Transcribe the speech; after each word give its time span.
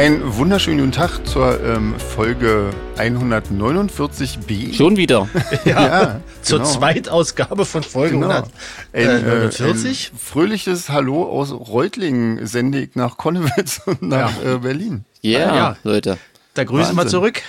Einen 0.00 0.34
wunderschönen 0.38 0.78
guten 0.78 0.92
Tag 0.92 1.26
zur 1.26 1.62
ähm, 1.62 1.94
Folge 1.98 2.70
149b. 2.96 4.72
Schon 4.74 4.96
wieder. 4.96 5.28
Ja, 5.66 5.86
Ja, 5.86 6.20
zur 6.40 6.60
genau. 6.60 6.70
Zweitausgabe 6.70 7.66
von 7.66 7.82
Folge 7.82 8.14
Genau. 8.18 8.44
149. 8.94 10.12
ein 10.14 10.18
fröhliches 10.18 10.88
Hallo 10.88 11.24
aus 11.24 11.52
Reutlingen 11.52 12.46
sende 12.46 12.80
ich 12.80 12.94
nach 12.94 13.18
Konnewitz 13.18 13.82
und 13.84 14.00
nach 14.00 14.42
äh, 14.42 14.56
Berlin. 14.56 15.04
Yeah, 15.22 15.54
Ja. 15.54 15.76
Leute. 15.82 16.16
Da 16.54 16.64
grüßen 16.64 16.94
wir 16.94 17.02
Wahnsinn. 17.02 17.10
zurück. 17.10 17.42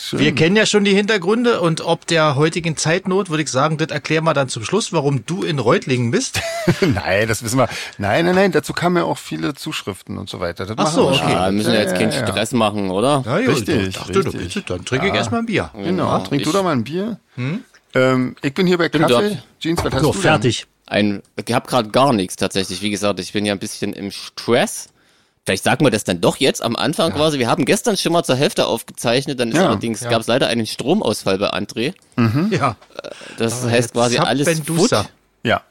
Schön. 0.00 0.20
Wir 0.20 0.34
kennen 0.34 0.56
ja 0.56 0.64
schon 0.64 0.82
die 0.82 0.94
Hintergründe 0.94 1.60
und 1.60 1.82
ob 1.82 2.06
der 2.06 2.34
heutigen 2.34 2.78
Zeitnot, 2.78 3.28
würde 3.28 3.42
ich 3.42 3.50
sagen, 3.50 3.76
das 3.76 3.88
erklären 3.88 4.24
wir 4.24 4.32
dann 4.32 4.48
zum 4.48 4.64
Schluss, 4.64 4.90
warum 4.92 5.26
du 5.26 5.42
in 5.42 5.58
Reutlingen 5.58 6.10
bist. 6.10 6.40
nein, 6.80 7.28
das 7.28 7.42
wissen 7.42 7.58
wir. 7.58 7.68
Nein, 7.98 8.24
nein, 8.24 8.34
nein, 8.34 8.52
dazu 8.52 8.72
kamen 8.72 8.96
ja 8.96 9.04
auch 9.04 9.18
viele 9.18 9.52
Zuschriften 9.54 10.16
und 10.16 10.30
so 10.30 10.40
weiter. 10.40 10.64
Das 10.64 10.76
Ach 10.78 10.84
machen 10.84 10.94
so, 10.94 11.10
wir 11.10 11.16
okay. 11.22 11.32
Ja, 11.32 11.44
wir 11.46 11.52
müssen 11.52 11.74
ja 11.74 11.80
jetzt 11.80 11.94
keinen 11.96 12.10
ja, 12.10 12.20
ja. 12.20 12.26
Stress 12.26 12.52
machen, 12.52 12.90
oder? 12.90 13.22
Ja, 13.26 13.34
Richtig, 13.34 13.88
ich 13.88 13.94
dachte, 13.94 14.12
du 14.12 14.18
richtig. 14.30 14.54
willst, 14.56 14.70
dann 14.70 14.84
trinke 14.86 15.08
ich 15.08 15.14
erstmal 15.14 15.40
ein 15.40 15.46
Bier. 15.46 15.70
Genau, 15.74 16.18
trink 16.20 16.42
du 16.42 16.48
ich- 16.48 16.54
doch 16.56 16.62
mal 16.64 16.72
ein 16.72 16.84
Bier. 16.84 17.18
Ähm, 17.94 18.36
ich 18.42 18.54
bin 18.54 18.66
hier 18.66 18.78
bei 18.78 18.88
Bin 18.88 19.02
Kaffee. 19.02 19.12
dort. 19.30 19.38
Jeans, 19.60 19.84
was 19.84 19.92
hast 19.92 20.02
So, 20.02 20.12
du 20.12 20.18
fertig. 20.18 20.66
Ein, 20.86 21.22
ich 21.36 21.52
habe 21.54 21.68
gerade 21.68 21.90
gar 21.90 22.14
nichts 22.14 22.36
tatsächlich. 22.36 22.80
Wie 22.80 22.90
gesagt, 22.90 23.20
ich 23.20 23.32
bin 23.32 23.44
ja 23.44 23.52
ein 23.52 23.58
bisschen 23.58 23.92
im 23.92 24.10
Stress. 24.10 24.88
Vielleicht 25.48 25.64
sagen 25.64 25.82
wir 25.82 25.90
das 25.90 26.04
dann 26.04 26.20
doch 26.20 26.36
jetzt 26.36 26.62
am 26.62 26.76
Anfang 26.76 27.10
quasi. 27.14 27.38
Wir 27.38 27.48
haben 27.48 27.64
gestern 27.64 27.96
schon 27.96 28.12
mal 28.12 28.22
zur 28.22 28.36
Hälfte 28.36 28.66
aufgezeichnet, 28.66 29.40
dann 29.40 29.48
ist 29.48 29.56
Ja, 29.56 29.68
allerdings 29.68 30.02
gab 30.02 30.20
es 30.20 30.26
leider 30.26 30.48
einen 30.48 30.66
Stromausfall 30.66 31.38
bei 31.38 31.48
André. 31.54 31.94
Ja. 32.50 32.76
Das 33.38 33.64
heißt 33.64 33.94
quasi 33.94 34.18
alles 34.18 34.44
denn? 34.44 35.06
Ja. 35.42 35.62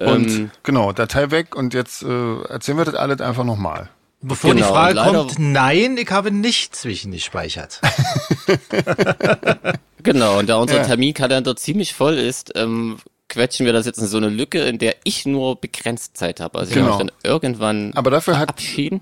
Und 0.00 0.28
Ähm, 0.30 0.50
genau, 0.62 0.92
Datei 0.92 1.30
weg 1.30 1.54
und 1.54 1.74
jetzt 1.74 2.04
äh, 2.04 2.40
erzählen 2.44 2.78
wir 2.78 2.86
das 2.86 2.94
alles 2.94 3.20
einfach 3.20 3.44
nochmal. 3.44 3.90
Bevor 4.22 4.54
Genau, 4.54 4.66
die 4.66 4.72
Frage 4.72 4.98
kommt, 4.98 5.38
nein, 5.38 5.98
ich 5.98 6.10
habe 6.10 6.30
nicht 6.30 6.74
zwischengespeichert. 6.74 7.82
Genau, 10.02 10.38
und 10.38 10.48
da 10.48 10.56
unser 10.58 10.76
Ja. 10.76 10.84
Terminkalender 10.84 11.56
ziemlich 11.56 11.92
voll 11.92 12.14
ist, 12.14 12.52
ähm, 12.54 12.98
quetschen 13.28 13.66
wir 13.66 13.72
das 13.72 13.86
jetzt 13.86 13.98
in 13.98 14.06
so 14.06 14.16
eine 14.16 14.28
Lücke, 14.28 14.60
in 14.60 14.78
der 14.78 14.94
ich 15.04 15.26
nur 15.26 15.60
begrenzt 15.60 16.16
Zeit 16.16 16.40
habe. 16.40 16.58
Also 16.58 16.70
ich 16.70 16.76
Genau. 16.76 16.96
kann 16.96 17.06
mich 17.06 17.12
dann 17.22 17.30
irgendwann 17.30 17.92
Aber 17.94 18.10
dafür 18.10 18.38
hat. 18.38 18.54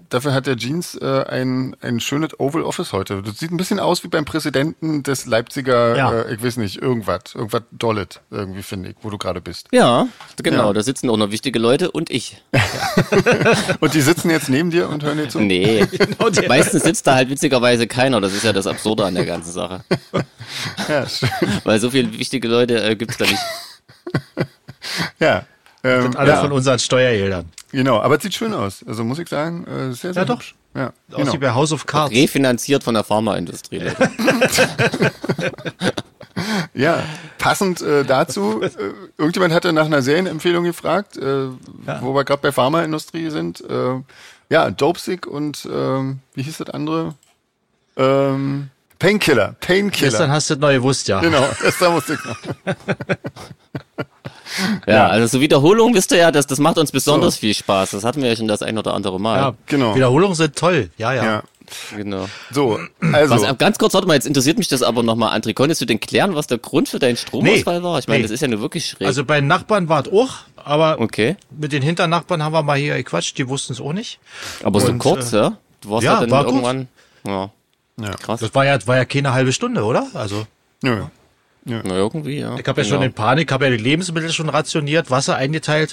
Dafür 0.09 0.33
hat 0.33 0.47
der 0.47 0.57
Jeans 0.57 0.95
äh, 0.97 1.25
ein, 1.29 1.77
ein 1.83 2.01
schönes 2.01 2.39
Oval 2.41 2.63
Office 2.63 2.93
heute. 2.93 3.23
Das 3.23 3.39
sieht 3.39 3.51
ein 3.53 3.57
bisschen 3.57 3.79
aus 3.79 4.03
wie 4.03 4.09
beim 4.09 4.25
Präsidenten 4.25 5.03
des 5.03 5.27
Leipziger, 5.27 5.97
Ja. 5.97 6.13
äh, 6.23 6.35
ich 6.35 6.43
weiß 6.43 6.57
nicht, 6.57 6.81
irgendwas. 6.81 7.35
Irgendwas 7.35 7.63
Dollet, 7.73 8.21
irgendwie 8.31 8.63
finde 8.63 8.91
ich, 8.91 8.97
wo 9.03 9.11
du 9.11 9.19
gerade 9.19 9.41
bist. 9.41 9.69
Ja, 9.73 10.09
genau, 10.43 10.67
Ja. 10.69 10.73
da 10.73 10.83
sitzen 10.83 11.11
auch 11.11 11.17
noch 11.17 11.31
wichtige 11.31 11.59
Leute 11.59 11.91
und 11.91 12.11
ich. 12.11 12.43
Und 13.81 13.95
die 13.95 14.01
sitzen 14.01 14.31
jetzt 14.31 14.49
neben 14.49 14.71
dir 14.71 14.89
und 14.89 15.03
hören 15.05 15.19
dir 15.19 15.29
zu? 15.29 15.41
Nee, 15.41 15.87
Genau, 15.93 16.31
meistens 16.49 16.83
sitzt 16.85 17.07
da 17.07 17.15
halt 17.15 17.29
witzigerweise 17.31 17.87
keiner. 17.87 18.21
Das 18.21 18.33
ist 18.33 18.45
ja 18.45 18.53
das 18.53 18.67
Absurde 18.67 19.05
an 19.05 19.15
der 19.15 19.25
ganzen 19.27 19.53
Sache. 19.53 19.85
Ja, 20.89 21.09
schön. 21.09 21.29
Weil 21.65 21.81
so 21.81 21.91
viele 21.91 22.17
wichtige 22.19 22.49
Leute 22.49 22.83
äh, 22.85 22.97
gibt's 22.97 23.17
da 23.17 23.25
nicht. 23.25 23.39
Ja. 25.19 25.45
Ähm, 25.83 26.17
Alle 26.17 26.31
ja, 26.31 26.41
von 26.41 26.53
unseren 26.53 26.79
Steuergeldern. 26.79 27.45
genau, 27.71 28.01
aber 28.01 28.17
es 28.17 28.23
sieht 28.23 28.33
schön 28.35 28.55
aus. 28.55 28.83
Also 28.87 29.05
muss 29.05 29.19
ich 29.19 29.29
sagen, 29.29 29.67
äh, 29.67 29.93
sehr, 29.93 30.15
sehr 30.15 30.23
Ja, 30.23 30.25
doch. 30.25 30.37
hübsch. 30.37 30.55
Ja, 30.75 30.87
Aus 31.13 31.17
genau. 31.19 31.33
wie 31.35 31.39
bei 31.39 31.53
House 31.53 31.73
of 31.73 31.87
Cards. 31.87 32.13
Refinanziert 32.15 32.83
von 32.83 32.95
der 32.95 33.05
Pharmaindustrie. 33.05 33.83
Ja, 36.75 37.01
passend 37.39 37.81
äh, 37.81 38.05
dazu, 38.05 38.61
äh, 38.61 38.69
irgendjemand 39.17 39.55
hatte 39.55 39.73
nach 39.73 39.87
einer 39.87 40.03
Serienempfehlung 40.03 40.65
gefragt, 40.65 41.17
äh, 41.17 41.47
wo 42.01 42.13
wir 42.15 42.25
gerade 42.25 42.43
bei 42.43 42.51
Pharmaindustrie 42.51 43.31
sind. 43.31 43.61
Äh, 43.61 44.01
ja, 44.51 44.71
Dopesick 44.73 45.27
und 45.29 45.67
ähm, 45.73 46.19
wie 46.35 46.43
hieß 46.43 46.59
das 46.59 46.71
andere? 46.71 47.15
Ähm, 47.97 48.71
Painkiller, 49.05 49.55
Painkiller. 49.61 50.11
Gestern 50.11 50.31
hast 50.33 50.49
du 50.51 50.55
das 50.55 50.61
neu 50.63 50.75
gewusst, 50.75 51.09
ja. 51.09 51.21
Genau, 51.21 51.47
gestern 51.63 51.93
musste 51.93 52.15
ich. 52.15 52.75
Ja, 54.87 55.09
also 55.09 55.27
so 55.27 55.41
Wiederholung 55.41 55.95
wisst 55.95 56.13
ihr 56.13 56.19
ja, 56.19 56.31
das, 56.31 56.47
das 56.47 56.61
macht 56.61 56.79
uns 56.79 56.93
besonders 56.93 57.35
So. 57.35 57.41
viel 57.41 57.55
Spaß. 57.55 57.91
Das 57.91 58.05
hatten 58.05 58.23
wir 58.23 58.29
ja 58.29 58.37
schon 58.37 58.47
das 58.47 58.63
ein 58.63 58.79
oder 58.79 58.95
andere 58.95 59.19
Mal. 59.19 59.37
Ja, 59.39 59.55
Genau. 59.67 59.97
Wiederholungen 59.97 60.37
sind 60.37 60.55
toll. 60.55 60.91
Ja, 60.97 61.13
ja. 61.13 61.25
Ja. 61.25 61.43
Genau. 61.97 62.29
So, 62.53 62.79
also, 63.13 63.35
Was, 63.43 63.59
ganz 63.59 63.79
kurz, 63.79 63.95
warte 63.95 64.07
mal, 64.07 64.15
jetzt 64.15 64.27
interessiert 64.27 64.59
mich 64.59 64.69
das 64.69 64.83
aber 64.83 65.03
nochmal, 65.03 65.37
André. 65.37 65.55
Konntest 65.55 65.81
du 65.81 65.87
denn 65.87 65.99
klären, 65.99 66.37
was 66.37 66.47
der 66.47 66.59
Grund 66.59 66.89
für 66.89 67.01
deinen 67.01 67.17
Stromausfall 67.17 67.83
war? 67.83 67.99
Ich 67.99 68.07
meine, 68.07 68.19
Nee. 68.19 68.23
das 68.25 68.31
ist 68.31 68.43
ja 68.43 68.49
nur 68.49 68.61
wirklich 68.61 68.87
schräg. 68.91 69.09
Also 69.09 69.25
bei 69.25 69.41
den 69.41 69.49
Nachbarn 69.49 69.89
war 69.89 70.07
es 70.07 70.13
auch, 70.13 70.31
aber 70.57 71.01
okay. 71.01 71.37
mit 71.51 71.73
den 71.73 71.83
Hinternachbarn 71.83 72.43
haben 72.43 72.53
wir 72.53 72.63
mal 72.63 72.79
hier 72.79 72.95
gequatscht, 72.97 73.37
die 73.39 73.49
wussten 73.49 73.73
es 73.73 73.81
auch 73.81 73.93
nicht. 73.93 74.21
Aber 74.63 74.79
so 74.79 74.87
Und, 74.89 74.99
kurz, 74.99 75.33
äh, 75.33 75.37
ja? 75.39 75.59
Du 75.81 75.91
warst 75.91 76.05
ja, 76.05 76.15
ja, 76.15 76.21
dann 76.21 76.31
war 76.31 76.45
kurz. 76.45 76.55
irgendwann. 76.55 76.89
Ja. 77.27 77.51
Ja. 78.01 78.11
Krass. 78.11 78.41
Das 78.41 78.55
war 78.55 78.65
ja, 78.65 78.79
war 78.87 78.97
ja 78.97 79.05
keine 79.05 79.33
halbe 79.33 79.53
Stunde, 79.53 79.85
oder? 79.85 80.07
Also 80.15 80.47
nö. 80.83 81.05
Na, 81.67 81.83
irgendwie, 81.95 82.41
ja. 82.41 82.57
ich 82.59 82.67
habe 82.69 82.83
ja 82.83 82.85
schon 82.87 82.99
Genau. 82.99 83.07
in 83.07 83.13
Panik, 83.15 83.51
habe 83.51 83.65
ja 83.65 83.71
die 83.71 83.83
Lebensmittel 83.83 84.31
schon 84.33 84.51
rationiert, 84.51 85.11
Wasser 85.11 85.37
eingeteilt. 85.37 85.93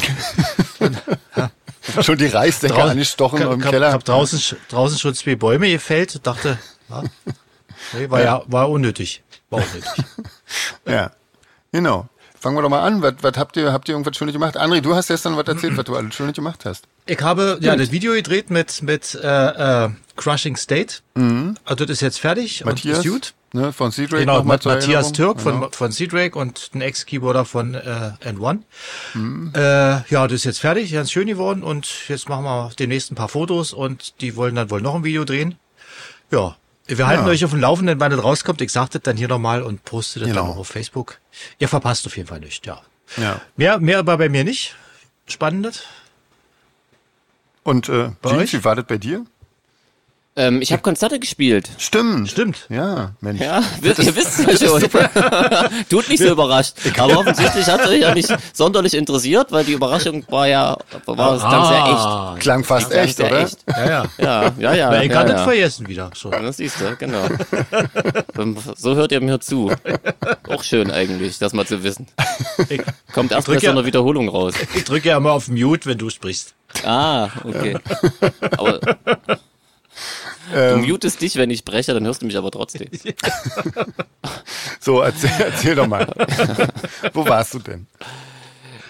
Schon 2.02 2.18
die 2.18 2.28
Reisdecke 2.28 2.74
Drau- 2.76 2.90
angestochen 2.90 3.42
im 3.42 3.60
Keller. 3.60 3.92
hab 3.92 4.04
draußen, 4.04 4.38
sch- 4.40 4.56
draußen 4.70 5.00
schon 5.00 5.16
zwei 5.16 5.36
Bäume 5.36 5.70
gefällt, 5.70 6.26
dachte, 6.28 6.58
ja, 6.90 7.04
nee, 7.94 8.10
war 8.10 8.22
ja, 8.22 8.44
war 8.48 8.70
unnötig. 8.70 9.24
War 9.50 9.60
unnötig. 9.64 9.90
Ja, 10.88 11.12
genau. 11.72 12.08
Fangen 12.40 12.58
wir 12.58 12.62
doch 12.62 12.70
mal 12.70 12.82
an. 12.82 13.02
Was, 13.02 13.14
was 13.22 13.38
habt 13.38 13.56
ihr, 13.58 13.72
habt 13.72 13.88
ihr 13.88 13.94
irgendwas 13.96 14.16
Schönes 14.18 14.34
gemacht? 14.34 14.60
André, 14.60 14.82
du 14.82 14.94
hast 14.96 15.08
gestern 15.08 15.38
was 15.38 15.48
erzählt, 15.48 15.78
was 15.78 15.86
du 15.86 15.96
alles 15.96 16.14
Schönes 16.14 16.34
gemacht 16.36 16.66
hast. 16.66 16.86
Ich 17.06 17.22
habe 17.22 17.58
ja 17.62 17.76
das 17.76 17.92
Video 17.92 18.14
gedreht 18.14 18.50
mit 18.50 18.82
mit 18.84 19.16
äh, 19.16 19.86
äh, 19.86 19.90
Crushing 20.16 20.56
State. 20.56 20.96
Also 21.16 21.86
das 21.86 21.90
ist 21.90 22.02
jetzt 22.02 22.20
fertig 22.20 22.62
Mhm. 22.62 22.68
Matthias, 22.72 23.00
und 23.00 23.06
ist 23.06 23.12
gut. 23.12 23.34
ne, 23.54 23.74
von 23.74 23.92
Sea 23.92 24.06
Genau, 24.08 24.38
nochmal 24.38 24.56
mit 24.56 24.64
zur 24.64 24.74
Matthias 24.74 25.12
Erinnerung. 25.12 25.14
Türk 25.36 25.46
Genau. 25.46 25.62
von, 25.64 25.72
von 25.74 25.92
Seadrake 25.92 26.38
und 26.38 26.72
ein 26.74 26.82
Ex-Keyboarder 26.82 27.46
von 27.46 27.74
äh, 27.76 28.12
N1. 28.26 28.60
Mhm. 29.14 29.52
Äh, 29.56 29.60
ja, 30.10 30.28
das 30.28 30.34
ist 30.34 30.44
jetzt 30.46 30.60
fertig, 30.60 30.92
ganz 30.94 31.12
schön 31.12 31.28
geworden 31.28 31.64
und 31.64 31.88
jetzt 32.10 32.30
machen 32.30 32.44
wir 32.46 32.72
demnächst 32.80 33.12
ein 33.12 33.16
paar 33.16 33.30
Fotos 33.30 33.74
und 33.74 34.20
die 34.22 34.36
wollen 34.36 34.56
dann 34.56 34.70
wohl 34.70 34.82
noch 34.82 34.96
ein 34.96 35.04
Video 35.04 35.24
drehen. 35.26 35.56
Ja, 36.32 36.56
wir 36.88 37.08
halten 37.08 37.26
Ja. 37.26 37.30
euch 37.32 37.44
auf 37.46 37.52
dem 37.52 37.60
Laufenden, 37.62 38.00
wann 38.00 38.12
das 38.12 38.24
rauskommt. 38.24 38.62
Ich 38.62 38.72
sag 38.72 38.90
das 38.90 39.02
dann 39.02 39.18
hier 39.18 39.28
nochmal 39.28 39.62
und 39.64 39.84
poste 39.86 40.20
das 40.20 40.30
Genau. 40.30 40.42
dann 40.44 40.52
auch 40.52 40.58
auf 40.58 40.68
Facebook. 40.68 41.20
Ihr 41.60 41.68
verpasst 41.70 42.06
auf 42.06 42.18
jeden 42.18 42.28
Fall 42.28 42.40
nicht, 42.40 42.66
ja. 42.66 42.82
Ja. 43.18 43.42
Mehr, 43.58 43.80
mehr 43.80 44.00
aber 44.00 44.18
bei 44.18 44.30
mir 44.30 44.44
nicht. 44.44 44.76
Spannendes. 45.28 45.84
Und 47.64 47.90
äh, 47.90 48.10
euch? 48.24 48.54
wie 48.54 48.64
war 48.64 48.76
das 48.76 48.86
bei 48.86 48.98
dir? 48.98 49.26
Ähm, 50.38 50.62
ich 50.62 50.72
habe 50.72 50.82
Konzerte 50.82 51.20
gespielt. 51.20 51.70
Stimmt. 51.78 52.30
Stimmt. 52.30 52.66
Ja, 52.70 53.12
Mensch. 53.20 53.42
Ja, 53.42 53.62
wisst, 53.82 54.00
ihr 54.00 54.16
wisst 54.16 54.40
es 54.40 54.62
ja 54.62 54.68
schon. 54.68 54.82
Tut 55.90 56.08
nicht 56.08 56.24
so 56.24 56.30
überrascht. 56.32 56.76
Aber 56.98 57.20
offensichtlich 57.20 57.66
hat 57.68 57.86
euch 57.86 58.00
ja 58.00 58.14
nicht 58.14 58.34
sonderlich 58.54 58.94
interessiert, 58.94 59.52
weil 59.52 59.66
die 59.66 59.74
Überraschung 59.74 60.24
war 60.30 60.48
ja, 60.48 60.78
war 61.06 61.36
es 61.36 61.42
dann 61.42 61.68
sehr 61.68 62.32
echt. 62.36 62.42
Klang 62.44 62.64
fast 62.64 62.92
Klang 62.92 63.04
echt, 63.04 63.18
sehr 63.18 63.26
oder? 63.28 63.40
echt. 63.42 63.58
Ja, 63.68 63.86
ja. 63.86 64.06
Ja, 64.18 64.54
ja, 64.58 64.74
ja. 64.74 64.90
Na, 64.92 65.04
ich 65.04 65.12
ja, 65.12 65.18
kann 65.18 65.28
ja. 65.28 65.34
das 65.34 65.44
vergessen 65.44 65.88
wieder. 65.90 66.12
So. 66.16 66.30
Das 66.30 66.56
siehst 66.56 66.80
du, 66.80 66.96
genau. 66.96 67.26
So 68.78 68.96
hört 68.96 69.12
ihr 69.12 69.20
mir 69.20 69.42
zu. 69.42 69.70
Auch 70.48 70.64
schön 70.64 70.92
eigentlich, 70.92 71.40
das 71.40 71.52
mal 71.52 71.66
zu 71.68 71.84
wissen. 71.84 72.08
Ich, 72.70 72.82
Kommt 73.12 73.34
erst 73.34 73.48
bei 73.48 73.56
so 73.60 73.66
ja- 73.66 73.72
einer 73.72 73.86
Wiederholung 73.86 74.30
raus. 74.30 74.54
ich 74.76 74.86
drücke 74.86 75.10
ja 75.10 75.18
immer 75.18 75.34
auf 75.34 75.50
Mute, 75.50 75.90
wenn 75.90 75.98
du 75.98 76.10
sprichst. 76.10 76.54
Ah, 76.86 77.28
okay. 77.44 77.78
Aber 78.58 78.80
du 80.52 80.80
Ähm, 80.82 80.90
mutest 80.90 81.22
dich, 81.22 81.36
wenn 81.36 81.50
ich 81.50 81.60
spreche, 81.60 81.94
dann 81.94 82.06
hörst 82.06 82.22
du 82.22 82.26
mich 82.26 82.38
aber 82.38 82.52
trotzdem. 82.52 82.88
so, 84.80 85.02
erzähl, 85.02 85.32
erzähl 85.40 85.76
doch 85.76 85.88
mal. 85.88 86.08
Wo 87.14 87.26
warst 87.26 87.54
du 87.54 87.60
denn? 87.60 87.88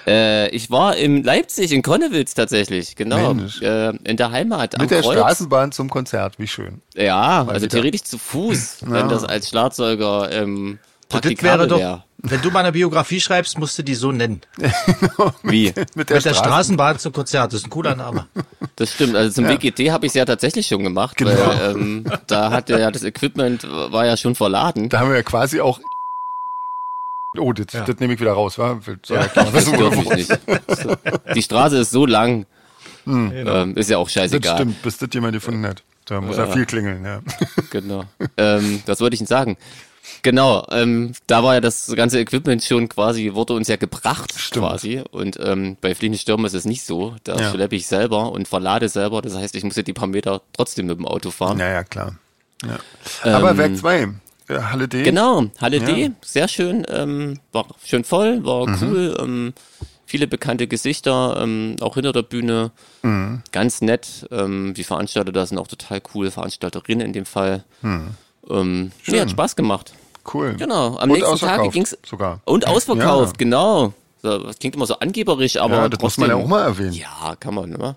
Äh, 0.08 0.50
ich 0.50 0.72
war 0.72 0.96
in 0.96 1.24
Leipzig, 1.24 1.72
in 1.72 1.82
Konnewitz 1.82 2.34
tatsächlich, 2.34 2.96
genau. 2.96 3.36
Äh, 3.62 3.96
in 4.04 4.18
der 4.18 4.32
Heimat. 4.32 4.76
am 4.76 4.82
Mit 4.82 4.92
der 4.92 5.02
Kreuz. 5.02 5.14
Straßenbahn 5.18 5.72
zum 5.72 5.90
Konzert, 5.90 6.40
wie 6.40 6.48
schön. 6.48 6.82
Ja, 6.96 7.46
also 7.48 7.66
wieder. 7.66 7.70
theoretisch 7.70 8.04
zu 8.04 8.18
Fuß, 8.18 8.78
wenn 8.88 9.10
das 9.10 9.24
als 9.24 9.50
Schlagzeuger 9.50 10.32
ähm, 10.32 10.80
wäre 11.10 11.22
praktikabel 11.22 11.68
doch, 11.68 11.80
wäre. 11.80 12.04
Wenn 12.24 12.42
du 12.42 12.52
mal 12.52 12.60
eine 12.60 12.72
Biografie 12.72 13.20
schreibst, 13.20 13.58
musst 13.58 13.78
du 13.78 13.84
die 13.84 13.96
so 13.96 14.12
nennen. 14.12 14.42
Wie? 15.44 15.68
Mit 15.68 15.76
der, 15.78 15.86
Mit 15.96 16.10
der 16.10 16.20
Straßen 16.22 16.36
Straßenbahn 16.46 17.00
zum 17.00 17.14
Konzert. 17.14 17.54
Das 17.54 17.60
ist 17.62 17.68
ein 17.68 17.70
cooler 17.70 17.96
Name. 17.96 18.28
Das 18.78 18.94
stimmt. 18.94 19.16
Also 19.16 19.34
zum 19.34 19.48
WGT 19.48 19.92
habe 19.92 20.06
ich 20.08 20.12
es 20.12 20.14
ja 20.16 20.26
tatsächlich 20.26 20.66
schon 20.66 20.84
gemacht, 20.84 21.16
Genau. 21.18 21.32
weil 21.32 21.72
ähm, 21.76 22.06
da 22.28 22.50
hatte 22.52 22.80
ja 22.80 22.90
das 22.90 23.04
Equipment 23.04 23.64
war 23.70 24.06
ja 24.08 24.18
schon 24.18 24.34
verladen. 24.34 24.90
Da 24.90 25.00
haben 25.02 25.10
wir 25.10 25.18
ja 25.18 25.24
quasi 25.24 25.60
auch. 25.62 25.80
Oh, 27.38 27.54
das, 27.54 27.68
Ja. 27.74 27.82
das 27.86 27.98
nehme 28.00 28.14
ich 28.14 28.20
wieder 28.20 28.34
raus, 28.34 28.58
wa? 28.58 28.80
Soll 29.06 29.18
ja. 29.18 29.24
Ja. 29.36 29.44
Das 29.52 29.68
wo- 29.72 29.90
mich 29.92 30.10
nicht. 30.10 30.40
So. 30.68 30.96
Die 31.36 31.42
Straße 31.44 31.78
ist 31.78 31.92
so 31.92 32.06
lang, 32.06 32.46
ähm, 33.06 33.74
ist 33.76 33.90
ja 33.90 33.98
auch 33.98 34.06
Das 34.06 34.14
scheißegal. 34.14 34.56
stimmt, 34.58 34.82
bis 34.82 34.98
das 34.98 35.10
jemand 35.14 35.34
gefunden 35.34 35.66
hat. 35.68 35.84
Da 36.06 36.20
muss 36.22 36.38
ja, 36.38 36.46
Ja. 36.46 36.52
viel 36.52 36.66
klingeln, 36.66 37.06
ja. 37.06 37.22
Genau. 37.70 38.06
ähm, 38.38 38.82
was 38.86 39.00
wollte 39.00 39.14
ich 39.14 39.20
denn 39.20 39.28
sagen? 39.28 39.58
Genau, 40.24 40.66
ähm, 40.72 41.14
da 41.28 41.44
war 41.44 41.56
ja 41.56 41.62
das 41.62 41.92
ganze 41.96 42.20
Equipment 42.20 42.64
schon 42.64 42.90
quasi, 42.90 43.34
wurde 43.34 43.54
uns 43.54 43.68
ja 43.68 43.76
gebracht 43.76 44.34
Stimmt. 44.38 44.66
quasi. 44.66 45.02
Und 45.12 45.40
ähm, 45.42 45.78
bei 45.82 45.96
fliegenden 45.96 46.20
Stürmen 46.20 46.46
ist 46.46 46.54
es 46.54 46.66
nicht 46.66 46.84
so. 46.84 47.16
Da 47.24 47.40
Ja. 47.40 47.52
schleppe 47.52 47.76
ich 47.76 47.88
selber 47.88 48.32
und 48.32 48.48
verlade 48.48 48.90
selber. 48.90 49.22
Das 49.22 49.36
heißt, 49.36 49.56
ich 49.56 49.64
muss 49.64 49.76
ja 49.76 49.84
die 49.84 49.94
paar 49.94 50.08
Meter 50.08 50.42
trotzdem 50.54 50.88
mit 50.88 50.98
dem 50.98 51.08
Auto 51.08 51.32
fahren. 51.32 51.58
Naja, 51.58 51.84
klar. 51.84 52.16
Ja. 52.66 52.80
Aber 53.24 53.52
Ähm, 53.52 53.58
Werk 53.58 53.78
2, 53.78 54.02
äh, 54.50 54.60
Halle 54.62 54.88
D. 54.88 55.04
Genau, 55.04 55.46
Halle 55.60 55.78
Ja. 55.78 55.86
D, 55.86 56.12
sehr 56.24 56.48
schön, 56.48 56.86
ähm, 56.90 57.40
war 57.52 57.66
schön 57.84 58.04
voll, 58.04 58.44
war 58.46 58.68
Mhm. 58.68 58.78
cool, 58.82 59.18
ähm, 59.20 59.54
viele 60.06 60.28
bekannte 60.28 60.68
Gesichter, 60.68 61.40
ähm, 61.42 61.78
auch 61.82 61.96
hinter 61.96 62.12
der 62.12 62.22
Bühne, 62.24 62.72
Mhm. 63.02 63.42
ganz 63.52 63.82
nett. 63.82 64.28
Ähm, 64.30 64.74
die 64.76 64.84
Veranstalter 64.84 65.32
da 65.32 65.46
sind 65.46 65.58
auch 65.58 65.68
total 65.68 66.02
cool, 66.14 66.30
Veranstalterinnen 66.30 67.08
in 67.08 67.14
dem 67.14 67.26
Fall. 67.26 67.64
Mhm. 67.82 68.10
Ähm, 68.50 68.92
nee, 69.08 69.20
hat 69.22 69.30
Spaß 69.32 69.56
gemacht. 69.56 69.94
Cool. 70.34 70.56
Genau, 70.56 70.98
am 70.98 71.10
Und 71.10 71.18
nächsten 71.18 71.38
Tag 71.40 71.72
ging's 71.72 71.98
sogar. 72.08 72.42
und 72.46 72.68
ausverkauft, 72.68 73.34
Ja. 73.36 73.38
genau. 73.38 73.94
Das 74.22 74.60
klingt 74.60 74.76
immer 74.76 74.86
so 74.86 75.00
angeberisch, 75.00 75.58
aber 75.58 75.76
Ja, 75.78 75.90
das 75.90 76.00
muss 76.00 76.14
trotzdem. 76.16 76.30
man 76.30 76.38
ja 76.40 76.44
auch 76.44 76.48
mal 76.48 76.62
erwähnen. 76.64 76.94
Ja, 76.94 77.36
kann 77.40 77.56
man, 77.56 77.72
ne? 77.72 77.96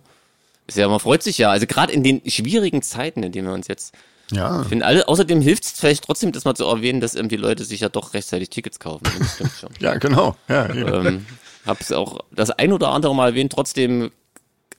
Ist 0.67 0.79
ja, 0.79 0.89
man 0.89 1.01
freut 1.01 1.23
sich 1.23 1.37
ja. 1.37 1.51
Also 1.51 1.67
gerade 1.67 1.93
in 1.93 2.03
den 2.03 2.23
schwierigen 2.27 2.81
Zeiten, 2.81 3.23
in 3.23 3.31
denen 3.33 3.49
wir 3.49 3.53
uns 3.55 3.69
jetzt 3.69 3.95
Ja. 4.31 4.63
ich 4.63 4.69
finde, 4.69 4.87
alle, 4.87 5.07
außerdem 5.07 5.43
hilft 5.43 5.65
es 5.65 5.73
vielleicht 5.73 6.05
trotzdem, 6.05 6.33
das 6.33 6.47
mal 6.47 6.55
zu 6.55 6.65
erwähnen, 6.65 7.03
dass 7.03 7.15
ähm, 7.15 7.29
die 7.29 7.37
Leute 7.37 7.65
sich 7.65 7.81
ja 7.81 7.91
doch 7.91 8.15
rechtzeitig 8.15 8.49
Tickets 8.49 8.79
kaufen. 8.81 9.03
Ja, 9.81 9.97
genau. 9.97 10.35
Ja, 10.49 10.71
eben. 10.75 11.07
ähm, 11.07 11.27
hab's 11.67 11.93
auch 11.93 12.21
das 12.31 12.51
ein 12.51 12.73
oder 12.73 12.89
andere 12.89 13.15
Mal 13.15 13.31
erwähnt, 13.31 13.53
trotzdem 13.53 14.11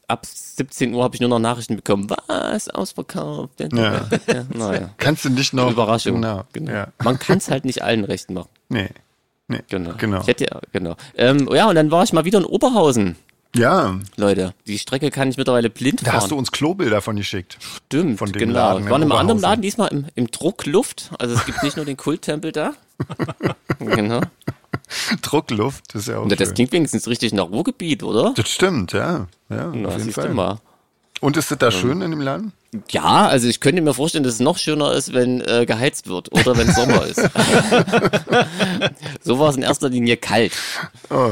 ab 0.08 0.26
17 0.26 0.94
Uhr 0.94 1.04
habe 1.04 1.16
ich 1.16 1.22
nur 1.22 1.30
noch 1.30 1.40
Nachrichten 1.40 1.76
bekommen. 1.76 2.10
Was? 2.28 2.70
Ausverkauft? 2.70 3.60
Ja. 3.60 4.08
ja 4.28 4.46
naja. 4.54 4.90
Kannst 4.98 5.26
du 5.26 5.30
nicht 5.30 5.54
noch. 5.54 5.72
Überraschung. 5.72 6.16
Genau. 6.16 6.44
Genau. 6.54 6.72
Ja. 6.72 6.88
Man 7.04 7.20
kann 7.20 7.38
es 7.38 7.50
halt 7.50 7.66
nicht 7.66 7.82
allen 7.84 8.04
recht 8.04 8.30
machen. 8.30 8.50
Nee. 8.70 8.90
Nee. 9.48 9.60
Genau. 9.70 9.94
Genau. 9.98 10.22
Ich 10.22 10.28
hätte 10.28 10.46
ja, 10.46 10.60
genau. 10.72 10.96
Ähm, 11.16 11.48
ja, 11.54 11.70
und 11.70 11.76
dann 11.76 11.92
war 11.92 12.04
ich 12.04 12.14
mal 12.14 12.26
wieder 12.26 12.40
in 12.40 12.46
Oberhausen, 12.46 13.16
Ja, 13.56 14.00
Leute. 14.16 14.54
Die 14.66 14.80
Strecke 14.80 15.12
kann 15.12 15.30
ich 15.30 15.38
mittlerweile 15.38 15.70
blind 15.70 16.02
da 16.02 16.06
fahren. 16.12 16.22
hast 16.22 16.32
du 16.32 16.36
uns 16.36 16.52
Klobilder 16.52 17.02
von 17.02 17.16
geschickt. 17.16 17.58
Stimmt, 17.60 18.18
von 18.18 18.32
dem 18.32 18.40
genau. 18.40 18.54
Laden 18.54 18.80
Wir 18.80 18.86
in 18.88 18.92
waren 18.92 19.02
im 19.04 19.12
anderen. 19.12 19.40
Laden, 19.40 19.62
diesmal 19.62 19.90
im, 19.90 20.06
im 20.16 20.32
Druckluft. 20.32 21.12
Also 21.20 21.36
es 21.36 21.46
gibt 21.46 21.62
nicht 21.62 21.76
nur 21.78 21.86
den 21.86 21.98
Kulttempel 21.98 22.52
da. 22.52 22.74
genau. 23.80 24.22
Druckluft, 25.22 25.94
das 25.94 26.04
ist 26.04 26.08
ja 26.10 26.20
auch 26.20 26.24
Und 26.24 26.32
das 26.32 26.48
schön. 26.50 26.56
klingt 26.56 26.72
wenigstens 26.74 27.08
richtig 27.08 27.34
nach 27.34 27.46
Ruhrgebiet, 27.50 28.04
oder? 28.04 28.34
Das 28.36 28.50
stimmt, 28.50 28.94
ja. 28.94 29.28
Ja, 29.50 29.72
Na, 29.74 29.90
auf 29.90 29.98
jeden 29.98 30.12
Fall. 30.12 30.30
mal. 30.34 30.60
Und 31.22 31.38
ist 31.38 31.50
das 31.50 31.58
da 31.58 31.72
schön 31.72 32.02
in 32.02 32.12
dem 32.12 32.22
Laden? 32.22 32.52
Ja, 32.90 33.28
also 33.28 33.48
ich 33.48 33.62
könnte 33.62 33.82
mir 33.82 33.94
vorstellen, 33.94 34.26
dass 34.26 34.34
es 34.34 34.40
noch 34.42 34.58
schöner 34.58 34.92
ist, 34.92 35.14
wenn 35.14 35.40
äh, 35.42 35.66
geheizt 35.66 36.08
wird 36.08 36.32
oder 36.34 36.58
wenn 36.58 36.72
Sommer 36.74 37.06
ist. 37.06 37.22
so 39.22 39.40
war 39.40 39.50
es 39.50 39.56
in 39.56 39.64
erster 39.64 39.90
Linie 39.90 40.18
kalt. 40.18 40.54
Oh, 41.10 41.32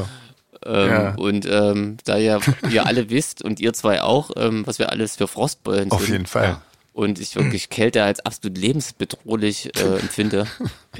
Ähm, 0.65 0.89
Ja. 0.89 1.15
Und 1.15 1.45
ähm, 1.49 1.97
da 2.06 2.17
ja 2.17 2.39
ihr 2.71 2.85
alle 2.85 3.09
wisst 3.09 3.44
und 3.44 3.59
ihr 3.59 3.73
zwei 3.73 4.01
auch, 4.01 4.31
ähm, 4.38 4.65
was 4.65 4.79
wir 4.79 4.91
alles 4.91 5.17
für 5.17 5.27
Frostbeulen 5.27 5.91
auf 5.91 6.01
sind. 6.01 6.11
jeden 6.11 6.25
Fall. 6.27 6.57
Und 6.94 7.19
ich 7.19 7.35
wirklich 7.35 7.69
Kälte 7.69 8.03
als 8.03 8.25
absolut 8.25 8.57
lebensbedrohlich 8.57 9.75
äh, 9.77 9.99
empfinde. 9.99 10.47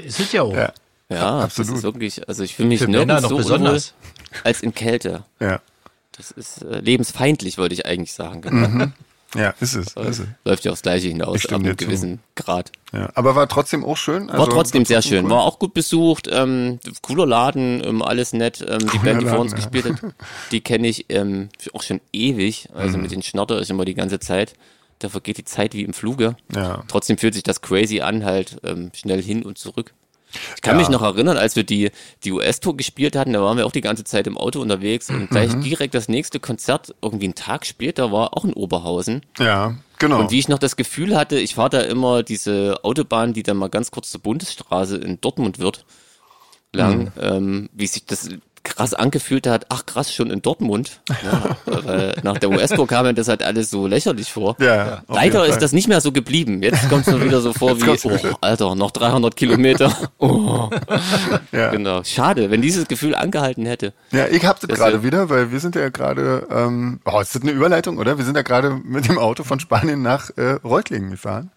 Ist 0.04 0.20
es 0.20 0.32
ja 0.32 0.42
auch. 0.42 0.54
Ja, 0.54 0.72
Ja, 1.08 1.40
Absolut. 1.40 1.70
das 1.70 1.76
ist 1.78 1.82
wirklich, 1.84 2.28
also 2.28 2.42
ich 2.42 2.54
fühle 2.54 2.68
mich 2.68 2.80
Für 2.80 2.88
nirgends 2.88 3.22
noch 3.22 3.30
so 3.30 3.36
besonders. 3.36 3.94
als 4.42 4.60
in 4.62 4.74
Kälte. 4.74 5.24
ja. 5.40 5.60
Das 6.16 6.30
ist 6.30 6.62
äh, 6.62 6.78
lebensfeindlich, 6.78 7.58
wollte 7.58 7.74
ich 7.74 7.86
eigentlich 7.86 8.12
sagen. 8.12 8.40
Genau. 8.40 8.86
Ja, 9.34 9.52
ist 9.58 9.74
es. 9.74 9.88
Ist 9.96 10.18
es. 10.20 10.26
Läuft 10.44 10.64
ja 10.64 10.70
aufs 10.70 10.82
Gleiche 10.82 11.08
hinaus, 11.08 11.44
ab 11.46 11.54
einem 11.54 11.76
zu. 11.76 11.84
gewissen 11.86 12.20
Grad. 12.36 12.70
Ja. 12.92 13.10
Aber 13.16 13.34
war 13.34 13.48
trotzdem 13.48 13.84
auch 13.84 13.96
schön. 13.96 14.28
War 14.28 14.34
Also, 14.38 14.52
trotzdem 14.52 14.84
sehr 14.84 15.02
schön, 15.02 15.24
cool. 15.24 15.30
war 15.32 15.42
auch 15.42 15.58
gut 15.58 15.74
besucht, 15.74 16.28
ähm, 16.30 16.78
cooler 17.02 17.26
Laden, 17.26 17.82
ähm, 17.84 18.00
alles 18.00 18.32
nett. 18.32 18.64
Ähm, 18.64 18.78
die 18.92 18.98
Band, 18.98 19.22
die 19.22 19.26
vor 19.26 19.40
uns 19.40 19.50
ja. 19.50 19.56
gespielt 19.56 19.86
hat, 19.86 20.14
die 20.52 20.60
kenne 20.60 20.86
ich 20.86 21.06
ähm, 21.08 21.48
auch 21.72 21.82
schon 21.82 22.00
ewig. 22.12 22.68
Mhm. 22.72 22.78
Also 22.78 22.96
mit 22.98 23.10
den 23.10 23.22
Schnatter 23.22 23.58
ist 23.58 23.68
immer 23.72 23.84
die 23.84 23.94
ganze 23.94 24.20
Zeit. 24.20 24.54
Da 25.00 25.08
vergeht 25.08 25.38
die 25.38 25.44
Zeit 25.44 25.74
wie 25.74 25.82
im 25.82 25.94
Fluge. 25.94 26.36
Ja. 26.54 26.84
Trotzdem 26.86 27.18
fühlt 27.18 27.34
sich 27.34 27.42
das 27.42 27.60
crazy 27.60 28.02
an, 28.02 28.24
halt 28.24 28.58
ähm, 28.62 28.92
schnell 28.94 29.20
hin 29.20 29.42
und 29.42 29.58
zurück. 29.58 29.94
Ich 30.56 30.62
kann 30.62 30.74
Ja. 30.76 30.80
mich 30.80 30.88
noch 30.88 31.02
erinnern, 31.02 31.36
als 31.36 31.56
wir 31.56 31.64
die, 31.64 31.90
die 32.24 32.32
US-Tour 32.32 32.76
gespielt 32.76 33.16
hatten, 33.16 33.32
da 33.32 33.42
waren 33.42 33.56
wir 33.56 33.66
auch 33.66 33.72
die 33.72 33.80
ganze 33.80 34.04
Zeit 34.04 34.26
im 34.26 34.36
Auto 34.36 34.60
unterwegs 34.60 35.10
und 35.10 35.30
gleich 35.30 35.54
Mhm. 35.54 35.62
direkt 35.62 35.94
das 35.94 36.08
nächste 36.08 36.40
Konzert, 36.40 36.94
irgendwie 37.02 37.26
einen 37.26 37.34
Tag 37.34 37.66
später, 37.66 38.12
war 38.12 38.36
auch 38.36 38.44
in 38.44 38.52
Oberhausen. 38.52 39.22
Ja, 39.38 39.76
genau. 39.98 40.20
Und 40.20 40.30
wie 40.30 40.38
ich 40.38 40.48
noch 40.48 40.58
das 40.58 40.76
Gefühl 40.76 41.16
hatte, 41.16 41.38
ich 41.38 41.54
fahre 41.54 41.70
da 41.70 41.80
immer 41.80 42.22
diese 42.22 42.78
Autobahn, 42.82 43.32
die 43.32 43.42
dann 43.42 43.56
mal 43.56 43.68
ganz 43.68 43.90
kurz 43.90 44.10
zur 44.10 44.20
Bundesstraße 44.22 44.96
in 44.96 45.20
Dortmund 45.20 45.58
wird, 45.58 45.84
lang, 46.72 47.12
ähm, 47.20 47.68
wie 47.72 47.86
sich 47.86 48.04
das 48.04 48.28
krass 48.64 48.94
angefühlt 48.94 49.46
hat, 49.46 49.66
ach 49.68 49.86
krass, 49.86 50.12
schon 50.12 50.30
in 50.30 50.42
Dortmund. 50.42 51.00
Ja, 51.22 51.56
weil 51.66 52.14
nach 52.22 52.38
der 52.38 52.50
US-Tour 52.50 52.86
kam 52.86 53.06
mir 53.06 53.14
das 53.14 53.28
halt 53.28 53.42
alles 53.42 53.70
so 53.70 53.86
lächerlich 53.86 54.32
vor. 54.32 54.56
Ja, 54.58 55.02
Leider 55.06 55.46
ist 55.46 55.60
das 55.60 55.72
nicht 55.72 55.86
mehr 55.86 56.00
so 56.00 56.10
geblieben. 56.12 56.62
Jetzt 56.62 56.88
kommt 56.88 57.06
es 57.06 57.12
mir 57.14 57.24
wieder 57.24 57.40
so 57.40 57.52
vor 57.52 57.76
Jetzt 57.76 58.04
wie, 58.04 58.10
wieder. 58.10 58.32
oh, 58.32 58.36
Alter, 58.40 58.74
noch 58.74 58.90
300 58.90 59.36
Kilometer. 59.36 59.94
Oh, 60.18 60.70
ja. 61.52 61.70
genau. 61.70 62.02
Schade, 62.04 62.50
wenn 62.50 62.62
dieses 62.62 62.88
Gefühl 62.88 63.14
angehalten 63.14 63.66
hätte. 63.66 63.92
Ja, 64.10 64.26
ich 64.26 64.44
hab 64.44 64.58
das 64.60 64.68
Das 64.68 64.78
gerade 64.78 65.02
wieder, 65.02 65.28
weil 65.28 65.52
wir 65.52 65.60
sind 65.60 65.76
ja 65.76 65.90
gerade, 65.90 66.46
ähm, 66.50 67.00
oh, 67.04 67.20
ist 67.20 67.34
das 67.34 67.42
eine 67.42 67.50
Überleitung, 67.52 67.98
oder? 67.98 68.16
Wir 68.18 68.24
sind 68.24 68.36
ja 68.36 68.42
gerade 68.42 68.70
mit 68.70 69.08
dem 69.08 69.18
Auto 69.18 69.44
von 69.44 69.60
Spanien 69.60 70.02
nach 70.02 70.30
äh, 70.36 70.52
Reutlingen 70.64 71.10
gefahren. 71.10 71.50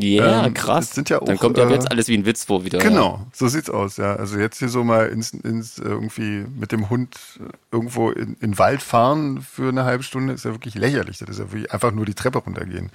Ja, 0.00 0.46
Ähm, 0.46 0.54
krass. 0.54 0.94
sind 0.94 1.10
ja 1.10 1.18
Dann 1.18 1.36
auch, 1.36 1.40
kommt 1.40 1.58
ja 1.58 1.68
äh, 1.68 1.72
jetzt 1.72 1.90
alles 1.90 2.06
wie 2.06 2.16
ein 2.16 2.24
Witz 2.24 2.44
vor 2.44 2.64
wieder. 2.64 2.78
Genau, 2.78 3.26
so 3.32 3.48
sieht's 3.48 3.68
aus, 3.68 3.96
ja. 3.96 4.14
Also 4.14 4.38
jetzt 4.38 4.60
hier 4.60 4.68
so 4.68 4.84
mal 4.84 5.08
ins, 5.08 5.32
ins 5.32 5.78
äh, 5.80 5.82
irgendwie 5.82 6.46
mit 6.56 6.70
dem 6.70 6.88
Hund 6.88 7.16
äh, 7.40 7.52
irgendwo 7.72 8.10
in, 8.10 8.34
in 8.34 8.52
den 8.52 8.58
Wald 8.58 8.80
fahren 8.82 9.42
für 9.42 9.68
eine 9.70 9.84
halbe 9.84 10.04
Stunde 10.04 10.32
ist 10.34 10.44
ja 10.44 10.52
wirklich 10.52 10.76
lächerlich. 10.76 11.18
Das 11.18 11.28
ist 11.28 11.38
ja 11.40 11.50
wirklich 11.50 11.72
einfach 11.72 11.90
nur 11.90 12.06
die 12.06 12.14
Treppe 12.14 12.38
runtergehen. 12.38 12.90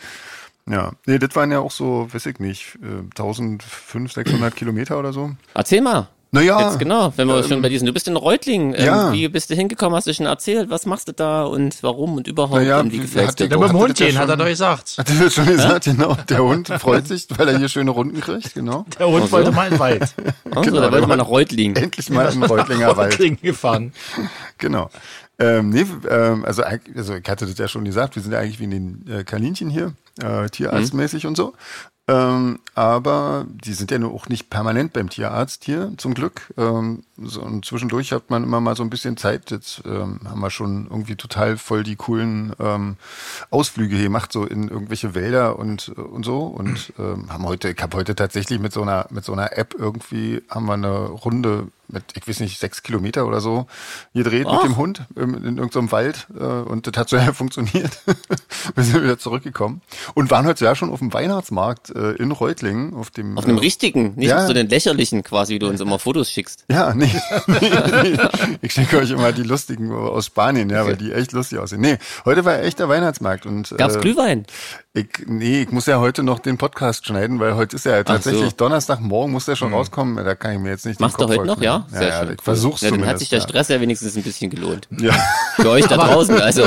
Ja, 0.65 0.93
nee, 1.05 1.19
das 1.19 1.35
waren 1.35 1.51
ja 1.51 1.59
auch 1.59 1.71
so, 1.71 2.07
weiß 2.13 2.25
ich 2.27 2.39
nicht, 2.39 2.77
äh, 2.81 3.01
1500, 3.09 4.13
600 4.13 4.55
Kilometer 4.55 4.97
oder 4.97 5.11
so. 5.11 5.31
Erzähl 5.53 5.81
mal. 5.81 6.07
Naja, 6.33 6.59
Jetzt 6.67 6.79
genau, 6.79 7.13
wenn 7.15 7.27
wir 7.27 7.43
schon 7.43 7.61
bei 7.61 7.69
diesen, 7.69 7.85
du 7.85 7.93
bist 7.93 8.07
in 8.07 8.15
Reutlingen, 8.15 8.73
ähm, 8.75 8.83
ja. 8.83 9.13
wie 9.13 9.27
bist 9.27 9.51
du 9.51 9.55
hingekommen, 9.55 9.95
hast 9.95 10.07
du 10.07 10.13
schon 10.15 10.25
erzählt, 10.25 10.71
was 10.71 10.87
machst 10.87 11.07
du 11.07 11.11
da 11.11 11.43
und 11.43 11.83
warum 11.83 12.17
und 12.17 12.27
überhaupt 12.27 12.55
Naja, 12.55 12.79
und 12.79 12.91
wie 12.91 13.01
hat 13.01 13.39
dir 13.39 13.47
der 13.47 13.59
dem 13.59 13.71
Hund 13.71 13.95
gehen, 13.95 14.17
hat 14.17 14.29
er 14.29 14.35
doch 14.37 14.47
gesagt. 14.47 14.95
Hat 14.97 15.07
er 15.11 15.29
schon 15.29 15.45
gesagt, 15.45 15.85
genau. 15.85 16.17
Der 16.27 16.43
Hund 16.43 16.69
freut 16.69 17.07
sich, 17.07 17.27
weil 17.37 17.49
er 17.49 17.59
hier 17.59 17.69
schöne 17.69 17.91
Runden 17.91 18.19
kriegt, 18.19 18.55
genau. 18.55 18.83
Der 18.99 19.07
Hund 19.07 19.21
Ach 19.25 19.27
so. 19.27 19.31
wollte 19.33 19.51
mal 19.51 19.65
in 19.65 19.73
den 19.73 19.79
Wald. 19.79 20.15
Also, 20.55 20.61
genau, 20.69 20.75
da 20.77 20.81
der 20.81 20.91
wollte 20.91 21.09
war- 21.09 21.17
nach 21.17 21.27
Reutlingen. 21.29 21.75
Endlich 21.75 22.09
mal 22.09 22.31
im 22.33 22.43
Reutlinger 22.43 22.97
Wald. 22.97 23.13
Reutlingen 23.13 23.39
gefahren. 23.41 23.93
Genau. 24.57 24.89
Ähm, 25.39 25.69
nee, 25.69 25.85
ähm, 26.09 26.45
also, 26.45 26.63
also 26.63 27.15
ich 27.15 27.27
hatte 27.29 27.45
das 27.45 27.57
ja 27.57 27.67
schon 27.67 27.85
gesagt, 27.85 28.15
wir 28.15 28.21
sind 28.23 28.31
ja 28.31 28.39
eigentlich 28.39 28.59
wie 28.59 28.65
in 28.65 28.71
den 28.71 29.05
äh, 29.11 29.23
Kaninchen 29.23 29.69
hier, 29.69 29.93
äh, 30.21 30.47
tierarztmäßig 30.49 31.25
und 31.25 31.35
so. 31.35 31.53
Ähm, 32.07 32.59
aber 32.75 33.45
die 33.47 33.73
sind 33.73 33.91
ja 33.91 33.97
nur 33.97 34.13
auch 34.13 34.27
nicht 34.27 34.49
permanent 34.49 34.91
beim 34.93 35.09
Tierarzt 35.09 35.63
hier, 35.63 35.93
zum 35.97 36.13
Glück. 36.13 36.53
Ähm, 36.57 37.03
so, 37.17 37.41
und 37.41 37.63
zwischendurch 37.65 38.11
hat 38.11 38.29
man 38.29 38.43
immer 38.43 38.59
mal 38.59 38.75
so 38.75 38.83
ein 38.83 38.89
bisschen 38.89 39.17
Zeit. 39.17 39.51
Jetzt 39.51 39.83
ähm, 39.85 40.19
haben 40.25 40.39
wir 40.39 40.49
schon 40.49 40.87
irgendwie 40.89 41.15
total 41.15 41.57
voll 41.57 41.83
die 41.83 41.95
coolen 41.95 42.53
ähm, 42.59 42.95
Ausflüge 43.51 43.95
hier 43.95 44.05
gemacht, 44.05 44.31
so 44.31 44.45
in 44.45 44.67
irgendwelche 44.67 45.13
Wälder 45.13 45.59
und, 45.59 45.89
und 45.89 46.25
so. 46.25 46.41
Und 46.43 46.91
ähm, 46.97 47.31
haben 47.31 47.45
heute, 47.45 47.69
ich 47.69 47.81
habe 47.81 47.97
heute 47.97 48.15
tatsächlich 48.15 48.59
mit 48.59 48.73
so 48.73 48.81
einer, 48.81 49.05
mit 49.11 49.25
so 49.25 49.33
einer 49.33 49.55
App 49.57 49.75
irgendwie, 49.77 50.41
haben 50.49 50.65
wir 50.65 50.73
eine 50.73 50.97
Runde 51.09 51.67
mit, 51.89 52.05
ich 52.15 52.27
weiß 52.27 52.39
nicht, 52.39 52.59
sechs 52.59 52.81
Kilometer 52.81 53.27
oder 53.27 53.41
so 53.41 53.67
gedreht 54.15 54.45
mit 54.45 54.55
Ach. 54.55 54.63
dem 54.63 54.77
Hund 54.77 55.03
im, 55.15 55.35
in 55.35 55.57
irgendeinem 55.57 55.91
Wald. 55.91 56.27
Äh, 56.39 56.43
und 56.43 56.87
das 56.87 56.97
hat 56.99 57.09
so 57.09 57.17
ja 57.17 57.33
funktioniert. 57.33 57.91
wir 58.73 58.83
sind 58.83 59.03
wieder 59.03 59.19
zurückgekommen. 59.19 59.81
Und 60.15 60.31
waren 60.31 60.47
heute 60.47 60.65
ja 60.65 60.75
schon 60.75 60.89
auf 60.89 60.99
dem 60.99 61.13
Weihnachtsmarkt 61.13 61.91
äh, 61.91 62.13
in 62.13 62.31
Reutlingen. 62.31 62.95
Auf 62.95 63.11
dem, 63.11 63.37
Auf 63.37 63.43
einem 63.45 63.57
äh, 63.57 63.61
richtigen, 63.61 64.15
nicht 64.15 64.29
Ja. 64.29 64.39
auf 64.41 64.47
so 64.47 64.53
den 64.53 64.69
lächerlichen 64.69 65.21
quasi, 65.23 65.53
wie 65.55 65.59
du 65.59 65.67
uns 65.67 65.81
immer 65.81 65.99
Fotos 65.99 66.31
schickst. 66.31 66.65
ja, 66.71 66.93
nee, 66.95 67.02
nee, 67.47 67.71
nee. 68.03 68.17
Ich 68.61 68.73
schicke 68.73 68.97
euch 68.97 69.11
immer 69.11 69.31
die 69.31 69.43
lustigen 69.43 69.91
aus 69.91 70.27
Spanien, 70.27 70.69
ja, 70.69 70.85
weil 70.85 70.97
die 70.97 71.11
echt 71.11 71.31
lustig 71.31 71.59
aussehen. 71.59 71.81
Nee, 71.81 71.97
heute 72.25 72.45
war 72.45 72.59
echter 72.59 72.89
Weihnachtsmarkt 72.89 73.45
und 73.45 73.73
Gab's 73.77 73.95
äh, 73.95 73.99
Glühwein? 73.99 74.45
ich, 74.95 75.07
nee, 75.25 75.63
ich 75.63 75.71
muss 75.71 75.87
ja 75.87 75.99
heute 75.99 76.21
noch 76.21 76.37
den 76.37 76.59
Podcast 76.59 77.07
schneiden, 77.07 77.39
weil 77.39 77.55
heute 77.55 77.75
ist 77.75 77.85
ja 77.85 78.03
tatsächlich 78.03 78.43
so. 78.43 78.49
Hm. 78.49 78.57
Donnerstagmorgen 78.57 79.31
muss 79.31 79.45
der 79.45 79.55
schon 79.55 79.73
rauskommen. 79.73 80.23
Da 80.23 80.35
kann 80.35 80.53
ich 80.53 80.59
mir 80.59 80.69
jetzt 80.69 80.85
nicht 80.85 80.99
Machst 80.99 81.19
den 81.19 81.27
du 81.27 81.33
Kopf 81.33 81.39
heute 81.39 81.47
noch, 81.47 81.61
ja? 81.61 81.85
kriegen. 81.89 82.03
Ja, 82.03 82.23
ja, 82.23 82.29
ich 82.31 82.41
versuch's 82.41 82.81
ja, 82.81 82.89
Dann 82.89 82.99
zumindest. 82.99 83.11
hat 83.11 83.19
sich 83.19 83.29
der. 83.29 83.41
Stress 83.41 83.67
ja 83.69 83.81
wenigstens 83.81 84.15
ein 84.15 84.21
bisschen 84.21 84.51
gelohnt. 84.51 84.87
Ja. 84.91 85.13
Für 85.55 85.71
euch 85.71 85.87
da 85.87 85.97
draußen, 86.07 86.39
also. 86.39 86.63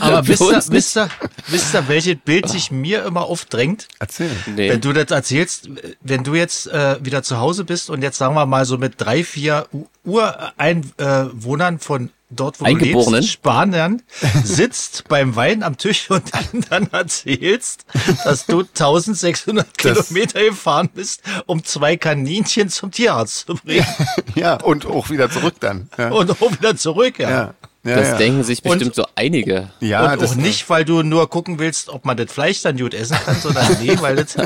Aber 0.00 0.26
wisst 0.26 0.40
ihr, 0.40 0.56
nicht. 0.56 0.72
wisst 0.72 0.96
ihr, 0.96 1.08
wisst 1.50 1.74
ihr, 1.74 1.88
welches 1.88 2.16
Bild 2.24 2.48
sich 2.48 2.70
mir 2.70 3.04
immer 3.04 3.22
aufdrängt? 3.22 3.88
Erzähl. 3.98 4.30
Nee. 4.46 4.70
Wenn 4.70 4.80
du 4.80 4.92
das 4.92 5.10
erzählst, 5.10 5.68
wenn 6.00 6.24
du 6.24 6.34
jetzt 6.34 6.66
äh, 6.68 6.96
wieder 7.04 7.22
zu 7.22 7.38
Hause 7.38 7.64
bist 7.64 7.90
und 7.90 8.02
jetzt 8.02 8.18
sagen 8.18 8.34
wir 8.34 8.46
mal 8.46 8.64
so 8.64 8.78
mit 8.78 8.94
drei, 8.98 9.24
vier 9.24 9.66
Ureinwohnern 10.04 11.78
von 11.78 12.10
dort 12.32 12.60
wo 12.60 12.64
du 12.64 12.70
Eingeborenen? 12.70 13.14
lebst, 13.14 13.30
Spaniern, 13.32 14.02
sitzt 14.44 15.08
beim 15.08 15.34
Wein 15.34 15.62
am 15.64 15.76
Tisch 15.76 16.10
und 16.10 16.22
ihnen 16.52 16.64
dann 16.70 16.86
erzählst, 16.92 17.84
dass 18.24 18.46
du 18.46 18.60
1600 18.60 19.66
Das- 19.82 20.08
Kilometer 20.08 20.40
gefahren 20.44 20.88
bist, 20.94 21.22
um 21.46 21.64
zwei 21.64 21.96
Kaninchen 21.96 22.68
zum 22.68 22.92
Tierarzt 22.92 23.46
zu 23.46 23.54
bringen 23.56 23.84
Ja, 24.36 24.54
und 24.62 24.86
auch 24.86 25.10
wieder 25.10 25.28
zurück 25.30 25.54
dann. 25.60 25.90
Ja, 25.98 26.10
und 26.10 26.30
auch 26.30 26.52
wieder 26.52 26.76
zurück, 26.76 27.18
ja. 27.18 27.30
ja. 27.30 27.54
Ja, 27.82 27.96
Das 27.96 28.08
ja. 28.08 28.16
denken 28.18 28.42
sich 28.44 28.64
Und- 28.64 28.72
bestimmt 28.72 28.94
so 28.94 29.04
einige. 29.14 29.70
ja, 29.80 30.12
und 30.12 30.20
das 30.22 30.32
auch 30.32 30.36
nicht, 30.36 30.68
weil 30.68 30.84
du 30.84 31.02
nur 31.02 31.28
gucken 31.30 31.58
willst, 31.58 31.88
ob 31.88 32.04
man 32.04 32.16
das 32.16 32.30
Fleisch 32.30 32.60
dann 32.62 32.76
gut 32.76 32.92
essen 32.94 33.16
kann, 33.24 33.36
sondern 33.36 33.66
nee, 33.82 33.96
weil, 34.00 34.16
das, 34.16 34.36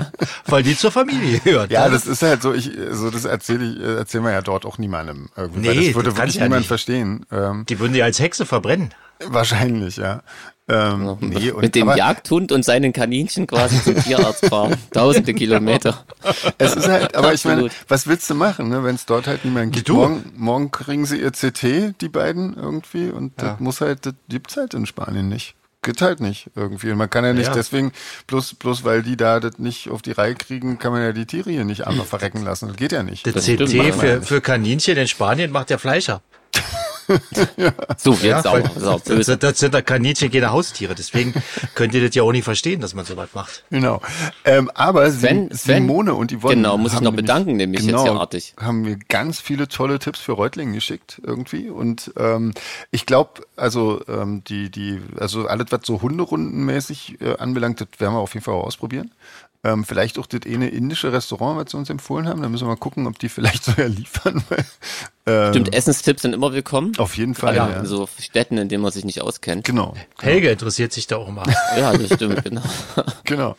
weil 0.47 0.63
die 0.63 0.77
zur 0.77 0.91
Familie 0.93 1.41
gehört. 1.41 1.71
Ja, 1.71 1.87
ne? 1.87 1.93
das 1.93 2.07
ist 2.07 2.23
halt 2.23 2.43
so, 2.43 2.53
ich, 2.55 2.71
so 2.93 3.11
das 3.11 3.25
erzähle 3.25 3.65
ich, 3.65 3.81
äh, 3.81 3.97
erzählen 3.97 4.25
wir 4.25 4.33
ja 4.33 4.43
dort 4.43 4.65
auch 4.67 4.79
niemandem. 4.79 5.29
Irgendwie, 5.37 5.69
Nee, 5.69 5.87
das 5.89 5.95
würde 5.95 6.11
das 6.11 6.19
wirklich 6.19 6.35
ja 6.37 6.43
niemand 6.45 6.61
nicht. 6.61 6.69
verstehen. 6.69 7.27
Ähm, 7.33 7.65
Die 7.69 7.79
würden 7.81 7.93
die 7.93 8.03
als 8.03 8.19
Hexe 8.21 8.47
verbrennen. 8.47 8.95
wahrscheinlich, 9.27 9.97
ja. 9.97 10.23
Ähm, 10.67 11.19
nee, 11.21 11.51
und, 11.51 11.61
Mit 11.61 11.75
dem 11.75 11.89
aber 11.89 11.99
Jagdhund 11.99 12.51
und 12.51 12.65
seinen 12.65 12.95
Kaninchen 12.95 13.47
quasi 13.47 13.83
zum 13.83 14.03
Tierarzt 14.03 14.47
fahren. 14.47 14.77
Tausende 14.93 15.35
Kilometer. 15.35 16.05
Es 16.57 16.75
ist 16.75 16.89
halt, 16.89 17.15
aber 17.15 17.35
ich 17.35 17.45
meine, 17.45 17.69
was 17.87 18.07
willst 18.07 18.31
du 18.31 18.35
machen, 18.35 18.71
ne, 18.71 18.83
wenn 18.83 18.95
es 18.95 19.05
dort 19.05 19.27
halt 19.27 19.45
niemanden 19.45 19.73
gibt? 19.73 19.91
Du. 19.91 19.97
Morgen, 19.97 20.33
morgen 20.37 20.71
kriegen 20.71 21.05
sie 21.05 21.21
ihr 21.21 21.33
CT, 21.33 22.01
die 22.01 22.09
beiden 22.09 22.57
irgendwie, 22.57 23.11
und 23.11 23.33
das 23.37 23.61
muss 23.61 23.83
halt, 23.83 24.07
das 24.07 24.15
gibt's 24.31 24.57
halt 24.57 24.73
in 24.73 24.87
Spanien 24.87 25.29
nicht. 25.29 25.55
Geht 25.83 26.01
halt 26.01 26.21
nicht 26.21 26.49
irgendwie. 26.57 26.91
Und 26.93 26.97
man 26.97 27.11
kann 27.11 27.27
ja 27.27 27.35
nicht 27.35 27.49
Ja. 27.49 27.53
deswegen, 27.53 27.93
bloß, 28.27 28.55
bloß 28.55 28.85
weil 28.85 29.03
die 29.03 29.19
da 29.19 29.39
das 29.41 29.59
nicht 29.59 29.91
auf 29.91 30.01
die 30.01 30.13
Reihe 30.13 30.35
kriegen, 30.35 30.79
kann 30.79 30.93
man 30.93 31.03
ja 31.03 31.13
die 31.13 31.27
Tiere 31.27 31.51
hier 31.51 31.67
nicht 31.67 31.87
einfach 31.87 32.07
verrecken 32.07 32.43
lassen. 32.43 32.69
Das 32.69 32.77
geht 32.79 32.93
ja 32.93 33.03
nicht. 33.03 33.27
Das 33.27 33.45
CT 33.45 33.69
für, 33.93 34.23
für 34.23 34.41
Kaninchen 34.41 34.97
in 34.97 35.09
Spanien 35.09 35.53
macht 35.53 35.69
der 35.69 35.79
Fleischer. 35.79 36.23
So, 37.97 38.13
jetzt 38.15 38.45
weil 38.45 38.63
auch. 38.63 38.69
Das 38.75 38.85
auch 38.85 39.01
das, 39.01 39.09
böse. 39.17 39.37
das 39.37 39.59
sind 39.59 39.75
da 39.75 39.83
Kaninchen 39.83 40.31
keine 40.31 40.51
Haustiere. 40.53 40.95
Deswegen 40.95 41.35
könnt 41.75 41.95
ihr 41.95 42.05
das 42.07 42.15
ja 42.15 42.23
auch 42.23 42.33
nicht 42.33 42.45
verstehen, 42.45 42.81
dass 42.81 42.95
man 42.95 43.05
sowas 43.05 43.29
macht. 43.35 43.65
Genau. 43.71 44.01
Ähm, 44.45 44.71
aber 44.75 45.11
Sven- 45.11 45.49
Sim- 45.51 45.57
Sven- 45.57 45.83
Simone 45.83 46.15
und 46.15 46.33
Yvonne 46.33 46.55
Genau, 46.57 46.79
muss 46.79 46.93
ich 46.93 46.97
haben 46.97 47.05
noch 47.05 47.13
bedanken, 47.13 47.57
nämlich 47.57 47.81
jetzt 47.83 47.89
genau, 47.91 48.03
hier 48.05 48.13
artig. 48.13 48.55
haben 48.61 48.83
mir 48.83 48.97
ganz 49.09 49.41
viele 49.41 49.69
tolle 49.69 49.99
Tipps 49.99 50.21
für 50.21 50.33
Reutlingen 50.33 50.75
geschickt 50.75 51.21
irgendwie 51.25 51.69
und 51.71 52.13
ähm, 52.17 52.53
ich 52.91 53.07
glaube, 53.07 53.43
also 53.57 54.01
ähm, 54.09 54.43
die 54.45 54.71
die 54.71 55.01
also 55.19 55.47
alles 55.47 55.67
was 55.71 55.81
so 55.85 56.01
Hunderundenmäßig 56.03 57.21
äh, 57.21 57.37
anbelangt, 57.39 57.81
das 57.81 57.89
werden 57.99 58.15
wir 58.15 58.19
auf 58.21 58.35
jeden 58.35 58.45
Fall 58.45 58.55
auch 58.55 58.65
ausprobieren. 58.65 59.11
Ähm, 59.65 59.85
vielleicht 59.85 60.19
auch 60.19 60.27
das 60.27 60.43
eine 60.45 60.69
indische 60.69 61.11
Restaurant, 61.11 61.59
was 61.59 61.71
sie 61.71 61.79
uns 61.79 61.89
empfohlen 61.89 62.29
haben. 62.29 62.43
Da 62.43 62.51
müssen 62.51 62.65
wir 62.65 62.69
mal 62.69 62.77
gucken, 62.77 63.07
ob 63.07 63.19
die 63.19 63.31
vielleicht 63.31 63.65
sogar 63.65 63.89
liefern. 63.89 64.45
Weil, 64.51 64.65
ähm, 65.27 65.53
Stimmt, 65.53 65.75
Essenstipps 65.75 66.21
sind 66.23 66.35
immer 66.35 66.53
willkommen. 66.53 66.93
Auf 66.99 67.17
jeden 67.17 67.35
Fall. 67.35 67.57
Ja, 67.57 67.69
in 67.69 67.87
so 67.87 68.07
Städten, 68.19 68.59
in 68.59 68.69
denen 68.69 68.83
man 68.83 68.93
sich 68.93 69.07
nicht 69.07 69.23
auskennt. 69.23 69.65
Genau. 69.65 69.95
Helge 70.21 70.51
interessiert 70.51 70.93
sich 70.93 71.07
da 71.07 71.17
auch 71.17 71.31
mal. 71.31 71.45
Ja, 71.79 71.97
das 71.97 72.13
stimmt, 72.15 72.45
genau. 72.45 72.63
Genau. 73.25 73.57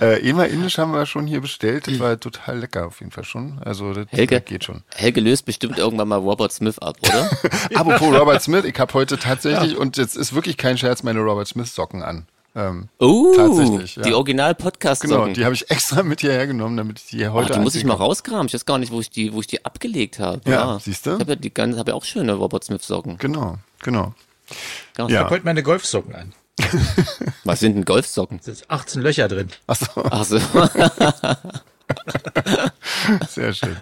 Äh, 0.00 0.26
Ema 0.28 0.44
Indisch 0.44 0.78
haben 0.78 0.92
wir 0.92 1.06
schon 1.06 1.26
hier 1.26 1.40
bestellt. 1.40 1.86
Das 1.86 1.98
war 1.98 2.18
total 2.18 2.58
lecker 2.58 2.86
auf 2.86 3.00
jeden 3.00 3.12
Fall 3.12 3.24
schon. 3.24 3.58
Also 3.64 3.92
das 3.92 4.06
Helge, 4.10 4.40
das 4.40 4.44
geht 4.48 4.64
schon. 4.64 4.82
Helge 4.94 5.20
löst 5.20 5.44
bestimmt 5.44 5.78
irgendwann 5.78 6.08
mal 6.08 6.18
Robert 6.18 6.52
Smith 6.52 6.78
ab, 6.78 6.96
oder? 7.02 7.30
Apropos 7.74 8.14
Robert 8.18 8.42
Smith, 8.42 8.64
ich 8.64 8.78
habe 8.78 8.92
heute 8.94 9.18
tatsächlich, 9.18 9.76
und 9.76 9.96
jetzt 9.96 10.16
ist 10.16 10.34
wirklich 10.34 10.56
kein 10.56 10.78
Scherz, 10.78 11.02
meine 11.02 11.20
Robert 11.20 11.48
Smith 11.48 11.74
Socken 11.74 12.02
an. 12.02 12.26
Ähm, 12.54 12.88
Oh, 12.98 13.32
Tatsächlich, 13.34 13.96
ja. 13.96 14.02
die 14.02 14.12
original 14.12 14.54
podcast 14.54 15.02
genau, 15.02 15.26
die 15.26 15.44
habe 15.44 15.54
ich 15.54 15.70
extra 15.70 16.02
mit 16.02 16.20
hierher 16.20 16.46
genommen, 16.46 16.76
damit 16.76 16.98
ich 16.98 17.06
die 17.06 17.26
heute 17.28 17.54
Ah, 17.54 17.56
die 17.56 17.62
muss 17.62 17.74
ich 17.74 17.84
mal 17.84 17.94
rauskramen. 17.94 18.46
Ich 18.46 18.54
weiß 18.54 18.66
gar 18.66 18.78
nicht, 18.78 18.92
wo 18.92 19.00
ich 19.00 19.08
die, 19.10 19.32
wo 19.32 19.40
ich 19.40 19.46
die 19.46 19.64
abgelegt 19.64 20.18
habe. 20.18 20.40
Ja, 20.50 20.78
siehst 20.78 21.06
du? 21.06 21.14
Ich 21.14 21.20
habe 21.20 21.32
ja 21.32 21.36
die 21.36 21.52
ganze, 21.52 21.78
habe 21.78 21.92
ja 21.92 21.96
auch 21.96 22.04
schöne 22.04 22.34
Robert 22.34 22.64
Smith 22.64 22.82
Socken. 22.86 23.16
Genau, 23.18 23.56
genau. 23.82 24.14
Ja. 24.98 25.06
Ich 25.08 25.16
hab 25.16 25.30
heute 25.30 25.44
meine 25.46 25.62
Golfsocken 25.62 26.14
an. 26.14 26.32
Was 27.44 27.60
sind 27.60 27.74
denn 27.74 27.84
Golfsocken? 27.86 28.38
Da 28.44 28.52
sind 28.52 28.70
18 28.70 29.00
Löcher 29.00 29.28
drin. 29.28 29.48
Achso, 29.66 29.86
Ach 30.10 30.24
so, 30.24 30.38
sehr 33.28 33.52
schön. 33.54 33.76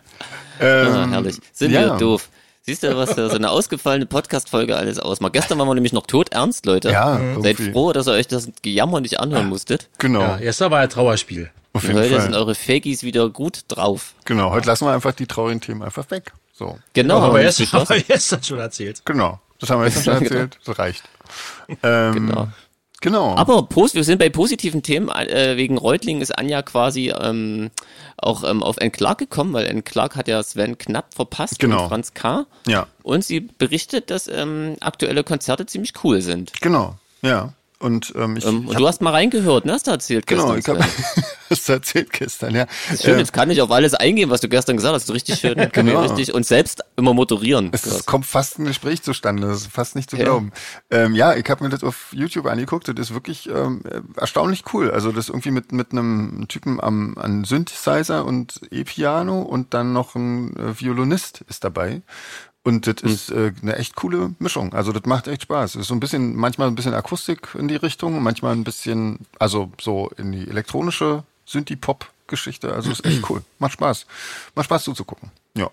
ah, 0.61 1.05
Ähm, 1.05 1.11
herrlich. 1.11 1.37
Sind 1.53 1.73
ja. 1.73 1.81
wir 1.93 1.97
doof. 1.99 2.29
Siehst 2.71 2.85
du, 2.85 2.97
was 2.97 3.17
da 3.17 3.29
so 3.29 3.35
eine 3.35 3.51
ausgefallene 3.51 4.07
Podcast-Folge 4.07 4.77
alles 4.77 5.01
ausmacht? 5.01 5.33
Gestern 5.33 5.59
waren 5.59 5.67
wir 5.67 5.75
nämlich 5.75 5.93
noch 5.93 6.07
tot 6.07 6.29
ernst, 6.33 6.67
Leute. 6.67 6.93
Ja, 6.93 7.17
Seid 7.41 7.59
irgendwie. 7.59 7.73
froh, 7.73 7.93
dass 7.93 8.07
ihr 8.07 8.13
euch 8.13 8.29
das 8.29 8.49
Gejammer 8.63 9.01
nicht 9.01 9.19
anhören 9.19 9.49
musstet. 9.49 9.89
Genau, 9.99 10.21
Ja, 10.21 10.37
gestern 10.37 10.71
war 10.71 10.79
ein 10.79 10.89
Trauerspiel. 10.89 11.51
auf 11.73 11.83
Und 11.83 11.89
jeden 11.89 11.99
heute 12.01 12.21
sind 12.21 12.31
Fall. 12.31 12.41
eure 12.41 12.55
Fakies 12.55 13.03
wieder 13.03 13.29
gut 13.29 13.63
drauf. 13.67 14.15
Genau, 14.25 14.53
heute 14.53 14.69
lassen 14.69 14.87
wir 14.87 14.93
einfach 14.93 15.11
die 15.13 15.27
traurigen 15.27 15.61
Themen 15.61 15.83
einfach 15.83 16.09
weg. 16.13 16.33
So, 16.53 16.79
Genau, 16.93 17.17
aber 17.17 17.27
haben 17.27 17.35
wir 17.39 17.43
gestern, 17.43 18.05
gestern 18.07 18.43
schon 18.45 18.59
erzählt. 18.61 19.03
genau. 19.05 19.41
Das 19.59 19.69
haben 19.69 19.81
wir 19.81 19.89
jetzt 19.89 20.05
schon 20.05 20.15
erzählt. 20.23 20.57
Das 20.65 20.79
reicht. 20.79 21.03
Ähm, 21.83 22.13
Genau. 22.29 22.49
Genau. 23.01 23.35
Aber 23.37 23.63
Post, 23.63 23.95
wir 23.95 24.05
sind 24.05 24.19
bei 24.19 24.29
positiven 24.29 24.83
Themen. 24.83 25.09
Äh, 25.09 25.57
wegen 25.57 25.79
Reutlingen 25.79 26.21
ist 26.21 26.37
Anja 26.39 26.61
quasi 26.63 27.11
ähm, 27.19 27.71
auch 28.19 28.45
ähm, 28.45 28.63
auf 28.63 28.77
N. 28.77 28.93
Clark 28.93 29.19
gekommen, 29.19 29.55
weil 29.55 29.67
N. 29.67 29.85
Clark 29.85 30.17
hat 30.17 30.29
ja 30.29 30.43
Sven 30.43 30.77
knapp 30.77 31.15
verpasst 31.15 31.59
Genau. 31.59 31.85
und 31.85 31.89
Franz 31.89 32.13
K. 32.15 32.45
ja, 32.67 32.87
Und 33.03 33.25
sie 33.25 33.41
berichtet, 33.41 34.11
dass 34.11 34.29
ähm, 34.29 34.77
aktuelle 34.81 35.25
Konzerte 35.25 35.65
ziemlich 35.67 35.95
cool 36.05 36.21
sind. 36.21 36.53
genau. 36.61 36.97
Ja. 37.23 37.53
Und 37.81 38.13
ähm, 38.15 38.37
ich, 38.37 38.45
Ähm, 38.45 38.69
und 38.69 38.75
hab, 38.75 38.79
du 38.79 38.87
hast 38.87 39.01
mal 39.01 39.11
reingehört, 39.11 39.65
ne? 39.65 39.73
Hast 39.73 39.87
du 39.87 39.91
erzählt 39.91 40.27
genau, 40.27 40.55
gestern. 40.55 40.77
ich 40.77 40.83
habe 40.83 40.91
Sven. 40.91 41.25
das 41.49 41.69
erzählt 41.69 42.13
gestern, 42.13 42.55
ja. 42.55 42.67
Schön, 43.01 43.15
Äh, 43.17 43.19
jetzt 43.21 43.33
kann 43.33 43.51
ich 43.51 43.63
auf 43.63 43.71
alles 43.71 43.95
eingehen, 43.95 44.29
was 44.29 44.43
du 44.43 44.51
gestern 44.51 44.77
gesagt 44.77 44.95
hast. 44.95 45.11
Richtig 45.11 45.39
schön. 45.39 45.57
Genau. 45.73 46.03
richtig 46.03 46.35
uns 46.35 46.49
selbst 46.49 46.83
immer 46.97 47.15
moderieren. 47.15 47.71
Es 47.73 47.87
ist, 47.87 48.05
kommt 48.07 48.27
fast 48.27 48.59
ein 48.59 48.67
Gespräch 48.67 49.03
zustande, 49.03 49.47
das 49.49 49.63
ist 49.63 49.73
fast 49.73 49.97
nicht 49.97 50.11
zu 50.11 50.17
Ja. 50.19 50.25
glauben. 50.25 50.53
Ähm, 50.91 51.15
ja, 51.15 51.35
ich 51.35 51.49
habe 51.49 51.65
mir 51.65 51.71
das 51.71 51.83
auf 51.83 52.09
YouTube 52.13 52.45
angeguckt, 52.47 52.87
das 52.89 52.95
ist 52.99 53.15
wirklich 53.15 53.49
ähm, 53.49 53.81
äh, 53.91 54.01
erstaunlich 54.21 54.65
cool. 54.75 54.91
Also 54.91 55.11
das 55.11 55.29
irgendwie 55.31 55.51
mit 55.51 55.73
mit 55.73 55.93
einem 55.93 56.47
Typen 56.49 56.81
am 56.83 57.17
an 57.17 57.45
Synthesizer 57.45 58.27
und 58.27 58.61
E-Piano 58.71 59.41
und 59.41 59.73
dann 59.73 59.95
noch 59.95 60.15
ein 60.17 60.55
äh, 60.57 60.79
Violinist 60.79 61.43
ist 61.49 61.65
dabei. 61.65 62.03
Und 62.63 62.87
das 62.87 62.97
ist 63.03 63.31
äh, 63.31 63.53
eine 63.63 63.77
echt 63.77 63.97
coole 63.97 64.35
Mischung. 64.39 64.75
Also 64.75 64.93
das 64.93 65.05
macht 65.07 65.29
echt 65.29 65.43
Spaß. 65.43 65.77
Es 65.77 65.81
ist 65.83 65.87
so 65.89 65.95
ein 65.95 66.01
bisschen, 66.01 66.37
manchmal 66.37 66.69
ein 66.69 66.75
bisschen 66.75 66.93
Akustik 66.93 67.49
in 67.59 67.69
die 67.69 67.77
Richtung, 67.77 68.23
manchmal 68.23 68.53
ein 68.55 68.65
bisschen, 68.65 69.21
also 69.39 69.73
so 69.81 70.11
in 70.19 70.31
die 70.33 70.47
elektronische 70.49 71.25
Synthie-Pop-Geschichte. 71.47 72.73
Also 72.73 72.91
ist 72.91 73.05
echt 73.05 73.29
cool. 73.31 73.43
Macht 73.59 73.73
Spaß. 73.73 74.07
Macht 74.55 74.67
Spaß 74.67 74.85
zuzugucken. 74.85 75.31
Ja. 75.57 75.71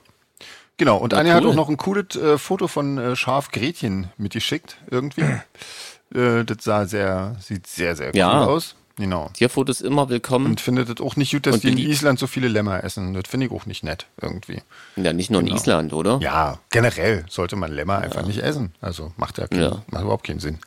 Genau, 0.77 0.97
und 0.97 1.11
Ja, 1.11 1.19
Anja 1.19 1.33
hat 1.33 1.43
cool. 1.43 1.49
auch 1.51 1.55
noch 1.55 1.69
ein 1.69 1.77
cooles 1.77 2.15
äh, 2.15 2.37
Foto 2.37 2.67
von 2.67 2.97
äh, 2.97 3.15
Schaf 3.15 3.51
Gretchen 3.51 4.09
mitgeschickt, 4.17 4.77
irgendwie. 4.89 5.21
äh, 6.13 6.45
das 6.45 6.57
sah 6.63 6.85
sehr, 6.85 7.35
sieht 7.41 7.67
sehr, 7.67 7.95
sehr 7.95 8.09
cool 8.09 8.15
Ja. 8.17 8.45
aus. 8.45 8.75
Genau. 8.97 9.29
Tierfotos 9.33 9.81
immer 9.81 10.09
willkommen. 10.09 10.47
Und 10.47 10.61
findet 10.61 10.89
das 10.89 11.05
auch 11.05 11.15
nicht 11.15 11.31
gut, 11.31 11.45
dass 11.45 11.55
Und 11.55 11.63
die 11.63 11.69
in. 11.69 11.77
Island 11.77 12.17
so 12.19 12.25
viele 12.27 12.47
Lämmer 12.47 12.83
essen. 12.83 13.13
Das 13.13 13.23
finde 13.27 13.45
ich 13.45 13.51
auch 13.51 13.65
nicht 13.67 13.83
nett, 13.83 14.07
irgendwie. 14.21 14.61
ja, 14.95 15.13
nicht 15.13 15.29
nur 15.29 15.41
in 15.41 15.47
Island, 15.47 15.93
oder? 15.93 16.13
Genau. 16.17 16.23
Ja, 16.23 16.59
generell 16.71 17.23
sollte 17.29 17.55
man 17.55 17.71
Lämmer 17.71 17.99
einfach 17.99 18.25
nicht 18.25 18.39
essen. 18.39 18.73
Also 18.81 19.13
macht 19.17 19.37
ja, 19.37 19.47
keinen, 19.47 19.61
Ja. 19.61 19.83
macht 19.91 20.01
überhaupt 20.03 20.25
keinen 20.25 20.39
Sinn. 20.39 20.59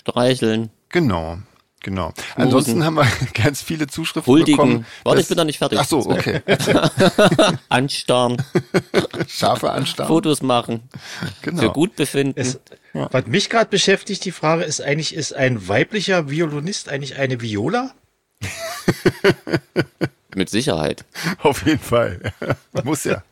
Streicheln, 0.00 0.70
Genau. 0.88 1.38
Genau. 1.82 2.12
Ansonsten 2.36 2.84
haben 2.84 2.96
wir 2.96 3.06
ganz 3.34 3.62
viele 3.62 3.86
Zuschriften 3.86 4.30
huldigen. 4.30 4.56
bekommen. 4.58 4.86
Warte, 5.02 5.22
ich 5.22 5.28
bin 5.28 5.36
noch 5.38 5.44
nicht 5.44 5.56
fertig. 5.58 5.78
Ach 5.80 5.86
so, 5.86 6.00
okay. 6.10 6.42
Anstarren, 7.70 8.36
Scharfe 9.28 9.70
Anstarren. 9.70 10.08
Fotos 10.08 10.42
machen, 10.42 10.82
Genau. 11.40 11.62
für 11.62 11.70
Gutbefinden. 11.70 12.34
Es, 12.36 12.60
Was 12.92 13.26
mich 13.26 13.50
gerade 13.50 13.70
beschäftigt, 13.70 14.24
die 14.24 14.32
Frage 14.32 14.64
ist 14.64 14.80
eigentlich, 14.80 15.14
ist 15.14 15.34
ein 15.34 15.68
weiblicher 15.68 16.28
Violinist 16.28 16.88
eigentlich 16.88 17.16
eine 17.16 17.40
Viola? 17.40 17.92
Mit 20.34 20.48
Sicherheit. 20.48 21.04
Auf 21.42 21.66
jeden 21.66 21.80
Fall. 21.80 22.20
Muss 22.84 23.04
ja. 23.04 23.22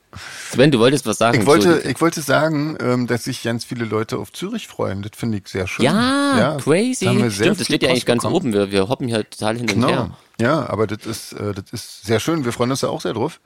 Sven, 0.50 0.70
du 0.70 0.78
wolltest 0.78 1.06
was 1.06 1.18
sagen. 1.18 1.40
Ich 1.40 1.46
wollte, 1.46 1.82
ich 1.84 2.00
wollte 2.00 2.22
sagen, 2.22 2.76
ähm, 2.80 3.06
dass 3.06 3.24
sich 3.24 3.42
ganz 3.42 3.64
viele 3.64 3.84
Leute 3.84 4.18
auf 4.18 4.32
Zürich 4.32 4.66
freuen. 4.66 5.02
Das 5.02 5.12
finde 5.14 5.38
ich 5.38 5.48
sehr 5.48 5.66
schön. 5.66 5.84
ja, 5.84 6.56
crazy. 6.60 7.04
da 7.04 7.30
Stimmt, 7.30 7.60
das 7.60 7.66
steht 7.66 7.82
ja 7.82 7.90
eigentlich 7.90 8.06
ganz 8.06 8.24
oben. 8.24 8.52
Wir, 8.52 8.72
wir 8.72 8.88
hoppen 8.88 9.06
hier 9.06 9.28
total 9.28 9.56
hin 9.56 9.62
und 9.68 9.74
Genau. 9.74 9.88
her. 9.88 10.10
Ja, 10.40 10.68
aber 10.68 10.86
das 10.86 11.04
ist, 11.04 11.32
äh, 11.32 11.52
das 11.52 11.64
ist 11.72 12.04
sehr 12.04 12.20
schön. 12.20 12.44
Wir 12.44 12.52
freuen 12.52 12.70
uns 12.70 12.80
da 12.80 12.88
auch 12.88 13.00
sehr 13.00 13.12
drauf. 13.12 13.40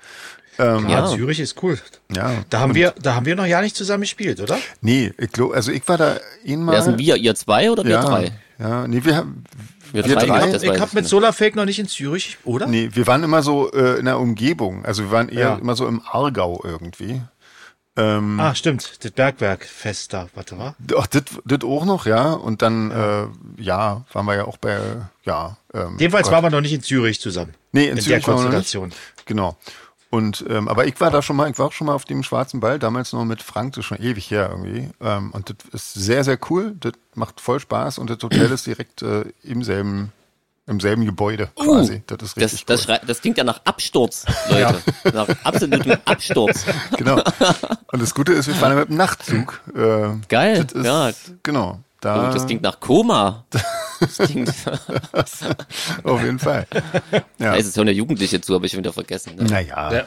Ähm, 0.59 0.89
Ja. 0.89 1.07
Zürich 1.07 1.41
ist 1.41 1.63
cool. 1.63 1.79
ja. 2.15 2.31
Da 2.51 2.61
haben 2.61 2.75
wir, 2.75 2.93
da 3.01 3.15
haben 3.15 3.27
wir 3.27 3.37
noch 3.37 3.47
ja 3.47 3.61
nicht 3.63 3.75
zusammen 3.77 4.03
gespielt, 4.03 4.41
oder? 4.41 4.59
Nee, 4.81 5.13
ich 5.19 5.33
glaube, 5.33 5.55
also 5.55 5.73
ich 5.73 5.87
war 5.89 5.97
da 5.97 6.19
einmal. 6.47 6.75
Wer 6.75 6.83
sind 6.83 6.99
wir? 6.99 7.17
Ihr 7.17 7.35
zwei 7.35 7.71
oder 7.71 7.85
wir 7.85 7.91
ja, 7.93 8.03
drei? 8.05 8.33
Ja, 8.59 8.87
nee, 8.87 9.01
wir 9.03 9.17
haben, 9.17 9.45
Wir, 9.93 10.05
Wir 10.07 10.15
drei, 10.17 10.27
drei? 10.27 10.57
ich 10.75 10.81
habe 10.81 10.91
mit. 10.95 11.07
Solarfake 11.07 11.57
noch 11.57 11.65
nicht 11.65 11.79
in 11.79 11.89
Zürich, 11.89 12.39
oder? 12.45 12.67
nee, 12.67 12.91
wir 12.93 13.07
waren 13.07 13.23
immer 13.25 13.43
so 13.43 13.71
äh, 13.73 13.99
in 13.99 14.05
der 14.07 14.19
Umgebung. 14.19 14.85
Also 14.85 15.05
wir 15.05 15.11
waren 15.11 15.29
eher 15.29 15.41
Ja. 15.41 15.55
immer 15.57 15.75
so 15.75 15.87
im 15.87 16.01
Aargau 16.11 16.61
irgendwie. 16.65 17.23
Ähm, 17.95 18.41
Ah, 18.41 18.55
stimmt. 18.55 19.05
Das 19.05 19.11
Bergwerkfest 19.11 20.15
da, 20.15 20.29
warte 20.35 20.55
mal. 20.55 20.75
Ach, 20.97 21.07
das, 21.09 21.25
das 21.45 21.59
auch 21.63 21.85
noch, 21.85 22.07
ja. 22.07 22.33
Und 22.33 22.63
dann, 22.63 22.91
äh, 22.91 23.27
ja, 23.63 24.05
waren 24.15 24.25
wir 24.27 24.35
ja 24.35 24.45
auch 24.47 24.57
bei, 24.57 24.79
ja. 25.25 25.59
Ähm, 25.75 25.97
Jedenfalls 25.99 26.25
Gott. 26.29 26.33
waren 26.33 26.45
wir 26.45 26.51
noch 26.51 26.63
nicht 26.63 26.73
in 26.73 26.83
Zürich 26.83 27.21
zusammen. 27.21 27.53
Nee, 27.73 27.85
in, 27.89 27.99
in 27.99 28.03
Zürich 28.03 28.25
der 28.25 28.35
Konstellation. 28.35 28.93
Genau. 29.27 29.57
Und 30.15 30.45
ähm, 30.51 30.69
aber 30.69 30.87
ich 30.87 31.01
war 31.01 31.11
da 31.11 31.23
schon 31.23 31.37
mal, 31.37 31.51
ich 31.51 31.59
war 31.59 31.67
auch 31.69 31.73
schon 31.73 31.87
mal 31.87 31.95
auf 31.95 32.05
dem 32.05 32.23
schwarzen 32.23 32.61
Ball, 32.61 32.79
damals 32.79 33.15
noch 33.15 33.25
mit 33.25 33.43
Frank, 33.43 33.73
das 33.73 33.79
ist 33.81 33.87
schon 33.87 33.99
ewig 33.99 34.31
her 34.31 34.51
irgendwie. 34.51 34.91
Ähm, 35.01 35.31
und 35.33 35.49
das 35.49 35.57
ist 35.73 35.95
sehr, 35.95 36.23
sehr 36.23 36.39
cool. 36.51 36.77
Das 36.81 36.93
macht 37.15 37.41
voll 37.41 37.61
Spaß 37.61 37.97
und 37.97 38.11
das 38.11 38.19
Hotel 38.23 38.51
ist 38.53 38.67
direkt 38.67 39.01
äh, 39.01 39.25
im 39.43 39.63
selben 39.63 40.13
im 40.67 40.79
selben 40.81 41.05
Gebäude 41.07 41.49
Uh, 41.59 41.65
quasi. 41.65 42.03
Das 42.07 42.19
ist 42.23 42.37
richtig 42.37 42.67
Das, 42.67 42.67
das, 42.67 42.81
cool. 42.89 42.95
schrei- 42.97 43.07
das 43.07 43.21
klingt 43.23 43.39
ja 43.39 43.43
nach 43.45 43.63
Absturz, 43.65 44.25
Leute. 44.51 44.77
Nach 45.13 45.29
absolutem 45.45 45.97
Absturz. 46.05 46.65
Genau. 46.99 47.17
Und 47.91 48.01
das 48.03 48.15
Gute 48.15 48.33
ist, 48.35 48.47
wir 48.49 48.55
fahren 48.55 48.73
ja 48.73 48.79
mit 48.81 48.89
dem 48.91 48.97
Nachtzug. 48.97 49.61
Äh, 49.75 50.11
Geil, 50.29 50.65
Das 50.65 50.73
ist, 50.73 50.85
ja. 50.87 51.11
Genau. 51.43 51.81
Da, 52.01 52.29
Oh, 52.29 52.33
das 52.35 52.47
klingt 52.47 52.63
nach 52.63 52.79
Koma. 52.81 53.45
Klingt, 54.19 54.53
auf 56.05 56.23
jeden 56.23 56.39
Fall. 56.39 56.67
Ja. 57.13 57.23
da 57.39 57.55
ist 57.55 57.67
es 57.67 57.77
ja 57.77 57.83
eine 57.83 57.93
Jugendliche 57.93 58.41
zu, 58.41 58.55
habe 58.55 58.67
ich 58.67 58.77
wieder 58.77 58.93
vergessen. 58.93 59.37
Ne? 59.37 59.45
Naja. 59.45 59.93
Ja. 59.93 60.05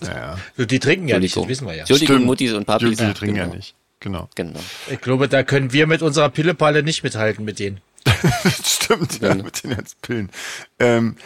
naja. 0.00 0.38
Die 0.56 0.78
trinken 0.78 1.08
ja 1.08 1.18
nicht, 1.18 1.36
das 1.36 1.48
wissen 1.48 1.66
wir 1.66 1.74
ja. 1.74 1.80
Entschuldigung, 1.80 2.16
Stimmt. 2.16 2.26
Muttis 2.26 2.52
und 2.52 2.64
Papis. 2.66 2.98
Die, 2.98 3.12
trinken 3.12 3.36
ja 3.36 3.44
genau. 3.44 3.56
nicht. 3.56 3.74
Genau. 4.00 4.28
Genau. 4.34 4.60
Ich 4.90 5.00
glaube, 5.00 5.28
da 5.28 5.42
können 5.42 5.72
wir 5.72 5.86
mit 5.86 6.02
unserer 6.02 6.28
Pillepalle 6.28 6.82
nicht 6.82 7.02
mithalten 7.02 7.44
mit 7.44 7.58
denen. 7.58 7.80
Das 8.04 8.74
stimmt, 8.82 9.20
ja, 9.20 9.34
mit 9.34 9.62
den 9.62 9.76
ganzen 9.76 9.96
Pillen. 10.00 10.30
Ähm, 10.78 11.16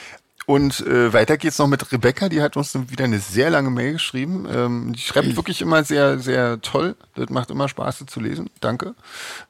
und 0.46 0.80
äh, 0.86 1.12
weiter 1.12 1.36
geht's 1.36 1.58
noch 1.58 1.68
mit 1.68 1.92
Rebecca, 1.92 2.28
die 2.28 2.42
hat 2.42 2.56
uns 2.56 2.76
wieder 2.90 3.04
eine 3.04 3.20
sehr 3.20 3.48
lange 3.50 3.70
Mail 3.70 3.92
geschrieben. 3.92 4.46
Ähm, 4.52 4.92
die 4.92 5.00
schreibt 5.00 5.36
wirklich 5.36 5.62
immer 5.62 5.84
sehr, 5.84 6.18
sehr 6.18 6.60
toll. 6.60 6.96
Das 7.14 7.28
macht 7.30 7.50
immer 7.50 7.68
Spaß, 7.68 7.98
sie 7.98 8.06
zu 8.06 8.18
lesen. 8.18 8.50
Danke. 8.60 8.94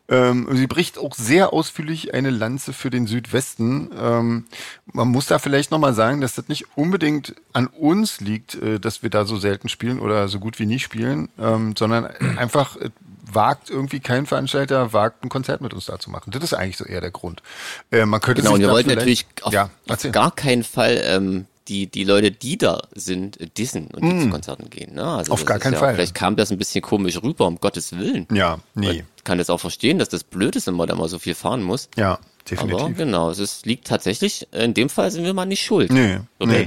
Ähm, 0.09 0.47
sie 0.53 0.67
bricht 0.67 0.99
auch 0.99 1.15
sehr 1.15 1.55
ausführlich 1.55 2.13
eine 2.13 2.29
Lanze 2.29 2.75
für 2.75 2.91
den 2.91 3.07
Südwesten. 3.07 3.91
Ähm, 3.99 4.45
man 4.93 5.09
muss 5.09 5.27
da 5.27 5.39
vielleicht 5.39 5.71
nochmal 5.71 5.95
sagen, 5.95 6.21
dass 6.21 6.35
das 6.35 6.49
nicht 6.49 6.77
unbedingt 6.77 7.35
an 7.55 7.69
uns 7.69 8.21
liegt, 8.21 8.57
äh, 8.57 8.79
dass 8.79 9.03
wir 9.03 9.09
da 9.09 9.25
so 9.25 9.39
selten 9.39 9.71
spielen 9.71 9.99
oder 9.99 10.29
so 10.29 10.39
gut 10.41 10.59
wie 10.59 10.67
nie 10.67 10.79
spielen, 10.79 11.31
ähm, 11.39 11.75
sondern 11.75 12.07
einfach 12.37 12.77
äh, 12.77 12.91
wagt 13.35 13.71
irgendwie 13.71 14.01
kein 14.01 14.27
Veranstalter, 14.27 14.93
wagt 14.93 15.25
ein 15.25 15.29
Konzert 15.29 15.61
mit 15.61 15.75
uns 15.75 15.87
da 15.87 15.99
zu 15.99 16.11
machen. 16.11 16.31
Das 16.31 16.43
ist 16.43 16.55
eigentlich 16.55 16.77
so 16.77 16.85
eher 16.85 17.01
der 17.01 17.11
Grund. 17.11 17.43
Äh, 17.91 18.07
man 18.07 18.21
könnte 18.21 18.43
Genau, 18.43 18.55
und 18.55 18.61
wir 18.61 18.71
wollten 18.71 18.89
natürlich 18.89 19.27
auf, 19.43 19.53
ja, 19.53 19.71
auf 19.89 20.03
gar 20.13 20.31
keinen 20.35 20.65
Fall 20.65 21.01
ähm, 21.05 21.47
die, 21.69 21.87
die 21.87 22.05
Leute, 22.05 22.31
die 22.31 22.59
da 22.59 22.83
sind, 22.93 23.41
äh, 23.41 23.47
dissen 23.47 23.89
und 23.89 24.03
die 24.03 24.21
zu 24.21 24.29
Konzerten 24.31 24.69
gehen. 24.71 24.95
Ne? 24.95 25.05
Also 25.05 25.33
Mm. 25.33 25.35
Auf 25.35 25.45
gar 25.45 25.59
keinen 25.59 25.75
ja, 25.75 25.79
Fall. 25.79 25.95
Vielleicht 25.95 26.15
kam 26.15 26.37
das 26.37 26.51
ein 26.51 26.59
bisschen 26.59 26.83
komisch 26.83 27.23
rüber, 27.23 27.47
um 27.47 27.59
Gottes 27.61 27.97
Willen. 27.97 28.27
Ja, 28.33 28.59
nee. 28.75 29.05
Ich 29.17 29.25
kann 29.25 29.39
das 29.39 29.51
auch 29.51 29.61
verstehen, 29.61 29.99
dass 29.99 30.09
das 30.09 30.25
blöd 30.25 30.57
ist, 30.57 30.67
wenn 30.67 30.75
man 30.75 30.89
da 30.89 30.95
mal 30.95 31.09
so 31.09 31.19
viel 31.19 31.35
fahren 31.35 31.63
muss. 31.63 31.89
Ja, 31.97 32.19
Aber 32.57 32.67
definitiv. 32.67 32.97
genau, 32.97 33.31
es 33.31 33.39
ist, 33.39 33.67
liegt 33.67 33.87
tatsächlich, 33.87 34.49
in 34.53 34.75
dem 34.75 34.89
Fall 34.89 35.11
sind 35.11 35.25
wir 35.25 35.33
mal 35.33 35.47
nicht 35.47 35.65
schuld. 35.65 35.93
Nee, 35.93 36.19
nee. 36.41 36.67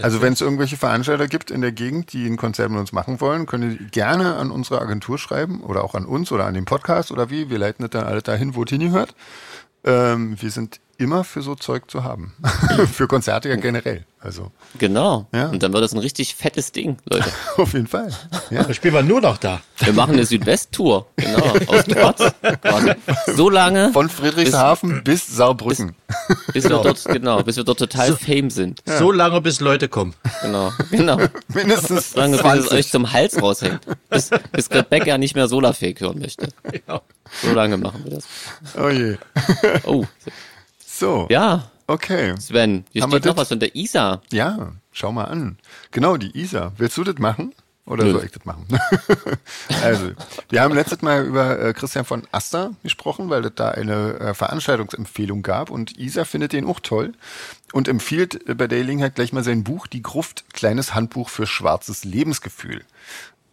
Also 0.00 0.22
wenn 0.22 0.32
es 0.32 0.40
irgendwelche 0.40 0.76
Veranstalter 0.76 1.28
gibt 1.28 1.50
in 1.50 1.60
der 1.60 1.72
Gegend, 1.72 2.12
die 2.12 2.26
ein 2.26 2.36
Konzert 2.36 2.70
mit 2.70 2.80
uns 2.80 2.92
machen 2.92 3.20
wollen, 3.20 3.46
können 3.46 3.78
die 3.78 3.84
gerne 3.86 4.36
an 4.36 4.50
unsere 4.50 4.80
Agentur 4.80 5.18
schreiben 5.18 5.62
oder 5.62 5.84
auch 5.84 5.94
an 5.94 6.06
uns 6.06 6.32
oder 6.32 6.46
an 6.46 6.54
den 6.54 6.64
Podcast 6.64 7.12
oder 7.12 7.30
wie. 7.30 7.50
Wir 7.50 7.58
leiten 7.58 7.82
das 7.82 7.90
dann 7.90 8.06
alle 8.06 8.22
dahin, 8.22 8.54
wo 8.54 8.64
es 8.64 8.70
hingehört. 8.70 9.14
Ähm, 9.84 10.40
wir 10.40 10.50
sind 10.50 10.80
immer 11.00 11.24
für 11.24 11.42
so 11.42 11.54
Zeug 11.54 11.90
zu 11.90 12.04
haben. 12.04 12.34
für 12.92 13.08
Konzerte 13.08 13.48
ja 13.48 13.56
generell. 13.56 14.04
Also 14.20 14.52
Genau. 14.78 15.26
Ja. 15.32 15.46
Und 15.48 15.62
dann 15.62 15.72
wird 15.72 15.82
das 15.82 15.94
ein 15.94 15.98
richtig 15.98 16.34
fettes 16.34 16.72
Ding, 16.72 16.98
Leute. 17.08 17.30
auf 17.56 17.72
jeden 17.72 17.86
Fall. 17.86 18.12
Ja. 18.50 18.64
Da 18.64 18.74
spielen 18.74 18.92
wir 18.92 19.02
nur 19.02 19.20
noch 19.22 19.38
da. 19.38 19.62
Wir 19.78 19.94
machen 19.94 20.12
eine 20.12 20.26
Südwest-Tour. 20.26 21.06
Genau. 21.16 21.54
Aus 21.68 21.84
Graz. 21.88 22.34
So 23.34 23.48
lange, 23.48 23.92
Von 23.92 24.10
Friedrichshafen 24.10 25.02
bis, 25.02 25.26
Saarbrücken. 25.26 25.96
bis 26.52 26.64
wir 26.64 26.82
dort, 26.82 27.02
genau, 27.06 27.42
bis 27.42 27.56
wir 27.56 27.64
dort 27.64 27.78
total 27.78 28.14
fame 28.16 28.50
sind. 28.50 28.82
So 28.84 29.10
lange, 29.10 29.40
bis 29.40 29.60
Leute 29.60 29.88
kommen. 29.88 30.14
Genau. 30.42 30.70
Genau. 30.90 31.18
Mindestens 31.48 32.12
Solange 32.12 32.36
bis 32.36 32.44
es 32.44 32.66
20. 32.68 32.72
euch 32.72 32.90
zum 32.90 33.12
Hals 33.12 33.40
raushängt. 33.40 33.80
Bis, 34.10 34.30
bis 34.52 34.70
Rebecca 34.70 35.16
nicht 35.16 35.34
mehr 35.34 35.48
Solarfake 35.48 36.00
hören 36.00 36.18
möchte. 36.18 36.48
Ja. 36.86 37.00
So 37.42 37.52
lange 37.54 37.78
machen 37.78 38.04
wir 38.04 38.16
das. 38.16 38.24
Oh 38.78 38.88
je. 38.88 39.16
Oh. 39.84 40.04
So. 41.00 41.26
Ja, 41.30 41.70
Okay. 41.86 42.34
Sven, 42.38 42.84
hier 42.92 43.02
Haben 43.02 43.10
steht 43.10 43.24
noch 43.24 43.32
das? 43.32 43.42
was 43.42 43.48
von 43.48 43.58
der 43.58 43.74
Isa. 43.74 44.22
Ja, 44.30 44.70
schau 44.92 45.10
mal 45.10 45.24
an. 45.24 45.58
Genau, 45.90 46.16
die 46.16 46.30
Isa. 46.38 46.72
Willst 46.76 46.96
du 46.96 47.02
das 47.02 47.18
machen? 47.18 47.52
Oder 47.84 48.04
Nö. 48.04 48.12
soll 48.12 48.24
ich 48.26 48.30
das 48.30 48.44
machen? 48.44 48.64
also, 49.82 50.12
wir 50.50 50.60
haben 50.62 50.72
letztes 50.72 51.02
Mal 51.02 51.24
über 51.24 51.58
äh, 51.58 51.72
Christian 51.72 52.04
von 52.04 52.28
Aster 52.30 52.74
gesprochen, 52.84 53.28
weil 53.28 53.44
es 53.44 53.52
da 53.56 53.70
eine 53.70 54.20
äh, 54.20 54.34
Veranstaltungsempfehlung 54.34 55.42
gab 55.42 55.70
und 55.70 55.98
Isa 55.98 56.24
findet 56.24 56.52
den 56.52 56.64
auch 56.64 56.78
toll 56.78 57.12
und 57.72 57.88
empfiehlt 57.88 58.48
äh, 58.48 58.54
bei 58.54 58.68
der 58.68 58.78
Gelegenheit 58.78 59.16
gleich 59.16 59.32
mal 59.32 59.42
sein 59.42 59.64
Buch 59.64 59.88
Die 59.88 60.02
Gruft, 60.02 60.44
kleines 60.52 60.94
Handbuch 60.94 61.28
für 61.28 61.48
schwarzes 61.48 62.04
Lebensgefühl. 62.04 62.84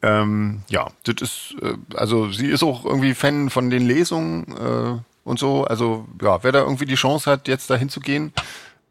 Ähm, 0.04 0.62
ja, 0.70 0.92
das 1.06 1.16
ist, 1.22 1.56
äh, 1.64 1.74
also 1.96 2.32
sie 2.32 2.48
ist 2.52 2.62
auch 2.62 2.86
irgendwie 2.86 3.16
Fan 3.16 3.50
von 3.50 3.72
den 3.72 3.88
Lesungen 3.88 4.56
äh, 4.56 5.02
und 5.28 5.38
so. 5.40 5.64
Also 5.66 6.08
ja, 6.22 6.44
wer 6.44 6.52
da 6.52 6.60
irgendwie 6.60 6.86
die 6.86 6.96
Chance 6.96 7.30
hat, 7.30 7.48
jetzt 7.48 7.70
da 7.70 7.76
hinzugehen, 7.76 8.34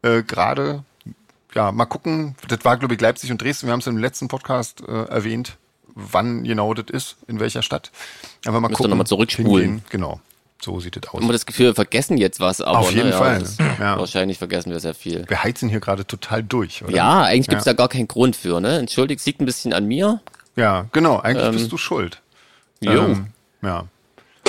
äh, 0.03 0.23
gerade, 0.23 0.83
ja, 1.53 1.71
mal 1.71 1.85
gucken. 1.85 2.35
Das 2.47 2.59
war, 2.63 2.77
glaube 2.77 2.93
ich, 2.93 3.01
Leipzig 3.01 3.31
und 3.31 3.41
Dresden. 3.41 3.67
Wir 3.67 3.73
haben 3.73 3.79
es 3.79 3.87
im 3.87 3.97
letzten 3.97 4.27
Podcast 4.27 4.81
äh, 4.87 5.05
erwähnt, 5.05 5.57
wann 5.95 6.43
genau 6.43 6.73
das 6.73 6.85
ist, 6.91 7.17
in 7.27 7.39
welcher 7.39 7.61
Stadt. 7.61 7.91
Aber 8.45 8.59
mal 8.61 8.67
Müsst 8.69 8.77
gucken. 8.77 8.91
noch 8.91 8.97
mal 8.97 9.05
zurückspulen. 9.05 9.63
hingehen. 9.65 9.85
Genau, 9.89 10.19
so 10.61 10.79
sieht 10.79 10.95
das 10.95 11.11
aus. 11.11 11.21
Immer 11.21 11.33
das 11.33 11.45
Gefühl, 11.45 11.67
wir 11.67 11.75
vergessen 11.75 12.17
jetzt 12.17 12.39
was, 12.39 12.61
aber 12.61 12.79
Auf 12.79 12.91
jeden 12.91 13.07
ne, 13.07 13.11
ja, 13.13 13.17
Fall, 13.17 13.39
das- 13.39 13.57
ja. 13.57 13.97
wahrscheinlich 13.99 14.37
vergessen 14.37 14.71
wir 14.71 14.79
sehr 14.79 14.93
viel. 14.93 15.25
Wir 15.27 15.43
heizen 15.43 15.69
hier 15.69 15.79
gerade 15.79 16.05
total 16.05 16.43
durch, 16.43 16.83
oder? 16.83 16.93
Ja, 16.95 17.23
eigentlich 17.23 17.47
gibt's 17.47 17.65
Ja. 17.65 17.73
da 17.73 17.77
gar 17.77 17.89
keinen 17.89 18.07
Grund 18.07 18.35
für, 18.35 18.61
ne? 18.61 18.77
Entschuldigt, 18.77 19.25
liegt 19.25 19.41
ein 19.41 19.45
bisschen 19.45 19.73
an 19.73 19.85
mir. 19.85 20.21
Ja, 20.55 20.85
genau. 20.91 21.17
Eigentlich 21.19 21.45
Ähm, 21.45 21.51
bist 21.53 21.71
du 21.71 21.77
schuld. 21.77 22.21
Jo. 22.79 22.91
Ähm, 23.05 23.27
ja. 23.63 23.85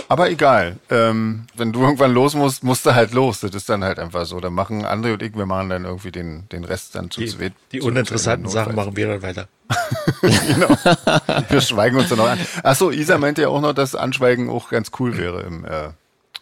Aber 0.08 0.30
egal. 0.30 0.78
Ähm, 0.90 1.44
wenn 1.54 1.72
du 1.72 1.82
irgendwann 1.84 2.12
los 2.12 2.34
musst, 2.34 2.64
musst 2.64 2.86
du 2.86 2.94
halt 2.94 3.12
los. 3.12 3.40
Das 3.40 3.54
ist 3.54 3.68
dann 3.68 3.84
halt 3.84 3.98
einfach 3.98 4.24
so. 4.26 4.40
Dann 4.40 4.54
machen 4.54 4.84
André 4.84 5.12
und 5.12 5.22
ich, 5.22 5.36
wir 5.36 5.46
machen 5.46 5.68
dann 5.68 5.84
irgendwie 5.84 6.10
den, 6.10 6.48
den 6.50 6.64
Rest 6.64 6.94
dann 6.94 7.10
zu 7.10 7.20
Die, 7.20 7.26
zweit. 7.28 7.52
die 7.72 7.80
zu- 7.80 7.86
uninteressanten 7.86 8.48
Sachen 8.48 8.74
machen 8.74 8.96
wir 8.96 9.08
dann 9.08 9.22
weiter. 9.22 9.48
Wir 11.50 11.60
schweigen 11.60 11.98
uns 11.98 12.08
dann 12.08 12.18
noch 12.18 12.28
an. 12.28 12.38
Achso, 12.62 12.90
Isa 12.90 13.18
meinte 13.18 13.42
ja 13.42 13.48
auch 13.48 13.60
noch, 13.60 13.74
dass 13.74 13.94
Anschweigen 13.94 14.48
auch 14.48 14.70
ganz 14.70 14.90
cool 14.98 15.16
wäre 15.18 15.42
im, 15.42 15.64
äh, 15.64 15.90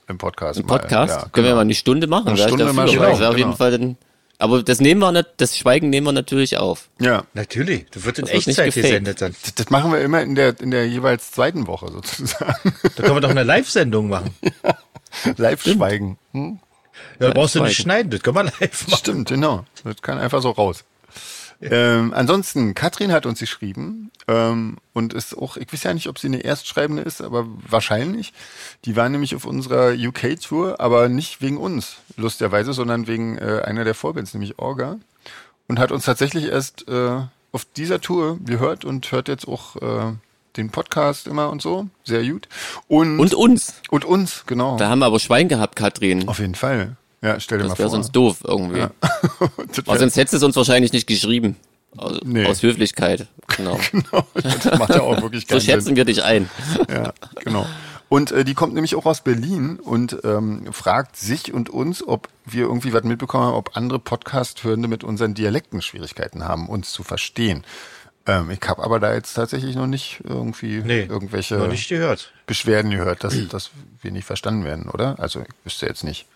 im 0.08 0.18
Podcast. 0.18 0.60
Im 0.60 0.66
Podcast 0.66 1.14
Mal, 1.14 1.22
ja, 1.22 1.28
können 1.32 1.32
wir 1.32 1.42
genau. 1.42 1.54
mal 1.56 1.60
eine 1.62 1.74
Stunde 1.74 2.06
machen. 2.06 2.28
Eine 2.28 2.38
Stunde 2.38 2.72
mal 2.72 2.88
schweigen, 2.88 3.18
wär 3.20 3.30
auf 3.30 3.36
jeden 3.36 3.50
genau. 3.50 3.56
Fall 3.56 3.70
dann, 3.72 3.96
aber 4.38 4.62
das 4.62 4.80
nehmen 4.80 5.00
wir 5.00 5.12
nicht, 5.12 5.28
das 5.38 5.56
Schweigen 5.56 5.90
nehmen 5.90 6.06
wir 6.06 6.12
natürlich 6.12 6.56
auf. 6.58 6.88
Ja. 7.00 7.24
Natürlich, 7.34 7.86
das 7.90 8.04
wird 8.04 8.18
in 8.18 8.26
Das 8.26 8.34
Echtzeit 8.46 8.74
gesendet 8.74 9.20
dann. 9.20 9.34
Das, 9.42 9.54
das 9.54 9.70
machen 9.70 9.92
wir 9.92 10.00
immer 10.00 10.22
in 10.22 10.34
der, 10.34 10.58
in 10.60 10.70
der 10.70 10.86
jeweils 10.86 11.30
zweiten 11.30 11.66
Woche 11.66 11.90
sozusagen. 11.90 12.74
Da 12.96 13.02
können 13.02 13.16
wir 13.16 13.20
doch 13.20 13.30
eine 13.30 13.42
Live-Sendung 13.42 14.08
machen. 14.08 14.34
Live 15.36 15.62
schweigen. 15.62 16.18
Hm? 16.32 16.58
Ja, 17.20 17.28
da 17.28 17.34
brauchst 17.34 17.54
du 17.54 17.62
nicht 17.62 17.76
schneiden, 17.76 18.10
das 18.10 18.22
können 18.22 18.36
wir 18.36 18.44
live 18.44 18.88
machen. 18.88 18.98
Stimmt, 18.98 19.28
genau. 19.28 19.64
Das 19.84 20.00
kann 20.02 20.18
einfach 20.18 20.42
so 20.42 20.50
raus. 20.50 20.84
Ähm, 21.70 22.12
ansonsten, 22.14 22.74
Katrin 22.74 23.12
hat 23.12 23.24
uns 23.26 23.40
geschrieben 23.40 24.10
ähm, 24.28 24.76
und 24.92 25.14
ist 25.14 25.36
auch, 25.36 25.56
ich 25.56 25.72
weiß 25.72 25.84
ja 25.84 25.94
nicht, 25.94 26.08
ob 26.08 26.18
sie 26.18 26.26
eine 26.26 26.40
Erstschreibende 26.40 27.02
ist, 27.02 27.22
aber 27.22 27.46
wahrscheinlich. 27.68 28.32
Die 28.84 28.94
war 28.94 29.08
nämlich 29.08 29.34
auf 29.34 29.46
unserer 29.46 29.92
UK-Tour, 29.92 30.80
aber 30.80 31.08
nicht 31.08 31.40
wegen 31.40 31.56
uns, 31.56 31.96
lustigerweise, 32.16 32.72
sondern 32.72 33.06
wegen 33.06 33.38
äh, 33.38 33.62
einer 33.64 33.84
der 33.84 33.94
Vorbands, 33.94 34.34
nämlich 34.34 34.58
Orga. 34.58 34.98
Und 35.66 35.78
hat 35.78 35.92
uns 35.92 36.04
tatsächlich 36.04 36.44
erst 36.44 36.86
äh, 36.88 37.20
auf 37.52 37.66
dieser 37.76 38.00
Tour 38.00 38.38
gehört 38.44 38.84
und 38.84 39.10
hört 39.10 39.28
jetzt 39.28 39.48
auch 39.48 39.76
äh, 39.76 40.12
den 40.56 40.70
Podcast 40.70 41.26
immer 41.26 41.50
und 41.50 41.62
so. 41.62 41.88
Sehr 42.04 42.24
gut. 42.24 42.48
Und, 42.88 43.18
Und 43.18 43.34
uns. 43.34 43.74
und 43.90 44.04
uns, 44.04 44.44
genau. 44.46 44.76
Da 44.76 44.88
haben 44.88 45.00
wir 45.00 45.06
aber 45.06 45.20
Schwein 45.20 45.48
gehabt, 45.48 45.76
Katrin. 45.76 46.28
Auf 46.28 46.38
jeden 46.38 46.54
Fall. 46.54 46.96
Ja, 47.26 47.40
stell 47.40 47.58
dir 47.58 47.64
Das 47.64 47.72
mal 47.72 47.78
wäre 47.78 47.88
vor. 47.88 47.96
sonst 47.96 48.12
doof 48.12 48.38
irgendwie. 48.44 48.86
Das 49.74 49.86
Aber 49.86 49.98
sonst 49.98 50.16
hättest 50.16 50.34
du 50.34 50.36
es 50.38 50.42
uns 50.42 50.56
wahrscheinlich 50.56 50.92
nicht 50.92 51.06
geschrieben. 51.06 51.56
Aus, 51.96 52.18
Nee. 52.24 52.46
aus 52.46 52.62
Höflichkeit. 52.62 53.26
Genau. 53.56 53.78
Genau, 53.90 54.26
das 54.34 54.78
macht 54.78 54.90
ja 54.90 55.00
auch 55.02 55.22
wirklich 55.22 55.42
So 55.48 55.48
keinen 55.54 55.60
schätzen 55.62 55.86
Sinn. 55.86 55.96
wir 55.96 56.04
dich 56.04 56.22
ein. 56.24 56.48
Ja, 56.90 57.12
genau. 57.42 57.66
Und 58.08 58.30
äh, 58.32 58.44
die 58.44 58.54
kommt 58.54 58.74
nämlich 58.74 58.94
auch 58.94 59.06
aus 59.06 59.22
Berlin 59.22 59.80
und 59.80 60.18
ähm, 60.24 60.72
fragt 60.72 61.16
sich 61.16 61.52
und 61.54 61.70
uns, 61.70 62.06
ob 62.06 62.28
wir 62.44 62.62
irgendwie 62.64 62.92
was 62.92 63.02
mitbekommen 63.02 63.44
haben, 63.46 63.54
ob 63.54 63.76
andere 63.76 63.98
Podcast-Hörende 63.98 64.86
mit 64.88 65.02
unseren 65.04 65.34
Dialekten 65.34 65.80
Schwierigkeiten 65.82 66.44
haben, 66.44 66.68
uns 66.68 66.92
zu 66.92 67.02
verstehen. 67.02 67.64
Ähm, 68.26 68.50
ich 68.50 68.60
habe 68.68 68.82
aber 68.84 69.00
da 69.00 69.12
jetzt 69.14 69.34
tatsächlich 69.34 69.74
noch 69.74 69.86
nicht 69.88 70.20
irgendwie 70.24 70.82
Nee, 70.84 71.02
irgendwelche 71.04 71.56
noch 71.56 71.68
nicht 71.68 71.88
gehört. 71.88 72.32
Beschwerden 72.46 72.90
gehört, 72.92 73.24
dass, 73.24 73.34
dass 73.48 73.70
wir 74.02 74.12
nicht 74.12 74.24
verstanden 74.26 74.64
werden, 74.64 74.88
oder? 74.88 75.18
Also 75.18 75.40
ich 75.40 75.48
wüsste 75.64 75.86
jetzt 75.86 76.04
nicht. 76.04 76.26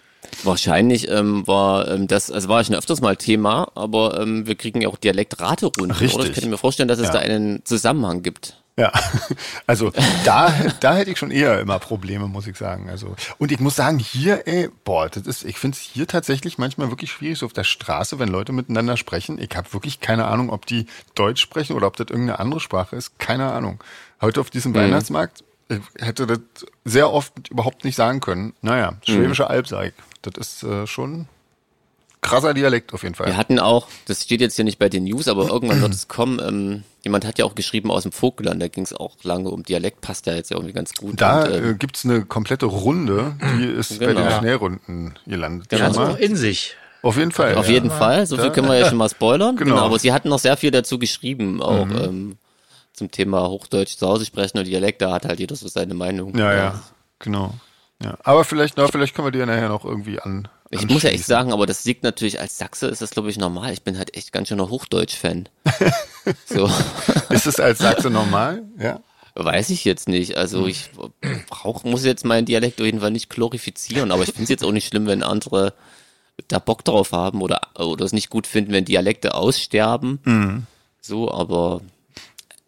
Wahrscheinlich 0.43 1.09
ähm, 1.09 1.47
war 1.47 1.89
ähm, 1.89 2.07
das, 2.07 2.31
also 2.31 2.49
war 2.49 2.63
schon 2.65 2.75
öfters 2.75 3.01
mal 3.01 3.17
Thema, 3.17 3.71
aber 3.75 4.21
ähm, 4.21 4.47
wir 4.47 4.55
kriegen 4.55 4.81
ja 4.81 4.89
auch 4.89 4.97
Dialektraterunden, 4.97 5.91
Richtig. 5.93 6.15
oder? 6.15 6.25
Ich 6.27 6.33
könnte 6.33 6.49
mir 6.49 6.59
vorstellen, 6.59 6.89
dass 6.89 6.99
es 6.99 7.09
Ja. 7.09 7.15
da 7.15 7.19
einen 7.21 7.65
Zusammenhang 7.65 8.23
gibt. 8.23 8.57
Ja, 8.77 8.93
also 9.67 9.93
da, 10.25 10.55
da 10.81 10.95
hätte 10.97 11.11
ich 11.11 11.19
schon 11.19 11.31
eher 11.31 11.61
immer 11.61 11.79
Probleme, 11.79 12.29
muss 12.29 12.47
ich 12.47 12.57
sagen. 12.57 12.89
Also 12.89 13.15
und 13.39 13.53
ich 13.53 13.61
muss 13.61 13.77
sagen, 13.77 13.99
hier, 13.99 14.47
ey, 14.47 14.71
boah, 14.85 15.09
das 15.11 15.27
ist, 15.27 15.45
ich 15.45 15.59
finde 15.59 15.77
es 15.77 15.83
hier 15.83 16.07
tatsächlich 16.07 16.57
manchmal 16.57 16.89
wirklich 16.91 17.11
schwierig, 17.11 17.39
so 17.39 17.47
auf 17.47 17.53
der 17.53 17.65
Straße, 17.65 18.19
wenn 18.19 18.29
Leute 18.29 18.53
miteinander 18.53 18.97
sprechen. 18.97 19.39
Ich 19.39 19.55
habe 19.55 19.71
wirklich 19.75 20.01
keine 20.01 20.27
Ahnung, 20.27 20.49
ob 20.51 20.65
die 20.65 20.87
Deutsch 21.15 21.43
sprechen 21.43 21.77
oder 21.77 21.89
ob 21.89 21.97
das 21.97 22.07
irgendeine 22.09 22.39
andere 22.39 22.61
Sprache 22.61 22.97
ist. 22.97 23.19
Keine 23.19 23.53
Ahnung. 23.53 23.83
Heute 24.23 24.41
auf 24.41 24.49
diesem 24.49 24.75
Weihnachtsmarkt 24.75 25.41
ich 25.41 25.50
hätte 25.99 26.27
das 26.27 26.41
sehr 26.85 27.13
oft 27.13 27.49
überhaupt 27.51 27.85
nicht 27.85 27.97
sagen 27.97 28.21
können. 28.21 28.55
Naja, 28.63 28.95
Schwäbische 29.05 29.49
Alb, 29.49 29.67
sag 29.67 29.87
ich. 29.87 29.93
Das 30.23 30.35
ist 30.39 30.63
äh, 30.63 30.87
schon 30.87 31.27
krasser 32.21 32.55
Dialekt 32.55 32.93
auf 32.93 33.03
jeden 33.03 33.15
Fall. 33.15 33.29
Wir 33.29 33.37
hatten 33.37 33.59
auch, 33.59 33.89
das 34.07 34.23
steht 34.23 34.41
jetzt 34.41 34.57
hier 34.57 34.65
nicht 34.65 34.79
bei 34.79 34.89
den 34.89 35.05
News, 35.05 35.29
aber 35.29 35.49
irgendwann 35.49 35.81
wird 35.81 35.95
es 35.95 36.09
kommen. 36.09 36.39
Ähm, 36.39 36.83
jemand 37.03 37.25
hat 37.25 37.39
ja 37.39 37.45
auch 37.45 37.55
geschrieben 37.55 37.91
aus 37.91 38.03
dem 38.03 38.13
Vogtland, 38.13 38.61
da 38.61 38.69
ging 38.69 38.85
es 38.85 38.93
auch 38.93 39.17
lange 39.23 39.51
um 39.51 39.63
Dialekt, 39.63 40.01
passt 40.01 40.27
ja 40.27 40.35
jetzt 40.35 40.51
ja 40.51 40.57
irgendwie 40.57 40.75
ganz 40.75 40.95
gut. 40.95 41.21
Da 41.21 41.45
Und, 41.45 41.55
ähm, 41.55 41.71
äh, 41.71 41.75
gibt's 41.75 42.05
eine 42.05 42.25
komplette 42.25 42.67
Runde, 42.67 43.37
die 43.59 43.65
ist 43.65 43.99
bei 43.99 44.07
den 44.07 44.17
Genau. 44.17 44.39
Schnellrunden 44.39 45.15
gelandet. 45.27 45.69
Genau. 45.71 45.89
Auch 45.89 45.97
mal. 45.97 46.15
in 46.17 46.37
sich. 46.37 46.77
Auf 47.03 47.17
jeden 47.17 47.33
Fall. 47.33 47.55
Auf 47.55 47.67
ja. 47.67 47.75
jeden 47.75 47.91
Fall, 47.91 48.27
so 48.27 48.37
viel 48.37 48.51
können 48.51 48.69
wir 48.69 48.79
ja 48.79 48.87
schon 48.91 48.99
mal 48.99 49.09
spoilern. 49.09 49.57
Genau. 49.57 49.77
Genau. 49.77 49.87
aber 49.87 49.99
sie 49.99 50.13
hatten 50.13 50.29
noch 50.29 50.39
sehr 50.39 50.57
viel 50.57 50.71
dazu 50.71 50.99
geschrieben, 50.99 51.63
auch 51.63 51.89
ähm, 51.89 52.37
zum 53.01 53.11
Thema 53.11 53.49
Hochdeutsch 53.49 53.97
zu 53.97 54.07
Hause 54.07 54.27
sprechen 54.27 54.59
und 54.59 54.67
Dialekt, 54.67 55.01
da 55.01 55.13
hat 55.13 55.25
halt 55.25 55.41
jeder 55.41 55.57
so 55.57 55.69
seine 55.69 55.95
Meinung. 55.95 56.37
Ja, 56.37 56.53
ja, 56.53 56.83
genau. 57.19 57.55
Ja. 58.03 58.19
Aber 58.25 58.45
vielleicht, 58.45 58.77
na, 58.77 58.89
vielleicht 58.89 59.15
können 59.15 59.27
wir 59.27 59.33
die 59.33 59.39
ja 59.39 59.47
nachher 59.47 59.71
noch 59.71 59.87
irgendwie 59.87 60.21
an. 60.21 60.49
Ich 60.69 60.87
muss 60.87 61.03
ja 61.03 61.09
echt 61.11 61.25
sagen, 61.25 61.53
aber 61.53 61.65
das 61.65 61.85
liegt 61.87 62.03
natürlich 62.03 62.41
als 62.41 62.59
Sachse, 62.59 62.89
ist 62.89 63.01
das 63.01 63.11
glaube 63.11 63.31
ich 63.31 63.39
normal. 63.39 63.73
Ich 63.73 63.83
bin 63.83 63.97
halt 63.97 64.15
echt 64.15 64.33
ganz 64.33 64.49
schöner 64.49 64.69
Hochdeutsch-Fan. 64.69 65.49
so, 66.45 66.71
Ist 67.31 67.47
es 67.47 67.59
als 67.59 67.79
Sachse 67.79 68.11
normal? 68.11 68.63
Ja. 68.79 69.01
weiß 69.35 69.71
ich 69.71 69.87
jetzt 69.87 70.07
nicht. 70.07 70.37
Also 70.37 70.67
ich 70.67 70.91
brauch, 71.49 71.85
muss 71.85 72.05
jetzt 72.05 72.27
meinen 72.27 72.45
Dialekt 72.45 72.81
auf 72.81 72.87
jeden 72.87 73.01
Fall 73.01 73.11
nicht 73.11 73.31
glorifizieren, 73.31 74.13
aber 74.13 74.25
ich 74.25 74.31
finde 74.31 74.45
es 74.45 74.51
jetzt 74.51 74.65
auch 74.65 74.73
nicht 74.73 74.89
schlimm, 74.89 75.07
wenn 75.07 75.23
andere 75.23 75.73
da 76.49 76.59
Bock 76.59 76.85
drauf 76.85 77.13
haben 77.13 77.41
oder, 77.41 77.63
oder 77.79 78.05
es 78.05 78.13
nicht 78.13 78.29
gut 78.29 78.47
finden, 78.47 78.73
wenn 78.73 78.85
Dialekte 78.85 79.35
aussterben. 79.35 80.67
So, 81.01 81.33
aber 81.33 81.81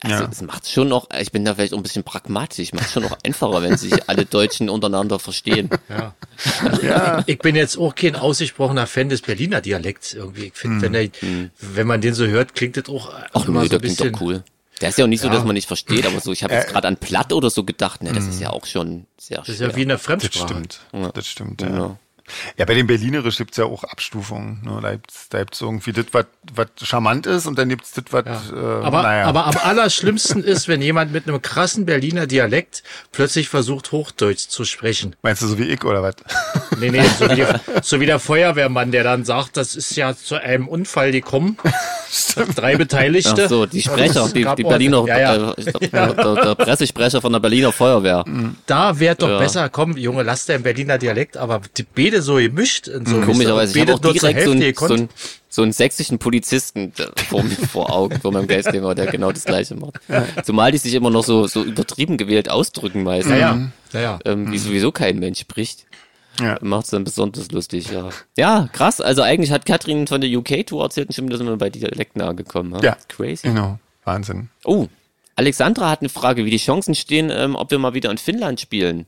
also 0.03 0.25
Ja. 0.25 0.29
es 0.31 0.43
macht 0.43 0.69
schon 0.69 0.89
noch, 0.89 1.09
ich 1.19 1.33
bin 1.33 1.45
da 1.45 1.55
vielleicht 1.55 1.73
auch 1.73 1.77
ein 1.79 1.83
bisschen 1.83 2.05
pragmatisch, 2.05 2.73
macht 2.73 2.91
schon 2.91 3.03
noch 3.05 3.17
einfacher, 3.25 3.63
wenn 3.63 3.77
sich 3.77 4.09
alle 4.09 4.25
Deutschen 4.25 4.69
untereinander 4.69 5.19
verstehen. 5.19 5.71
Ja. 5.89 6.15
Ja. 6.83 7.23
Ich 7.27 7.39
bin 7.39 7.55
jetzt 7.57 7.77
auch 7.79 7.95
kein 7.95 8.17
ausgesprochener 8.17 8.87
Fan 8.87 9.09
des 9.09 9.23
Berliner 9.23 9.61
Dialekts 9.61 10.15
irgendwie. 10.15 10.47
Ich 10.47 10.55
finde, 10.55 10.83
wenn, 10.83 10.95
er, 10.95 11.09
wenn 11.61 11.87
man 11.87 12.01
den 12.01 12.15
so 12.15 12.27
hört, 12.27 12.55
klingt 12.55 12.77
das 12.77 12.89
auch 12.89 13.13
Ach 13.33 13.47
immer 13.47 13.61
nö, 13.61 13.67
so 13.67 13.69
der 13.71 13.79
ein 13.79 13.83
klingt 13.83 13.97
bisschen. 13.99 14.13
doch 14.13 14.21
cool. 14.21 14.45
Der 14.81 14.89
ist 14.89 14.99
ja 14.99 15.05
auch 15.05 15.09
nicht 15.09 15.21
so, 15.21 15.29
Ja. 15.29 15.35
dass 15.35 15.45
man 15.45 15.55
nicht 15.55 15.69
versteht, 15.69 16.05
aber 16.07 16.19
so, 16.21 16.33
ich 16.33 16.43
habe 16.43 16.55
jetzt 16.55 16.69
Äh, 16.71 16.73
gerade 16.73 16.89
an 16.89 16.97
Platt 16.97 17.33
oder 17.33 17.51
so 17.51 17.63
gedacht, 17.63 18.03
ne, 18.03 18.13
das 18.13 18.27
ist 18.27 18.41
ja 18.41 18.51
auch 18.51 18.67
schon 18.67 19.07
sehr 19.17 19.39
Das 19.39 19.49
ist 19.51 19.57
schwer. 19.59 19.69
ja 19.69 19.77
wie 19.77 19.83
eine 19.83 19.93
Das 19.93 20.03
Fremdsprache. 20.03 20.49
stimmt. 20.49 20.81
Das 21.15 21.27
stimmt, 21.29 21.63
ja. 21.63 21.69
Genau. 21.69 21.99
Ja, 22.57 22.65
bei 22.65 22.75
den 22.75 22.87
Berlinerisch 22.87 23.37
gibt's 23.39 23.57
ja 23.57 23.65
auch 23.65 23.85
Abstufungen. 23.85 24.61
Ne? 24.65 24.79
Da 24.83 24.93
gibt's, 24.93 25.29
da 25.29 25.39
gibt's 25.41 25.61
irgendwie 25.61 25.93
das, 25.93 26.07
was 26.13 26.27
was 26.55 26.67
charmant 26.83 27.27
ist 27.27 27.47
und 27.47 27.59
dann 27.59 27.69
gibt's 27.69 27.93
das, 27.93 28.05
was, 28.11 28.25
Ja. 28.25 28.81
äh, 28.81 28.85
aber, 28.85 29.03
naja. 29.03 29.27
aber 29.27 29.47
am 29.47 29.57
allerschlimmsten 29.63 30.43
ist, 30.45 30.69
wenn 30.69 30.83
jemand 30.83 31.13
mit 31.13 31.27
einem 31.29 31.41
krassen 31.43 31.87
Berliner 31.87 32.27
Dialekt 32.27 32.83
plötzlich 33.13 33.49
versucht, 33.49 33.93
Hochdeutsch 33.93 34.49
zu 34.49 34.65
sprechen. 34.65 35.17
Meinst 35.23 35.43
du 35.43 35.47
so 35.47 35.59
wie 35.59 35.65
ich 35.65 35.85
oder 35.85 36.03
was? 36.03 36.15
Nee, 36.79 36.91
nee, 36.91 37.03
so 37.19 37.29
wie, 37.31 37.45
so 37.83 38.01
wie 38.01 38.07
der 38.07 38.19
Feuerwehrmann, 38.19 38.91
der 38.93 39.05
dann 39.05 39.25
sagt, 39.25 39.57
das 39.57 39.75
ist 39.77 39.95
ja 39.97 40.15
zu 40.17 40.37
einem 40.37 40.69
Unfall 40.69 41.13
gekommen. 41.13 41.57
Drei 42.57 42.77
Beteiligte. 42.77 43.45
Ach 43.45 43.49
so, 43.49 43.67
die 43.67 43.83
Sprecher, 43.83 44.25
Es 44.27 44.33
die, 44.33 44.47
die 44.57 44.63
Berliner, 44.65 45.05
Ja, 45.07 45.19
ja. 45.19 45.51
äh, 45.53 45.55
ich 45.59 45.91
glaub, 45.91 46.17
der, 46.17 46.35
der 46.35 46.55
Pressesprecher 46.55 47.21
von 47.21 47.33
der 47.33 47.41
Berliner 47.41 47.73
Feuerwehr. 47.73 48.25
Da 48.67 48.99
wäre 48.99 49.17
doch 49.17 49.29
Ja. 49.29 49.39
besser, 49.39 49.69
komm, 49.69 49.97
Junge, 49.97 50.23
lass 50.23 50.47
dein 50.47 50.63
Berliner 50.63 50.99
Dialekt, 50.99 51.37
aber 51.37 51.61
die 51.77 51.83
beide 52.13 52.23
so 52.23 52.37
gemischt 52.37 52.89
und 52.89 53.09
so. 53.09 53.21
Komischerweise, 53.21 53.75
ich 53.75 53.81
habe 53.81 53.95
auch 53.95 53.99
direkt 53.99 54.43
so 54.43 54.51
einen, 54.51 54.75
so, 54.75 54.95
einen, 54.95 55.09
so 55.49 55.63
einen 55.63 55.73
sächsischen 55.73 56.19
Polizisten 56.19 56.93
da 56.97 57.11
vor 57.29 57.43
mir 57.43 57.57
vor 57.57 57.91
Augen, 57.91 58.21
vor 58.21 58.33
meinem 58.33 58.47
Geistgänger, 58.47 58.95
der 58.95 59.07
genau 59.07 59.33
das 59.33 59.45
Gleiche 59.45 59.75
macht. 59.75 60.01
Zumal 60.45 60.73
die 60.73 60.79
sich 60.79 60.95
immer 60.95 61.11
noch 61.11 61.25
so, 61.25 61.47
so 61.47 61.63
übertrieben 61.63 62.17
gewählt 62.17 62.51
ausdrücken 62.51 63.03
meistens, 63.03 63.33
Ja, 63.33 63.39
ja, 63.39 63.71
ja, 63.93 64.01
ja. 64.01 64.19
ähm, 64.25 64.53
wie 64.53 64.59
sowieso 64.59 64.93
kein 64.93 65.19
Mensch 65.19 65.41
spricht. 65.41 65.87
Ja. 66.41 66.59
Macht's 66.63 66.89
dann 66.91 67.05
besonders 67.05 67.51
lustig, 67.51 67.91
ja. 67.91 68.09
Ja, 68.39 68.69
krass. 68.73 69.03
Also 69.03 69.21
eigentlich 69.21 69.51
hat 69.53 69.67
Katrin 69.67 70.07
von 70.07 70.21
der 70.23 70.31
UK-Tour 70.31 70.83
erzählt 70.83 71.09
und 71.09 71.15
schon 71.15 71.27
wieder 71.27 71.37
sind 71.37 71.47
wir 71.47 71.57
bei 71.59 71.69
Dialekten 71.69 72.23
angekommen. 72.23 72.81
Ja. 72.83 72.97
Crazy. 73.09 73.49
Genau. 73.49 73.79
Wahnsinn. 74.05 74.49
Oh, 74.65 74.89
Alexandra 75.37 75.91
hat 75.91 76.01
eine 76.01 76.09
Frage, 76.09 76.45
wie 76.47 76.51
die 76.51 76.57
Chancen 76.57 76.95
stehen, 76.95 77.31
ähm, 77.31 77.55
ob 77.55 77.71
wir 77.71 77.79
mal 77.79 77.93
wieder 77.93 78.11
in 78.11 78.17
Finnland 78.19 78.61
spielen. 78.61 79.07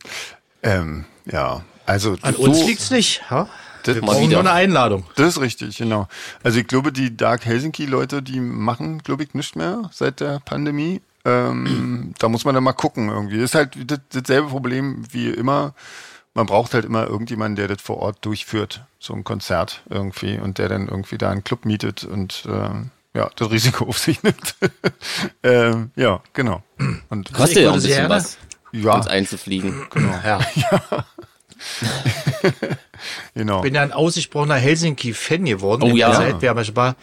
Ähm, 0.63 1.07
ja. 1.31 1.65
Also 1.87 2.17
An 2.23 2.35
so, 2.35 2.43
uns 2.43 2.65
liegt's 2.65 2.91
nicht. 2.91 3.29
Ha? 3.31 3.49
Das 3.85 3.97
Wir 3.97 4.03
brauchen 4.03 4.31
nur 4.31 4.41
eine 4.41 4.53
Einladung. 4.53 5.05
Das 5.17 5.29
ist 5.29 5.41
richtig, 5.41 5.77
genau. 5.77 6.09
Also 6.43 6.59
ich 6.59 6.67
glaube, 6.67 6.91
die 6.91 7.17
Dark 7.17 7.45
Helsinki-Leute, 7.45 8.23
die 8.23 8.41
machen, 8.41 9.03
glaube 9.03 9.25
ich, 9.25 9.35
nicht 9.35 9.57
mehr 9.57 9.91
seit 9.93 10.21
der 10.21 10.41
Pandemie. 10.41 11.03
Ähm, 11.27 12.15
da 12.19 12.29
muss 12.29 12.47
man 12.47 12.55
dann 12.55 12.65
mal 12.65 12.73
gucken 12.73 13.11
irgendwie. 13.11 13.39
Ist 13.39 13.55
halt 13.55 13.77
das, 13.87 14.01
dasselbe 14.11 14.49
Problem 14.49 15.05
wie 15.11 15.29
immer. 15.29 15.75
Man 16.33 16.47
braucht 16.47 16.73
halt 16.75 16.87
immer 16.87 17.07
irgendjemanden, 17.07 17.57
der 17.57 17.69
das 17.69 17.83
vor 17.83 17.99
Ort 17.99 18.25
durchführt, 18.25 18.85
so 18.99 19.15
ein 19.15 19.23
Konzert 19.23 19.83
irgendwie 19.89 20.39
und 20.39 20.59
der 20.59 20.69
dann 20.69 20.89
irgendwie 20.89 21.19
da 21.19 21.31
einen 21.31 21.45
Club 21.45 21.65
mietet 21.65 22.05
und 22.05 22.45
ähm, 22.49 22.91
ja, 23.15 23.31
das 23.37 23.51
Risiko 23.51 23.85
auf 23.85 23.99
sich 23.99 24.23
nimmt. 24.23 24.57
ähm, 25.45 25.93
ja, 25.95 26.21
genau. 26.33 26.63
Und 27.11 27.33
Kostet 27.33 27.63
ja 27.63 27.71
auch 27.71 27.75
ein 27.75 27.83
bisschen 27.83 28.09
was, 28.09 28.39
ja, 28.73 28.95
uns 28.95 29.07
einzufliegen. 29.07 29.87
Ja. 30.25 30.41
genau. 33.35 33.61
bin 33.63 33.75
ja 33.75 33.83
ein 33.83 33.93
ausgesprochener 33.93 34.57
Helsinki-Fan 34.57 35.45
geworden. 35.45 35.83
Oh 35.83 35.97
ja. 35.97 36.13
Zeit. 36.13 36.41
Wir 36.43 36.51
haben 36.51 36.59
ja 36.59 36.65
schon 36.65 36.75
mal- 36.75 36.97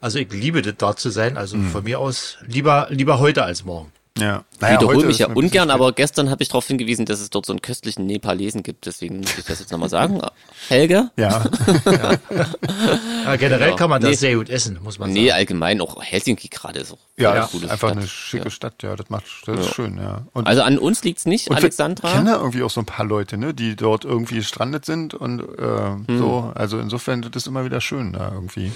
also 0.00 0.18
ich 0.18 0.32
liebe 0.32 0.62
das, 0.62 0.74
dort 0.78 1.00
zu 1.00 1.10
sein. 1.10 1.36
Also 1.36 1.56
Mhm. 1.56 1.70
von 1.70 1.84
mir 1.84 1.98
aus 1.98 2.38
lieber, 2.46 2.86
lieber 2.90 3.18
heute 3.18 3.44
als 3.44 3.64
morgen. 3.64 3.92
Ja. 4.18 4.44
Ich 4.58 4.62
Naja, 4.62 4.80
wiederhole 4.80 5.06
mich 5.06 5.18
ja 5.20 5.28
ungern, 5.28 5.70
aber 5.70 5.92
gestern 5.92 6.30
habe 6.30 6.42
ich 6.42 6.48
darauf 6.48 6.66
hingewiesen, 6.66 7.06
dass 7.06 7.20
es 7.20 7.30
dort 7.30 7.46
so 7.46 7.52
einen 7.52 7.62
köstlichen 7.62 8.06
Nepalesen 8.06 8.64
gibt. 8.64 8.86
Deswegen 8.86 9.20
muss 9.20 9.38
ich 9.38 9.44
das 9.44 9.60
jetzt 9.60 9.70
nochmal 9.70 9.88
sagen. 9.88 10.20
Helge? 10.68 11.10
Ja, 11.16 11.44
Ja, 13.24 13.36
generell 13.36 13.66
Genau. 13.68 13.76
kann 13.76 13.90
man 13.90 14.00
das 14.00 14.10
Nee. 14.10 14.16
sehr 14.16 14.34
gut 14.36 14.48
essen, 14.48 14.78
muss 14.82 14.98
man 14.98 15.12
Nee, 15.12 15.28
sagen. 15.28 15.38
allgemein 15.38 15.80
auch 15.80 16.02
Helsinki 16.02 16.48
gerade 16.48 16.80
ist 16.80 16.92
auch 16.92 16.98
ja, 17.16 17.32
eine 17.32 17.40
ist 17.44 17.50
coole 17.52 17.70
einfach 17.70 17.88
Stadt. 17.88 17.98
eine 17.98 18.06
schicke 18.08 18.44
Ja. 18.44 18.50
Stadt, 18.50 18.82
ja. 18.82 18.96
Das 18.96 19.10
macht, 19.10 19.24
das 19.46 19.60
ist 19.60 19.74
schön, 19.74 19.96
ja. 19.98 20.22
Und 20.32 20.46
Also 20.46 20.62
an 20.62 20.78
uns 20.78 21.04
liegt's 21.04 21.26
nicht, 21.26 21.48
Und 21.48 21.56
wir 21.56 21.62
Alexandra. 21.62 22.10
kennen 22.12 22.26
da 22.26 22.36
irgendwie 22.36 22.62
auch 22.62 22.70
so 22.70 22.80
ein 22.80 22.86
paar 22.86 23.06
Leute, 23.06 23.36
ne, 23.38 23.54
die 23.54 23.76
dort 23.76 24.04
irgendwie 24.04 24.36
gestrandet 24.36 24.84
sind 24.84 25.14
und 25.14 25.40
äh, 25.40 25.44
Hm. 26.06 26.18
so. 26.18 26.52
Also 26.54 26.78
insofern 26.78 27.22
das 27.22 27.30
ist 27.36 27.46
immer 27.46 27.64
wieder 27.64 27.80
schön, 27.80 28.12
da 28.12 28.32
irgendwie. 28.32 28.72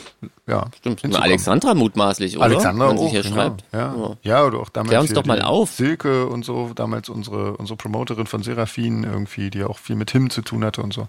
Ja, 0.47 0.67
Stimmt. 0.79 1.03
Alexandra 1.17 1.75
mutmaßlich, 1.75 2.37
oder? 2.37 2.47
Alexandra 2.47 2.91
Wenn 2.91 2.99
sie 2.99 3.05
auch, 3.07 3.11
hier 3.11 3.23
genau. 3.23 3.35
schreibt. 3.37 3.65
Ja. 3.73 3.95
ja, 4.23 4.45
oder 4.45 4.59
auch 4.61 4.69
damals 4.69 4.91
Klär 4.91 5.01
uns 5.01 5.11
hier 5.11 5.15
doch 5.17 5.25
mal 5.27 5.43
auf. 5.43 5.72
Silke 5.77 6.27
und 6.29 6.45
so, 6.45 6.73
damals 6.75 7.09
unsere 7.09 7.57
unsere 7.57 7.77
Promoterin 7.77 8.27
von 8.27 8.43
Seraphin 8.43 9.05
irgendwie, 9.05 9.51
die 9.51 9.65
auch 9.65 9.79
viel 9.79 9.97
mit 9.97 10.11
Him 10.11 10.31
zu 10.31 10.43
tun 10.43 10.65
hatte 10.65 10.83
und 10.83 10.93
so. 10.93 11.09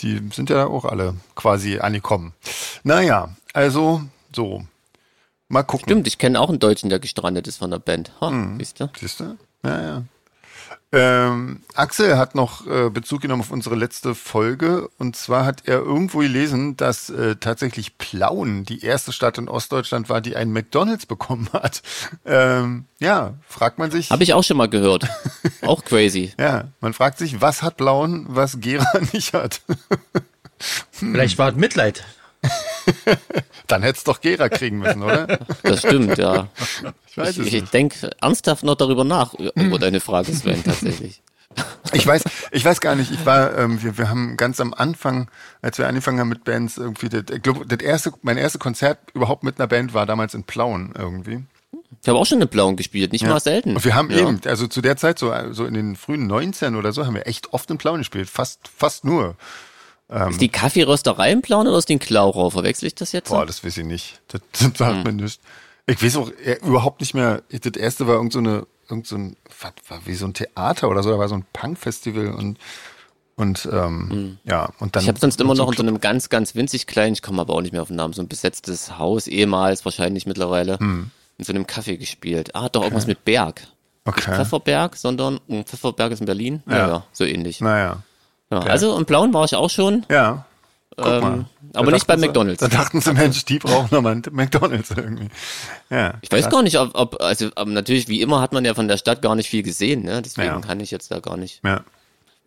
Die 0.00 0.20
sind 0.32 0.50
ja 0.50 0.66
auch 0.66 0.84
alle 0.84 1.14
quasi 1.34 1.78
angekommen. 1.78 2.32
Naja, 2.82 3.30
also 3.52 4.02
so. 4.34 4.64
Mal 5.48 5.62
gucken. 5.62 5.86
Stimmt, 5.86 6.06
ich 6.06 6.18
kenne 6.18 6.40
auch 6.40 6.48
einen 6.48 6.58
Deutschen, 6.58 6.88
der 6.90 6.98
gestrandet 6.98 7.46
ist 7.46 7.58
von 7.58 7.70
der 7.70 7.78
Band. 7.78 8.12
Ha, 8.20 8.28
Hm. 8.30 8.58
siehst 8.58 8.80
du? 8.80 8.88
Siehst 8.98 9.20
du? 9.20 9.36
Ja, 9.62 9.80
ja. 9.82 10.02
Ähm, 10.92 11.60
Axel 11.74 12.16
hat 12.16 12.34
noch 12.34 12.66
äh, 12.66 12.88
Bezug 12.88 13.22
genommen 13.22 13.42
auf 13.42 13.50
unsere 13.50 13.74
letzte 13.74 14.14
Folge 14.14 14.88
und 14.98 15.16
zwar 15.16 15.44
hat 15.44 15.62
er 15.66 15.78
irgendwo 15.78 16.18
gelesen, 16.18 16.76
dass 16.76 17.10
äh, 17.10 17.36
tatsächlich 17.36 17.98
Plauen 17.98 18.64
die 18.64 18.84
erste 18.84 19.12
Stadt 19.12 19.38
in 19.38 19.48
Ostdeutschland 19.48 20.08
war, 20.08 20.20
die 20.20 20.36
einen 20.36 20.52
McDonalds 20.52 21.06
bekommen 21.06 21.48
hat. 21.52 21.82
Ähm, 22.26 22.86
ja, 23.00 23.34
fragt 23.46 23.78
man 23.78 23.90
sich. 23.90 24.10
Habe 24.10 24.22
ich 24.22 24.32
auch 24.32 24.42
schon 24.42 24.56
mal 24.56 24.68
gehört. 24.68 25.06
auch 25.62 25.84
crazy. 25.84 26.32
Ja, 26.38 26.68
man 26.80 26.94
fragt 26.94 27.18
sich, 27.18 27.40
was 27.40 27.62
hat 27.62 27.76
Plauen, 27.76 28.24
was 28.28 28.60
Gera 28.60 28.86
nicht 29.12 29.34
hat. 29.34 29.60
Vielleicht 30.90 31.36
war 31.38 31.50
es 31.50 31.56
Mitleid. 31.56 32.04
Dann 33.66 33.82
hätte 33.82 33.98
es 33.98 34.04
doch 34.04 34.20
Gera 34.20 34.48
kriegen 34.48 34.78
müssen, 34.78 35.02
oder? 35.02 35.38
Das 35.62 35.80
stimmt, 35.80 36.18
ja. 36.18 36.48
Ich 37.06 37.16
weiß 37.16 37.38
Ich, 37.38 37.54
ich 37.54 37.70
denke 37.70 38.10
ernsthaft 38.20 38.64
noch 38.64 38.74
darüber 38.74 39.04
nach, 39.04 39.34
über 39.34 39.78
deine 39.78 40.00
Frage, 40.00 40.34
Sven, 40.34 40.64
tatsächlich. 40.64 41.22
Ich 41.92 42.04
weiß, 42.04 42.24
ich 42.50 42.64
weiß 42.64 42.80
gar 42.80 42.96
nicht. 42.96 43.12
Ich 43.12 43.24
war, 43.26 43.56
ähm, 43.56 43.80
wir, 43.80 43.96
wir 43.96 44.08
haben 44.08 44.36
ganz 44.36 44.60
am 44.60 44.74
Anfang, 44.74 45.30
als 45.62 45.78
wir 45.78 45.86
angefangen 45.86 46.18
haben 46.18 46.28
mit 46.28 46.42
Bands, 46.42 46.78
irgendwie, 46.78 47.08
das, 47.08 47.24
ich 47.32 47.42
glaube, 47.42 47.64
das 47.66 47.78
erste, 47.78 48.12
mein 48.22 48.38
erstes 48.38 48.58
Konzert 48.58 48.98
überhaupt 49.14 49.44
mit 49.44 49.60
einer 49.60 49.68
Band 49.68 49.94
war 49.94 50.04
damals 50.04 50.34
in 50.34 50.42
Plauen 50.42 50.92
irgendwie. 50.98 51.44
Ich 52.02 52.08
habe 52.08 52.18
auch 52.18 52.26
schon 52.26 52.38
eine 52.38 52.46
Blauen 52.46 52.76
gespielt, 52.76 53.12
nicht 53.12 53.24
mal 53.24 53.40
selten. 53.40 53.76
Und 53.76 53.84
wir 53.84 53.94
haben 53.94 54.10
ja. 54.10 54.18
eben, 54.18 54.40
also 54.46 54.66
zu 54.66 54.80
der 54.80 54.96
Zeit, 54.96 55.18
so, 55.18 55.32
so 55.52 55.64
in 55.64 55.74
den 55.74 55.96
frühen 55.96 56.26
19 56.26 56.74
oder 56.74 56.92
so, 56.92 57.06
haben 57.06 57.14
wir 57.14 57.26
echt 57.26 57.52
oft 57.52 57.70
in 57.70 57.78
Plauen 57.78 57.98
gespielt. 57.98 58.28
Fast, 58.28 58.68
fast 58.68 59.04
nur. 59.04 59.36
Ähm, 60.10 60.30
ist 60.30 60.40
die 60.40 60.48
Kaffeerösterei 60.48 61.32
im 61.32 61.42
Plan 61.42 61.66
oder 61.66 61.78
ist 61.78 61.88
die 61.88 61.94
ein 61.96 61.98
Klaurohr? 61.98 62.50
Verwechsel 62.50 62.86
ich 62.86 62.94
das 62.94 63.12
jetzt? 63.12 63.28
Boah, 63.30 63.46
das 63.46 63.64
weiß 63.64 63.78
ich 63.78 63.84
nicht. 63.86 64.20
Das, 64.28 64.40
das 64.52 64.60
sagt 64.78 64.80
Hm. 64.80 65.02
mir 65.16 65.22
nicht. 65.24 65.40
Ich 65.86 66.02
weiß 66.02 66.16
auch 66.16 66.30
äh, 66.44 66.58
überhaupt 66.64 67.00
nicht 67.00 67.14
mehr. 67.14 67.42
Das 67.50 67.72
erste 67.76 68.06
war 68.06 68.14
irgend 68.14 68.32
so 68.32 68.38
eine, 68.38 68.66
irgend 68.88 69.06
so 69.06 69.16
ein, 69.16 69.36
was 69.60 69.72
war 69.88 70.00
wie 70.06 70.14
so 70.14 70.26
ein 70.26 70.34
Theater 70.34 70.88
oder 70.88 71.02
so, 71.02 71.10
da 71.10 71.18
war 71.18 71.28
so 71.28 71.34
ein 71.36 71.44
Punk-Festival 71.52 72.28
und 72.34 72.58
und 73.36 73.68
ähm, 73.72 74.38
ja, 74.44 74.70
und 74.78 74.94
dann. 74.94 75.02
Ich 75.02 75.08
habe 75.08 75.18
sonst 75.18 75.40
immer 75.40 75.54
noch 75.56 75.68
in 75.68 75.76
so 75.76 75.82
einem 75.82 75.98
ganz, 76.00 76.28
ganz 76.28 76.54
winzig 76.54 76.86
kleinen, 76.86 77.14
ich 77.14 77.22
komme 77.22 77.40
aber 77.40 77.54
auch 77.54 77.62
nicht 77.62 77.72
mehr 77.72 77.82
auf 77.82 77.88
den 77.88 77.96
Namen, 77.96 78.12
so 78.14 78.22
ein 78.22 78.28
besetztes 78.28 78.96
Haus, 78.96 79.26
ehemals 79.26 79.84
wahrscheinlich 79.84 80.24
mittlerweile, 80.26 80.78
Hm. 80.78 81.10
in 81.38 81.44
so 81.44 81.52
einem 81.52 81.64
Café 81.64 81.96
gespielt. 81.96 82.54
Ah, 82.54 82.68
doch, 82.68 82.82
irgendwas 82.84 83.06
mit 83.08 83.24
Berg. 83.24 83.60
Nicht 84.06 84.18
Okay. 84.18 84.36
Pfefferberg, 84.36 84.96
sondern 84.96 85.40
hm, 85.48 85.64
Pfefferberg 85.64 86.12
ist 86.12 86.20
in 86.20 86.26
Berlin. 86.26 86.62
Ja, 86.68 86.76
Ja. 86.76 86.88
ja 86.88 87.04
so 87.12 87.24
ähnlich. 87.24 87.60
Naja. 87.60 88.02
Ja, 88.62 88.70
also 88.70 88.96
im 88.96 89.04
Blauen 89.04 89.32
war 89.34 89.44
ich 89.44 89.54
auch 89.54 89.70
schon, 89.70 90.04
Ja. 90.10 90.44
Ähm, 90.96 91.46
aber 91.72 91.90
nicht 91.90 92.06
bei 92.06 92.12
dachten 92.14 92.20
sie- 92.20 92.26
McDonalds. 92.28 92.60
Da 92.60 92.68
dachten 92.68 93.00
sie, 93.00 93.12
Mensch, 93.14 93.44
die 93.46 93.58
brauchen 93.58 93.88
nochmal 93.90 94.22
McDonalds 94.30 94.90
irgendwie. 94.92 95.28
Ja. 95.90 96.14
Ich 96.20 96.30
weiß 96.30 96.48
gar 96.48 96.62
nicht, 96.62 96.78
ob, 96.78 96.92
ob 96.94 97.20
also 97.20 97.50
aber 97.56 97.70
natürlich, 97.72 98.06
wie 98.06 98.20
immer 98.20 98.40
hat 98.40 98.52
man 98.52 98.64
ja 98.64 98.74
von 98.74 98.86
der 98.86 98.96
Stadt 98.96 99.20
gar 99.20 99.34
nicht 99.34 99.48
viel 99.50 99.64
gesehen, 99.64 100.04
ne? 100.04 100.22
Deswegen 100.22 100.46
Ja. 100.46 100.60
kann 100.60 100.78
ich 100.78 100.92
jetzt 100.92 101.10
da 101.10 101.18
gar 101.18 101.36
nicht 101.36 101.60
Ja. 101.64 101.80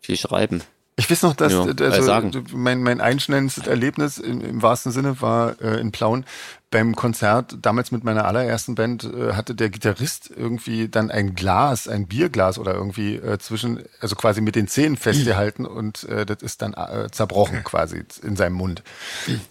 viel 0.00 0.16
schreiben. 0.16 0.62
Ich 0.98 1.08
weiß 1.08 1.22
noch, 1.22 1.34
dass 1.36 1.52
Ja, 1.52 1.62
also, 1.62 2.42
mein, 2.52 2.82
mein 2.82 3.00
einschneidendes 3.00 3.58
Erlebnis 3.58 4.18
im, 4.18 4.40
im 4.40 4.62
wahrsten 4.62 4.90
Sinne 4.90 5.20
war 5.20 5.54
äh, 5.62 5.80
in 5.80 5.92
Plauen 5.92 6.24
beim 6.72 6.96
Konzert, 6.96 7.54
damals 7.62 7.92
mit 7.92 8.02
meiner 8.02 8.24
allerersten 8.24 8.74
Band, 8.74 9.04
äh, 9.04 9.34
hatte 9.34 9.54
der 9.54 9.70
Gitarrist 9.70 10.28
irgendwie 10.34 10.88
dann 10.88 11.12
ein 11.12 11.36
Glas, 11.36 11.86
ein 11.86 12.08
Bierglas 12.08 12.58
oder 12.58 12.74
irgendwie 12.74 13.14
äh, 13.14 13.38
zwischen, 13.38 13.84
also 14.00 14.16
quasi 14.16 14.40
mit 14.40 14.56
den 14.56 14.66
Zähnen 14.66 14.96
festgehalten 14.96 15.66
und 15.66 16.02
äh, 16.08 16.26
das 16.26 16.42
ist 16.42 16.62
dann 16.62 16.74
äh, 16.74 17.08
zerbrochen 17.12 17.62
quasi 17.62 18.02
in 18.24 18.34
seinem 18.34 18.54
Mund. 18.54 18.82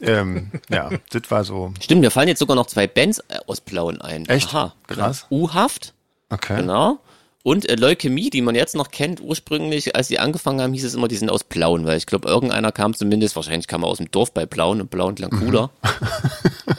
ähm, 0.01 0.51
ja, 0.69 0.89
das 1.12 1.31
war 1.31 1.45
so. 1.45 1.73
Stimmt, 1.79 2.01
mir 2.01 2.12
fallen 2.12 2.27
jetzt 2.27 2.39
sogar 2.39 2.57
noch 2.57 2.67
zwei 2.67 2.88
Bands 2.88 3.19
äh, 3.29 3.39
aus 3.47 3.62
Plauen 3.62 4.01
ein. 4.01 4.25
Echt? 4.27 4.49
Aha, 4.49 4.73
Krass. 4.88 5.25
U-Haft, 5.31 5.93
Okay. 6.29 6.57
genau. 6.57 6.99
Und 7.47 7.69
äh, 7.69 7.75
Leukämie, 7.75 8.29
die 8.29 8.41
man 8.41 8.55
jetzt 8.55 8.75
noch 8.75 8.91
kennt, 8.91 9.21
ursprünglich, 9.21 9.95
als 9.95 10.10
die 10.10 10.19
angefangen 10.19 10.60
haben, 10.60 10.73
hieß 10.73 10.83
es 10.83 10.95
immer, 10.95 11.07
die 11.07 11.15
sind 11.15 11.29
aus 11.29 11.45
Plauen, 11.45 11.86
weil 11.86 11.95
ich 11.95 12.05
glaube, 12.05 12.27
irgendeiner 12.27 12.73
kam 12.73 12.93
zumindest, 12.93 13.38
wahrscheinlich 13.38 13.69
kam 13.69 13.83
er 13.83 13.88
aus 13.88 13.99
dem 13.99 14.12
Dorf 14.12 14.33
bei 14.33 14.45
Plauen 14.45 14.81
und 14.81 14.89
Plauen 14.89 15.15
klang 15.15 15.29
cooler. 15.39 15.69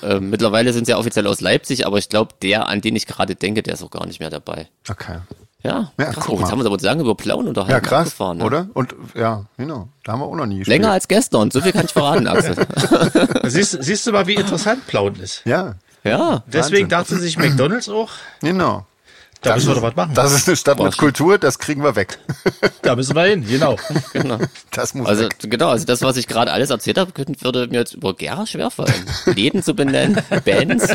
ähm, 0.03 0.29
mittlerweile 0.29 0.75
sind 0.75 0.85
sie 0.85 0.93
ja 0.93 0.99
offiziell 0.99 1.27
aus 1.27 1.41
Leipzig, 1.41 1.87
aber 1.87 1.97
ich 1.97 2.11
glaube, 2.11 2.35
der, 2.43 2.69
an 2.69 2.83
den 2.83 2.97
ich 2.97 3.07
gerade 3.07 3.35
denke, 3.35 3.63
der 3.63 3.73
ist 3.73 3.83
auch 3.83 3.91
gar 3.91 4.05
nicht 4.05 4.21
mehr 4.21 4.29
dabei. 4.29 4.69
Okay. 4.91 5.21
Ja, 5.63 5.91
Ja, 5.99 6.13
krass. 6.13 6.29
Oh, 6.29 6.39
jetzt 6.39 6.53
haben 6.53 6.59
wir 6.59 6.71
uns 6.71 6.83
aber 6.83 6.83
lange 6.83 7.01
über 7.01 7.15
Plauen 7.15 7.49
unterhalten. 7.49 7.73
Ja, 7.73 7.81
krass, 7.81 8.19
ne? 8.19 8.45
oder? 8.45 8.69
Und 8.75 8.95
ja, 9.15 9.47
genau. 9.57 9.89
Da 10.05 10.13
haben 10.13 10.21
wir 10.21 10.27
auch 10.27 10.37
noch 10.37 10.45
nie 10.45 10.59
gespielt. 10.59 10.83
Länger 10.83 10.93
als 10.93 11.09
gestern, 11.09 11.51
so 11.51 11.63
viel 11.63 11.73
kann 11.73 11.87
ich 11.87 11.93
verraten, 11.93 12.27
Axel. 12.27 12.57
Siehst, 13.45 13.83
siehst 13.83 14.07
du 14.07 14.13
mal, 14.13 14.27
wie 14.27 14.35
interessant 14.35 14.87
Plauen 14.87 15.17
ist. 15.17 15.41
Ja, 15.47 15.77
ja, 16.05 16.45
Deswegen 16.47 16.91
Wahnsinn. 16.91 17.17
dachte 17.17 17.17
sich 17.17 17.39
McDonalds 17.39 17.89
auch, 17.89 18.11
genau. 18.41 18.87
Da 19.43 19.55
müssen 19.55 19.67
wir 19.69 19.75
ist- 19.75 19.79
doch 19.83 19.89
was 19.89 19.97
machen. 19.97 20.15
Das 20.15 20.33
ist 20.33 20.49
eine 20.49 20.57
Stadt 20.57 20.79
mit 20.81 20.97
Kultur, 20.97 21.39
das 21.39 21.59
kriegen 21.59 21.83
wir 21.83 21.95
weg. 21.97 22.19
Da 22.83 22.97
müssen 22.97 23.15
wir 23.15 23.25
hin, 23.25 23.47
genau. 23.47 23.77
genau. 24.13 24.39
Das 24.71 24.95
muss 24.95 25.07
Also 25.07 25.25
weg. 25.25 25.37
genau, 25.41 25.69
also 25.69 25.85
das, 25.85 26.01
was 26.03 26.17
ich 26.17 26.27
gerade 26.27 26.53
alles 26.53 26.71
erzählt 26.71 26.97
habe, 26.99 27.13
könnte, 27.13 27.41
würde 27.43 27.67
mir 27.69 27.79
jetzt 27.79 27.95
über 27.95 28.15
Gera 28.15 28.47
schwerfallen. 28.47 28.95
Läden 29.27 29.63
zu 29.63 29.75
benennen, 29.75 30.21
Bands. 30.45 30.89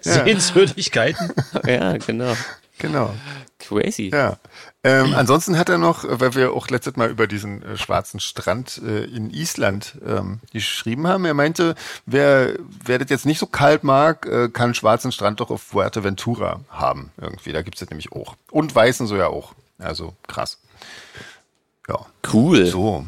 Sehenswürdigkeiten. 0.00 1.32
ja, 1.66 1.96
genau. 1.98 2.34
Genau. 2.78 3.14
Crazy. 3.58 4.10
Ja. 4.12 4.36
Ähm, 4.82 5.14
ansonsten 5.14 5.58
hat 5.58 5.68
er 5.68 5.76
noch, 5.76 6.04
weil 6.08 6.34
wir 6.34 6.52
auch 6.54 6.68
letztes 6.68 6.96
Mal 6.96 7.10
über 7.10 7.26
diesen 7.26 7.62
äh, 7.62 7.76
schwarzen 7.76 8.18
Strand 8.18 8.80
äh, 8.82 9.04
in 9.04 9.28
Island 9.30 9.98
ähm, 10.06 10.40
geschrieben 10.52 11.06
haben, 11.06 11.26
er 11.26 11.34
meinte, 11.34 11.74
wer, 12.06 12.54
wer 12.84 12.98
das 12.98 13.10
jetzt 13.10 13.26
nicht 13.26 13.38
so 13.38 13.46
kalt 13.46 13.84
mag, 13.84 14.24
äh, 14.24 14.48
kann 14.48 14.72
schwarzen 14.72 15.12
Strand 15.12 15.40
doch 15.40 15.50
auf 15.50 15.60
Fuerteventura 15.62 16.60
haben. 16.70 17.10
Irgendwie, 17.20 17.52
da 17.52 17.60
gibt's 17.60 17.80
das 17.80 17.90
nämlich 17.90 18.12
auch. 18.12 18.36
Und 18.50 18.74
weißen 18.74 19.06
so 19.06 19.16
ja 19.16 19.26
auch. 19.26 19.52
Also 19.78 20.14
krass. 20.26 20.58
Ja, 21.86 22.06
Cool. 22.32 22.64
so. 22.66 23.04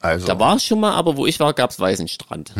Also, 0.00 0.26
Da 0.28 0.38
war 0.38 0.54
es 0.54 0.64
schon 0.64 0.78
mal, 0.78 0.92
aber 0.92 1.16
wo 1.16 1.26
ich 1.26 1.40
war, 1.40 1.52
gab's 1.54 1.80
Weißenstrand. 1.80 2.54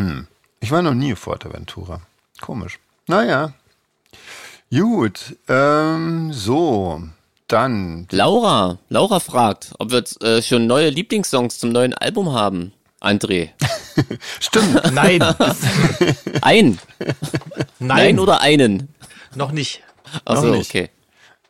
ich 0.59 0.71
war 0.73 0.83
noch 0.83 0.95
nie 0.95 1.13
auf 1.13 1.21
Fuerteventura. 1.21 2.01
Komisch. 2.41 2.81
Naja. 3.07 3.53
Gut, 4.73 5.37
ähm, 5.49 6.33
so. 6.33 7.03
Dann 7.49 8.09
Laura, 8.11 8.79
Laura 8.89 9.21
fragt, 9.21 9.73
ob 9.79 9.91
wir 9.91 9.99
jetzt 9.99 10.23
äh, 10.23 10.43
schon 10.43 10.67
neue 10.67 10.91
Lieblingssongs 10.91 11.59
zum 11.59 11.71
neuen 11.71 11.95
Album 11.95 12.33
haben. 12.33 12.73
André. 13.01 13.51
Stimmt. 14.41 14.93
Nein, 14.93 15.23
Ein. 16.43 16.79
nein, 16.99 17.19
Nein 17.79 18.19
oder 18.19 18.41
einen? 18.41 18.89
noch 19.35 19.53
nicht. 19.53 19.83
Achso, 20.25 20.47
nicht. 20.47 20.71
okay. 20.71 20.91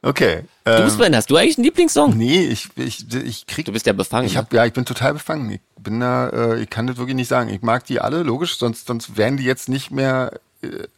Okay. 0.02 0.42
Du, 0.64 0.70
ähm, 0.70 0.90
Sven, 0.90 1.16
hast 1.16 1.30
du 1.30 1.36
eigentlich 1.36 1.56
einen 1.56 1.64
Lieblingssong? 1.64 2.16
Nee, 2.16 2.46
ich, 2.46 2.68
ich, 2.76 3.12
ich 3.12 3.46
krieg. 3.46 3.64
Du 3.64 3.72
bist 3.72 3.86
ja 3.86 3.92
befangen. 3.92 4.26
Ich 4.26 4.34
ne? 4.34 4.38
hab, 4.38 4.52
ja, 4.52 4.64
ich 4.66 4.72
bin 4.72 4.84
total 4.84 5.14
befangen. 5.14 5.50
Ich 5.50 5.60
bin 5.82 6.00
da, 6.00 6.28
äh, 6.28 6.60
ich 6.62 6.70
kann 6.70 6.86
das 6.86 6.96
wirklich 6.96 7.16
nicht 7.16 7.28
sagen. 7.28 7.48
Ich 7.48 7.62
mag 7.62 7.84
die 7.86 8.00
alle, 8.00 8.22
logisch, 8.22 8.56
sonst, 8.58 8.86
sonst 8.86 9.16
wären 9.16 9.36
die 9.36 9.44
jetzt 9.44 9.68
nicht 9.68 9.90
mehr 9.90 10.32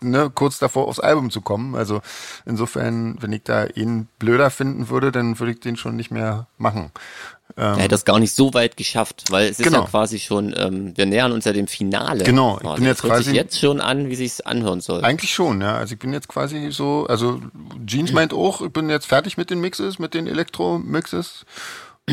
ne, 0.01 0.31
kurz 0.35 0.59
davor 0.59 0.89
aufs 0.89 1.01
Album 1.01 1.31
zu 1.31 1.41
kommen. 1.41 1.75
Also 1.75 2.01
insofern, 2.47 3.17
wenn 3.21 3.33
ich 3.33 3.43
da 3.45 3.65
ihn 3.67 4.09
blöder 4.19 4.51
finden 4.51 4.89
würde, 4.89 5.13
dann 5.13 5.39
würde 5.39 5.53
ich 5.53 5.61
den 5.61 5.77
schon 5.77 5.97
nicht 5.97 6.11
mehr 6.11 6.47
machen. 6.59 6.91
Er 7.57 7.77
hätte 7.77 7.89
das 7.89 8.05
gar 8.05 8.19
nicht 8.21 8.35
so 8.35 8.53
weit 8.55 8.77
geschafft, 8.77 9.25
weil 9.31 9.47
es 9.49 9.59
ist 9.59 9.65
Genau. 9.65 9.81
ja 9.81 9.87
quasi 9.87 10.19
schon, 10.21 10.55
ähm, 10.57 10.93
wir 10.97 11.07
nähern 11.07 11.33
uns 11.33 11.45
ja 11.47 11.53
dem 11.53 11.67
Finale. 11.67 12.23
Genau, 12.23 12.57
ich 12.57 12.61
quasi. 12.63 12.77
bin 12.77 12.85
jetzt 12.85 12.99
Es 12.99 13.05
hört 13.05 13.17
sich 13.19 13.27
quasi- 13.27 13.37
jetzt 13.37 13.59
schon 13.59 13.81
an, 13.81 14.09
wie 14.11 14.15
sich's 14.17 14.41
anhören 14.43 14.81
soll. 14.81 15.03
Eigentlich 15.05 15.33
schon, 15.33 15.61
ja. 15.63 15.77
Also 15.77 15.95
ich 15.95 15.99
bin 15.99 16.13
jetzt 16.13 16.29
quasi 16.29 16.71
so, 16.71 17.07
also 17.09 17.41
Jeans 17.87 18.13
meint 18.13 18.33
auch, 18.35 18.61
ich 18.61 18.71
bin 18.73 18.91
jetzt 18.91 19.07
fertig 19.07 19.39
mit 19.39 19.49
den 19.51 19.61
Mixes, 19.61 19.99
mit 19.99 20.15
den 20.15 20.27
Elektro-Mixes. 20.27 21.47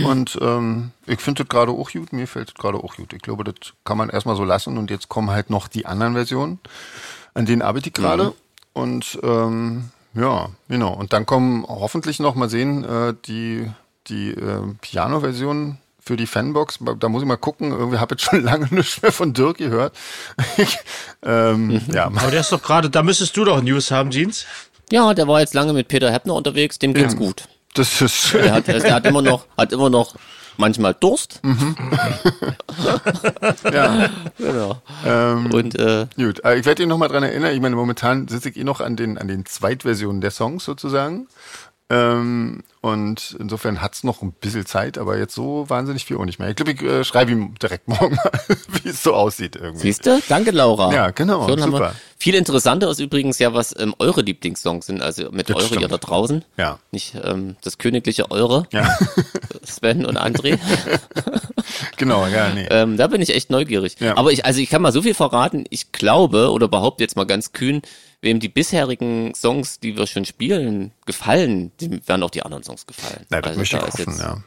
Und 0.04 0.38
ähm, 0.42 0.92
ich 1.06 1.20
finde 1.22 1.44
das 1.44 1.50
gerade 1.50 1.72
auch 1.72 1.90
gut, 1.92 2.12
mir 2.12 2.28
fällt 2.28 2.50
das 2.50 2.56
gerade 2.56 2.78
auch 2.80 2.96
gut. 2.98 3.14
Ich 3.14 3.22
glaube, 3.22 3.44
das 3.46 3.56
kann 3.86 3.98
man 3.98 4.10
erstmal 4.10 4.36
so 4.36 4.44
lassen 4.44 4.78
und 4.78 4.90
jetzt 4.90 5.08
kommen 5.10 5.32
halt 5.32 5.50
noch 5.50 5.68
die 5.70 5.86
anderen 5.86 6.16
Versionen, 6.16 6.60
an 7.36 7.46
denen 7.46 7.62
arbeite 7.62 7.88
ich 7.90 7.94
gerade. 7.94 8.34
Und 8.74 9.20
ähm, 9.24 9.90
ja, 10.16 10.50
genau. 10.68 10.94
Und 10.94 11.14
dann 11.14 11.26
kommen 11.28 11.64
hoffentlich 11.68 12.20
noch 12.20 12.34
mal 12.36 12.50
sehen, 12.50 12.84
äh, 12.84 13.14
die, 13.28 13.70
die 14.08 14.32
äh, 14.32 14.62
Piano-Version 14.82 15.78
für 16.00 16.18
die 16.18 16.28
Fanbox. 16.28 16.80
Da 17.00 17.10
muss 17.10 17.22
ich 17.22 17.28
mal 17.28 17.36
gucken. 17.38 17.72
Irgendwie 17.72 17.98
habe 18.00 18.16
ich 18.16 18.22
schon 18.22 18.44
lange 18.44 18.68
nichts 18.72 19.02
mehr 19.02 19.12
von 19.12 19.34
Dirk 19.34 19.58
gehört. 19.58 19.94
Ähm, 21.24 21.82
ja, 21.92 22.06
Aber 22.06 22.30
der 22.32 22.42
ist 22.42 22.52
doch 22.52 22.62
gerade, 22.62 22.90
da 22.90 23.02
müsstest 23.02 23.36
du 23.36 23.46
doch 23.46 23.62
News 23.62 23.90
haben, 23.92 24.12
Jeans. 24.12 24.46
Ja, 24.92 25.14
der 25.16 25.28
war 25.28 25.40
jetzt 25.40 25.56
lange 25.56 25.74
mit 25.74 25.88
Peter 25.88 26.12
Heppner 26.12 26.36
unterwegs, 26.36 26.78
dem 26.78 26.94
geht's 26.94 27.14
Ja. 27.14 27.20
gut. 27.20 27.48
das 27.74 28.00
ist 28.02 28.14
schön. 28.14 28.44
Der 28.44 28.54
hat, 28.54 28.68
der 28.68 28.94
hat 28.94 29.06
immer 29.08 29.24
noch, 29.24 29.46
hat 29.58 29.72
immer 29.74 29.90
noch 29.90 30.16
manchmal 30.58 30.94
Durst. 30.94 31.40
Mhm. 31.44 31.76
Ja. 33.72 34.10
Genau. 34.38 34.82
Ähm, 35.06 35.52
Und 35.52 35.76
äh, 35.80 36.08
Gut, 36.16 36.44
äh, 36.44 36.58
ich 36.58 36.66
werde 36.66 36.84
ihn 36.84 36.90
nochmal 36.90 37.10
dran 37.10 37.24
erinnern. 37.24 37.54
Ich 37.54 37.62
meine, 37.62 37.76
momentan 37.76 38.28
sitze 38.28 38.50
ich 38.50 38.58
eh 38.58 38.64
noch 38.64 38.82
an 38.82 38.96
den, 38.96 39.18
an 39.18 39.28
den 39.28 39.46
Zweitversionen 39.46 40.22
der 40.22 40.32
Songs 40.32 40.66
sozusagen. 40.66 41.28
Ähm, 41.90 42.64
und 42.86 43.36
insofern 43.40 43.82
hat's 43.82 44.04
noch 44.04 44.22
ein 44.22 44.32
bisschen 44.32 44.64
Zeit, 44.68 45.00
aber 45.00 45.18
jetzt 45.18 45.34
so 45.34 45.68
wahnsinnig 45.70 46.06
viel 46.06 46.18
auch 46.18 46.26
nicht 46.26 46.38
mehr. 46.38 46.50
Ich 46.50 46.56
glaube, 46.56 46.74
ich 46.74 46.82
äh, 46.84 47.04
schreibe 47.04 47.32
ihm 47.32 47.56
direkt 47.56 47.88
morgen 47.88 48.14
mal, 48.16 48.32
wie 48.84 48.90
es 48.90 49.02
so 49.02 49.16
aussieht 49.16 49.56
irgendwie. 49.56 49.82
siehst 49.88 50.06
du? 50.06 50.22
Danke, 50.30 50.52
Laura. 50.52 50.94
Ja, 50.94 51.10
genau, 51.10 51.48
Schon 51.48 51.60
super. 51.64 51.96
viel 52.20 52.36
interessanter 52.36 52.88
ist 52.92 53.00
übrigens 53.00 53.40
ja, 53.40 53.56
was 53.56 53.76
ähm, 53.80 53.96
eure 53.98 54.22
Lieblingssongs 54.22 54.86
sind. 54.86 55.02
Also 55.02 55.32
mit 55.32 55.50
Das 55.50 55.56
eure 55.58 55.66
stimmt. 55.66 55.82
ihr 55.82 55.88
da 55.88 55.98
draußen. 55.98 56.46
Ja. 56.58 56.78
Nicht 56.92 57.16
ähm, 57.24 57.56
das 57.64 57.80
königliche 57.80 58.30
Eure, 58.30 58.68
Ja, 58.72 58.96
Sven 59.64 60.06
und 60.06 60.18
André. 60.20 60.60
genau, 61.98 62.28
ja, 62.28 62.50
nee. 62.54 62.68
Ähm, 62.70 62.98
da 62.98 63.08
bin 63.08 63.20
ich 63.22 63.34
echt 63.34 63.50
neugierig. 63.50 63.96
Ja. 64.00 64.16
Aber 64.16 64.32
ich, 64.32 64.46
also 64.46 64.60
ich 64.60 64.70
kann 64.70 64.84
mal 64.84 64.92
so 64.92 65.02
viel 65.02 65.16
verraten. 65.16 65.66
Ich 65.72 65.92
glaube 65.92 66.52
oder 66.52 66.68
behaupte 66.68 67.04
jetzt 67.04 67.16
mal 67.16 67.26
ganz 67.26 67.52
kühn, 67.52 67.82
wem 68.22 68.40
die 68.40 68.50
bisherigen 68.50 69.34
Songs, 69.36 69.80
die 69.80 69.96
wir 69.98 70.08
schon 70.08 70.26
spielen, 70.26 70.92
gefallen, 71.06 71.72
dem 71.80 72.06
werden 72.08 72.24
auch 72.24 72.32
die 72.32 72.42
anderen 72.44 72.64
Songs 72.64 72.75
gefallen. 72.86 73.26
Na, 73.30 73.42
das 73.42 73.50
Also 73.50 73.60
möchte 73.60 73.76
ich 73.78 73.82
da 73.82 73.88
ist 73.88 73.94
hoffen, 74.00 74.12
jetzt 74.12 74.22
ja. 74.22 74.38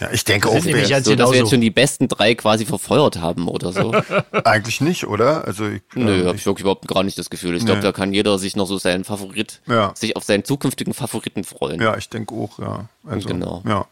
Ja, 0.00 0.10
ich 0.10 0.24
denke 0.24 0.48
sind 0.48 0.58
auch, 0.58 0.64
wer, 0.64 0.88
ganz- 0.88 0.88
so, 0.88 0.94
dass 0.96 1.06
wir 1.06 1.16
genauso. 1.16 1.34
jetzt 1.34 1.50
schon 1.50 1.60
die 1.60 1.70
besten 1.70 2.08
drei 2.08 2.34
quasi 2.34 2.66
verfeuert 2.66 3.20
haben 3.20 3.46
oder 3.46 3.72
so. 3.72 3.92
eigentlich 4.44 4.80
nicht, 4.80 5.06
oder? 5.06 5.44
Also 5.46 5.68
ich, 5.68 5.82
Nö, 5.94 6.22
ähm, 6.22 6.26
hab 6.26 6.34
ich 6.34 6.44
wirklich 6.46 6.62
überhaupt 6.62 6.88
gar 6.88 7.04
nicht 7.04 7.16
das 7.16 7.30
Gefühl. 7.30 7.54
Ich 7.56 7.64
glaube, 7.64 7.80
da 7.80 7.92
kann 7.92 8.12
jeder 8.12 8.36
sich 8.40 8.56
noch 8.56 8.66
so 8.66 8.76
seinen 8.76 9.04
Favorit, 9.04 9.60
Ja. 9.68 9.92
sich 9.94 10.16
auf 10.16 10.24
seinen 10.24 10.42
zukünftigen 10.44 10.94
Favoriten 10.94 11.44
freuen. 11.44 11.80
Ja, 11.80 11.96
ich 11.96 12.08
denke 12.08 12.34
auch, 12.34 12.58
ja. 12.58 12.88
Also, 13.06 13.28
Genau. 13.28 13.62
Ja. 13.68 13.86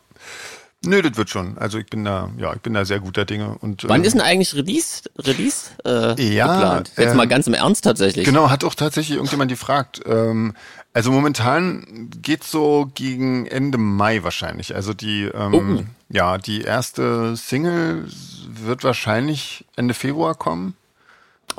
Nö, 0.85 1.01
das 1.01 1.16
wird 1.16 1.31
schon. 1.31 1.57
Also 1.59 1.79
ich 1.79 1.87
bin 1.87 2.05
da, 2.05 2.31
ja, 2.38 2.53
ich 2.55 2.61
bin 2.61 2.75
da 2.75 2.85
sehr 2.85 2.99
guter 3.01 3.25
Dinge. 3.25 3.57
Und, 3.61 3.88
Wann 3.88 4.03
äh, 4.03 4.07
ist 4.07 4.14
denn 4.14 4.21
eigentlich 4.21 4.55
Release, 4.55 5.03
Release 5.18 5.71
äh, 5.85 6.21
Ja, 6.35 6.47
geplant? 6.55 6.92
Jetzt 6.97 7.11
ähm, 7.12 7.16
mal 7.16 7.29
ganz 7.29 7.47
im 7.47 7.55
Ernst 7.55 7.85
tatsächlich. 7.85 8.25
Genau, 8.25 8.51
hat 8.51 8.64
auch 8.64 8.75
tatsächlich 8.75 9.16
irgendjemand 9.16 9.51
gefragt. 9.51 10.01
Ähm, 10.07 10.55
also 10.92 11.12
momentan 11.12 12.11
geht's 12.21 12.51
so 12.51 12.90
gegen 12.95 13.47
Ende 13.47 13.79
Mai 13.79 14.25
wahrscheinlich. 14.25 14.75
Also 14.75 14.92
die, 14.92 15.23
ähm, 15.33 15.55
Oh. 15.55 15.83
ja, 16.09 16.37
die 16.38 16.62
erste 16.62 17.37
Single 17.37 18.07
wird 18.49 18.83
wahrscheinlich 18.85 19.64
Ende 19.77 19.95
Februar 19.95 20.35
kommen. 20.35 20.75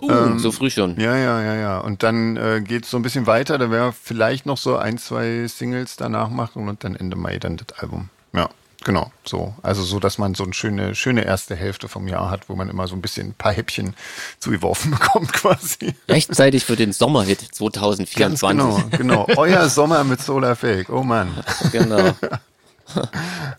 Uh, 0.02 0.38
so 0.40 0.52
früh 0.52 0.70
schon. 0.70 0.92
ähm, 0.98 1.00
Ja, 1.00 1.16
ja, 1.16 1.42
ja, 1.42 1.56
ja. 1.56 1.78
Und 1.80 2.04
dann 2.04 2.36
äh, 2.36 2.62
geht's 2.62 2.90
so 2.90 2.98
ein 2.98 3.04
bisschen 3.04 3.28
weiter. 3.28 3.58
Da 3.58 3.70
werden 3.72 3.90
wir 3.90 3.94
vielleicht 3.94 4.46
noch 4.46 4.58
so 4.58 4.76
ein, 4.76 4.98
zwei 4.98 5.48
Singles 5.48 5.96
danach 5.98 6.30
machen 6.30 6.68
und 6.68 6.84
dann 6.84 6.96
Ende 6.96 7.16
Mai 7.16 7.38
dann 7.38 7.58
das 7.58 7.78
Album. 7.80 8.10
Ja, 8.34 8.50
genau. 8.84 9.12
So. 9.26 9.54
Also 9.62 9.84
so, 9.84 10.00
dass 10.00 10.18
man 10.18 10.36
so 10.36 10.44
eine 10.44 10.54
schöne, 10.54 10.96
schöne 10.96 11.26
erste 11.26 11.56
Hälfte 11.56 11.88
vom 11.88 12.08
Jahr 12.08 12.30
hat, 12.30 12.50
wo 12.50 12.56
man 12.56 12.70
immer 12.70 12.88
so 12.88 12.96
ein 12.96 13.02
bisschen 13.02 13.30
ein 13.30 13.34
paar 13.34 13.54
Häppchen 13.54 13.96
zugeworfen 14.40 14.92
bekommt 14.92 15.34
quasi. 15.34 15.96
Rechtzeitig 16.08 16.66
für 16.66 16.76
den 16.76 16.94
Sommerhit 16.94 17.40
Ganz 17.40 17.52
2024. 17.54 18.58
genau, 18.58 18.84
genau. 19.26 19.28
Euer 19.38 19.70
Sommer 19.70 20.04
mit 20.04 20.22
Solar 20.22 20.56
Fake. 20.56 20.90
Oh 20.90 21.04
Mann. 21.04 21.32
genau. 21.72 22.14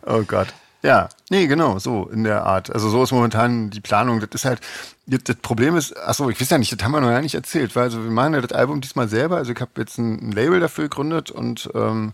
Oh 0.07 0.23
Gott. 0.23 0.49
Ja, 0.85 1.09
nee, 1.31 1.47
genau, 1.47 1.79
so 1.79 2.11
in 2.11 2.25
der 2.25 2.45
Art. 2.45 2.71
Also 2.71 2.91
so 2.91 3.03
ist 3.03 3.11
momentan 3.11 3.71
die 3.71 3.81
Planung. 3.81 4.21
Das 4.21 4.29
ist 4.35 4.45
halt, 4.45 4.61
das 5.07 5.37
Problem 5.37 5.77
ist, 5.77 5.97
ach 5.97 6.13
so, 6.13 6.29
ich 6.29 6.39
weiß 6.39 6.51
ja 6.51 6.59
nicht, 6.59 6.71
das 6.71 6.85
haben 6.85 6.93
wir 6.93 7.01
noch 7.01 7.09
gar 7.09 7.23
nicht 7.23 7.35
erzählt, 7.35 7.75
weil 7.75 7.85
also 7.85 8.05
wir 8.05 8.11
machen 8.11 8.35
ja 8.35 8.43
das 8.43 8.53
Album 8.53 8.83
diesmal 8.83 9.09
selber. 9.09 9.39
Also 9.39 9.53
ich 9.53 9.61
habe 9.63 9.71
jetzt 9.79 9.97
ein, 9.97 10.29
ein 10.29 10.33
Label 10.33 10.61
dafür 10.61 10.85
gegründet 10.85 11.31
und 11.31 11.71
ähm, 11.75 12.13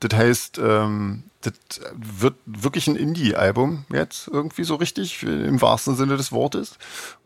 das 0.00 0.18
heißt, 0.18 0.58
ähm, 0.58 1.22
das 1.50 1.80
wird 1.94 2.34
wirklich 2.46 2.86
ein 2.88 2.96
Indie-Album 2.96 3.84
jetzt 3.92 4.28
irgendwie 4.28 4.64
so 4.64 4.76
richtig, 4.76 5.22
im 5.22 5.60
wahrsten 5.60 5.96
Sinne 5.96 6.16
des 6.16 6.32
Wortes. 6.32 6.78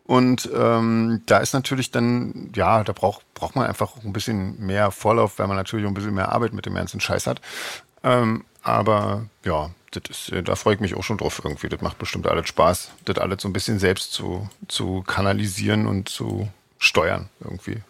Und 0.04 0.50
ähm, 0.54 1.22
da 1.26 1.38
ist 1.38 1.54
natürlich 1.54 1.90
dann, 1.90 2.50
ja, 2.54 2.82
da 2.85 2.92
braucht, 2.92 3.22
braucht 3.35 3.56
man 3.56 3.66
einfach 3.66 3.96
ein 4.04 4.12
bisschen 4.12 4.58
mehr 4.58 4.90
Vorlauf, 4.90 5.38
weil 5.38 5.46
man 5.46 5.56
natürlich 5.56 5.87
ein 5.87 5.94
bisschen 5.94 6.14
mehr 6.14 6.32
Arbeit 6.32 6.52
mit 6.52 6.66
dem 6.66 6.74
ganzen 6.74 7.00
Scheiß 7.00 7.26
hat. 7.26 7.40
Ähm, 8.02 8.44
aber 8.62 9.26
ja, 9.44 9.70
ist, 10.08 10.30
äh, 10.30 10.42
da 10.42 10.56
freue 10.56 10.74
ich 10.74 10.80
mich 10.80 10.94
auch 10.94 11.04
schon 11.04 11.18
drauf 11.18 11.40
irgendwie. 11.44 11.68
Das 11.68 11.80
macht 11.80 11.98
bestimmt 11.98 12.26
alles 12.26 12.48
Spaß, 12.48 12.90
das 13.04 13.18
alles 13.18 13.42
so 13.42 13.48
ein 13.48 13.52
bisschen 13.52 13.78
selbst 13.78 14.12
zu, 14.12 14.48
zu 14.68 15.02
kanalisieren 15.02 15.87
und 15.87 16.08
zu 16.08 16.48
steuern 16.78 17.28
irgendwie. 17.40 17.82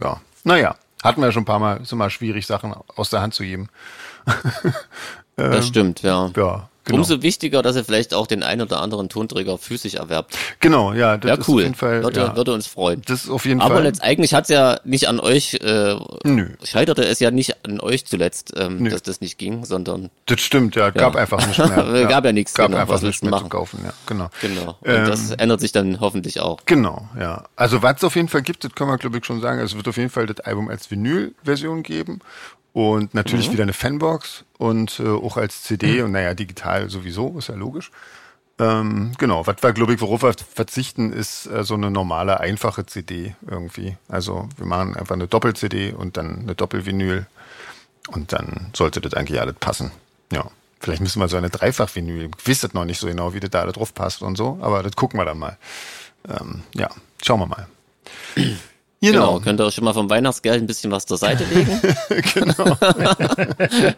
Ja, 0.00 0.20
naja, 0.44 0.76
hatten 1.02 1.20
wir 1.20 1.26
ja 1.26 1.32
schon 1.32 1.42
ein 1.42 1.46
paar 1.46 1.58
Mal, 1.58 1.80
ist 1.82 1.92
immer 1.92 2.10
schwierig, 2.10 2.46
Sachen 2.46 2.74
aus 2.96 3.10
der 3.10 3.20
Hand 3.20 3.34
zu 3.34 3.42
geben. 3.42 3.68
Das 5.48 5.66
stimmt, 5.66 6.02
ja. 6.02 6.30
Ja, 6.36 6.68
genau. 6.84 6.98
Umso 6.98 7.22
wichtiger, 7.22 7.62
dass 7.62 7.76
ihr 7.76 7.84
vielleicht 7.84 8.14
auch 8.14 8.26
den 8.26 8.42
ein 8.42 8.60
oder 8.60 8.80
anderen 8.80 9.08
Tonträger 9.08 9.58
physisch 9.58 9.94
erwerbt. 9.94 10.36
Genau, 10.60 10.92
ja, 10.92 11.16
das 11.18 11.28
Ja, 11.28 11.34
ist 11.36 11.48
cool. 11.48 11.54
auf 11.56 11.62
jeden 11.62 11.74
Fall. 11.74 12.02
würde, 12.02 12.20
ja, 12.20 12.36
würde 12.36 12.52
uns 12.52 12.66
freuen. 12.66 13.02
das 13.06 13.24
ist 13.24 13.30
auf 13.30 13.44
jeden 13.44 13.60
Aber 13.60 13.76
Fall. 13.76 13.84
letzt, 13.84 14.02
eigentlich 14.02 14.34
hat's 14.34 14.48
ja 14.48 14.80
nicht 14.84 15.06
an 15.08 15.20
euch, 15.20 15.54
äh, 15.62 15.94
Nö. 16.24 16.48
scheiterte 16.64 17.04
es 17.04 17.20
ja 17.20 17.30
nicht 17.30 17.64
an 17.64 17.80
euch 17.80 18.06
zuletzt, 18.06 18.52
ähm, 18.56 18.88
dass 18.90 19.02
das 19.02 19.20
nicht 19.20 19.38
ging, 19.38 19.64
sondern 19.64 20.10
Das 20.26 20.40
stimmt, 20.40 20.74
ja, 20.74 20.90
gab 20.90 21.14
einfach 21.16 21.46
nicht 21.46 21.58
mehr. 21.58 22.06
Gab 22.06 22.24
ja 22.24 22.32
nichts, 22.32 22.54
Gab 22.54 22.68
genau. 22.68 22.80
einfach 22.80 22.94
Was 22.94 23.02
nichts 23.02 23.22
mehr 23.22 23.30
zu 23.30 23.36
machen? 23.36 23.50
kaufen, 23.50 23.80
ja, 23.84 23.92
genau. 24.06 24.28
genau. 24.40 24.76
Und 24.80 24.88
Ähm, 24.90 25.06
das 25.06 25.30
ändert 25.32 25.60
sich 25.60 25.72
dann 25.72 26.00
hoffentlich 26.00 26.40
auch. 26.40 26.58
Genau, 26.66 27.08
ja. 27.18 27.44
Also 27.56 27.82
was 27.82 27.98
es 27.98 28.04
auf 28.04 28.16
jeden 28.16 28.28
Fall 28.28 28.42
gibt, 28.42 28.64
das 28.64 28.74
können 28.74 28.90
wir 28.90 28.98
glaube 28.98 29.18
ich 29.18 29.24
schon 29.24 29.40
sagen. 29.40 29.60
Es 29.60 29.76
wird 29.76 29.86
auf 29.86 29.96
jeden 29.96 30.10
Fall 30.10 30.26
das 30.26 30.40
Album 30.40 30.68
als 30.68 30.90
Vinyl-Version 30.90 31.82
geben 31.82 32.20
und 32.72 33.14
natürlich 33.14 33.48
Mhm. 33.48 33.52
wieder 33.54 33.62
eine 33.64 33.72
Fanbox 33.72 34.44
und 34.58 35.00
äh, 35.00 35.08
auch 35.08 35.36
als 35.36 35.62
CD 35.62 36.02
und 36.02 36.12
naja, 36.12 36.34
digital 36.34 36.88
sowieso, 36.90 37.36
ist 37.38 37.48
ja 37.48 37.54
logisch. 37.54 37.90
Ähm, 38.58 39.12
genau, 39.18 39.46
was 39.46 39.56
wir 39.62 39.72
glaube 39.72 39.94
ich, 39.94 40.00
worauf 40.02 40.22
wir 40.22 40.34
verzichten, 40.34 41.12
ist 41.12 41.46
äh, 41.46 41.64
so 41.64 41.74
eine 41.74 41.90
normale, 41.90 42.40
einfache 42.40 42.84
CD 42.84 43.34
irgendwie. 43.48 43.96
Also 44.08 44.48
wir 44.56 44.66
machen 44.66 44.96
einfach 44.96 45.14
eine 45.14 45.26
Doppel-CD 45.28 45.92
und 45.92 46.16
dann 46.18 46.40
eine 46.40 46.54
Doppel-Vinyl 46.54 47.26
und 48.08 48.32
dann 48.32 48.70
sollte 48.76 49.00
das 49.00 49.14
eigentlich 49.14 49.40
alles 49.40 49.54
passen. 49.54 49.90
Ja. 50.30 50.44
Vielleicht 50.78 51.02
müssen 51.02 51.20
wir 51.20 51.28
so 51.28 51.36
eine 51.36 51.50
Dreifach-Vinyl. 51.50 52.30
Ich 52.38 52.48
weiß 52.48 52.60
das 52.60 52.72
noch 52.74 52.84
nicht 52.84 52.98
so 53.00 53.06
genau, 53.06 53.34
wie 53.34 53.40
das 53.40 53.50
da 53.50 53.66
drauf 53.66 53.92
passt 53.94 54.22
und 54.22 54.36
so, 54.36 54.58
aber 54.62 54.82
das 54.82 54.94
gucken 54.96 55.18
wir 55.20 55.24
dann 55.26 55.38
mal. 55.38 55.56
Ähm, 56.28 56.62
ja, 56.74 56.88
schauen 57.22 57.40
wir 57.40 57.46
mal. 57.46 57.66
Genau. 59.02 59.40
Könnt 59.40 59.58
ihr 59.60 59.64
euch 59.64 59.74
schon 59.74 59.84
mal 59.84 59.94
vom 59.94 60.10
Weihnachtsgeld 60.10 60.62
ein 60.62 60.66
bisschen 60.66 60.90
was 60.90 61.06
zur 61.06 61.16
Seite 61.16 61.44
legen? 61.44 61.80
genau. 62.34 62.76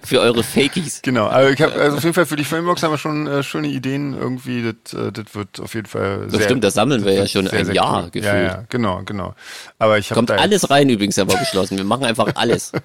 Für 0.02 0.20
eure 0.20 0.44
Fakies. 0.44 1.02
Genau, 1.02 1.26
also 1.26 1.52
ich 1.52 1.60
habe 1.60 1.74
also 1.74 1.96
auf 1.96 2.04
jeden 2.04 2.14
Fall 2.14 2.26
für 2.26 2.36
die 2.36 2.44
Filmbox 2.44 2.84
haben 2.84 2.92
wir 2.92 2.98
schon 2.98 3.26
äh, 3.26 3.42
schöne 3.42 3.66
Ideen 3.66 4.16
irgendwie. 4.16 4.62
Das, 4.62 4.92
äh, 4.94 5.10
das 5.10 5.34
wird 5.34 5.60
auf 5.60 5.74
jeden 5.74 5.88
Fall 5.88 6.28
Das 6.30 6.44
stimmt, 6.44 6.62
das 6.62 6.74
sammeln 6.74 7.04
wir 7.04 7.14
ja 7.14 7.26
schon 7.26 7.48
ein 7.48 7.72
Jahr 7.72 8.10
gefühlt. 8.10 8.24
Ja, 8.24 8.40
ja, 8.40 8.64
genau, 8.68 9.02
genau. 9.04 9.34
Aber 9.80 9.98
ich 9.98 10.10
habe 10.10 10.18
Kommt 10.18 10.30
da 10.30 10.36
alles 10.36 10.70
rein 10.70 10.88
übrigens, 10.88 11.18
haben 11.18 11.30
wir 11.30 11.38
beschlossen. 11.38 11.76
Wir 11.76 11.84
machen 11.84 12.04
einfach 12.04 12.28
alles. 12.36 12.72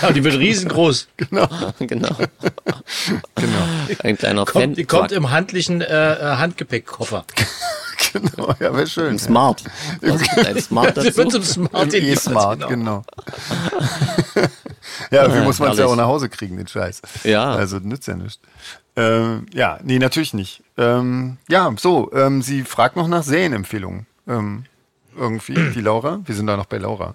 Ja, 0.00 0.12
die 0.12 0.24
wird 0.24 0.38
riesengroß. 0.38 1.08
genau. 1.16 1.48
genau. 1.80 2.16
Ein 3.98 4.16
kleiner 4.16 4.46
Fan. 4.46 4.62
Kommt, 4.62 4.78
die 4.78 4.84
kommt 4.84 5.12
im 5.12 5.30
handlichen 5.30 5.82
äh, 5.82 6.14
äh, 6.14 6.36
Handgepäckkoffer. 6.36 7.26
genau, 8.12 8.54
ja, 8.60 8.74
wäre 8.74 8.86
schön. 8.86 9.12
Im 9.12 9.18
Smart. 9.18 9.64
Ist 10.00 10.38
ein 10.38 10.60
Smart 10.60 10.96
Sie 10.96 11.16
wird 11.16 11.18
dazu? 11.18 11.40
zum 11.40 11.42
Smart 11.42 11.94
Im 11.94 12.04
E-Smart, 12.04 12.68
genau. 12.68 13.02
ja, 15.10 15.34
wie 15.34 15.40
muss 15.40 15.58
man 15.58 15.72
es 15.72 15.78
ja 15.78 15.86
auch 15.86 15.96
nach 15.96 16.06
Hause 16.06 16.28
kriegen, 16.28 16.56
den 16.56 16.66
Scheiß. 16.66 17.02
Ja. 17.24 17.52
Also 17.52 17.78
nützt 17.78 18.08
ja 18.08 18.14
nichts. 18.14 18.40
Ähm, 18.96 19.46
ja, 19.52 19.78
nee, 19.82 19.98
natürlich 19.98 20.34
nicht. 20.34 20.62
Ähm, 20.76 21.38
ja, 21.48 21.72
so, 21.76 22.12
ähm, 22.12 22.42
sie 22.42 22.62
fragt 22.62 22.96
noch 22.96 23.08
nach 23.08 23.22
Serienempfehlungen. 23.22 24.06
Ähm, 24.28 24.64
irgendwie, 25.16 25.54
die 25.74 25.80
Laura. 25.80 26.20
Wir 26.24 26.34
sind 26.34 26.46
da 26.46 26.56
noch 26.56 26.66
bei 26.66 26.78
Laura. 26.78 27.14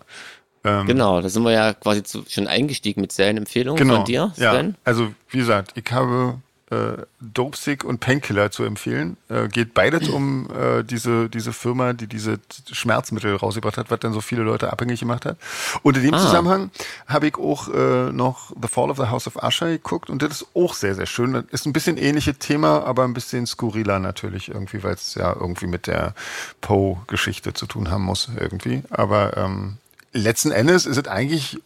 Ähm, 0.63 0.87
Genau, 0.87 1.21
da 1.21 1.29
sind 1.29 1.43
wir 1.43 1.51
ja 1.51 1.73
quasi 1.73 2.03
zu, 2.03 2.23
schon 2.27 2.47
eingestiegen 2.47 3.01
mit 3.01 3.11
Serienempfehlungen 3.11 3.77
genau. 3.77 3.97
von 3.97 4.05
dir, 4.05 4.33
ja, 4.35 4.53
Sven. 4.53 4.75
also 4.83 5.13
wie 5.29 5.37
gesagt, 5.37 5.71
ich 5.75 5.89
habe 5.91 6.39
äh, 6.71 7.03
Dopesick 7.19 7.83
und 7.83 7.99
Painkiller 7.99 8.51
zu 8.51 8.63
empfehlen. 8.63 9.17
Äh, 9.29 9.47
geht 9.47 9.73
beides 9.73 10.07
um 10.09 10.47
äh, 10.51 10.83
diese, 10.83 11.29
diese 11.29 11.53
Firma, 11.53 11.93
die 11.93 12.07
diese 12.07 12.39
Schmerzmittel 12.71 13.35
rausgebracht 13.35 13.77
hat, 13.77 13.89
was 13.91 13.99
dann 13.99 14.13
so 14.13 14.21
viele 14.21 14.43
Leute 14.43 14.71
abhängig 14.71 14.99
gemacht 14.99 15.25
hat. 15.25 15.37
Und 15.83 15.97
in 15.97 16.03
dem 16.03 16.13
Ah. 16.13 16.19
Zusammenhang 16.19 16.71
habe 17.07 17.27
ich 17.27 17.37
auch 17.37 17.69
äh, 17.69 18.11
noch 18.11 18.51
The 18.61 18.67
Fall 18.67 18.89
of 18.91 18.97
the 18.97 19.07
House 19.07 19.25
of 19.27 19.35
Usher 19.41 19.69
geguckt 19.69 20.09
und 20.09 20.21
das 20.21 20.41
ist 20.41 20.47
auch 20.53 20.73
sehr, 20.73 20.95
sehr 20.95 21.05
schön. 21.05 21.33
Das 21.33 21.45
ist 21.49 21.65
ein 21.65 21.73
bisschen 21.73 21.97
ähnliches 21.97 22.37
Thema, 22.39 22.83
aber 22.83 23.03
ein 23.03 23.13
bisschen 23.13 23.47
skurriler 23.47 23.99
natürlich 23.99 24.49
irgendwie, 24.49 24.83
weil 24.83 24.93
es 24.93 25.15
ja 25.15 25.33
irgendwie 25.33 25.67
mit 25.67 25.87
der 25.87 26.13
Poe-Geschichte 26.61 27.53
zu 27.53 27.65
tun 27.65 27.89
haben 27.89 28.03
muss 28.03 28.29
irgendwie. 28.39 28.83
Aber 28.89 29.37
ähm, 29.37 29.77
letzten 30.13 30.51
Endes 30.51 30.85
ist 30.85 30.97
es 30.97 31.07
eigentlich 31.07 31.59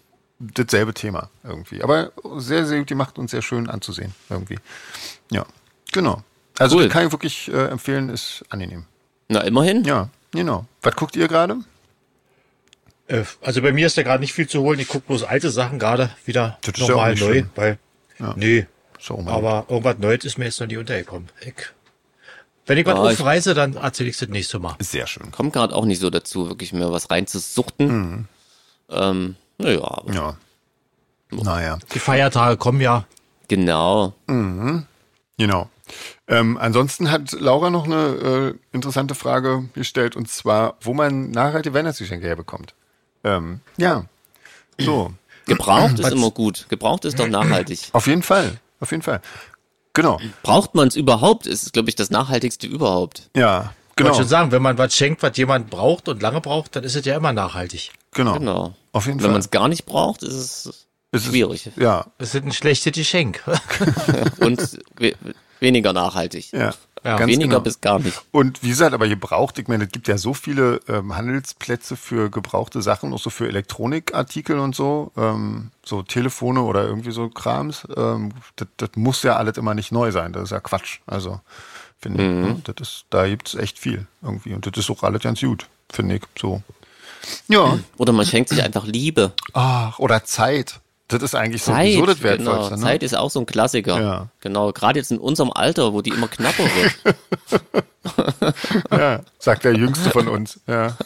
dasselbe 0.53 0.93
Thema 0.93 1.29
irgendwie. 1.43 1.84
Aber 1.84 2.12
sehr, 2.38 2.65
sehr 2.65 2.79
gut 2.79 2.88
gemacht 2.88 3.17
und 3.17 3.29
sehr 3.29 3.41
schön 3.41 3.69
anzusehen 3.69 4.13
irgendwie. 4.29 4.58
Ja, 5.32 5.45
genau. 5.91 6.23
Also 6.60 6.77
Cool. 6.77 6.89
kann 6.89 7.06
ich 7.06 7.12
wirklich 7.12 7.47
äh, 7.51 7.67
empfehlen, 7.67 8.10
ist 8.10 8.43
angenehm. 8.49 8.86
Na, 9.29 9.41
immerhin. 9.41 9.84
Ja, 9.86 10.10
genau. 10.32 10.65
Was 10.82 10.95
guckt 10.95 11.15
ihr 11.15 11.27
gerade? 11.27 11.58
Äh, 13.08 13.23
Also 13.41 13.62
bei 13.62 13.71
mir 13.71 13.88
ist 13.88 13.97
da 13.97 14.03
gerade 14.03 14.21
nicht 14.21 14.34
viel 14.34 14.47
zu 14.47 14.62
holen. 14.62 14.79
Ich 14.79 14.88
gucke 14.88 15.08
bloß 15.08 15.23
alte 15.23 15.49
Sachen 15.49 15.79
gerade 15.79 16.12
wieder 16.25 16.58
Das 16.62 16.77
ja 16.77 16.88
nochmal 16.88 17.12
nicht 17.12 17.21
neu. 17.21 17.29
schlimm. 17.32 17.49
Weil, 17.56 17.79
nee, 18.36 18.67
So, 18.99 19.17
mal. 19.17 19.34
aber 19.34 19.65
irgendwas 19.69 19.97
Neues 19.97 20.23
ist 20.25 20.38
mir 20.38 20.45
jetzt 20.45 20.60
noch 20.60 20.67
nie 20.67 20.77
untergekommen. 20.77 21.29
Ich, 21.41 21.53
wenn 22.65 22.77
ich 22.77 22.86
was 22.86 22.95
Ja, 22.95 23.10
ich- 23.12 23.19
aufreiße, 23.19 23.53
dann 23.53 23.75
erzähle 23.75 24.10
ich 24.10 24.15
es 24.15 24.19
das 24.19 24.29
nächste 24.29 24.60
Mal. 24.60 24.75
sehr 24.79 25.08
schön. 25.08 25.32
Kommt 25.32 25.53
gerade 25.53 25.75
auch 25.75 25.86
nicht 25.86 25.99
so 25.99 26.10
dazu, 26.10 26.47
wirklich 26.49 26.71
mehr 26.73 26.91
was 26.91 27.10
reinzusuchten. 27.10 28.27
Ähm, 28.89 29.36
naja, 29.63 29.82
aber 29.84 30.10
Mhm. 30.10 30.13
Ja. 30.15 30.36
Naja, 31.32 31.80
Die 31.93 31.99
Feiertage 31.99 32.58
kommen 32.58 32.80
ja. 32.82 33.06
genau. 33.47 34.13
genau. 35.38 35.69
Ähm, 36.28 36.58
ansonsten 36.58 37.12
hat 37.12 37.32
Laura 37.34 37.69
noch 37.69 37.86
eine 37.86 37.95
äh, 37.95 38.76
interessante 38.76 39.15
Frage 39.15 39.65
gestellt 39.73 40.15
und 40.15 40.30
zwar, 40.30 40.76
wo 40.82 40.93
man 40.93 41.32
nachhaltige 41.32 41.73
Weihnachtsgeschenke 41.73 42.28
herbekommt. 42.28 42.73
Ähm, 43.23 43.60
ja, 43.78 44.06
so. 44.78 45.13
Gebraucht 45.45 45.99
ist 45.99 46.12
immer 46.12 46.32
gut. 46.32 46.67
Gebraucht 46.69 47.04
ist 47.06 47.19
doch 47.19 47.28
nachhaltig. 47.28 47.89
Auf 47.91 48.08
jeden 48.08 48.23
Fall. 48.23 48.60
Auf 48.80 48.91
jeden 48.91 49.04
Fall. 49.04 49.21
Genau. 49.93 50.19
Braucht 50.41 50.73
man 50.76 50.88
es 50.88 50.95
überhaupt? 50.95 51.45
Ist, 51.47 51.73
glaube 51.73 51.89
ich, 51.89 51.95
das 51.95 52.10
nachhaltigste 52.10 52.65
überhaupt. 52.67 53.30
Ja, 53.36 53.73
genau. 53.95 54.10
wollte 54.10 54.21
schon 54.23 54.27
sagen, 54.29 54.51
wenn 54.51 54.62
man 54.62 54.77
was 54.77 54.95
schenkt, 54.95 55.23
was 55.23 55.36
jemand 55.38 55.69
braucht 55.69 56.08
und 56.10 56.21
lange 56.21 56.41
braucht, 56.41 56.75
dann 56.75 56.84
ist 56.84 56.95
es 56.95 57.06
ja 57.06 57.15
immer 57.15 57.34
nachhaltig. 57.34 57.91
Genau. 58.13 58.34
Genau. 58.34 58.75
Auf 58.91 59.06
jeden 59.06 59.17
Wenn 59.19 59.25
Fall. 59.25 59.32
man 59.32 59.41
es 59.41 59.51
gar 59.51 59.67
nicht 59.67 59.86
braucht, 59.86 60.23
ist 60.23 60.34
es 60.34 60.88
Es 61.12 61.21
ist- 61.23 61.27
schwierig. 61.29 61.69
Ja, 61.77 62.06
Das 62.17 62.34
ist 62.36 62.43
ein 62.43 62.51
schlechtes 62.51 62.93
Geschenk. 62.93 63.41
und 64.39 64.79
we 64.97 65.13
weniger 65.60 65.93
nachhaltig. 65.93 66.51
ja. 66.51 66.73
ja. 67.06 67.17
Ganz 67.17 67.32
Weniger 67.32 67.49
genau. 67.51 67.60
bis 67.62 67.79
gar 67.82 67.99
nicht. 67.99 68.21
Und 68.32 68.63
wie 68.63 68.69
gesagt, 68.69 68.93
aber 68.93 69.08
gebraucht, 69.08 69.58
ich 69.60 69.67
meine, 69.69 69.86
es 69.86 69.91
gibt 69.91 70.08
ja 70.10 70.17
so 70.17 70.34
viele 70.34 70.79
ähm, 70.89 71.15
Handelsplätze 71.15 71.95
für 71.95 72.29
gebrauchte 72.29 72.82
Sachen, 72.82 73.13
auch 73.13 73.19
so 73.19 73.29
für 73.29 73.47
Elektronikartikel 73.47 74.60
und 74.60 74.75
so, 74.75 75.12
ähm, 75.17 75.71
so 75.86 76.01
Telefone 76.03 76.62
oder 76.62 76.84
irgendwie 76.86 77.12
so 77.12 77.29
Krams. 77.29 77.88
Ähm, 77.95 78.34
das, 78.58 78.67
das 78.77 78.89
muss 78.95 79.23
ja 79.23 79.36
alles 79.38 79.58
immer 79.58 79.73
nicht 79.73 79.91
neu 79.93 80.12
sein. 80.12 80.34
Das 80.34 80.44
ist 80.44 80.52
ja 80.52 80.60
Quatsch. 80.60 81.00
Also 81.06 81.39
finde 82.04 82.23
mhm. 82.23 82.41
ich, 82.41 82.47
ne? 82.47 82.62
das 82.65 82.87
ist, 82.87 83.06
da 83.10 83.27
gibt's 83.27 83.56
echt 83.56 83.79
viel 83.79 84.06
irgendwie. 84.21 84.54
Und 84.54 84.65
das 84.65 84.77
ist 84.77 84.89
auch 84.89 85.04
alles 85.04 85.23
ganz 85.23 85.39
gut, 85.39 85.67
finde 85.91 86.15
ich. 86.15 86.23
So. 86.39 86.62
Ja. 87.47 87.79
Oder 87.97 88.13
man 88.13 88.25
schenkt 88.25 88.49
sich 88.49 88.62
einfach 88.62 88.85
Liebe. 88.85 89.31
Ach, 89.54 89.97
oder 89.99 90.23
Zeit. 90.23 90.79
Das 91.08 91.21
ist 91.21 91.35
eigentlich 91.35 91.62
Zeit, 91.62 91.93
so 91.93 92.06
das 92.06 92.23
Wertvollste. 92.23 92.69
Genau. 92.69 92.75
Ne? 92.75 92.81
Zeit 92.81 93.04
ist 93.04 93.15
auch 93.15 93.29
so 93.29 93.39
ein 93.39 93.45
Klassiker. 93.45 94.01
Ja. 94.01 94.27
Genau, 94.41 94.71
gerade 94.71 94.97
jetzt 94.97 95.12
in 95.12 95.19
unserem 95.19 95.51
Alter, 95.51 95.93
wo 95.93 96.01
die 96.01 96.10
immer 96.10 96.27
knapper 96.27 96.63
wird. 96.63 97.15
ja, 98.91 99.19
sagt 99.39 99.63
der 99.63 99.75
Jüngste 99.75 100.10
von 100.10 100.27
uns. 100.27 100.60
Ja, 100.67 100.97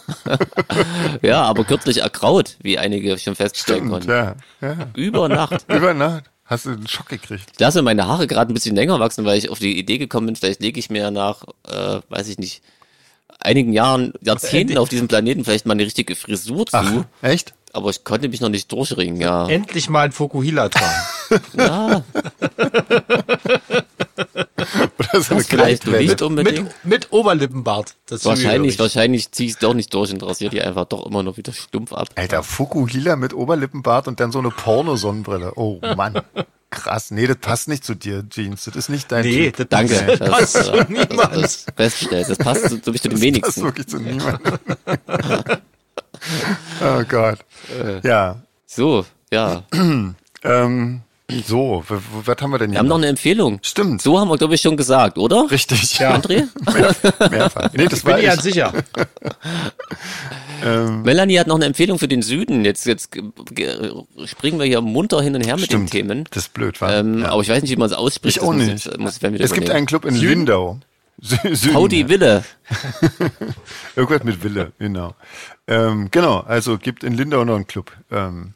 ja 1.21 1.43
aber 1.43 1.63
kürzlich 1.63 1.99
ergraut, 1.99 2.57
wie 2.61 2.77
einige 2.77 3.17
schon 3.17 3.35
feststellen 3.35 3.87
Stimmt, 3.87 3.91
konnten. 3.91 4.09
Ja, 4.09 4.35
ja. 4.61 4.87
Über 4.95 5.29
Nacht. 5.29 5.65
Über 5.67 5.93
Nacht. 5.93 6.23
Hast 6.47 6.65
du 6.65 6.71
einen 6.71 6.87
Schock 6.87 7.09
gekriegt? 7.09 7.51
Ich 7.53 7.59
lasse 7.59 7.81
meine 7.81 8.07
Haare 8.07 8.25
gerade 8.25 8.51
ein 8.51 8.53
bisschen 8.53 8.75
länger 8.75 8.99
wachsen, 8.99 9.25
weil 9.25 9.37
ich 9.37 9.49
auf 9.49 9.59
die 9.59 9.77
Idee 9.77 9.97
gekommen 9.97 10.27
bin, 10.27 10.35
vielleicht 10.37 10.61
lege 10.61 10.79
ich 10.79 10.89
mir 10.89 11.11
nach, 11.11 11.43
äh, 11.67 11.99
weiß 12.09 12.29
ich 12.29 12.37
nicht, 12.37 12.61
einigen 13.39 13.73
Jahren, 13.73 14.13
Jahrzehnten 14.21 14.77
auf 14.77 14.87
diesem 14.87 15.09
Planeten 15.09 15.43
vielleicht 15.43 15.65
mal 15.65 15.73
eine 15.73 15.83
richtige 15.83 16.15
Frisur 16.15 16.65
zu. 16.65 16.77
Ach, 16.77 17.05
echt? 17.21 17.53
Aber 17.73 17.89
ich 17.89 18.03
konnte 18.05 18.29
mich 18.29 18.39
noch 18.39 18.49
nicht 18.49 18.71
durchringen, 18.71 19.19
ja. 19.19 19.47
Endlich 19.47 19.89
mal 19.89 20.05
ein 20.05 20.11
Fokuhila 20.13 20.69
tragen. 20.69 21.43
ja. 21.57 22.03
Oder 24.18 25.22
so 25.22 25.36
das 25.36 25.47
vielleicht 25.47 25.86
du 25.86 25.91
nicht 25.91 26.22
unbedingt. 26.22 26.63
Mit, 26.63 26.86
mit 26.86 27.11
Oberlippenbart. 27.11 27.95
Das 28.07 28.26
wahrscheinlich, 28.26 28.80
wahrscheinlich 28.80 29.32
zieh 29.32 29.45
ich 29.45 29.51
es 29.53 29.59
doch 29.59 29.74
nicht 29.74 29.93
durch 29.93 30.11
und 30.11 30.24
rasiere 30.24 30.51
die 30.51 30.61
einfach 30.61 30.86
doch 30.86 31.05
immer 31.05 31.24
noch 31.24 31.38
wieder 31.38 31.53
stumpf 31.53 31.93
ab. 31.93 32.09
Alter, 32.15 32.43
Fukuhila 32.43 33.15
mit 33.15 33.34
Oberlippenbart 33.34 34.07
und 34.07 34.20
dann 34.20 34.32
so 34.32 34.39
eine 34.39 34.49
Pornosonnenbrille. 34.49 35.53
Oh 35.55 35.80
Mann. 35.95 36.22
Krass, 36.70 37.11
nee, 37.11 37.28
das 37.28 37.38
passt 37.38 37.70
nicht 37.70 37.86
zu 37.86 37.95
dir, 37.95 38.28
Jeans. 38.30 38.65
Das 38.65 38.76
ist 38.76 38.89
nicht 38.89 39.09
dein 39.11 39.24
Nee, 39.24 39.51
typ. 39.51 39.57
das 39.57 39.68
danke. 39.70 39.95
Das 40.18 40.30
passt 40.30 40.63
zu 40.65 40.72
niemandem. 40.89 41.41
Das, 41.41 41.65
das, 41.65 41.76
feststellt. 41.76 42.30
das 42.30 42.38
passt 42.38 42.63
so, 42.70 42.78
so 42.84 42.91
zu 42.91 43.09
den 43.09 43.22
wenigsten. 43.22 43.63
Das 43.63 43.74
passt 43.74 43.78
wirklich 43.78 43.88
zu 43.88 43.99
niemandem. 43.99 44.59
oh 46.82 47.03
Gott. 47.07 47.39
Äh, 47.82 48.05
ja. 48.05 48.41
So, 48.65 49.05
ja. 49.32 49.63
ähm, 50.43 51.01
so, 51.45 51.84
was 51.88 52.38
haben 52.41 52.51
wir 52.51 52.59
denn 52.59 52.69
hier? 52.69 52.75
Wir 52.75 52.80
haben 52.80 52.88
noch 52.88 52.97
eine 52.97 53.07
Empfehlung. 53.07 53.59
Stimmt. 53.61 54.01
So 54.01 54.19
haben 54.19 54.30
wir, 54.30 54.38
glaube 54.38 54.55
ich, 54.55 54.61
schon 54.61 54.78
gesagt, 54.78 55.17
oder? 55.17 55.49
Richtig, 55.51 55.99
ja. 55.99 56.15
André? 56.15 56.47
Mehr, 56.73 56.95
mehrfach. 57.30 57.69
Nee, 57.73 57.86
das 57.86 57.99
ich 57.99 58.05
war 58.05 58.13
bin 58.13 58.23
ich 58.23 58.30
ganz 58.30 58.43
sicher. 58.43 58.73
ähm, 60.63 61.01
Melanie 61.01 61.38
hat 61.39 61.47
noch 61.47 61.55
eine 61.55 61.65
Empfehlung 61.65 61.99
für 61.99 62.07
den 62.07 62.21
Süden. 62.21 62.63
Jetzt, 62.63 62.86
jetzt 62.86 63.09
springen 64.25 64.59
wir 64.59 64.65
hier 64.65 64.80
munter 64.82 65.21
hin 65.21 65.36
und 65.36 65.45
her 65.45 65.55
mit 65.55 65.65
Stimmt. 65.65 65.91
den 65.91 66.07
Themen. 66.07 66.23
Das 66.32 66.43
ist 66.43 66.53
blöd, 66.53 66.80
war. 66.80 66.93
Ähm, 66.93 67.19
ja. 67.19 67.30
Aber 67.32 67.41
ich 67.41 67.49
weiß 67.49 67.61
nicht, 67.61 67.71
wie 67.71 67.78
man 67.78 67.89
es 67.89 67.95
ausspricht. 67.95 68.38
Ich 68.38 68.43
auch 68.43 68.53
nicht. 68.53 68.86
Jetzt, 68.86 68.97
muss, 68.97 69.19
es 69.21 69.53
gibt 69.53 69.69
einen 69.69 69.86
Club 69.86 70.05
in 70.05 70.15
Süden? 70.15 70.30
Lindau. 70.30 70.80
Süden. 71.19 71.75
Howdy 71.75 72.09
Wille. 72.09 72.43
Irgendwas 73.95 74.23
mit 74.23 74.43
Wille, 74.43 74.71
genau. 74.78 75.15
Ähm, 75.67 76.09
genau, 76.11 76.39
also 76.41 76.78
gibt 76.78 77.03
in 77.03 77.13
Lindau 77.15 77.43
noch 77.43 77.55
einen 77.55 77.67
Club. 77.67 77.91
Ähm, 78.11 78.53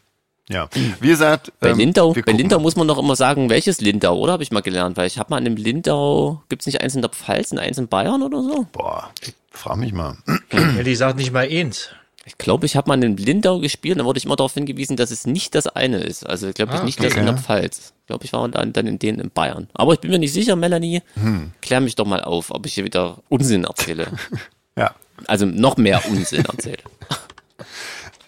ja, 0.51 0.69
wie 0.99 1.07
gesagt. 1.07 1.51
Bei 1.59 1.69
ähm, 1.69 1.77
Lindau, 1.77 2.13
bei 2.13 2.31
Lindau 2.31 2.59
muss 2.59 2.75
man 2.75 2.87
doch 2.87 2.97
immer 2.97 3.15
sagen, 3.15 3.49
welches 3.49 3.81
Lindau, 3.81 4.17
oder? 4.17 4.33
Habe 4.33 4.43
ich 4.43 4.51
mal 4.51 4.61
gelernt, 4.61 4.97
weil 4.97 5.07
ich 5.07 5.17
habe 5.17 5.29
mal 5.29 5.39
in 5.39 5.45
einem 5.45 5.55
Lindau, 5.55 6.43
gibt 6.49 6.61
es 6.61 6.65
nicht 6.65 6.81
eins 6.81 6.95
in 6.95 7.01
der 7.01 7.09
Pfalz 7.09 7.51
und 7.51 7.59
eins 7.59 7.77
in 7.77 7.87
Bayern 7.87 8.21
oder 8.21 8.41
so? 8.43 8.67
Boah, 8.71 9.09
frag 9.51 9.77
mich 9.77 9.93
mal. 9.93 10.17
Ja, 10.51 10.83
die 10.83 10.95
sagt 10.95 11.17
nicht 11.17 11.31
mal 11.31 11.47
eins. 11.49 11.89
Ich 12.25 12.37
glaube, 12.37 12.67
ich 12.67 12.75
habe 12.75 12.87
mal 12.87 12.95
in 12.95 13.03
einem 13.03 13.17
Lindau 13.17 13.59
gespielt, 13.59 13.99
da 13.99 14.05
wurde 14.05 14.19
ich 14.19 14.25
immer 14.25 14.35
darauf 14.35 14.53
hingewiesen, 14.53 14.95
dass 14.95 15.09
es 15.09 15.25
nicht 15.25 15.55
das 15.55 15.65
eine 15.65 15.97
ist. 15.97 16.23
Also 16.23 16.51
glaube 16.51 16.73
ich 16.73 16.79
ah, 16.79 16.83
nicht 16.83 16.99
okay. 16.99 17.09
das 17.09 17.17
in 17.17 17.25
der 17.25 17.37
Pfalz. 17.37 17.93
Ich 18.01 18.07
glaube, 18.07 18.25
ich 18.25 18.33
war 18.33 18.47
dann, 18.47 18.73
dann 18.73 18.85
in 18.85 18.99
denen 18.99 19.19
in 19.19 19.31
Bayern. 19.31 19.67
Aber 19.73 19.93
ich 19.93 19.99
bin 19.99 20.11
mir 20.11 20.19
nicht 20.19 20.33
sicher, 20.33 20.55
Melanie. 20.55 21.01
Hm. 21.15 21.51
Klär 21.61 21.79
mich 21.79 21.95
doch 21.95 22.05
mal 22.05 22.21
auf, 22.21 22.51
ob 22.51 22.65
ich 22.67 22.75
hier 22.75 22.83
wieder 22.83 23.17
Unsinn 23.29 23.63
erzähle. 23.63 24.07
ja. 24.77 24.93
Also 25.25 25.45
noch 25.45 25.77
mehr 25.77 26.05
Unsinn 26.05 26.45
erzähle. 26.45 26.83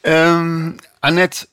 ähm, 0.04 0.78
Annette 1.02 1.48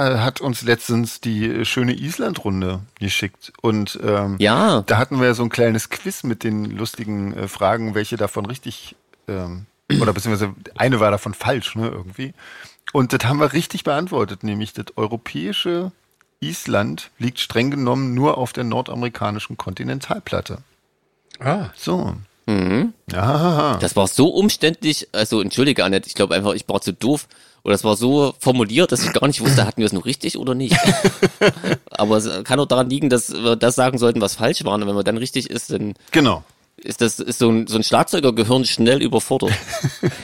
hat 0.00 0.40
uns 0.40 0.62
letztens 0.62 1.20
die 1.20 1.64
schöne 1.64 1.94
Island-Runde 1.94 2.80
geschickt. 2.98 3.52
Und 3.62 3.98
ähm, 4.02 4.36
ja. 4.38 4.82
da 4.86 4.98
hatten 4.98 5.20
wir 5.20 5.34
so 5.34 5.42
ein 5.42 5.48
kleines 5.48 5.90
Quiz 5.90 6.22
mit 6.22 6.44
den 6.44 6.64
lustigen 6.66 7.34
äh, 7.34 7.48
Fragen, 7.48 7.94
welche 7.94 8.16
davon 8.16 8.46
richtig 8.46 8.96
ähm, 9.28 9.66
oder 10.00 10.12
beziehungsweise 10.12 10.54
eine 10.76 11.00
war 11.00 11.10
davon 11.10 11.34
falsch, 11.34 11.76
ne, 11.76 11.88
irgendwie. 11.88 12.34
Und 12.92 13.12
das 13.12 13.24
haben 13.24 13.40
wir 13.40 13.52
richtig 13.52 13.84
beantwortet, 13.84 14.42
nämlich 14.42 14.72
das 14.72 14.86
europäische 14.96 15.92
Island 16.40 17.10
liegt 17.18 17.40
streng 17.40 17.70
genommen 17.70 18.14
nur 18.14 18.38
auf 18.38 18.52
der 18.52 18.64
nordamerikanischen 18.64 19.56
Kontinentalplatte. 19.56 20.58
Ah. 21.38 21.70
So. 21.74 22.14
Mhm. 22.46 22.92
Ja. 23.10 23.78
Das 23.80 23.96
war 23.96 24.06
so 24.06 24.28
umständlich, 24.28 25.08
also 25.12 25.40
entschuldige 25.40 25.84
Annette, 25.84 26.06
ich 26.06 26.14
glaube 26.14 26.34
einfach, 26.34 26.54
ich 26.54 26.68
war 26.68 26.80
zu 26.80 26.92
doof. 26.92 27.26
Oder 27.66 27.74
es 27.74 27.82
war 27.82 27.96
so 27.96 28.32
formuliert, 28.38 28.92
dass 28.92 29.02
ich 29.02 29.12
gar 29.12 29.26
nicht 29.26 29.40
wusste, 29.40 29.66
hatten 29.66 29.80
wir 29.80 29.86
es 29.86 29.92
nur 29.92 30.04
richtig 30.04 30.38
oder 30.38 30.54
nicht. 30.54 30.76
Aber 31.90 32.16
es 32.16 32.44
kann 32.44 32.60
auch 32.60 32.66
daran 32.66 32.88
liegen, 32.88 33.10
dass 33.10 33.32
wir 33.32 33.56
das 33.56 33.74
sagen 33.74 33.98
sollten, 33.98 34.20
was 34.20 34.36
falsch 34.36 34.64
war. 34.64 34.74
Und 34.74 34.86
wenn 34.86 34.94
man 34.94 35.04
dann 35.04 35.16
richtig 35.16 35.50
ist, 35.50 35.72
dann 35.72 35.94
genau 36.12 36.44
ist 36.76 37.00
das 37.00 37.18
ist 37.18 37.38
so 37.40 37.50
ein, 37.50 37.66
so 37.66 37.76
ein 37.76 37.82
Schlagzeugergehirn 37.82 38.64
schnell 38.64 39.02
überfordert. 39.02 39.52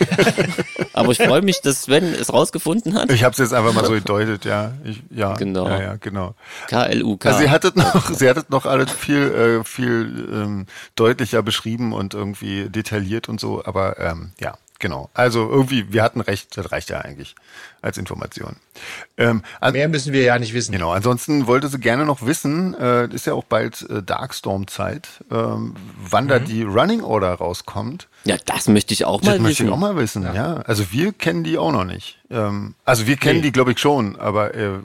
Aber 0.92 1.10
ich 1.10 1.18
freue 1.18 1.42
mich, 1.42 1.62
dass 1.62 1.82
Sven 1.82 2.14
es 2.14 2.32
rausgefunden 2.32 2.94
hat. 2.94 3.10
Ich 3.10 3.24
habe 3.24 3.32
es 3.32 3.38
jetzt 3.38 3.54
einfach 3.54 3.72
mal 3.72 3.84
so 3.84 3.92
gedeutet, 3.92 4.44
ja. 4.44 4.72
Ich, 4.84 5.02
ja, 5.10 5.34
genau. 5.34 5.66
Ja, 5.66 5.80
ja, 5.80 5.96
genau. 5.96 6.34
K-L-U-K. 6.68 7.28
Also 7.28 7.40
sie 7.40 7.50
hattet 7.50 7.76
noch, 7.76 8.10
sie 8.10 8.28
hattet 8.28 8.50
noch 8.50 8.66
alles 8.66 8.92
viel, 8.92 9.62
äh, 9.62 9.64
viel 9.64 10.28
ähm, 10.32 10.66
deutlicher 10.94 11.42
beschrieben 11.42 11.92
und 11.92 12.14
irgendwie 12.14 12.68
detailliert 12.68 13.28
und 13.28 13.40
so, 13.40 13.64
aber 13.64 13.98
ähm, 13.98 14.32
ja, 14.38 14.54
Genau. 14.82 15.10
Also 15.14 15.48
irgendwie, 15.48 15.92
wir 15.92 16.02
hatten 16.02 16.20
recht, 16.20 16.56
das 16.56 16.72
reicht 16.72 16.90
ja 16.90 16.98
eigentlich 16.98 17.36
als 17.82 17.98
Information. 17.98 18.56
Ähm, 19.16 19.44
an, 19.60 19.74
Mehr 19.74 19.88
müssen 19.88 20.12
wir 20.12 20.22
ja 20.22 20.36
nicht 20.40 20.54
wissen. 20.54 20.72
Genau. 20.72 20.90
Ansonsten 20.90 21.46
wollte 21.46 21.68
sie 21.68 21.78
gerne 21.78 22.04
noch 22.04 22.26
wissen, 22.26 22.74
äh, 22.74 23.06
ist 23.14 23.26
ja 23.26 23.34
auch 23.34 23.44
bald 23.44 23.88
äh, 23.88 24.02
Darkstorm-Zeit, 24.02 25.06
ähm, 25.30 25.76
wann 26.02 26.24
mhm. 26.24 26.28
da 26.28 26.38
die 26.40 26.64
Running 26.64 27.00
Order 27.00 27.32
rauskommt. 27.34 28.08
Ja, 28.24 28.36
das 28.44 28.66
möchte 28.66 28.92
ich 28.92 29.04
auch 29.04 29.20
das 29.20 29.28
mal 29.28 29.34
wissen. 29.34 29.42
Das 29.44 29.48
möchte 29.48 29.64
ich 29.64 29.70
auch 29.70 29.78
mal 29.78 29.96
wissen, 29.96 30.22
ja. 30.24 30.34
ja. 30.34 30.54
Also 30.62 30.90
wir 30.90 31.12
kennen 31.12 31.44
die 31.44 31.58
auch 31.58 31.70
noch 31.70 31.84
nicht. 31.84 32.18
Ähm, 32.28 32.74
also 32.84 33.06
wir 33.06 33.16
kennen 33.16 33.36
nee. 33.36 33.42
die, 33.42 33.52
glaube 33.52 33.70
ich, 33.70 33.78
schon, 33.78 34.18
aber 34.18 34.52
äh, 34.56 34.80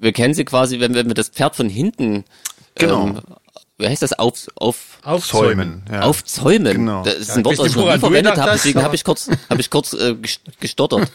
wir 0.00 0.14
kennen 0.14 0.32
sie 0.32 0.46
quasi, 0.46 0.80
wenn, 0.80 0.94
wenn 0.94 1.08
wir 1.08 1.14
das 1.14 1.28
Pferd 1.28 1.56
von 1.56 1.68
hinten 1.68 2.24
genau. 2.74 3.06
ähm, 3.06 3.20
wie 3.80 3.88
heißt 3.88 4.02
das, 4.02 4.12
auf, 4.12 4.48
auf, 4.54 4.98
aufzäumen. 5.02 5.82
Ja. 5.90 6.02
Aufzäumen. 6.02 6.74
Genau. 6.74 7.02
Das 7.02 7.14
ist 7.14 7.30
ein 7.36 7.44
Wort, 7.44 7.58
das 7.58 7.66
ich 7.66 7.76
noch 7.76 7.92
nie 7.92 7.98
verwendet 7.98 8.36
habe, 8.36 8.52
deswegen 8.52 8.82
habe 8.82 8.94
ich 8.94 9.04
kurz, 9.04 9.28
habe 9.48 9.60
ich 9.60 9.70
kurz 9.70 9.92
äh, 9.94 10.16
gestottert. 10.60 11.10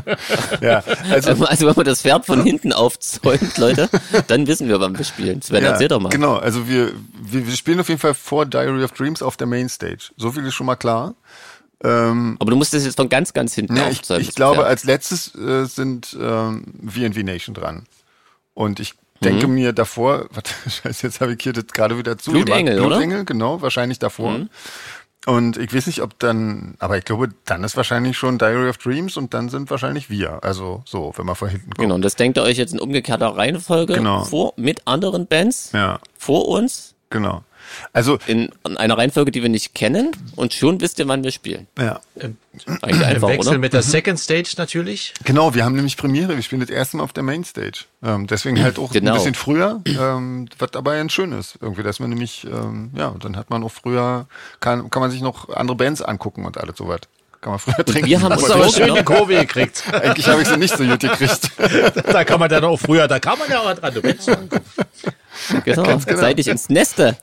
ja, 0.60 0.82
also, 1.10 1.30
ähm, 1.30 1.42
also 1.44 1.66
wenn 1.66 1.76
man 1.76 1.86
das 1.86 2.02
Pferd 2.02 2.26
von 2.26 2.42
hinten 2.42 2.72
aufzäumt, 2.72 3.56
Leute, 3.58 3.88
dann 4.26 4.46
wissen 4.46 4.68
wir, 4.68 4.80
wann 4.80 4.96
wir 4.96 5.04
spielen. 5.04 5.40
Sven, 5.42 5.62
ja, 5.62 5.70
erzähl 5.70 5.88
doch 5.88 6.00
mal. 6.00 6.08
Genau, 6.08 6.36
also 6.36 6.68
wir, 6.68 6.92
wir, 7.22 7.46
wir 7.46 7.56
spielen 7.56 7.80
auf 7.80 7.88
jeden 7.88 8.00
Fall 8.00 8.14
vor 8.14 8.46
Diary 8.46 8.84
of 8.84 8.92
Dreams 8.92 9.22
auf 9.22 9.36
der 9.36 9.46
Mainstage. 9.46 10.10
So 10.16 10.32
viel 10.32 10.44
ist 10.44 10.54
schon 10.54 10.66
mal 10.66 10.76
klar. 10.76 11.14
Ähm, 11.84 12.36
Aber 12.38 12.50
du 12.50 12.56
musst 12.56 12.74
das 12.74 12.84
jetzt 12.84 12.96
von 12.96 13.08
ganz, 13.08 13.32
ganz 13.32 13.54
hinten 13.54 13.76
ja, 13.76 13.88
aufzäumen. 13.88 14.22
Ich, 14.22 14.28
ich 14.30 14.34
glaube, 14.34 14.64
als 14.64 14.84
letztes 14.84 15.34
äh, 15.34 15.64
sind 15.64 16.16
ähm, 16.20 16.64
VNV 16.86 17.22
Nation 17.24 17.54
dran. 17.54 17.86
Und 18.54 18.80
ich 18.80 18.94
denke 19.24 19.48
mhm. 19.48 19.54
mir 19.54 19.72
davor, 19.72 20.26
warte, 20.32 20.52
scheiße, 20.68 21.06
jetzt 21.06 21.20
habe 21.20 21.34
ich 21.34 21.42
hier 21.42 21.52
das 21.52 21.66
gerade 21.68 21.98
wieder 21.98 22.18
zu. 22.18 22.32
Blutengel, 22.32 22.80
oder? 22.80 22.88
Blutengel, 22.88 23.24
genau, 23.24 23.62
wahrscheinlich 23.62 23.98
davor. 23.98 24.32
Mhm. 24.32 24.48
Und 25.24 25.56
ich 25.56 25.72
weiß 25.72 25.86
nicht, 25.86 26.02
ob 26.02 26.18
dann, 26.18 26.74
aber 26.80 26.98
ich 26.98 27.04
glaube, 27.04 27.28
dann 27.44 27.62
ist 27.62 27.76
wahrscheinlich 27.76 28.18
schon 28.18 28.38
Diary 28.38 28.68
of 28.68 28.78
Dreams 28.78 29.16
und 29.16 29.34
dann 29.34 29.50
sind 29.50 29.70
wahrscheinlich 29.70 30.10
wir. 30.10 30.42
Also 30.42 30.82
so, 30.84 31.12
wenn 31.16 31.26
man 31.26 31.36
von 31.36 31.48
hinten 31.48 31.70
kommt. 31.70 31.78
Genau, 31.78 31.94
und 31.94 32.02
das 32.02 32.16
denkt 32.16 32.38
ihr 32.38 32.42
euch 32.42 32.56
jetzt 32.56 32.72
in 32.72 32.80
umgekehrter 32.80 33.28
Reihenfolge 33.28 33.94
genau. 33.94 34.24
vor, 34.24 34.52
mit 34.56 34.86
anderen 34.86 35.28
Bands 35.28 35.70
ja. 35.72 36.00
vor 36.18 36.48
uns. 36.48 36.96
Genau. 37.10 37.44
Also 37.92 38.18
in, 38.26 38.50
in, 38.66 38.76
einer 38.76 38.96
Reihenfolge, 38.96 39.30
die 39.30 39.42
wir 39.42 39.48
nicht 39.48 39.74
kennen 39.74 40.10
und 40.36 40.54
schon 40.54 40.80
wisst 40.80 40.98
ihr, 40.98 41.08
wann 41.08 41.24
wir 41.24 41.30
spielen. 41.30 41.66
Ja. 41.78 42.00
Eigentlich 42.82 43.06
einfach, 43.06 43.28
Im 43.28 43.34
Wechsel 43.34 43.50
oder? 43.50 43.58
mit 43.58 43.72
der 43.72 43.80
mhm. 43.80 43.86
Second 43.86 44.20
Stage 44.20 44.54
natürlich. 44.58 45.14
Genau, 45.24 45.54
wir 45.54 45.64
haben 45.64 45.74
nämlich 45.74 45.96
Premiere. 45.96 46.36
Wir 46.36 46.42
spielen 46.42 46.60
das 46.60 46.70
erste 46.70 46.98
Mal 46.98 47.04
auf 47.04 47.12
der 47.12 47.22
Main 47.22 47.44
Stage. 47.44 47.84
Ähm, 48.02 48.26
deswegen 48.26 48.62
halt 48.62 48.78
auch 48.78 48.92
genau. 48.92 49.12
ein 49.12 49.16
bisschen 49.18 49.34
früher, 49.34 49.80
ähm, 49.86 50.48
was 50.58 50.74
aber 50.74 50.92
ein 50.92 51.10
schönes 51.10 51.58
irgendwie, 51.60 51.82
dass 51.82 52.00
man 52.00 52.10
nämlich, 52.10 52.44
ähm, 52.44 52.90
ja, 52.94 53.14
dann 53.18 53.36
hat 53.36 53.50
man 53.50 53.62
auch 53.62 53.72
früher, 53.72 54.26
kann, 54.60 54.90
kann 54.90 55.00
man 55.00 55.10
sich 55.10 55.22
noch 55.22 55.48
andere 55.48 55.76
Bands 55.76 56.02
angucken 56.02 56.44
und 56.44 56.58
alles 56.58 56.76
sowas 56.76 57.00
kann 57.42 57.52
man 57.52 57.58
früher 57.58 57.84
trinken. 57.84 58.06
Wir 58.06 58.22
haben 58.22 58.32
uns 58.32 58.50
aber 58.50 58.68
schön 58.70 58.94
die 58.94 59.02
Kurve 59.02 59.34
gekriegt. 59.34 59.84
Eigentlich 59.92 60.26
habe 60.28 60.42
ich 60.42 60.48
sie 60.48 60.56
nicht 60.56 60.76
so 60.76 60.84
gut 60.84 61.00
gekriegt. 61.00 61.50
da 62.12 62.24
kann 62.24 62.38
man 62.38 62.48
dann 62.48 62.64
auch 62.64 62.78
früher, 62.78 63.08
da 63.08 63.18
kann 63.18 63.38
man 63.38 63.50
ja 63.50 63.60
auch 63.60 63.74
dran, 63.74 63.92
du 63.92 64.00
Genau, 65.64 65.82
genau. 65.82 65.98
seid 66.20 66.38
ich 66.38 66.48
ins 66.48 66.68
Neste. 66.68 67.16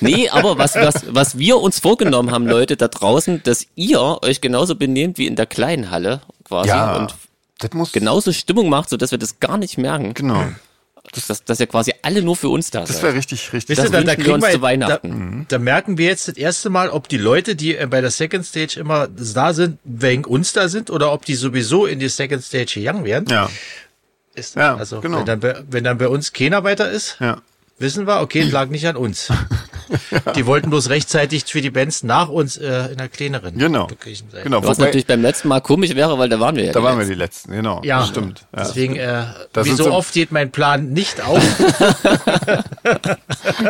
Nee, 0.00 0.28
aber 0.28 0.58
was, 0.58 0.74
was, 0.74 1.04
was 1.08 1.38
wir 1.38 1.58
uns 1.58 1.78
vorgenommen 1.78 2.30
haben, 2.30 2.46
Leute 2.46 2.76
da 2.76 2.88
draußen, 2.88 3.42
dass 3.44 3.66
ihr 3.76 4.00
euch 4.22 4.40
genauso 4.40 4.74
benehmt 4.74 5.18
wie 5.18 5.26
in 5.26 5.36
der 5.36 5.46
kleinen 5.46 5.90
Halle 5.90 6.20
quasi 6.44 6.68
Ja, 6.70 6.96
und 6.96 7.14
das 7.58 7.70
muss, 7.72 7.92
genauso 7.92 8.32
Stimmung 8.32 8.68
macht, 8.68 8.88
sodass 8.90 9.10
wir 9.10 9.18
das 9.18 9.40
gar 9.40 9.56
nicht 9.58 9.78
merken. 9.78 10.14
genau. 10.14 10.44
Dass, 11.12 11.26
dass, 11.26 11.42
dass 11.42 11.58
ihr 11.58 11.66
quasi 11.66 11.94
alle 12.02 12.20
nur 12.20 12.36
für 12.36 12.50
uns 12.50 12.70
da 12.70 12.80
Das 12.80 12.90
seid. 12.96 13.02
wäre 13.04 13.14
richtig, 13.14 13.50
richtig. 13.54 13.78
Das 13.78 13.90
da, 13.90 14.02
da 14.02 14.18
wir 14.18 14.34
uns 14.34 14.44
wir, 14.44 14.52
zu 14.52 14.60
Weihnachten. 14.60 15.08
Da, 15.08 15.14
Mhm. 15.16 15.46
da 15.48 15.58
merken 15.58 15.96
wir 15.96 16.04
jetzt 16.06 16.28
das 16.28 16.36
erste 16.36 16.68
Mal, 16.68 16.90
ob 16.90 17.08
die 17.08 17.16
Leute, 17.16 17.56
die 17.56 17.76
äh, 17.78 17.86
bei 17.86 18.02
der 18.02 18.10
Second 18.10 18.44
Stage 18.44 18.78
immer 18.78 19.08
da 19.08 19.54
sind, 19.54 19.78
wegen 19.84 20.24
uns 20.26 20.52
da 20.52 20.68
sind 20.68 20.90
oder 20.90 21.10
ob 21.14 21.24
die 21.24 21.34
sowieso 21.34 21.86
in 21.86 21.98
die 21.98 22.10
Second 22.10 22.44
Stage 22.44 22.74
gegangen 22.80 23.06
werden. 23.06 23.24
ja, 23.30 23.48
Ist, 24.38 24.56
Ja, 24.56 24.76
also 24.76 25.00
genau. 25.00 25.18
wenn, 25.18 25.26
dann 25.26 25.40
bei, 25.40 25.56
wenn 25.70 25.84
dann 25.84 25.98
bei 25.98 26.08
uns 26.08 26.32
keiner 26.32 26.64
weiter 26.64 26.90
ist, 26.90 27.16
ja. 27.20 27.38
wissen 27.78 28.06
wir, 28.06 28.20
okay, 28.20 28.42
lag 28.42 28.68
nicht 28.68 28.86
an 28.86 28.96
uns. 28.96 29.28
Die 30.36 30.44
wollten 30.44 30.68
bloß 30.68 30.90
rechtzeitig 30.90 31.44
für 31.46 31.62
die 31.62 31.70
Bands 31.70 32.02
nach 32.02 32.28
uns 32.28 32.58
äh, 32.58 32.88
in 32.90 32.98
der 32.98 33.08
kleineren 33.08 33.56
Genau. 33.56 33.86
Genau. 34.44 34.62
Was 34.62 34.76
Wobei, 34.76 34.84
natürlich 34.88 35.06
beim 35.06 35.22
letzten 35.22 35.48
Mal 35.48 35.60
komisch 35.62 35.94
wäre, 35.94 36.18
weil 36.18 36.28
da 36.28 36.38
waren 36.38 36.56
wir 36.56 36.64
ja. 36.66 36.72
da 36.72 36.80
die 36.80 36.84
waren 36.84 36.98
wir 36.98 37.06
Letzten. 37.06 37.14
die 37.14 37.18
Letzten, 37.18 37.52
genau. 37.52 37.80
Ja, 37.84 38.00
Das 38.00 38.08
stimmt. 38.08 38.44
Ja. 38.54 38.62
Deswegen, 38.64 38.96
äh, 38.96 39.24
Da 39.54 39.64
wie 39.64 39.70
so 39.70 39.84
so- 39.84 39.92
oft 39.92 40.12
geht 40.12 40.30
mein 40.30 40.50
Plan 40.50 40.90
nicht 40.92 41.22
auf. 41.24 41.42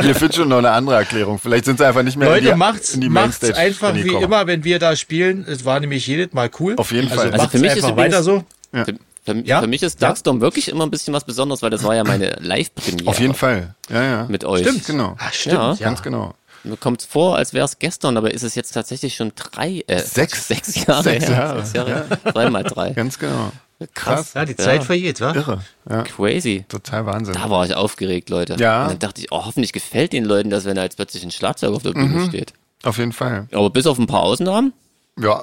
Hier 0.00 0.14
findet 0.14 0.34
schon 0.34 0.48
noch 0.48 0.58
eine 0.58 0.70
andere 0.72 0.96
Erklärung. 0.96 1.38
Vielleicht 1.38 1.64
sind 1.66 1.78
sie 1.78 1.86
einfach 1.86 2.02
nicht 2.02 2.16
mehr 2.16 2.28
in 2.28 2.34
Leute, 2.34 2.52
die, 2.52 2.58
macht's, 2.58 2.94
in 2.94 3.00
die 3.00 3.08
macht's 3.08 3.40
Mainstage 3.42 3.56
einfach 3.66 3.94
wie 3.94 3.98
reingekommen. 4.00 4.24
immer, 4.24 4.46
wenn 4.48 4.64
wir 4.64 4.78
da 4.80 4.96
spielen. 4.96 5.44
Es 5.48 5.64
war 5.64 5.78
nämlich 5.80 6.06
jedes 6.06 6.32
Mal 6.32 6.50
cool. 6.58 6.74
Auf 6.76 6.90
jeden 6.92 7.08
also 7.10 7.22
Fall. 7.22 7.32
Also 7.32 7.48
für 7.48 7.58
mich 7.58 7.70
ist 7.72 7.78
übrigens- 7.78 7.96
weiter 7.96 8.22
so. 8.22 8.44
Ja. 8.74 8.84
Für, 9.28 9.36
Ja? 9.46 9.60
für 9.60 9.66
mich 9.66 9.82
ist 9.82 10.00
Ja? 10.00 10.08
Darkstorm 10.08 10.40
wirklich 10.40 10.68
immer 10.68 10.84
ein 10.86 10.90
bisschen 10.90 11.12
was 11.14 11.24
Besonderes, 11.24 11.62
weil 11.62 11.70
das 11.70 11.82
war 11.84 11.94
ja 11.94 12.04
meine 12.04 12.30
Live-Premiere. 12.40 13.08
Auf 13.08 13.20
jeden 13.20 13.34
Fall. 13.34 13.74
Ja, 13.90 14.02
ja. 14.02 14.26
Mit 14.28 14.44
euch. 14.44 14.62
Stimmt, 14.62 14.86
genau. 14.86 15.16
Ah, 15.18 15.30
stimmt, 15.32 15.54
Ja. 15.54 15.72
ja. 15.74 15.86
Ganz 15.88 16.02
genau. 16.02 16.34
Mir 16.64 16.76
kommt 16.76 17.02
vor, 17.02 17.36
als 17.36 17.52
wäre 17.54 17.64
es 17.64 17.78
gestern, 17.78 18.16
aber 18.16 18.32
ist 18.34 18.42
es 18.42 18.54
jetzt 18.56 18.72
tatsächlich 18.72 19.14
schon 19.14 19.32
drei, 19.36 19.84
äh, 19.86 20.00
Sechs. 20.00 20.48
sechs 20.48 20.74
Jahre 20.86 21.02
Sechs 21.04 21.26
her. 21.28 21.36
Jahre, 21.36 21.64
Sechs 21.64 21.72
Jahre. 21.74 22.06
Drei 22.24 22.50
mal 22.50 22.64
drei. 22.64 22.90
Ganz 22.90 23.18
genau. 23.18 23.52
Krass. 23.94 24.34
Ja, 24.34 24.44
die 24.44 24.56
Zeit 24.56 24.80
Ja. 24.80 24.86
vergeht, 24.86 25.20
wa? 25.20 25.32
Irre. 25.34 25.60
Ja. 25.88 26.02
Crazy. 26.02 26.64
Total 26.68 27.06
Wahnsinn. 27.06 27.34
Da 27.34 27.48
war 27.48 27.64
ich 27.64 27.74
aufgeregt, 27.76 28.28
Leute. 28.28 28.56
Ja. 28.58 28.82
Und 28.82 28.90
dann 28.90 28.98
dachte 28.98 29.20
ich, 29.20 29.30
oh, 29.30 29.44
hoffentlich 29.44 29.72
gefällt 29.72 30.12
den 30.12 30.24
Leuten 30.24 30.50
das, 30.50 30.64
wenn 30.64 30.74
da 30.74 30.82
jetzt 30.82 30.96
plötzlich 30.96 31.22
ein 31.22 31.30
Schlagzeug 31.30 31.72
auf 31.74 31.82
der 31.84 31.92
Bühne 31.92 32.08
Mhm. 32.08 32.28
steht. 32.28 32.54
Auf 32.82 32.98
jeden 32.98 33.12
Fall. 33.12 33.46
Aber 33.52 33.70
bis 33.70 33.86
auf 33.86 33.96
ein 33.98 34.08
paar 34.08 34.24
Ausnahmen, 34.24 34.72
Ja. 35.20 35.42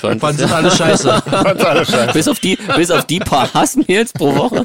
scheint 0.00 0.22
Wann 0.22 0.36
das 0.36 0.36
sind 0.36 0.52
alle 0.52 0.70
scheiße? 0.70 1.22
Ganz 1.30 1.64
alles 1.64 1.90
scheiße. 1.90 2.12
bis 2.12 2.28
auf 2.28 2.38
die, 2.40 2.56
bis 2.76 2.90
auf 2.90 3.04
die 3.06 3.18
paar 3.18 3.52
Hassmails 3.54 4.12
pro 4.12 4.34
Woche. 4.34 4.64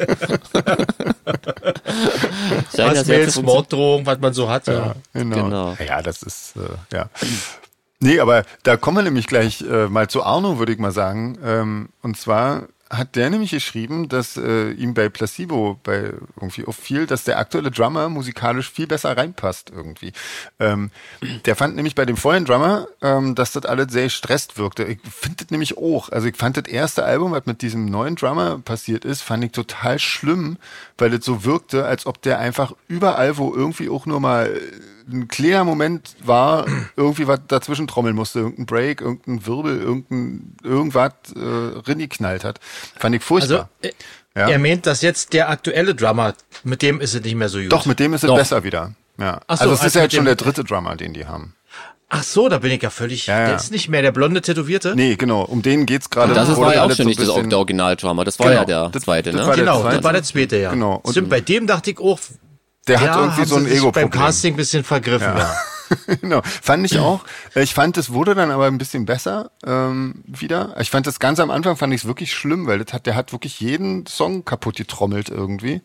scheint 2.75 2.77
das 2.77 2.77
Was 2.77 2.77
ja 2.77 2.83
Mails, 2.83 3.03
zu 3.03 3.05
funktionieren. 3.05 3.45
Morddrohungen, 3.45 4.05
was 4.05 4.19
man 4.19 4.33
so 4.33 4.49
hat. 4.49 4.67
Ja. 4.67 4.95
Genau. 5.13 5.35
Genau. 5.35 5.77
Ja, 5.85 6.01
das 6.01 6.21
ist, 6.23 6.53
äh, 6.57 6.95
ja. 6.95 7.09
Nee, 7.99 8.19
aber 8.19 8.43
da 8.63 8.77
kommen 8.77 8.97
wir 8.97 9.03
nämlich 9.03 9.27
gleich 9.27 9.61
äh, 9.61 9.87
mal 9.87 10.07
zu 10.07 10.23
Arno, 10.23 10.57
würde 10.59 10.71
ich 10.71 10.79
mal 10.79 10.91
sagen. 10.91 11.37
Ähm, 11.43 11.89
und 12.01 12.17
zwar 12.17 12.63
hat 12.89 13.15
der 13.15 13.29
nämlich 13.29 13.51
geschrieben, 13.51 14.09
dass 14.09 14.35
äh, 14.35 14.71
ihm 14.71 14.95
bei 14.95 15.09
Placebo 15.09 15.79
bei 15.83 16.13
irgendwie 16.35 16.65
auffiel, 16.65 17.05
dass 17.05 17.23
der 17.23 17.37
aktuelle 17.37 17.69
Drummer 17.69 18.09
musikalisch 18.09 18.71
viel 18.71 18.87
besser 18.87 19.15
reinpasst 19.15 19.71
irgendwie. 19.73 20.11
Ähm, 20.59 20.89
der 21.45 21.55
fand 21.55 21.75
nämlich 21.75 21.93
bei 21.93 22.05
dem 22.05 22.17
vollen 22.17 22.45
Drummer, 22.45 22.87
ähm, 23.01 23.35
dass 23.35 23.51
das 23.51 23.65
alles 23.65 23.91
sehr 23.91 24.09
stresst 24.09 24.57
wirkte. 24.57 24.85
Ich 24.85 24.99
finde 25.09 25.37
das 25.43 25.51
nämlich 25.51 25.77
auch. 25.77 26.09
Also 26.09 26.27
ich 26.27 26.35
fand 26.35 26.57
das 26.57 26.65
erste 26.65 27.03
Album, 27.03 27.31
was 27.31 27.45
mit 27.45 27.61
diesem 27.61 27.85
neuen 27.85 28.15
Drummer 28.15 28.57
passiert 28.57 29.05
ist, 29.05 29.21
fand 29.21 29.43
ich 29.43 29.51
total 29.51 29.99
schlimm, 29.99 30.57
weil 30.97 31.13
es 31.13 31.23
so 31.23 31.43
wirkte, 31.43 31.85
als 31.85 32.07
ob 32.07 32.21
der 32.23 32.39
einfach 32.39 32.73
überall, 32.87 33.37
wo 33.37 33.53
irgendwie 33.53 33.89
auch 33.89 34.07
nur 34.07 34.19
mal 34.19 34.59
ein 35.11 35.27
kleiner 35.27 35.63
Moment 35.63 36.15
war, 36.23 36.65
irgendwie 36.95 37.27
was 37.27 37.39
dazwischen 37.47 37.87
trommeln 37.87 38.15
musste, 38.15 38.39
irgendein 38.39 38.65
Break, 38.65 39.01
irgendein 39.01 39.45
Wirbel, 39.45 39.79
irgendein 39.81 40.55
irgendwas 40.63 41.13
äh, 41.35 41.39
ringeknallt 41.87 42.43
hat. 42.43 42.59
Fand 42.97 43.15
ich 43.15 43.21
Also, 43.21 43.27
furchtbar. 43.57 43.69
äh, 43.81 43.91
Ja. 44.35 44.49
er 44.49 44.59
meint, 44.59 44.85
dass 44.85 45.01
jetzt 45.01 45.33
der 45.33 45.49
aktuelle 45.49 45.95
Drummer, 45.95 46.33
mit 46.63 46.81
dem 46.81 47.01
ist 47.01 47.13
es 47.15 47.21
nicht 47.23 47.35
mehr 47.35 47.49
so 47.49 47.59
gut. 47.59 47.71
Doch, 47.71 47.85
mit 47.85 47.99
dem 47.99 48.13
ist 48.13 48.23
es 48.23 48.27
Doch. 48.27 48.37
besser 48.37 48.63
wieder. 48.63 48.93
Ja. 49.17 49.41
Ach 49.47 49.57
so, 49.57 49.63
also 49.63 49.73
es 49.73 49.79
ist 49.79 49.83
als 49.85 49.93
ja 49.95 50.01
jetzt 50.03 50.15
schon 50.15 50.25
der 50.25 50.35
dritte 50.35 50.63
Drummer, 50.63 50.95
den 50.95 51.13
die 51.13 51.25
haben. 51.25 51.55
Ach 52.11 52.23
so, 52.23 52.49
da 52.49 52.57
bin 52.57 52.71
ich 52.71 52.81
ja 52.81 52.89
völlig. 52.89 53.27
Ja, 53.27 53.39
ja. 53.39 53.45
Der 53.49 53.55
ist 53.57 53.71
nicht 53.71 53.87
mehr 53.87 54.01
der 54.01 54.11
blonde 54.11 54.41
Tätowierte. 54.41 54.95
Nee, 54.95 55.15
genau, 55.15 55.43
um 55.43 55.61
den 55.61 55.85
geht's 55.85 56.09
gerade. 56.09 56.33
Das 56.33 56.47
war 56.57 56.73
ja 56.73 56.79
auch 56.79 56.85
alles 56.85 56.97
schon 56.97 57.03
so 57.03 57.09
nicht 57.09 57.19
das, 57.19 57.27
bisschen- 57.27 57.49
der 57.51 57.59
Original-Drummer. 57.59 58.23
Das 58.25 58.39
war 58.39 58.47
Genau, 58.47 58.59
ja 58.61 58.65
der 58.65 58.89
das- 58.89 59.03
zweite, 59.03 59.31
das 59.31 59.45
ne? 59.45 59.55
Genau, 59.55 59.81
zweite. 59.81 59.95
das 59.97 60.03
war 60.03 60.13
der 60.13 60.23
zweite, 60.23 60.57
ja. 60.57 60.71
Genau. 60.71 60.95
Und- 61.03 61.11
Stimmt, 61.11 61.29
bei 61.29 61.39
dem 61.41 61.67
dachte 61.67 61.91
ich 61.91 61.99
auch, 61.99 62.19
Der 62.87 62.99
ja, 62.99 63.01
hat 63.01 63.19
irgendwie 63.19 63.45
so 63.45 63.55
ein 63.55 63.67
Ego-Problem. 63.67 64.09
beim 64.09 64.19
Casting 64.19 64.53
ein 64.53 64.57
bisschen 64.57 64.83
vergriffen. 64.83 65.37
Ja. 65.37 65.55
genau. 66.21 66.41
Fand 66.43 66.85
ich 66.85 66.99
auch. 66.99 67.23
Ich 67.55 67.73
fand, 67.73 67.97
es 67.97 68.11
wurde 68.11 68.35
dann 68.35 68.51
aber 68.51 68.67
ein 68.67 68.77
bisschen 68.77 69.05
besser 69.05 69.51
ähm, 69.65 70.23
wieder. 70.25 70.75
Ich 70.79 70.89
fand 70.89 71.07
das 71.07 71.19
ganz 71.19 71.39
am 71.39 71.51
Anfang 71.51 71.77
fand 71.77 71.93
ich 71.93 72.01
es 72.01 72.07
wirklich 72.07 72.33
schlimm, 72.33 72.67
weil 72.67 72.79
das 72.79 72.93
hat, 72.93 73.05
der 73.05 73.15
hat 73.15 73.31
wirklich 73.31 73.59
jeden 73.59 74.05
Song 74.05 74.45
kaputt 74.45 74.77
getrommelt 74.77 75.29
irgendwie. 75.29 75.81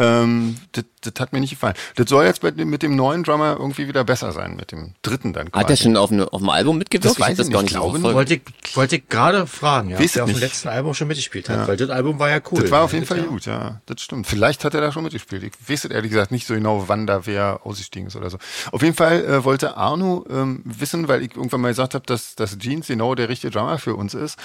Ähm, 0.00 0.56
das, 0.72 0.84
das 1.02 1.12
hat 1.18 1.32
mir 1.32 1.40
nicht 1.40 1.50
gefallen. 1.50 1.74
Das 1.96 2.08
soll 2.08 2.24
jetzt 2.24 2.40
dem- 2.42 2.70
mit 2.70 2.82
dem 2.82 2.94
neuen 2.94 3.24
Drummer 3.24 3.56
irgendwie 3.58 3.88
wieder 3.88 4.04
besser 4.04 4.30
sein, 4.32 4.54
mit 4.56 4.70
dem 4.70 4.94
dritten 5.02 5.32
dann 5.32 5.50
quasi. 5.50 5.64
Hat 5.64 5.70
er 5.70 5.76
schon 5.76 5.96
auf, 5.96 6.12
eine, 6.12 6.32
auf 6.32 6.40
dem 6.40 6.48
Album 6.50 6.78
mitgewirkt? 6.78 7.04
Das 7.04 7.18
weiß 7.20 7.30
hab 7.30 7.36
das 7.36 7.46
ich 7.48 7.52
gar 7.52 7.62
nicht, 7.62 7.70
glaube 7.72 7.98
so. 7.98 8.14
Wollte 8.14 8.34
ich, 8.34 8.42
wollte 8.76 8.96
ich 8.96 9.08
gerade 9.08 9.46
fragen, 9.48 9.90
ja, 9.90 9.98
Weiß 9.98 10.10
ob 10.10 10.12
der 10.14 10.24
auf 10.24 10.30
dem 10.30 10.38
letzten 10.38 10.68
Album 10.68 10.94
schon 10.94 11.08
mitgespielt 11.08 11.48
hat, 11.48 11.66
weil 11.66 11.76
das 11.76 11.90
Album 11.90 12.18
war 12.20 12.30
ja 12.30 12.40
cool. 12.52 12.60
Das 12.62 12.70
war 12.70 12.82
auf 12.84 12.92
jeden 12.92 13.04
Ja, 13.04 13.08
Fall 13.08 13.22
gut, 13.24 13.46
ja. 13.46 13.80
Das 13.86 14.00
stimmt. 14.00 14.26
Vielleicht 14.28 14.64
hat 14.64 14.74
er 14.74 14.80
da 14.80 14.92
schon 14.92 15.02
mitgespielt. 15.02 15.42
Ich 15.42 15.52
weiß 15.68 15.84
es 15.84 15.90
ehrlich 15.90 16.10
gesagt 16.12 16.30
nicht 16.30 16.46
so 16.46 16.54
genau, 16.54 16.84
wann 16.86 17.06
da 17.08 17.26
wer 17.26 17.60
ausgestiegen 17.64 18.06
ist 18.06 18.14
oder 18.14 18.30
so. 18.30 18.38
Auf 18.70 18.82
jeden 18.82 18.94
Fall 18.94 19.24
äh, 19.24 19.44
wollte 19.44 19.76
Arno 19.76 20.24
ähm, 20.30 20.62
wissen, 20.64 21.08
weil 21.08 21.22
ich 21.22 21.34
irgendwann 21.36 21.60
mal 21.60 21.68
gesagt 21.68 21.94
habe, 21.94 22.06
dass, 22.06 22.36
dass 22.36 22.56
Jeans 22.58 22.86
genau 22.86 23.16
der 23.16 23.28
richtige 23.28 23.50
Drummer 23.50 23.78
für 23.78 23.96
uns 23.96 24.14
ist, 24.14 24.38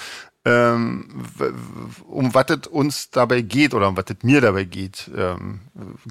ähm, 0.44 1.08
um 2.06 2.34
was 2.34 2.46
es 2.50 2.66
uns 2.66 3.10
dabei 3.10 3.40
geht 3.40 3.72
oder 3.72 3.88
um 3.88 3.96
was 3.96 4.04
es 4.08 4.22
mir 4.22 4.40
dabei 4.40 4.64
geht. 4.64 5.10
Ähm, 5.16 5.60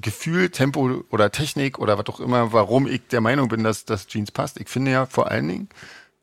Gefühl, 0.00 0.50
Tempo 0.50 1.02
oder 1.10 1.30
Technik 1.30 1.78
oder 1.78 1.98
was 1.98 2.06
auch 2.06 2.20
immer, 2.20 2.52
warum 2.52 2.86
ich 2.86 3.06
der 3.08 3.20
Meinung 3.20 3.48
bin, 3.48 3.62
dass, 3.62 3.84
dass 3.84 4.06
Jeans 4.06 4.32
passt. 4.32 4.60
Ich 4.60 4.68
finde 4.68 4.90
ja 4.90 5.06
vor 5.06 5.30
allen 5.30 5.48
Dingen, 5.48 5.68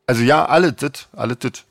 also 0.08 0.24
ja, 0.24 0.46
alle 0.46 0.74
das, 0.74 1.08
alle 1.14 1.36
das. 1.36 1.64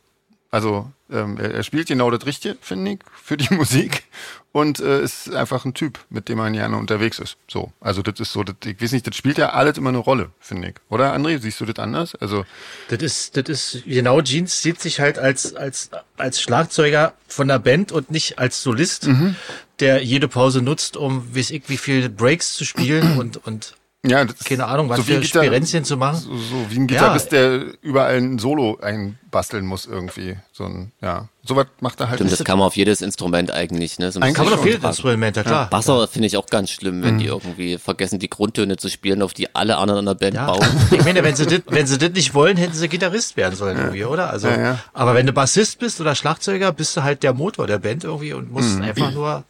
Also 0.51 0.91
ähm, 1.13 1.39
er, 1.39 1.55
er 1.55 1.63
spielt 1.63 1.89
genau 1.89 2.11
das 2.11 2.27
Richtige, 2.27 2.57
finde 2.61 2.93
ich, 2.93 2.99
für 3.23 3.37
die 3.37 3.53
Musik 3.55 4.05
und 4.53 4.81
äh, 4.81 5.03
ist 5.03 5.33
einfach 5.35 5.65
ein 5.65 5.75
Typ, 5.75 5.99
mit 6.11 6.29
dem 6.29 6.39
man 6.39 6.53
gerne 6.53 6.77
unterwegs 6.77 7.19
ist. 7.19 7.37
So, 7.49 7.73
also 7.81 8.03
das 8.03 8.19
ist 8.21 8.33
so, 8.33 8.43
das, 8.43 8.57
ich 8.65 8.81
weiß 8.83 8.93
nicht, 8.93 9.07
das 9.07 9.15
spielt 9.17 9.39
ja 9.39 9.51
alles 9.51 9.79
immer 9.79 9.91
eine 9.91 9.99
Rolle, 9.99 10.31
finde 10.41 10.69
ich. 10.71 10.75
Oder 10.89 11.15
André, 11.15 11.39
siehst 11.41 11.61
du 11.61 11.67
das 11.67 11.79
anders? 11.79 12.15
Also 12.17 12.45
Das 12.89 13.01
ist, 13.03 13.37
das 13.37 13.49
ist, 13.49 13.85
genau, 13.87 14.21
Jeans 14.23 14.61
sieht 14.63 14.81
sich 14.81 14.99
halt 15.01 15.19
als, 15.19 15.55
als, 15.55 15.91
als 16.17 16.41
Schlagzeuger 16.43 17.15
von 17.29 17.47
der 17.49 17.59
Band 17.61 17.93
und 17.93 18.11
nicht 18.11 18.39
als 18.39 18.63
Solist, 18.63 19.07
Mhm. 19.07 19.37
der 19.79 20.03
jede 20.03 20.29
Pause 20.29 20.63
nutzt, 20.63 20.97
um, 20.97 21.35
weiß 21.35 21.51
ich, 21.51 21.69
wie 21.69 21.77
viele 21.79 22.11
Breaks 22.11 22.55
zu 22.55 22.65
spielen 22.65 23.19
und, 23.19 23.37
und, 23.47 23.75
ja, 24.07 24.25
keine 24.25 24.67
Ahnung, 24.67 24.89
was 24.89 24.99
so 24.99 25.07
wie 25.09 25.13
für 25.13 25.17
ein 25.19 25.23
Gitar- 25.23 25.45
Spirenzchen 25.45 25.85
zu 25.85 25.97
machen. 25.99 26.19
So, 26.21 26.35
so 26.37 26.71
wie 26.71 26.79
ein 26.79 26.87
Gitarrist, 26.87 27.33
der 27.33 27.65
überall 27.83 28.17
ein 28.17 28.39
Solo 28.39 28.79
einbasteln 28.81 29.67
muss 29.67 29.85
irgendwie. 29.85 30.37
So 30.53 30.65
ein, 30.65 30.93
ja, 31.03 31.29
sowas 31.45 31.67
macht 31.81 32.01
er 32.01 32.09
halt 32.09 32.17
Stimmt, 32.19 32.33
das 32.33 32.43
kann 32.45 32.59
man 32.59 32.67
auf 32.67 32.77
jedes 32.77 33.03
Instrument 33.03 33.51
eigentlich, 33.51 33.99
ne? 33.99 34.11
So 34.11 34.19
ein 34.21 34.33
Kann 34.33 34.47
man 34.47 34.55
auf 34.55 34.65
jedes 34.65 34.83
Instrument, 34.83 35.37
ja 35.37 35.43
klar. 35.43 35.69
Basser 35.69 36.09
finde 36.09 36.29
ich 36.29 36.37
auch 36.39 36.47
ganz 36.47 36.71
schlimm, 36.71 37.03
wenn 37.03 37.19
die 37.19 37.25
Mhm. 37.27 37.31
irgendwie 37.31 37.77
vergessen, 37.79 38.19
die 38.19 38.31
Grundtöne 38.31 38.79
zu 38.79 38.89
spielen, 38.89 39.21
auf 39.21 39.35
die 39.35 39.55
alle 39.55 39.77
anderen 39.77 40.01
in 40.01 40.07
der 40.07 40.15
Band 40.15 40.35
Ja. 40.35 40.47
bauen. 40.47 40.67
Ich 40.93 41.05
meine, 41.05 41.23
wenn 41.23 41.37
sie 41.37 41.45
das, 41.47 41.61
wenn 41.67 41.87
sie 41.87 41.99
das 41.99 42.11
nicht 42.13 42.33
wollen, 42.33 42.57
hätten 42.57 42.73
sie 42.75 42.89
Gitarrist 42.89 43.37
werden 43.37 43.55
sollen 43.55 43.77
irgendwie, 43.77 44.05
oder? 44.07 44.31
Also, 44.31 44.49
Ja, 44.49 44.61
ja. 44.61 44.79
aber 44.95 45.15
wenn 45.15 45.27
du 45.27 45.33
Bassist 45.35 45.79
bist 45.79 46.01
oder 46.01 46.15
Schlagzeuger, 46.15 46.73
bist 46.73 46.97
du 46.97 47.03
halt 47.03 47.23
der 47.23 47.35
Motor 47.35 47.67
der 47.67 47.79
Band 47.79 48.05
irgendwie 48.05 48.33
und 48.33 48.51
musst 48.51 48.77
Mhm. 48.77 48.83
einfach 48.83 49.11
nur 49.13 49.45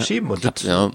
schieben. 0.00 0.30
Und 0.30 0.44
das 0.44 0.62
Ja. 0.62 0.90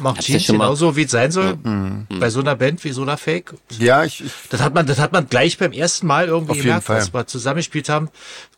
Macht 0.00 0.20
Jeans 0.20 0.46
genauso, 0.46 0.96
wie 0.96 1.02
es 1.04 1.10
sein 1.10 1.30
soll. 1.30 1.56
Mhm. 1.62 2.06
Bei 2.18 2.30
so 2.30 2.40
einer 2.40 2.56
Band 2.56 2.82
wie 2.84 2.92
so 2.92 3.02
einer 3.02 3.16
Fake. 3.16 3.54
Ja, 3.78 4.04
ich, 4.04 4.24
ich 4.24 4.32
Das 4.50 4.60
hat 4.60 4.74
man, 4.74 4.86
das 4.86 4.98
hat 4.98 5.12
man 5.12 5.28
gleich 5.28 5.58
beim 5.58 5.72
ersten 5.72 6.06
Mal 6.06 6.26
irgendwie 6.26 6.58
gemerkt, 6.60 6.84
Fall. 6.84 6.96
als 6.96 7.12
wir 7.14 7.26
zusammengespielt 7.26 7.88
haben, 7.88 8.08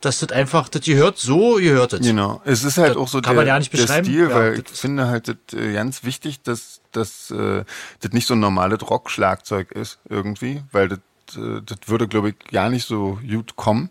dass 0.00 0.20
das 0.20 0.30
einfach, 0.32 0.68
das 0.68 0.82
gehört 0.82 1.18
so, 1.18 1.56
gehört 1.56 1.92
es. 1.92 2.00
Genau. 2.06 2.40
Es 2.44 2.64
ist 2.64 2.78
halt 2.78 2.90
Das 2.90 2.96
auch 2.96 3.08
so 3.08 3.20
kann 3.20 3.34
der, 3.34 3.42
man 3.42 3.46
ja 3.46 3.58
nicht 3.58 3.72
der 3.72 3.78
beschreiben. 3.78 4.04
Stil, 4.06 4.28
Ja, 4.30 4.34
weil 4.34 4.58
ich 4.60 4.78
finde 4.78 5.06
halt 5.08 5.28
das, 5.28 5.58
äh, 5.58 5.72
ganz 5.72 6.04
wichtig, 6.04 6.42
dass, 6.42 6.80
dass 6.92 7.30
äh, 7.30 7.64
das 8.00 8.12
nicht 8.12 8.26
so 8.26 8.34
ein 8.34 8.40
normales 8.40 8.88
Rock-Schlagzeug 8.88 9.72
ist 9.72 9.98
irgendwie, 10.08 10.62
weil 10.72 10.88
das, 10.88 10.98
äh, 11.36 11.60
das 11.64 11.78
würde, 11.86 12.08
glaube 12.08 12.30
ich, 12.30 12.38
gar 12.50 12.70
nicht 12.70 12.86
so 12.86 13.18
gut 13.28 13.56
kommen. 13.56 13.90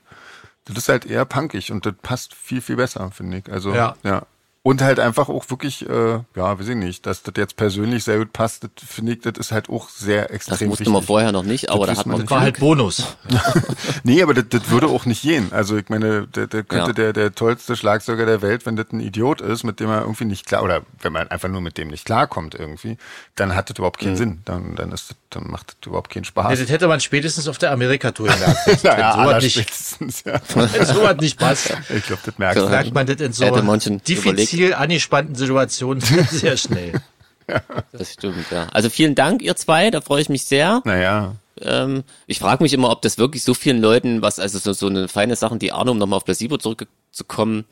Das 0.65 0.77
ist 0.77 0.89
halt 0.89 1.05
eher 1.07 1.25
punkig 1.25 1.71
und 1.71 1.85
das 1.85 1.93
passt 2.01 2.35
viel, 2.35 2.61
viel 2.61 2.75
besser, 2.75 3.09
finde 3.11 3.39
ich. 3.39 3.51
Also, 3.51 3.73
Ja. 3.73 3.95
ja. 4.03 4.23
Und 4.64 4.84
halt 4.84 4.99
einfach 4.99 5.28
auch 5.28 5.49
wirklich, 5.49 5.89
äh, 5.89 6.20
ja, 6.36 6.59
weiß 6.59 6.68
ich 6.68 6.76
nicht, 6.76 7.07
dass 7.07 7.24
das 7.24 7.34
jetzt 7.36 7.55
persönlich 7.55 8.03
sehr 8.03 8.20
gut 8.20 8.32
passt, 8.32 8.64
das 8.64 8.70
finde 8.88 9.14
ich, 9.14 9.22
das 9.22 9.34
ist 9.39 9.51
halt 9.51 9.70
auch 9.72 9.89
sehr 9.89 10.32
extrem 10.32 10.59
Das 10.59 10.68
wusste 10.80 10.89
man 10.91 11.01
vorher 11.01 11.32
noch 11.32 11.41
nicht, 11.41 11.72
aber 11.72 11.88
Das 11.88 11.95
da 11.95 11.99
hat 12.01 12.05
man 12.05 12.20
Das 12.22 12.30
war 12.30 12.41
halt 12.41 12.59
Bonus. 12.59 13.18
Nee, 14.03 14.22
aber 14.22 14.36
das, 14.36 14.45
das 14.49 14.70
würde 14.70 14.86
auch 14.88 15.05
nicht 15.05 15.24
gehen. 15.24 15.51
Also 15.51 15.78
ich 15.78 15.89
meine, 15.89 16.28
der, 16.28 16.45
der 16.45 16.62
könnte 16.64 16.89
Ja. 16.89 16.93
der, 16.93 17.14
der 17.14 17.34
tollste 17.34 17.76
Schlagzeuger 17.76 18.28
der 18.28 18.43
Welt, 18.43 18.66
wenn 18.68 18.76
das 18.76 18.88
ein 18.91 18.99
Idiot 18.99 19.41
ist, 19.41 19.64
mit 19.64 19.80
dem 19.80 19.89
er 19.89 20.01
irgendwie 20.01 20.26
nicht 20.26 20.45
klar, 20.45 20.62
oder 20.64 20.82
wenn 21.01 21.12
man 21.14 21.28
einfach 21.30 21.49
nur 21.49 21.62
mit 21.62 21.80
dem 21.80 21.88
nicht 21.88 22.05
klarkommt 22.05 22.53
irgendwie, 22.53 22.97
dann 23.36 23.55
hat 23.55 23.70
das 23.72 23.78
überhaupt 23.80 23.99
Mhm. 24.01 24.05
keinen 24.05 24.16
Sinn. 24.18 24.41
Dann, 24.45 24.76
dann 24.76 24.91
ist 24.91 25.09
das, 25.09 25.18
dann 25.32 25.49
macht 25.49 25.70
das 25.70 25.88
überhaupt 25.88 26.12
keinen 26.12 26.24
Ja, 26.24 26.28
Spaß. 26.28 26.59
das 26.59 26.70
hätte 26.70 26.88
man 26.88 26.99
spätestens 26.99 27.47
auf 27.47 27.57
der 27.57 27.72
Amerika-Tour 27.72 28.28
gemerkt. 28.28 28.68
naja, 28.84 28.97
wenn 29.07 29.14
sowas 29.14 29.18
aller 29.28 29.41
nicht, 29.41 29.53
spätestens, 29.53 30.24
ja. 30.24 30.39
wenn 30.55 30.86
sowas 30.86 31.18
nicht 31.20 31.39
passt, 31.39 31.74
Ich 31.89 32.05
glaube, 32.05 32.22
das 32.26 32.38
merkst 32.38 32.57
Ja. 32.57 32.64
du. 32.66 32.70
merkt 32.70 32.93
man 32.93 33.07
das 33.07 33.16
in 33.22 33.34
so 33.34 33.45
Hätte 33.45 33.64
manchen 33.64 34.03
diffizil 34.51 34.73
angespannten 34.73 35.35
Situationen 35.35 36.01
sehr 36.29 36.57
schnell. 36.57 36.93
Das 37.91 38.13
stimmt, 38.13 38.45
ja. 38.49 38.67
Also 38.71 38.89
vielen 38.89 39.13
Dank, 39.13 39.41
ihr 39.41 39.57
zwei, 39.57 39.91
da 39.91 39.99
freue 39.99 40.21
ich 40.21 40.29
mich 40.29 40.45
sehr. 40.45 40.81
Naja, 40.85 41.35
Ähm, 41.61 42.03
ich 42.25 42.39
frage 42.39 42.63
mich 42.63 42.71
immer, 42.71 42.89
ob 42.89 43.01
das 43.01 43.17
wirklich 43.17 43.43
so 43.43 43.53
vielen 43.53 43.81
Leuten, 43.81 44.21
was, 44.21 44.39
also 44.39 44.57
so, 44.57 44.71
so 44.71 44.87
eine 44.87 45.09
feine 45.09 45.35
Sachen, 45.35 45.59
die 45.59 45.73
Arno, 45.73 45.91
um 45.91 45.97
nochmal 45.97 46.15
auf 46.17 46.23
Placebo 46.23 46.57
zurückzukommen, 46.57 47.65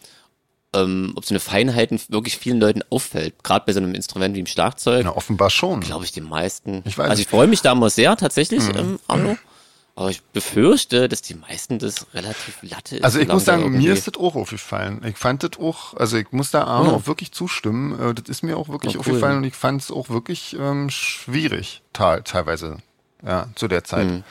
ähm, 0.74 1.14
ob 1.16 1.24
so 1.24 1.34
eine 1.34 1.40
Feinheiten 1.40 1.98
wirklich 2.10 2.38
vielen 2.38 2.60
Leuten 2.60 2.82
auffällt. 2.90 3.42
Gerade 3.42 3.66
bei 3.66 3.72
so 3.72 3.80
einem 3.80 3.96
Instrument 3.96 4.36
wie 4.36 4.42
dem 4.42 4.48
Schlagzeug, 4.48 5.06
na, 5.06 5.16
offenbar 5.16 5.50
schon. 5.50 5.80
glaube 5.80 6.04
ich, 6.04 6.12
den 6.12 6.26
meisten. 6.28 6.82
Ich 6.86 6.98
weiß 6.98 7.10
also 7.12 7.22
ich 7.22 7.28
freue 7.30 7.48
mich 7.48 7.62
da 7.62 7.72
immer 7.72 7.90
sehr, 7.90 8.18
tatsächlich, 8.18 8.64
ähm, 8.76 9.00
Arno. 9.08 9.38
Aber 10.00 10.10
ich 10.12 10.22
befürchte, 10.22 11.10
dass 11.10 11.22
die 11.22 11.34
meisten 11.36 11.78
das 11.78 12.08
relativ 12.14 12.60
latte 12.62 12.96
ist. 12.98 13.04
Also 13.04 13.20
ich 13.20 13.28
muss 13.28 13.44
sagen, 13.44 13.70
mir 13.78 13.92
ist 13.92 14.08
das 14.08 14.16
auch 14.16 14.36
aufgefallen. 14.36 15.02
Ich 15.06 15.18
fand 15.18 15.44
das 15.44 15.60
auch, 15.60 15.94
also 15.96 16.16
ich 16.16 16.32
muss 16.32 16.52
da 16.52 16.64
Arno 16.64 16.92
Ja. 16.92 16.96
auch 16.96 17.06
wirklich 17.08 17.34
zustimmen. 17.34 18.00
Äh, 18.00 18.14
Das 18.14 18.30
ist 18.30 18.42
mir 18.42 18.56
auch 18.56 18.70
wirklich 18.70 18.94
Ja, 18.94 19.00
cool. 19.00 19.06
aufgefallen 19.08 19.38
und 19.38 19.44
ich 19.44 19.56
fand 19.56 19.82
es 19.82 19.92
auch 19.92 20.08
wirklich 20.10 20.56
ähm, 20.58 20.90
schwierig, 20.90 21.82
te- 21.92 22.22
teilweise, 22.24 22.78
ja, 23.26 23.48
zu 23.56 23.68
der 23.68 23.84
Zeit. 23.84 24.08
Mhm. 24.08 24.24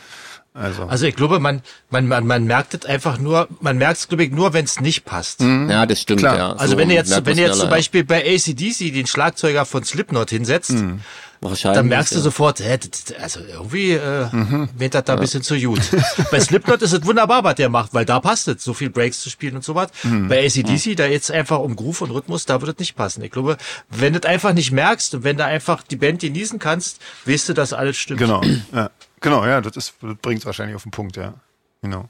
Also, 0.54 0.84
Also 0.84 1.04
ich 1.06 1.14
glaube, 1.14 1.38
man, 1.38 1.60
man, 1.90 2.08
man, 2.08 2.26
man 2.26 2.44
merkt 2.44 2.72
es 2.74 2.84
einfach 2.86 3.18
nur, 3.18 3.46
man 3.60 3.76
merkt 3.76 3.98
es, 3.98 4.08
glaube 4.08 4.24
ich, 4.24 4.30
nur, 4.32 4.54
wenn 4.54 4.64
es 4.64 4.80
nicht 4.80 5.04
passt. 5.04 5.40
Ja, 5.42 5.84
das 5.86 6.00
stimmt, 6.00 6.20
Klar. 6.20 6.36
ja. 6.38 6.52
Also 6.54 6.72
So 6.72 6.78
wenn 6.78 6.88
du 6.88 6.94
jetzt, 6.94 7.10
wenn 7.10 7.22
du 7.22 7.30
man's 7.30 7.38
jetzt 7.40 7.60
zum 7.60 7.68
Beispiel 7.70 8.04
bei 8.04 8.24
ACDC 8.24 8.90
den 8.92 9.06
Schlagzeuger 9.06 9.66
von 9.66 9.84
Slipknot 9.84 10.30
hinsetzt, 10.30 10.70
ja. 10.70 10.96
Wahrscheinlich, 11.40 11.76
dann 11.76 11.88
merkst 11.88 12.12
du 12.12 12.16
ja. 12.16 12.22
sofort, 12.22 12.60
hä, 12.60 12.78
also 13.20 13.40
irgendwie 13.40 13.92
äh, 13.92 14.28
Mhm. 14.32 14.68
wird 14.76 14.94
das 14.94 15.04
da 15.04 15.14
ein 15.14 15.20
bisschen 15.20 15.42
zu 15.42 15.56
gut. 15.58 15.80
bei 16.30 16.40
Slipknot 16.40 16.82
ist 16.82 16.92
es 16.92 17.04
wunderbar, 17.04 17.44
was 17.44 17.54
der 17.54 17.68
macht, 17.68 17.94
weil 17.94 18.04
da 18.04 18.20
passt 18.20 18.48
es, 18.48 18.62
so 18.64 18.74
viel 18.74 18.90
Breaks 18.90 19.20
zu 19.20 19.30
spielen 19.30 19.56
und 19.56 19.64
so 19.64 19.74
was. 19.74 19.90
Mhm. 20.02 20.28
Bei 20.28 20.44
ACDC, 20.44 20.96
da 20.96 21.06
jetzt 21.06 21.30
einfach 21.30 21.60
um 21.60 21.76
Groove 21.76 22.02
und 22.02 22.10
Rhythmus, 22.10 22.44
da 22.46 22.60
wird 22.60 22.72
es 22.72 22.78
nicht 22.78 22.96
passen. 22.96 23.22
Ich 23.22 23.30
glaube, 23.30 23.56
wenn 23.88 24.12
du 24.12 24.20
das 24.20 24.30
einfach 24.30 24.52
nicht 24.52 24.72
merkst 24.72 25.14
und 25.14 25.24
wenn 25.24 25.36
du 25.36 25.44
einfach 25.44 25.82
die 25.82 25.96
Band 25.96 26.20
genießen 26.20 26.58
kannst, 26.58 27.00
weißt 27.26 27.48
du, 27.50 27.52
dass 27.54 27.72
alles 27.72 27.96
stimmt. 27.96 28.18
genau, 28.18 28.42
ja, 28.72 28.90
genau, 29.20 29.46
ja, 29.46 29.60
das 29.60 29.76
ist, 29.76 29.94
das 30.00 30.16
bringt 30.20 30.40
es 30.40 30.46
wahrscheinlich 30.46 30.76
auf 30.76 30.82
den 30.82 30.90
Punkt, 30.92 31.16
ja, 31.16 31.34
genau. 31.82 32.08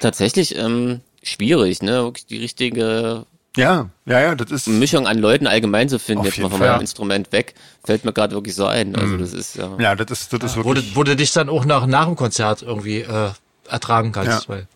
Tatsächlich 0.00 0.56
ähm, 0.56 1.00
schwierig, 1.22 1.82
ne? 1.82 2.04
Wirklich 2.04 2.26
die 2.26 2.38
richtige 2.38 3.26
Ja, 3.56 3.88
ja, 4.06 4.20
ja, 4.20 4.34
das 4.36 4.50
ist, 4.50 4.68
Mischung 4.68 5.08
an 5.08 5.18
Leuten 5.18 5.46
allgemein 5.48 5.88
zu 5.88 5.98
finden, 5.98 6.24
jetzt 6.24 6.38
mal 6.38 6.50
von 6.50 6.60
meinem 6.60 6.80
Instrument 6.80 7.32
weg, 7.32 7.54
fällt 7.84 8.04
mir 8.04 8.12
gerade 8.12 8.34
wirklich 8.34 8.54
so 8.54 8.66
ein. 8.66 8.94
Also 8.94 9.16
das 9.16 9.32
ist 9.32 9.56
ja. 9.56 9.76
ja, 9.78 9.96
das 9.96 10.10
ist, 10.10 10.32
das 10.32 10.42
ist 10.44 10.56
du, 10.56 10.64
wirklich, 10.64 10.94
wo 10.94 11.02
du 11.02 11.16
dich 11.16 11.32
dann 11.32 11.48
auch 11.48 11.64
nach, 11.64 11.86
nach 11.86 12.06
dem 12.06 12.14
Konzert 12.14 12.62
irgendwie 12.62 13.00
äh, 13.00 13.30
ertragen 13.70 14.12
kannst. 14.12 14.48
Ja. 14.48 14.48
Weil 14.48 14.66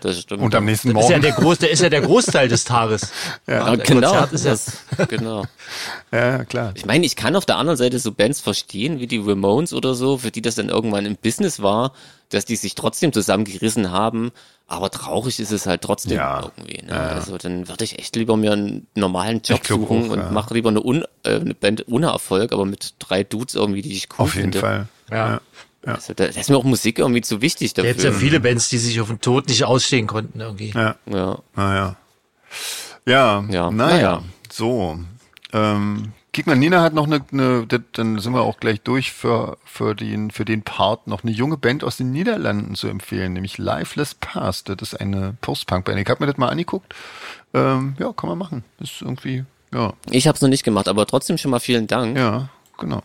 das 0.00 0.20
stimmt. 0.20 0.42
und 0.42 0.54
am 0.54 0.64
nächsten 0.64 0.94
das 0.94 1.04
ist 1.04 1.10
ja 1.10 1.16
Morgen, 1.18 1.22
der, 1.22 1.32
Groß, 1.32 1.58
der 1.58 1.70
ist 1.70 1.82
ja 1.82 1.90
der 1.90 2.00
Großteil 2.00 2.48
des 2.48 2.64
Tages. 2.64 3.12
ja, 3.46 3.76
der 3.76 3.84
genau, 3.84 4.14
ja- 4.14 4.26
das, 4.32 4.78
genau. 5.08 5.44
ja, 6.10 6.44
klar. 6.44 6.72
Ich 6.74 6.86
meine, 6.86 7.04
ich 7.04 7.16
kann 7.16 7.36
auf 7.36 7.44
der 7.44 7.56
anderen 7.58 7.76
Seite 7.76 7.98
so 7.98 8.12
Bands 8.12 8.40
verstehen, 8.40 8.98
wie 8.98 9.06
die 9.06 9.18
Ramones 9.18 9.72
oder 9.74 9.94
so, 9.94 10.18
für 10.18 10.30
die 10.30 10.40
das 10.42 10.54
dann 10.54 10.68
irgendwann 10.70 11.04
im 11.06 11.16
Business 11.16 11.60
war, 11.62 11.92
dass 12.30 12.44
die 12.46 12.56
sich 12.56 12.74
trotzdem 12.74 13.12
zusammengerissen 13.12 13.90
haben. 13.90 14.32
Aber 14.70 14.90
traurig 14.90 15.40
ist 15.40 15.50
es 15.50 15.66
halt 15.66 15.80
trotzdem 15.82 16.16
Ja. 16.18 16.42
irgendwie. 16.56 16.82
Ne? 16.86 16.92
Also 16.92 17.38
dann 17.38 17.68
würde 17.68 17.84
ich 17.84 17.98
echt 17.98 18.16
lieber 18.16 18.36
mir 18.36 18.52
einen 18.52 18.86
normalen 18.94 19.40
Job 19.42 19.66
suchen 19.66 20.08
auch, 20.08 20.12
und 20.12 20.18
ja. 20.18 20.30
mache 20.30 20.52
lieber 20.52 20.68
eine, 20.68 20.82
Un 20.82 21.04
äh, 21.24 21.36
eine 21.36 21.54
Band 21.54 21.84
ohne 21.88 22.08
Erfolg, 22.08 22.52
aber 22.52 22.66
mit 22.66 22.94
drei 22.98 23.24
Dudes 23.24 23.54
irgendwie, 23.54 23.80
die 23.80 23.92
ich 23.92 24.08
cool 24.18 24.24
Auf 24.24 24.34
jeden 24.34 24.52
finde. 24.52 24.60
Fall. 24.60 24.88
Ja. 25.10 25.40
Also, 25.94 26.14
da, 26.14 26.26
da 26.26 26.40
ist 26.40 26.50
mir 26.50 26.56
auch 26.56 26.64
Musik 26.64 26.98
irgendwie 26.98 27.20
zu 27.20 27.40
wichtig 27.40 27.74
Da 27.74 27.82
dafür. 27.82 27.92
gibt's 27.94 28.04
ja 28.04 28.12
viele 28.12 28.40
Bands, 28.40 28.68
die 28.68 28.78
sich 28.78 29.00
auf 29.00 29.08
den 29.08 29.20
Tod 29.20 29.48
nicht 29.48 29.64
ausstehen 29.64 30.06
konnten 30.06 30.40
irgendwie. 30.40 30.70
Ja, 30.70 30.96
ja. 31.06 31.38
naja. 31.54 31.96
Ja, 33.06 33.44
Ja, 33.48 33.70
naja, 33.70 34.22
so. 34.50 34.98
Ähm, 35.52 36.12
Kick 36.32 36.46
mal, 36.46 36.56
Nina 36.56 36.82
hat 36.82 36.92
noch 36.92 37.06
eine, 37.06 37.24
eine, 37.32 37.66
dann 37.94 38.18
sind 38.18 38.32
wir 38.34 38.42
auch 38.42 38.60
gleich 38.60 38.82
durch 38.82 39.12
für, 39.12 39.56
für, 39.64 39.94
den, 39.94 40.30
für 40.30 40.44
den 40.44 40.62
Part, 40.62 41.06
noch 41.06 41.24
eine 41.24 41.32
junge 41.32 41.56
Band 41.56 41.82
aus 41.82 41.96
den 41.96 42.12
Niederlanden 42.12 42.74
zu 42.74 42.86
empfehlen, 42.86 43.32
nämlich 43.32 43.56
Lifeless 43.58 44.14
Past. 44.14 44.68
Das 44.68 44.76
ist 44.80 45.00
eine 45.00 45.36
Post-Punk-Band. 45.40 45.98
Ich 45.98 46.08
habe 46.08 46.22
mir 46.22 46.30
das 46.30 46.36
mal 46.36 46.48
angeguckt. 46.48 46.94
Ähm, 47.54 47.96
ja, 47.98 48.12
kann 48.12 48.28
man 48.28 48.38
machen. 48.38 48.62
Ist 48.78 49.00
irgendwie, 49.00 49.44
ja, 49.72 49.94
Ich 50.10 50.28
habe 50.28 50.36
es 50.36 50.42
noch 50.42 50.48
nicht 50.48 50.64
gemacht, 50.64 50.86
aber 50.86 51.06
trotzdem 51.06 51.38
schon 51.38 51.50
mal 51.50 51.60
vielen 51.60 51.86
Dank. 51.86 52.16
ja, 52.16 52.50
genau. 52.76 53.02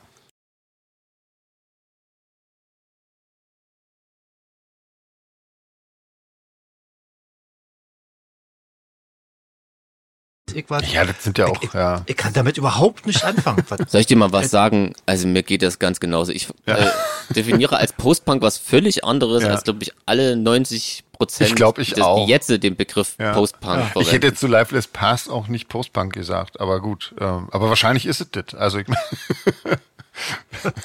Ich, 10.56 10.70
war, 10.70 10.84
Ja, 10.84 11.06
das 11.06 11.24
sind 11.24 11.38
ja 11.38 11.48
auch, 11.48 11.62
ich, 11.62 11.74
ja. 11.74 12.02
ich 12.06 12.16
kann 12.18 12.34
damit 12.34 12.58
überhaupt 12.58 13.06
nicht 13.08 13.24
anfangen. 13.24 13.64
Soll 13.88 14.02
ich 14.02 14.08
dir 14.08 14.18
mal 14.18 14.32
was 14.32 14.50
sagen? 14.50 14.94
Also 15.06 15.28
mir 15.28 15.44
geht 15.44 15.62
das 15.62 15.80
ganz 15.80 16.00
genauso. 16.00 16.32
Ich 16.32 16.48
Ja. 16.66 16.76
äh, 16.78 16.88
definiere 17.30 17.78
als 17.78 17.94
Postpunk 17.94 18.42
was 18.42 18.58
völlig 18.58 19.04
anderes, 19.04 19.44
Ja. 19.44 19.50
als 19.50 19.64
glaube 19.64 19.84
ich 19.84 19.94
alle 20.06 20.36
90 20.36 21.04
Prozent, 21.14 21.60
Ich 21.60 21.78
ich 21.78 21.94
die 21.94 22.02
auch. 22.02 22.28
jetzt 22.28 22.50
den 22.50 22.76
Begriff 22.76 23.16
Ja. 23.20 23.34
Postpunk 23.34 23.92
Ich 24.00 24.12
hätte 24.12 24.28
jetzt 24.28 24.40
zu 24.40 24.48
Lifeless 24.48 24.88
Past 24.88 25.30
auch 25.30 25.48
nicht 25.48 25.70
Post-Punk 25.70 26.12
gesagt, 26.14 26.60
aber 26.60 26.82
gut. 26.82 27.14
Ähm, 27.20 27.48
aber 27.52 27.70
wahrscheinlich 27.70 28.06
ist 28.06 28.20
es 28.22 28.28
das. 28.32 28.56
Also 28.60 28.80
ich 28.80 28.88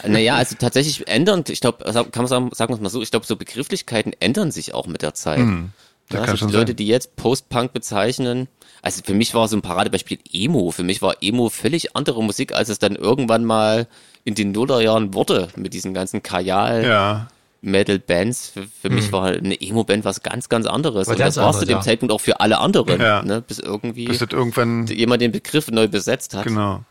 Naja, 0.07 0.37
also 0.37 0.57
tatsächlich 0.59 1.07
ändern, 1.07 1.45
ich 1.49 1.61
glaube, 1.61 1.85
kann 1.85 2.09
man 2.15 2.27
sagen, 2.27 2.51
sagen 2.53 2.71
wir 2.71 2.77
es 2.77 2.81
mal 2.81 2.89
so, 2.89 3.03
ich 3.03 3.11
glaube, 3.11 3.27
so 3.27 3.37
Begrifflichkeiten 3.37 4.13
ändern 4.21 4.51
sich 4.51 4.75
auch 4.75 4.87
mit 4.87 5.03
der 5.03 5.15
Zeit. 5.15 5.39
Hm, 5.39 5.73
ja, 6.13 6.21
also 6.23 6.47
die 6.47 6.53
Leute, 6.53 6.69
sein. 6.69 6.77
die 6.77 6.87
jetzt 6.87 7.17
Post-Punk 7.17 7.73
bezeichnen, 7.73 8.49
also 8.83 9.03
für 9.05 9.15
mich 9.15 9.35
war 9.35 9.49
so 9.49 9.57
ein 9.57 9.63
Paradebeispiel 9.63 10.19
Emo. 10.33 10.71
Für 10.71 10.85
mich 10.85 11.03
war 11.03 11.17
Emo 11.21 11.49
völlig 11.49 11.97
andere 11.97 12.23
Musik, 12.23 12.53
als 12.55 12.69
es 12.69 12.79
dann 12.79 12.95
irgendwann 12.97 13.45
mal 13.45 13.87
in 14.25 14.35
den 14.35 14.53
Nullerjahren 14.53 15.15
wurde, 15.15 15.49
mit 15.57 15.75
diesen 15.75 15.95
ganzen 15.95 16.23
Kajal. 16.23 16.85
ja. 16.85 17.29
Metal-Bands. 17.61 18.51
Für, 18.51 18.67
für 18.83 18.89
mich 18.89 19.11
war 19.11 19.23
halt 19.25 19.45
eine 19.45 19.61
Emo-Band 19.61 20.05
was 20.05 20.23
ganz, 20.23 20.49
ganz 20.49 20.67
anderes. 20.67 21.09
Und 21.09 21.19
das 21.19 21.37
war 21.39 21.43
zu 21.53 21.59
anderes, 21.59 21.67
dem 21.67 21.77
ja. 21.79 21.81
Zeitpunkt 21.81 22.13
auch 22.13 22.21
für 22.21 22.39
alle 22.41 22.59
anderen, 22.59 23.01
Ja. 23.01 23.23
ne? 23.23 23.41
bis 23.41 23.59
irgendwie 23.59 24.05
Bis 24.05 24.21
irgendwann, 24.21 24.87
jemand 24.87 25.23
den 25.23 25.33
Begriff 25.33 25.69
neu 25.71 25.89
besetzt 25.89 26.35
hat. 26.35 26.45
genau. 26.45 26.85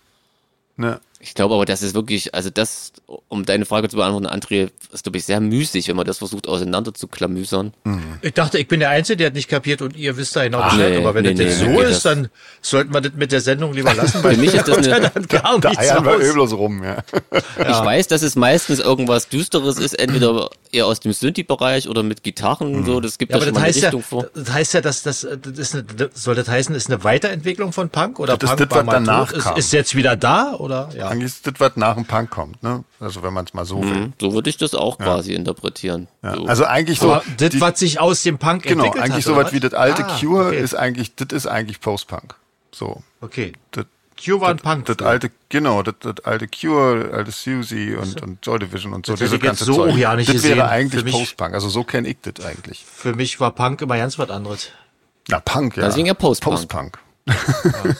Ne, 0.75 0.99
Ich 1.19 1.33
glaube 1.33 1.55
aber, 1.55 1.65
das 1.65 1.81
ist 1.81 1.95
wirklich, 1.95 2.35
also 2.35 2.51
das, 2.51 2.91
um 3.27 3.43
deine 3.43 3.65
Frage 3.65 3.89
zu 3.89 3.95
beantworten, 3.97 4.27
André, 4.27 4.69
ist, 4.93 5.03
glaube 5.03 5.17
ich, 5.17 5.25
sehr 5.25 5.39
müßig, 5.39 5.87
wenn 5.87 5.95
man 5.95 6.05
das 6.05 6.19
versucht, 6.19 6.47
auseinander 6.47 6.93
zu 6.93 7.07
klamüsern. 7.07 7.73
Ich 8.21 8.33
dachte, 8.33 8.59
ich 8.59 8.67
bin 8.67 8.79
der 8.81 8.89
Einzige, 8.91 9.17
der 9.17 9.27
hat 9.27 9.33
nicht 9.33 9.49
kapiert 9.49 9.81
und 9.81 9.95
ihr 9.97 10.15
wisst 10.15 10.35
da 10.35 10.43
genau 10.43 10.61
Bescheid. 10.63 10.91
nee, 10.91 10.97
Aber 10.97 11.15
wenn 11.15 11.23
nee, 11.23 11.33
das 11.33 11.45
nee, 11.59 11.65
so 11.65 11.65
nee, 11.65 11.81
ist, 11.81 11.89
das- 11.91 12.03
dann 12.03 12.29
sollten 12.61 12.93
wir 12.93 13.01
das 13.01 13.13
mit 13.15 13.31
der 13.31 13.41
Sendung 13.41 13.73
lieber 13.73 13.93
lassen, 13.95 14.23
weil 14.23 14.35
Für 14.35 14.41
mich 14.41 14.53
ist 14.53 14.67
das 14.67 14.77
eine- 14.77 15.09
dann 15.09 15.27
gar 15.27 15.59
da 15.59 15.69
eiern 15.75 16.05
wir 16.05 16.19
öllos 16.19 16.53
rum, 16.53 16.83
ja. 16.83 16.97
Ich 17.31 17.65
weiß, 17.67 18.07
dass 18.07 18.21
es 18.21 18.35
meistens 18.35 18.79
irgendwas 18.79 19.27
Düsteres 19.27 19.79
ist, 19.79 19.97
entweder 19.97 20.49
eher 20.71 20.85
aus 20.85 20.99
dem 20.99 21.13
Synthi-Bereich 21.13 21.89
oder 21.89 22.03
mit 22.03 22.21
Gitarren 22.23 22.75
und 22.75 22.85
so, 22.85 22.99
das 22.99 23.17
gibt 23.17 23.31
Ja, 23.31 23.37
ja, 23.39 23.41
aber 23.43 23.45
schon 23.47 23.55
das 23.55 23.63
heißt 23.63 23.77
ja, 23.79 23.89
Richtung 23.89 24.03
vor. 24.03 24.27
das 24.35 24.51
heißt 24.53 24.73
ja, 24.75 24.81
dass 24.81 25.01
das, 25.01 25.21
das 25.41 25.57
ist 25.57 25.73
eine, 25.73 25.83
das 25.83 26.09
soll 26.13 26.35
das 26.35 26.47
heißen, 26.47 26.75
ist 26.75 26.91
eine 26.91 27.03
Weiterentwicklung 27.03 27.73
von 27.73 27.89
Punk 27.89 28.19
oder 28.19 28.37
Das 28.37 28.51
ist 28.51 28.55
Punk 28.57 28.69
das, 28.69 28.77
was 28.79 28.85
mal 28.85 28.93
danach. 28.93 29.31
Ist, 29.31 29.47
ist 29.57 29.73
jetzt 29.73 29.95
wieder 29.95 30.15
da 30.15 30.53
oder? 30.53 30.89
Ja. 30.95 31.06
Eigentlich 31.07 31.25
ist 31.33 31.47
das, 31.47 31.53
was 31.59 31.75
nach 31.75 31.95
dem 31.95 32.05
Punk 32.05 32.29
kommt, 32.29 32.61
ne? 32.63 32.83
Also 32.99 33.23
wenn 33.23 33.33
man 33.33 33.45
es 33.45 33.53
mal 33.53 33.65
so 33.65 33.81
will. 33.83 33.93
Mhm, 34.07 34.13
So 34.19 34.33
würde 34.33 34.49
ich 34.49 34.57
das 34.57 34.73
auch 34.75 34.97
quasi 34.97 35.33
interpretieren. 35.33 36.07
Ja. 36.23 36.35
So. 36.35 36.45
Also 36.45 36.65
eigentlich 36.65 36.99
so. 36.99 37.13
Aber 37.13 37.23
das, 37.37 37.49
die- 37.49 37.61
was 37.61 37.79
sich 37.79 37.99
aus 37.99 38.23
dem 38.23 38.37
Punk 38.37 38.63
genau, 38.63 38.83
entwickelt 38.85 39.03
eigentlich 39.03 39.25
hat, 39.25 39.33
so 39.33 39.35
was 39.35 39.51
wie 39.53 39.59
das 39.59 39.73
alte 39.73 40.05
Ah, 40.05 40.17
Cure 40.19 40.47
okay. 40.47 40.59
ist 40.59 40.73
eigentlich, 40.75 41.15
das 41.15 41.27
ist 41.31 41.47
eigentlich 41.47 41.79
Post-Punk. 41.81 42.35
So. 42.71 43.01
Okay. 43.21 43.53
Das, 43.71 43.85
Cure 44.23 44.41
war 44.41 44.49
ein 44.49 44.57
Punk. 44.57 44.85
das 44.85 44.97
alte, 45.05 45.29
genau, 45.49 45.83
das, 45.83 45.93
das 45.99 46.25
alte 46.25 46.47
Cure, 46.47 47.11
alte 47.13 47.29
Susie 47.31 47.93
und, 47.95 48.19
und 48.23 48.43
Joy 48.45 48.57
Division 48.59 48.93
und 48.93 49.05
so. 49.05 49.15
Das 49.15 49.31
jetzt 49.31 49.41
ganze 49.41 49.65
so 49.65 49.75
Zeug. 49.75 49.93
auch 49.93 49.97
ja 49.97 50.15
nicht 50.15 50.27
das 50.29 50.37
gesehen. 50.37 50.57
wäre 50.57 50.69
eigentlich 50.69 51.05
Post-Punk. 51.11 51.53
Also 51.53 51.69
so 51.69 51.83
kenne 51.83 52.07
ich 52.07 52.17
das 52.23 52.43
eigentlich. 52.45 52.83
Für 52.83 53.13
mich 53.13 53.39
war 53.39 53.51
Punk 53.51 53.81
immer 53.81 53.95
ganz 53.97 54.17
was 54.17 54.29
anderes. 54.31 54.69
Na, 55.29 55.39
Punk, 55.39 55.77
ja. 55.77 55.83
Deswegen 55.85 56.07
ja 56.07 56.13
Post-Punk. 56.15 56.55
Post-Punk. 56.67 56.97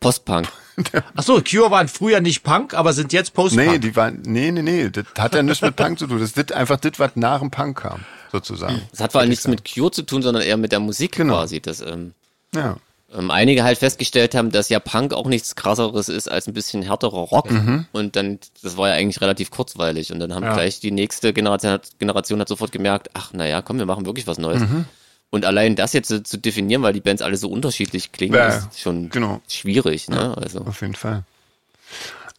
Postpunk. 0.00 0.48
Ach 1.14 1.22
so, 1.22 1.40
Cure 1.42 1.70
waren 1.70 1.88
früher 1.88 2.20
nicht 2.20 2.42
Punk, 2.42 2.74
aber 2.74 2.92
sind 2.92 3.12
jetzt 3.12 3.34
Post-Punk. 3.34 3.66
Nee, 3.70 3.78
die 3.78 3.94
waren, 3.96 4.22
nee, 4.24 4.50
nee, 4.50 4.62
nee, 4.62 4.88
das 4.90 5.04
hat 5.18 5.34
ja 5.34 5.42
nichts 5.42 5.62
mit 5.62 5.76
Punk 5.76 5.98
zu 5.98 6.06
tun. 6.06 6.20
Das 6.20 6.32
ist 6.32 6.52
einfach 6.52 6.78
das, 6.80 6.92
was 6.98 7.16
nach 7.16 7.40
dem 7.40 7.50
Punk 7.50 7.78
kam, 7.82 8.00
sozusagen. 8.32 8.80
Das 8.90 9.00
hat 9.00 9.12
vor 9.12 9.20
allem 9.20 9.30
nichts 9.30 9.46
mit 9.48 9.62
Cure 9.70 9.90
zu 9.90 10.02
tun, 10.02 10.22
sondern 10.22 10.42
eher 10.42 10.56
mit 10.56 10.72
der 10.72 10.80
Musik 10.80 11.12
Genau. 11.16 11.34
quasi. 11.34 11.60
Das, 11.60 11.80
ähm, 11.80 12.12
Ja. 12.54 12.76
ähm, 13.14 13.30
einige 13.30 13.64
halt 13.64 13.78
festgestellt 13.78 14.34
haben, 14.34 14.50
dass 14.52 14.68
ja 14.68 14.78
Punk 14.80 15.12
auch 15.12 15.26
nichts 15.26 15.54
krasseres 15.56 16.08
ist 16.08 16.28
als 16.30 16.46
ein 16.46 16.54
bisschen 16.54 16.82
härterer 16.82 17.18
Rock. 17.18 17.50
Mhm. 17.50 17.86
Und 17.92 18.16
dann, 18.16 18.38
das 18.62 18.76
war 18.76 18.88
ja 18.88 18.94
eigentlich 18.94 19.20
relativ 19.20 19.50
kurzweilig. 19.50 20.12
Und 20.12 20.20
dann 20.20 20.34
haben 20.34 20.44
Ja. 20.44 20.54
gleich 20.54 20.80
die 20.80 20.92
nächste 20.92 21.32
Generation, 21.32 21.72
hat- 21.72 21.88
Generation 21.98 22.40
hat 22.40 22.48
sofort 22.48 22.72
gemerkt, 22.72 23.10
ach 23.14 23.32
naja, 23.32 23.60
komm, 23.62 23.78
wir 23.78 23.86
machen 23.86 24.06
wirklich 24.06 24.26
was 24.26 24.38
Neues. 24.38 24.60
Mhm. 24.60 24.86
Und 25.30 25.44
allein 25.44 25.76
das 25.76 25.92
jetzt 25.92 26.08
zu, 26.08 26.22
zu 26.22 26.38
definieren, 26.38 26.82
weil 26.82 26.92
die 26.92 27.00
Bands 27.00 27.22
alle 27.22 27.36
so 27.36 27.48
unterschiedlich 27.48 28.10
klingen, 28.12 28.34
Ja, 28.34 28.48
ist 28.48 28.80
schon 28.80 29.10
genau. 29.10 29.40
schwierig. 29.48 30.08
Ne? 30.08 30.36
Also, 30.36 30.60
Auf 30.62 30.80
jeden 30.80 30.94
Fall. 30.96 31.22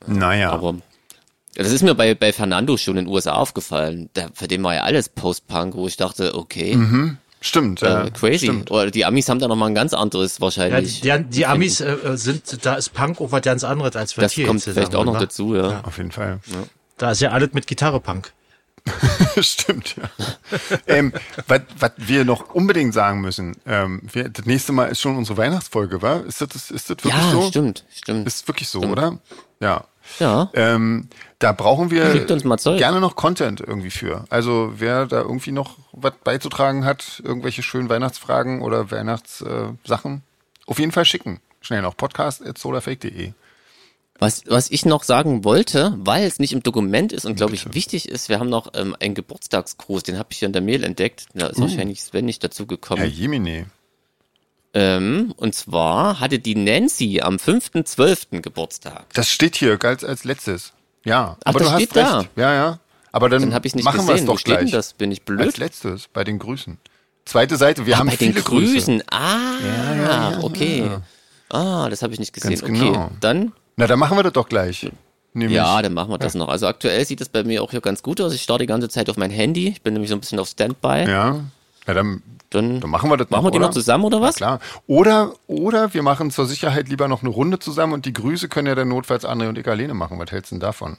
Naja. 0.07 0.51
aber 0.51 0.75
ja, 1.55 1.63
das 1.63 1.71
ist 1.71 1.83
mir 1.83 1.95
bei, 1.95 2.15
bei 2.15 2.31
Fernando 2.33 2.77
schon 2.77 2.97
in 2.97 3.05
den 3.05 3.13
USA 3.13 3.33
aufgefallen. 3.33 4.09
Da, 4.13 4.27
für 4.33 4.47
den 4.47 4.63
war 4.63 4.73
ja 4.75 4.83
alles 4.83 5.09
Post-Punk, 5.09 5.75
wo 5.75 5.87
ich 5.87 5.97
dachte, 5.97 6.35
okay, 6.35 6.77
Stimmt, 7.43 7.81
Mhm. 7.81 7.87
ja. 7.87 8.03
äh, 8.05 8.11
crazy. 8.11 8.45
Stimmt. 8.45 8.71
Oder 8.71 8.91
die 8.91 9.03
Amis 9.05 9.27
haben 9.29 9.39
da 9.39 9.47
nochmal 9.47 9.69
ein 9.69 9.75
ganz 9.75 9.93
anderes 9.93 10.37
Ja, 10.37 10.41
wahrscheinlich. 10.41 11.01
die, 11.01 11.09
die, 11.11 11.23
die 11.29 11.45
Amis 11.45 11.81
äh, 11.81 11.91
äh, 11.93 12.17
sind, 12.17 12.65
da 12.65 12.75
ist 12.75 12.93
Punk 12.93 13.19
auch 13.19 13.31
was 13.31 13.41
ganz 13.41 13.63
anderes 13.63 13.95
als 13.95 14.15
wir 14.17 14.21
das 14.23 14.31
hier 14.33 14.47
kommt 14.47 14.65
jetzt 14.65 14.73
vielleicht 14.73 14.95
auch 14.95 15.05
noch 15.05 15.17
dazu, 15.19 15.55
ja. 15.55 15.81
Auf 15.83 15.97
jeden 15.97 16.11
Fall. 16.11 16.39
Da 16.97 17.11
ist 17.11 17.21
ja 17.21 17.31
alles 17.31 17.53
mit 17.53 17.67
Gitarre 17.67 17.99
Punk. 17.99 18.31
Stimmt, 19.41 19.95
ja. 19.95 20.09
ähm, 20.87 21.13
was, 21.47 21.61
wir 21.97 22.25
noch 22.25 22.49
unbedingt 22.53 22.93
sagen 22.93 23.21
müssen, 23.21 23.55
ähm, 23.65 24.01
wir, 24.11 24.29
das 24.29 24.45
nächste 24.45 24.71
Mal 24.71 24.85
ist 24.85 24.99
schon 24.99 25.17
unsere 25.17 25.37
Weihnachtsfolge, 25.37 26.01
wa? 26.01 26.17
Ist 26.17 26.41
das, 26.41 26.71
ist 26.71 26.89
das 26.89 26.89
wirklich 26.89 27.13
Ja, 27.13 27.31
so? 27.31 27.47
stimmt, 27.47 27.85
stimmt. 27.93 28.27
Ist 28.27 28.47
wirklich 28.47 28.69
so, 28.69 28.81
oder? 28.81 29.19
Ja. 29.59 29.85
ja. 30.19 30.49
Ähm, 30.53 31.09
da 31.39 31.51
brauchen 31.51 31.91
wir 31.91 32.25
gerne 32.25 32.99
noch 32.99 33.15
Content 33.15 33.61
irgendwie 33.61 33.91
für. 33.91 34.25
Also 34.29 34.73
wer 34.77 35.05
da 35.05 35.21
irgendwie 35.21 35.51
noch 35.51 35.77
was 35.91 36.13
beizutragen 36.23 36.83
hat, 36.83 37.21
irgendwelche 37.23 37.63
schönen 37.63 37.89
Weihnachtsfragen 37.89 38.61
oder 38.61 38.91
Weihnachtssachen, 38.91 40.15
äh, 40.15 40.69
auf 40.69 40.79
jeden 40.79 40.91
Fall 40.91 41.05
schicken. 41.05 41.39
Schnell 41.61 41.83
noch 41.83 41.95
podcast.solarfake.de. 41.95 43.33
Was, 44.23 44.43
was 44.45 44.69
ich 44.69 44.85
noch 44.85 45.01
sagen 45.03 45.43
wollte, 45.43 45.95
weil 45.97 46.25
es 46.27 46.37
nicht 46.37 46.53
im 46.53 46.61
Dokument 46.61 47.11
ist 47.11 47.25
und 47.25 47.35
glaube 47.37 47.55
ich 47.55 47.73
wichtig 47.73 48.07
ist, 48.07 48.29
wir 48.29 48.39
haben 48.39 48.49
noch 48.49 48.67
ähm, 48.75 48.95
einen 48.99 49.15
Geburtstagsgruß, 49.15 50.03
den 50.03 50.19
habe 50.19 50.29
ich 50.31 50.37
hier 50.37 50.45
in 50.45 50.53
der 50.53 50.61
Mail 50.61 50.83
entdeckt. 50.83 51.25
Da 51.33 51.47
ist 51.47 51.59
wahrscheinlich 51.59 52.03
Sven 52.03 52.25
nicht 52.25 52.43
dazu 52.43 52.63
Herr 52.63 52.67
gekommen. 52.67 53.09
Jemine. 53.09 53.65
Ähm, 54.73 55.33
und 55.37 55.55
zwar 55.55 56.19
hatte 56.19 56.37
die 56.39 56.53
Nancy 56.55 57.19
am 57.21 57.37
5.12. 57.37 58.41
Geburtstag. 58.41 59.11
Das 59.15 59.27
steht 59.27 59.55
hier 59.55 59.77
als, 59.83 60.03
als 60.03 60.23
letztes. 60.23 60.71
Ja, 61.03 61.35
Ach, 61.39 61.49
aber 61.49 61.59
das 61.59 61.67
du 61.67 61.73
hast 61.73 61.81
steht 61.81 61.95
da. 61.95 62.19
recht. 62.19 62.29
Ja, 62.35 62.53
ja. 62.53 62.79
Aber 63.11 63.27
dann, 63.27 63.41
Dann 63.41 63.53
habe 63.55 63.65
ich 63.67 63.75
nicht 63.75 63.83
machen 63.83 64.07
wir 64.07 64.13
es 64.15 64.23
doch 64.23 64.41
gleich. 64.41 64.71
das? 64.71 64.93
Bin 64.93 65.11
ich 65.11 65.19
Als 65.21 65.25
blöd? 65.25 65.57
letztes 65.57 66.07
bei 66.07 66.23
den 66.23 66.37
Grüßen. 66.39 66.77
Zweite 67.25 67.57
Seite, 67.57 67.85
wir 67.87 67.95
Ah, 67.95 67.99
haben 67.99 68.07
bei 68.07 68.15
den 68.15 68.33
viele 68.33 68.43
Grüße. 68.43 68.73
Grüßen. 68.73 69.03
Ah, 69.11 70.39
okay. 70.41 70.89
Ah, 71.49 71.89
das 71.89 72.01
habe 72.03 72.13
ich 72.13 72.19
nicht 72.19 72.33
gesehen. 72.33 72.51
Ganz 72.51 72.63
genau. 72.63 72.91
Okay, 72.91 73.07
dann 73.19 73.51
Na, 73.81 73.87
dann 73.87 73.99
machen 73.99 74.15
wir 74.17 74.23
das 74.23 74.33
doch 74.33 74.47
gleich. 74.47 74.89
Nämlich, 75.33 75.55
Ja, 75.55 75.81
dann 75.81 75.93
machen 75.93 76.11
wir 76.11 76.17
das 76.17 76.35
noch. 76.35 76.49
Also 76.49 76.67
aktuell 76.67 77.03
sieht 77.05 77.19
es 77.21 77.29
bei 77.29 77.43
mir 77.43 77.63
auch 77.63 77.71
hier 77.71 77.81
ganz 77.81 78.03
gut 78.03 78.21
aus. 78.21 78.33
Ich 78.33 78.43
starte 78.43 78.63
die 78.63 78.67
ganze 78.67 78.89
Zeit 78.89 79.09
auf 79.09 79.17
mein 79.17 79.31
Handy. 79.31 79.69
Ich 79.69 79.81
bin 79.81 79.93
nämlich 79.93 80.09
so 80.09 80.15
ein 80.15 80.19
bisschen 80.19 80.39
auf 80.39 80.47
Standby. 80.47 81.05
Ja. 81.07 81.39
Na, 81.87 81.93
dann, 81.93 82.21
Dann, 82.51 82.79
dann 82.81 82.89
machen 82.89 83.09
wir 83.09 83.17
das 83.17 83.29
machen 83.29 83.39
noch, 83.43 83.47
wir 83.47 83.51
die 83.51 83.57
oder? 83.57 83.67
noch 83.67 83.73
zusammen 83.73 84.03
oder 84.05 84.21
was? 84.21 84.35
Klar. 84.35 84.59
Oder, 84.87 85.33
oder 85.47 85.93
wir 85.93 86.03
machen 86.03 86.29
zur 86.31 86.45
Sicherheit 86.45 86.89
lieber 86.89 87.07
noch 87.07 87.21
eine 87.21 87.29
Runde 87.31 87.57
zusammen 87.59 87.93
und 87.93 88.05
die 88.05 88.13
Grüße 88.13 88.49
können 88.49 88.67
ja 88.67 88.75
dann 88.75 88.89
notfalls 88.89 89.25
André 89.25 89.47
und 89.49 89.57
ich 89.57 89.67
alleine 89.67 89.93
machen. 89.93 90.19
Was 90.19 90.31
hältst 90.31 90.51
du 90.51 90.55
denn 90.55 90.59
davon? 90.59 90.97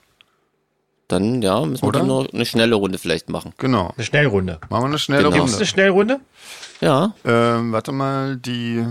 Dann, 1.09 1.43
ja, 1.43 1.61
müssen 1.61 1.83
wir 1.83 1.89
Oder? 1.89 1.99
dann 2.01 2.09
noch 2.09 2.33
eine 2.33 2.47
schnelle 2.47 2.75
Runde 2.75 2.97
vielleicht 2.99 3.29
machen. 3.29 3.53
Genau. 3.59 3.93
Eine 3.97 4.05
Schnellrunde. 4.07 4.59
Machen 4.71 4.83
wir 4.85 4.87
eine 4.89 4.99
schnelle 4.99 5.25
Genau. 5.31 5.37
Ist 5.37 5.41
eine 5.43 5.51
Runde. 5.53 5.67
Schnellrunde? 5.67 6.21
Ja, 6.81 7.13
Ähm, 7.25 7.71
warte 7.73 7.93
mal, 7.93 8.37
die, 8.37 8.85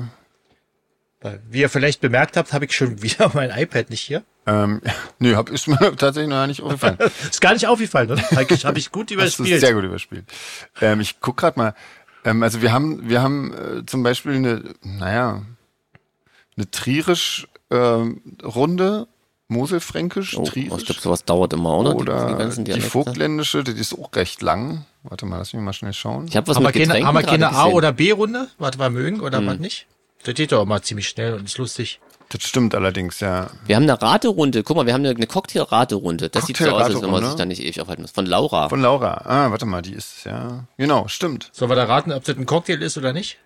Wie 1.49 1.59
ihr 1.59 1.69
vielleicht 1.69 2.01
bemerkt 2.01 2.35
habt, 2.37 2.51
habe 2.53 2.65
ich 2.65 2.75
schon 2.75 3.01
wieder 3.03 3.31
mein 3.33 3.51
iPad 3.51 3.89
nicht 3.89 4.01
hier. 4.01 4.23
ähm, 4.47 4.81
nö, 5.19 5.35
hab, 5.35 5.49
ist 5.49 5.67
mir 5.67 5.77
tatsächlich 5.97 6.29
noch 6.29 6.47
nicht 6.47 6.61
aufgefallen. 6.61 6.97
Ist 7.29 7.41
gar 7.41 7.53
nicht 7.53 7.67
aufgefallen, 7.67 8.11
oder? 8.11 8.21
Habe 8.31 8.53
ich, 8.53 8.65
hab 8.65 8.77
ich 8.77 8.91
gut 8.91 9.11
überspielt. 9.11 9.59
sehr 9.59 9.73
gut 9.73 9.83
überspielt. 9.83 10.25
Ähm, 10.81 10.99
ich 10.99 11.19
guck 11.19 11.37
gerade 11.37 11.59
mal. 11.59 11.75
Ähm, 12.25 12.41
also 12.43 12.61
wir 12.61 12.71
haben, 12.71 13.07
wir 13.09 13.21
haben 13.21 13.53
äh, 13.53 13.85
zum 13.85 14.03
Beispiel 14.03 14.33
eine, 14.33 14.63
naja, 14.83 15.41
eine 16.57 16.69
Trierisch 16.71 17.47
ähm, 17.71 18.21
Runde, 18.43 19.07
Moselfränkisch, 19.47 20.37
oh, 20.37 20.43
ich 20.43 20.49
Trierisch. 20.51 20.85
glaube, 20.85 21.01
sowas 21.01 21.23
dauert 21.25 21.53
immer, 21.53 21.77
oder? 21.77 21.95
oder 21.95 22.45
die, 22.49 22.63
Dialekte. 22.63 22.89
Vogtländische, 22.89 23.63
die 23.63 23.71
ist 23.73 23.93
auch 23.97 24.09
recht 24.15 24.41
lang. 24.41 24.85
Warte 25.03 25.25
mal, 25.25 25.37
lass 25.37 25.53
mich 25.53 25.61
mal 25.61 25.73
schnell 25.73 25.93
schauen. 25.93 26.27
Ich 26.27 26.37
habe 26.37 26.47
was 26.47 26.55
Haben 26.57 26.63
wir 26.63 26.67
mit 26.67 26.73
keine, 26.75 26.85
Getränken 26.87 27.07
haben 27.07 27.15
wir 27.17 27.23
keine 27.23 27.51
A- 27.53 27.65
oder 27.67 27.91
B-Runde? 27.91 28.47
Was 28.59 28.77
wir 28.79 28.89
mögen 28.89 29.19
oder 29.19 29.39
Hm. 29.39 29.47
was 29.47 29.59
nicht? 29.59 29.87
Das 30.23 30.35
geht 30.35 30.51
doch 30.51 30.61
immer 30.63 30.81
ziemlich 30.81 31.07
schnell 31.09 31.33
und 31.33 31.45
ist 31.45 31.57
lustig. 31.57 31.99
Das 32.29 32.43
stimmt 32.43 32.75
allerdings, 32.75 33.19
ja. 33.19 33.49
Wir 33.65 33.75
haben 33.75 33.83
eine 33.83 34.01
Raterunde. 34.01 34.63
Guck 34.63 34.77
mal, 34.77 34.85
wir 34.85 34.93
haben 34.93 35.05
eine, 35.05 35.13
eine 35.15 35.27
Cocktail-Raterunde. 35.27 36.29
Das 36.29 36.45
sieht 36.45 36.55
so 36.57 36.69
aus, 36.69 36.83
als 36.83 37.01
wenn 37.01 37.09
man 37.11 37.23
Cocktail-Raterunde? 37.23 37.27
sich 37.29 37.37
da 37.37 37.45
nicht 37.45 37.61
ewig 37.61 37.81
aufhalten 37.81 38.03
muss. 38.03 38.11
Von 38.11 38.25
Laura. 38.25 38.69
Von 38.69 38.81
Laura. 38.81 39.21
Ah, 39.25 39.51
warte 39.51 39.65
mal, 39.65 39.81
die 39.81 39.93
ist 39.93 40.23
ja. 40.25 40.63
Genau, 40.77 41.07
stimmt. 41.09 41.49
Sollen 41.51 41.69
wir 41.69 41.75
da 41.75 41.83
raten, 41.85 42.13
ob 42.13 42.23
das 42.23 42.37
ein 42.37 42.45
Cocktail 42.45 42.81
ist 42.81 42.97
oder 42.97 43.11
nicht? 43.11 43.37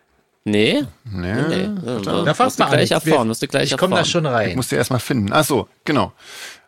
nee? 0.48 0.84
Nee. 1.06 1.34
Nee. 1.50 1.68
Na, 1.84 2.26
wirst 2.26 2.38
fast 2.38 2.60
du 2.60 2.64
mal 2.64 2.70
gleich 2.70 2.94
an. 2.94 3.02
erfahren, 3.02 3.30
wirst 3.30 3.42
du 3.42 3.48
gleich 3.48 3.72
ich 3.72 3.78
komme 3.78 3.96
erfahren. 3.96 4.06
da 4.06 4.10
schon 4.12 4.26
rein. 4.28 4.50
Ich 4.52 4.56
musste 4.56 4.76
erst 4.76 4.92
mal 4.92 5.00
finden. 5.00 5.34
Ach 5.34 5.44
so, 5.44 5.68
genau. 5.86 6.14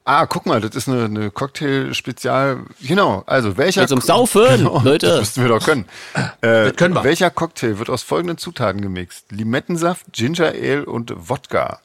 Ah, 0.09 0.25
guck 0.25 0.45
mal, 0.45 0.61
das 0.61 0.73
ist 0.73 0.87
eine, 0.87 1.03
eine 1.05 1.31
Cocktail-Spezial. 1.31 2.61
Genau, 2.81 3.23
also 3.27 3.57
welcher. 3.57 3.81
Geht's 3.81 3.91
um 3.91 3.99
Saufen, 4.01 4.45
Genau, 4.57 4.81
Leute. 4.81 5.07
Das 5.07 5.19
müssten 5.19 5.41
wir 5.41 5.49
doch 5.49 5.63
können. 5.65 5.85
Äh, 6.41 6.65
Das 6.69 6.75
können 6.77 6.93
wir. 6.95 7.03
Welcher 7.03 7.29
Cocktail 7.29 7.77
wird 7.77 7.89
aus 7.89 8.03
folgenden 8.03 8.37
Zutaten 8.37 8.79
gemixt? 8.81 9.31
Limettensaft, 9.31 10.05
Ginger 10.13 10.47
Ale 10.53 10.85
und 10.85 11.13
Wodka. 11.29 11.79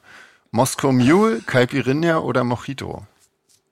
Moskau 0.51 0.91
Mule, 0.91 1.41
Caipirinha 1.45 2.19
oder 2.19 2.43
Mojito? 2.43 3.05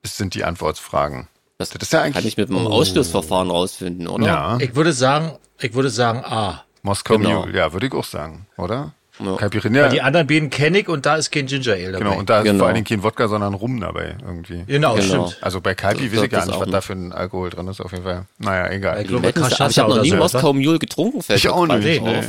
Das 0.02 0.16
sind 0.16 0.34
die 0.34 0.44
Antwortfragen. 0.44 1.28
Das, 1.58 1.70
Das 1.70 1.82
ist 1.82 1.92
ja 1.92 2.02
eigentlich- 2.02 2.14
kann 2.14 2.26
ich 2.26 2.36
mit 2.36 2.48
dem 2.48 2.66
Ausschlussverfahren 2.66 3.50
rausfinden, 3.50 4.06
oder? 4.08 4.26
Ja, 4.26 4.56
Ich 4.60 4.74
würde 4.74 4.92
sagen, 4.92 5.32
ich 5.60 5.72
würde 5.74 5.90
sagen 5.90 6.24
A. 6.24 6.64
Moskau 6.82 7.16
Genau. 7.16 7.42
Mule, 7.46 7.56
ja, 7.56 7.72
würde 7.72 7.86
ich 7.86 7.92
auch 7.94 8.04
sagen, 8.04 8.46
oder? 8.58 8.92
Ja. 9.24 9.36
Caipirinha, 9.36 9.88
Die 9.88 10.00
anderen 10.02 10.26
beiden 10.26 10.50
kenne 10.50 10.78
ich 10.80 10.88
und 10.88 11.06
da 11.06 11.16
ist 11.16 11.30
kein 11.30 11.46
Ginger 11.46 11.72
Ale 11.74 11.92
dabei. 11.92 11.98
genau, 12.04 12.18
und 12.18 12.30
da 12.30 12.38
ist 12.38 12.44
Genau. 12.44 12.58
vor 12.58 12.66
allen 12.68 12.74
Dingen 12.76 12.86
kein 12.86 13.02
Wodka, 13.02 13.28
sondern 13.28 13.54
Rum 13.54 13.80
dabei 13.80 14.16
irgendwie. 14.24 14.64
genau, 14.66 14.94
Genau. 14.94 15.26
stimmt. 15.28 15.38
Also 15.42 15.60
bei 15.60 15.74
Kaipi 15.74 16.08
Das- 16.08 16.18
weiß 16.18 16.24
ich 16.24 16.30
gar 16.30 16.46
nicht, 16.46 16.60
was 16.60 16.68
da 16.70 16.80
für 16.80 16.92
ein 16.94 17.12
Alkohol 17.12 17.50
drin 17.50 17.68
ist, 17.68 17.80
auf 17.80 17.92
jeden 17.92 18.04
Fall. 18.04 18.24
Naja, 18.38 18.70
egal. 18.70 19.00
Ich 19.02 19.08
glaube, 19.08 19.28
ich 19.28 19.36
habe 19.78 19.94
noch 19.94 20.02
nie 20.02 20.10
so, 20.10 20.16
Moskau 20.16 20.52
Mule 20.52 20.78
getrunken, 20.78 21.22
fällt 21.22 21.38
Ich 21.38 21.48
auch 21.48 21.66
nicht. 21.66 22.02
Nee. 22.02 22.22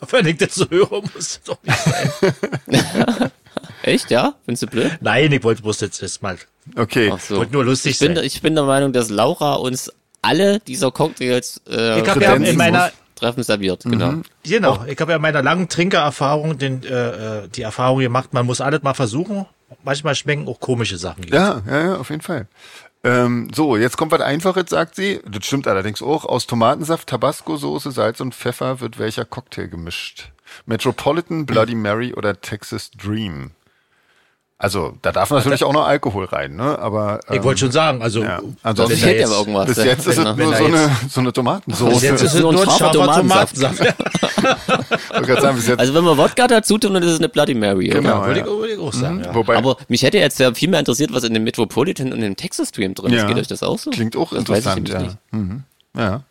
Wenn 0.10 0.26
ich 0.26 0.38
das 0.38 0.54
so 0.54 0.64
höre, 0.70 1.02
muss 1.02 1.12
das 1.14 1.42
doch 1.44 1.58
nicht 1.62 1.78
sein. 1.78 3.30
Echt, 3.82 4.10
ja? 4.10 4.34
Findest 4.44 4.62
du 4.64 4.66
blöd? 4.66 4.92
Nein, 5.00 5.32
ich 5.32 5.42
wollte 5.42 5.62
bloß 5.62 5.80
jetzt 5.80 6.02
erst 6.02 6.22
mal. 6.22 6.36
Okay. 6.76 7.12
So. 7.26 7.36
Wollte 7.36 7.52
nur 7.52 7.64
lustig 7.64 7.92
Ich 7.92 7.98
bin, 7.98 8.14
sein. 8.14 8.24
ich 8.24 8.40
bin 8.42 8.54
der 8.54 8.64
Meinung, 8.64 8.92
dass 8.92 9.08
Laura 9.08 9.54
uns 9.54 9.90
alle 10.22 10.60
dieser 10.60 10.90
Cocktails 10.90 11.60
äh, 11.68 12.00
Ich 12.00 12.08
habe 12.08 12.22
ja 12.22 12.34
in 12.34 12.56
meiner, 12.56 12.90
Treffen 13.20 13.42
serviert. 13.42 13.84
Genau. 13.84 14.14
genau, 14.42 14.84
ich 14.86 14.98
habe 15.00 15.12
ja 15.12 15.16
in 15.16 15.22
meiner 15.22 15.42
langen 15.42 15.68
Trinkererfahrung 15.68 16.58
den, 16.58 16.82
äh, 16.82 17.44
äh, 17.44 17.48
die 17.48 17.62
Erfahrung 17.62 18.00
gemacht, 18.00 18.32
man 18.32 18.46
muss 18.46 18.60
alles 18.60 18.82
mal 18.82 18.94
versuchen. 18.94 19.46
Manchmal 19.84 20.14
schmecken 20.14 20.48
auch 20.48 20.58
komische 20.58 20.98
Sachen. 20.98 21.24
Ja, 21.28 21.62
ja, 21.66 21.80
ja, 21.80 21.96
auf 21.96 22.10
jeden 22.10 22.22
Fall. 22.22 22.48
Ähm, 23.02 23.48
so, 23.54 23.76
jetzt 23.76 23.96
kommt 23.96 24.12
was 24.12 24.20
Einfaches, 24.20 24.64
sagt 24.68 24.94
sie. 24.94 25.20
Das 25.26 25.46
stimmt 25.46 25.66
allerdings 25.66 26.02
auch. 26.02 26.24
Aus 26.24 26.46
Tomatensaft, 26.46 27.08
Tabasco-Soße, 27.08 27.92
Salz 27.92 28.20
und 28.20 28.34
Pfeffer 28.34 28.80
wird 28.80 28.98
welcher 28.98 29.24
Cocktail 29.24 29.68
gemischt? 29.68 30.32
Metropolitan, 30.66 31.46
Bloody 31.46 31.74
Mary 31.74 32.12
oder 32.14 32.40
Texas 32.40 32.90
Dream? 32.90 33.52
Also, 34.62 34.92
da 35.00 35.10
darf 35.10 35.30
natürlich 35.30 35.64
auch 35.64 35.72
noch 35.72 35.86
Alkohol 35.86 36.26
rein, 36.26 36.54
ne? 36.54 36.78
Aber 36.78 37.20
Ich 37.30 37.36
ähm, 37.36 37.44
wollte 37.44 37.60
schon 37.60 37.72
sagen, 37.72 38.02
also 38.02 38.22
ja. 38.22 38.40
Ansonsten 38.62 38.94
Das 38.94 39.06
hätte 39.08 39.18
jetzt- 39.20 39.26
aber 39.30 39.38
irgendwas. 39.38 39.66
bis 39.68 39.76
jetzt 39.84 40.06
ist 40.06 40.18
es 40.18 40.24
nur 40.24 40.34
so 40.36 40.42
jetzt- 40.52 40.60
eine, 40.62 40.90
so 41.08 41.20
eine 41.20 41.32
Tomatensoße. 41.32 41.90
bis 41.94 42.02
jetzt 42.02 42.22
ist 42.22 42.34
es 42.34 42.40
nur 42.42 42.52
ein 42.52 42.58
scharfer 42.58 42.92
Tomatensaft. 42.92 43.54
Tomatensaft. 43.56 43.94
Ich 44.40 45.10
wollte 45.16 45.26
gerade 45.26 45.42
sagen, 45.42 45.56
bis 45.56 45.66
jetzt, 45.66 45.80
Also 45.80 45.94
wenn 45.94 46.04
wir 46.04 46.16
Wodka 46.16 46.46
dazu 46.46 46.78
tun, 46.78 46.94
dann 46.94 47.02
ist 47.02 47.10
es 47.12 47.18
eine 47.18 47.28
Bloody 47.28 47.54
Mary. 47.54 47.90
oder? 47.90 48.00
Genau. 48.00 48.26
Würde 48.26 48.40
ja. 48.40 48.46
ich, 48.46 48.52
würde 48.52 48.72
ich 48.74 48.78
auch 48.78 48.92
sagen. 48.92 49.22
Ja. 49.24 49.34
wobei, 49.34 49.56
Aber 49.56 49.76
mich 49.88 50.02
hätte 50.02 50.18
jetzt 50.18 50.38
ja 50.38 50.52
viel 50.54 50.68
mehr 50.70 50.78
interessiert, 50.80 51.12
was 51.12 51.24
in 51.24 51.34
dem 51.34 51.44
Metropolitan 51.44 52.12
und 52.12 52.20
dem 52.20 52.36
Texas 52.36 52.68
Stream 52.68 52.94
drin 52.94 53.12
ist. 53.12 53.22
Ja. 53.22 53.26
Geht 53.28 53.38
euch 53.38 53.46
das 53.48 53.62
auch 53.62 53.78
so? 53.78 53.90
Klingt 53.90 54.16
auch 54.16 54.30
das 54.32 54.48
weiß 54.48 54.66
ich 54.66 54.76
interessant, 54.76 54.88
ja. 54.88 55.00
nicht. 55.00 55.16
Mhm. 55.32 55.62
Ja. 55.96 56.22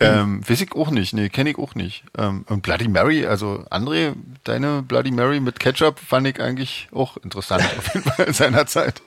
Ähm, 0.00 0.48
weiß 0.48 0.60
ich 0.60 0.72
auch 0.72 0.90
nicht, 0.90 1.12
nee, 1.14 1.28
kenne 1.28 1.50
ich 1.50 1.58
auch 1.58 1.74
nicht. 1.74 2.04
Ähm, 2.16 2.44
und 2.48 2.62
Bloody 2.62 2.88
Mary, 2.88 3.26
also 3.26 3.64
André, 3.70 4.14
deine 4.44 4.82
Bloody 4.82 5.10
Mary 5.10 5.40
mit 5.40 5.60
Ketchup 5.60 5.98
fand 5.98 6.26
ich 6.26 6.40
eigentlich 6.40 6.88
auch 6.92 7.16
interessant, 7.18 7.64
auf 7.78 7.94
jeden 7.94 8.10
Fall 8.10 8.26
in 8.26 8.32
seiner 8.34 8.66
Zeit. 8.66 9.02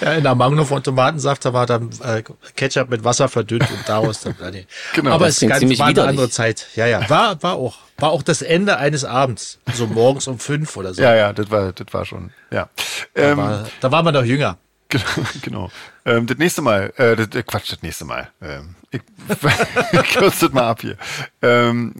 Ja, 0.00 0.12
in 0.14 0.22
der 0.22 0.34
Mangel 0.34 0.64
von 0.64 0.82
Tomatensaft, 0.82 1.44
da 1.44 1.52
war 1.52 1.66
dann 1.66 1.90
äh, 2.02 2.22
Ketchup 2.56 2.90
mit 2.90 3.04
Wasser 3.04 3.28
verdünnt 3.28 3.70
und 3.70 3.88
daraus 3.88 4.20
dann. 4.20 4.34
Nee. 4.52 4.66
Genau. 4.94 5.12
Aber 5.12 5.26
Das 5.26 5.36
es 5.36 5.42
ist 5.42 5.48
ganz 5.48 5.78
war 5.78 5.86
eine 5.86 6.04
andere 6.04 6.30
Zeit. 6.30 6.68
Ja, 6.74 6.86
ja. 6.86 7.08
War, 7.08 7.42
war 7.42 7.54
auch. 7.54 7.78
War 7.98 8.10
auch 8.10 8.22
das 8.22 8.42
Ende 8.42 8.78
eines 8.78 9.04
Abends. 9.04 9.58
So 9.72 9.86
morgens 9.86 10.26
um 10.26 10.38
fünf 10.40 10.76
oder 10.76 10.94
so. 10.94 11.00
Ja, 11.00 11.14
ja, 11.14 11.32
das 11.32 11.50
war, 11.50 11.72
das 11.72 11.86
war 11.92 12.04
schon, 12.04 12.32
ja. 12.50 12.68
Ähm, 13.14 13.36
War, 13.38 13.66
da 13.80 13.92
war 13.92 14.02
man 14.02 14.14
noch 14.14 14.24
jünger. 14.24 14.58
Genau. 14.88 15.04
genau. 15.42 15.70
Ähm, 16.04 16.26
das 16.26 16.38
nächste 16.38 16.62
Mal, 16.62 16.92
äh, 16.96 17.16
das, 17.16 17.28
äh, 17.34 17.42
Quatsch, 17.42 17.72
das 17.72 17.82
nächste 17.82 18.04
Mal. 18.04 18.30
Ähm, 18.42 18.74
ich 18.94 20.14
das 20.40 20.52
mal 20.52 20.68
ab 20.70 20.80
hier. 20.80 20.96
Ähm, 21.42 21.94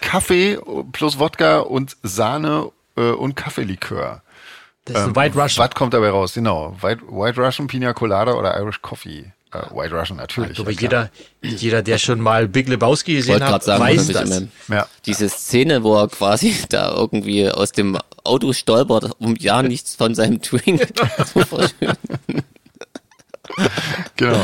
Kaffee 0.00 0.58
plus 0.92 1.18
Wodka 1.18 1.60
und 1.60 1.96
Sahne 2.02 2.70
äh, 2.96 3.10
und 3.10 3.36
Kaffeelikör. 3.36 4.22
Das 4.84 4.98
ist 4.98 5.08
ein 5.08 5.16
White 5.16 5.38
Russian. 5.40 5.66
Was 5.66 5.74
kommt 5.74 5.94
dabei 5.94 6.10
raus? 6.10 6.34
Genau. 6.34 6.76
White, 6.80 7.02
White 7.08 7.40
Russian, 7.40 7.66
Pina 7.66 7.94
Colada 7.94 8.34
oder 8.34 8.58
Irish 8.60 8.82
Coffee? 8.82 9.32
Äh, 9.50 9.58
White 9.74 9.94
Russian 9.94 10.18
natürlich. 10.18 10.58
Aber 10.58 10.70
ja, 10.70 10.76
klar. 10.76 11.10
jeder, 11.40 11.56
jeder, 11.56 11.82
der 11.82 11.98
schon 11.98 12.20
mal 12.20 12.48
Big 12.48 12.68
Lebowski 12.68 13.14
gesehen 13.14 13.42
hat, 13.42 13.62
sagen, 13.62 13.82
weiß 13.82 14.08
das 14.08 14.44
Ja. 14.68 14.86
diese 15.06 15.28
Szene, 15.30 15.82
wo 15.82 15.96
er 15.96 16.08
quasi 16.08 16.54
da 16.68 16.92
irgendwie 16.94 17.50
aus 17.50 17.72
dem 17.72 17.98
Auto 18.24 18.52
stolpert, 18.52 19.10
um 19.18 19.36
ja 19.36 19.62
nichts 19.62 19.94
von 19.94 20.14
seinem 20.14 20.40
Drink 20.40 20.86
zu 21.32 21.40
verschütten. 21.40 22.42
Genau. 24.16 24.40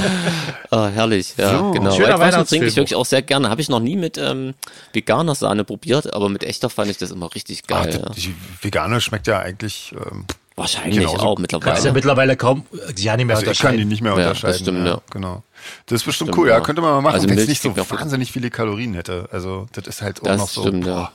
Ah, 0.71 0.89
herrlich, 0.89 1.35
ja, 1.37 1.59
So. 1.59 1.71
genau. 1.71 1.93
Schöner 1.95 2.19
Weihnachtsfilm 2.19 2.47
trinke 2.63 2.67
ich 2.67 2.77
wirklich 2.77 2.97
auch 2.97 3.07
sehr 3.07 3.23
gerne. 3.23 3.49
Habe 3.51 3.61
ich 3.61 3.69
noch 3.69 3.79
nie 3.81 3.97
mit 3.97 4.19
ähm, 4.19 4.55
veganer 4.93 5.35
Sahne 5.37 5.63
probiert, 5.65 6.13
aber 6.13 6.29
mit 6.29 6.43
echter 6.45 6.69
fand 6.71 6.91
ich 6.91 6.99
das 6.99 7.11
immer 7.13 7.33
richtig 7.35 7.63
Ach, 7.67 7.85
geil. 7.85 7.93
die, 8.17 8.23
ja. 8.25 8.31
die 8.33 8.35
vegane 8.65 9.01
schmeckt 9.01 9.27
ja 9.29 9.39
eigentlich. 9.39 9.93
Ähm, 9.95 10.25
Wahrscheinlich 10.57 10.99
genauso 10.99 11.19
auch 11.21 11.37
Kannst 11.37 11.53
ja 11.53 11.59
mittlerweile. 11.59 11.93
mittlerweile 11.93 12.37
kaum, 12.37 12.67
ja 12.97 13.17
nicht 13.17 13.27
mehr 13.27 13.37
also 13.37 13.51
ich 13.51 13.59
kann 13.61 13.77
die 13.77 13.83
unterscheiden. 13.85 13.89
nicht 13.89 14.03
mehr 14.03 14.13
Ja, 14.13 14.19
das 14.19 14.27
unterscheiden. 14.43 14.61
stimmt, 14.63 14.87
ja. 14.87 15.01
Genau. 15.11 15.43
Das 15.87 15.97
ist 16.01 16.05
bestimmt 16.05 16.29
Stimmt, 16.29 16.39
cool. 16.39 16.49
Ja, 16.49 16.55
ja. 16.57 16.61
könnte 16.61 16.83
man 16.83 16.91
mal 16.93 17.01
machen, 17.01 17.15
Also 17.15 17.29
wenn 17.31 17.39
es 17.39 17.49
nicht 17.49 17.63
so 17.63 17.75
wahnsinnig 17.77 18.31
viele 18.33 18.51
Kalorien 18.51 18.93
hätte. 18.95 19.29
Also 19.33 19.69
das 19.73 19.87
ist 19.87 20.03
halt 20.03 20.21
auch 20.21 20.25
Das 20.27 20.39
noch 20.39 20.49
so. 20.49 20.63
stimmt, 20.63 20.87
ja. 20.87 20.95
boah. 20.95 21.13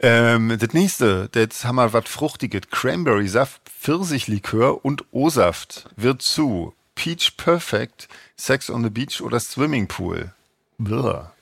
Ähm, 0.00 0.56
das 0.60 0.72
nächste, 0.72 1.30
jetzt 1.34 1.64
haben 1.64 1.76
wir 1.76 1.92
was 1.92 2.04
Fruchtiges. 2.06 2.62
Cranberry-Saft, 2.70 3.60
Pfirsichlikör 3.80 4.84
und 4.84 5.04
O-Saft 5.12 5.86
wird 5.96 6.20
zu 6.22 6.74
Peach 6.94 7.36
Perfect, 7.36 8.08
Sex 8.36 8.70
on 8.70 8.82
the 8.84 8.90
Beach 8.90 9.20
oder 9.20 9.40
Swimmingpool. 9.40 10.32
Blah. 10.78 11.32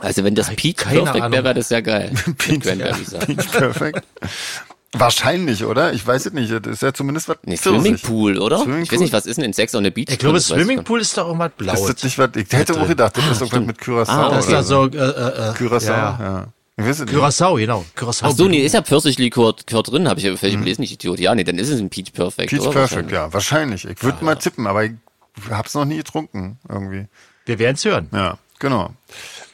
Also 0.00 0.22
wenn 0.24 0.34
das 0.34 0.50
Peach 0.54 0.86
Ahnung. 0.86 1.06
wäre, 1.14 1.32
wäre 1.32 1.54
das 1.54 1.70
ja 1.70 1.80
geil. 1.80 2.12
Peach, 2.38 2.64
Saft. 3.04 3.26
Peach 3.26 3.50
Perfect. 3.52 4.02
Wahrscheinlich, 4.92 5.64
oder? 5.64 5.92
Ich 5.92 6.06
weiß 6.06 6.26
es 6.26 6.32
nicht. 6.32 6.50
Das 6.50 6.66
ist 6.66 6.82
ja 6.82 6.94
zumindest 6.94 7.28
was 7.28 7.36
Nee. 7.44 7.56
Swimmingpool, 7.56 8.38
oder? 8.38 8.56
Ich 8.56 8.62
Swimmingpool. 8.62 8.94
weiß 8.94 9.00
nicht, 9.00 9.12
was 9.12 9.26
ist 9.26 9.36
denn 9.36 9.44
in 9.44 9.52
Sex 9.52 9.74
on 9.74 9.84
the 9.84 9.90
Beach? 9.90 10.06
Ich 10.08 10.18
glaube, 10.18 10.38
ich 10.38 10.44
Swimmingpool 10.44 11.00
ist 11.00 11.16
doch 11.18 11.26
irgendwas 11.26 11.48
Ist 11.50 11.56
Blaues. 11.58 11.86
das 11.94 12.04
nicht 12.04 12.18
was? 12.18 12.30
Ich 12.36 12.50
hätte 12.52 12.80
auch 12.80 12.88
gedacht, 12.88 13.16
das 13.16 13.26
ist 13.26 13.40
irgendwas 13.42 13.66
mit 13.66 13.78
Curaçao. 13.78 14.08
Ah, 14.08 14.30
Das 14.30 14.46
ist 14.46 14.66
so. 14.68 14.84
so, 14.90 14.96
äh, 14.96 14.96
äh, 14.96 15.50
äh, 15.50 15.52
Curaçao, 15.52 15.88
ja, 15.88 16.18
ja. 16.20 16.46
Ja. 16.78 16.92
Curaçao, 17.04 17.56
genau. 17.56 17.84
Curaçao. 17.96 18.28
Ach 18.28 18.36
so, 18.36 18.48
nee, 18.48 18.64
ist 18.64 18.74
ja 18.74 18.82
Pfirsichlikör 18.82 19.54
Likör 19.58 19.82
drin, 19.82 20.08
habe 20.08 20.20
ich 20.20 20.26
ja 20.26 20.36
vielleicht 20.36 20.58
gelesen, 20.58 20.80
nicht 20.82 20.92
Idiot. 20.92 21.18
Ja, 21.18 21.34
nee, 21.34 21.44
dann 21.44 21.58
ist 21.58 21.68
es 21.68 21.80
ein 21.80 21.90
Peach 21.90 22.12
Perfect, 22.12 22.50
Peach 22.50 22.60
oder? 22.60 22.72
Perfect, 22.72 23.10
ja, 23.10 23.32
wahrscheinlich. 23.32 23.84
Ich 23.84 24.02
würde 24.02 24.24
mal 24.24 24.36
tippen, 24.36 24.66
aber 24.66 24.84
ich 24.84 24.92
hab's 25.50 25.74
noch 25.74 25.84
nie 25.84 25.96
getrunken, 25.96 26.58
irgendwie. 26.68 27.06
Wir 27.46 27.58
werden 27.58 27.76
es 27.76 27.84
hören. 27.84 28.08
Ja, 28.12 28.38
genau. 28.58 28.94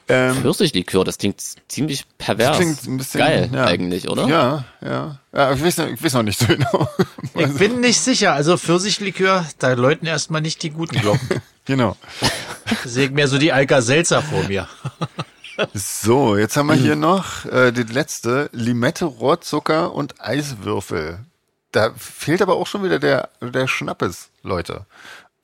Ähm, 0.07 0.37
Pfirsichlikör, 0.37 1.03
das 1.05 1.17
klingt 1.17 1.41
ziemlich 1.69 2.05
pervers. 2.19 2.59
klingt 2.59 2.85
ein 2.87 2.99
bisschen, 2.99 3.19
Geil 3.21 3.51
ja. 3.53 3.65
eigentlich, 3.65 4.09
oder? 4.09 4.27
Ja, 4.27 4.65
ja. 4.83 5.19
Ja, 5.33 5.53
ich 5.53 5.65
weiß, 5.65 5.79
noch- 5.79 5.89
ich 5.89 6.03
weiß 6.03 6.13
noch 6.15 6.23
nicht 6.23 6.39
so 6.39 6.47
genau. 6.47 6.89
Ich 7.37 7.55
bin 7.55 7.81
nicht 7.81 7.99
sicher. 7.99 8.35
Also 8.35 8.59
Pfirsichlikör, 8.59 9.47
da 9.59 9.73
läuten 9.73 10.07
erstmal 10.07 10.43
nicht 10.43 10.63
die 10.63 10.71
guten 10.71 11.01
Glocken. 11.01 11.41
genau. 11.65 11.97
Sehe 12.85 13.07
ich 13.07 13.11
mehr 13.13 13.29
so 13.29 13.39
die 13.39 13.53
Alka-Seltzer 13.53 14.23
vor 14.23 14.45
mir. 14.45 14.69
So, 15.73 16.37
jetzt 16.37 16.57
haben 16.57 16.69
wir 16.69 16.75
hier 16.75 16.97
noch 16.97 17.45
äh, 17.47 17.73
das 17.73 17.93
letzte. 17.93 18.49
Limette, 18.53 19.05
Rohrzucker 19.05 19.93
und 19.93 20.21
Eiswürfel. 20.21 21.21
Da 21.73 21.93
fehlt 21.97 22.41
aber 22.41 22.55
auch 22.55 22.67
schon 22.67 22.85
wieder 22.85 22.99
der, 22.99 23.31
der 23.41 23.67
Schnappes, 23.67 24.31
Leute. 24.43 24.87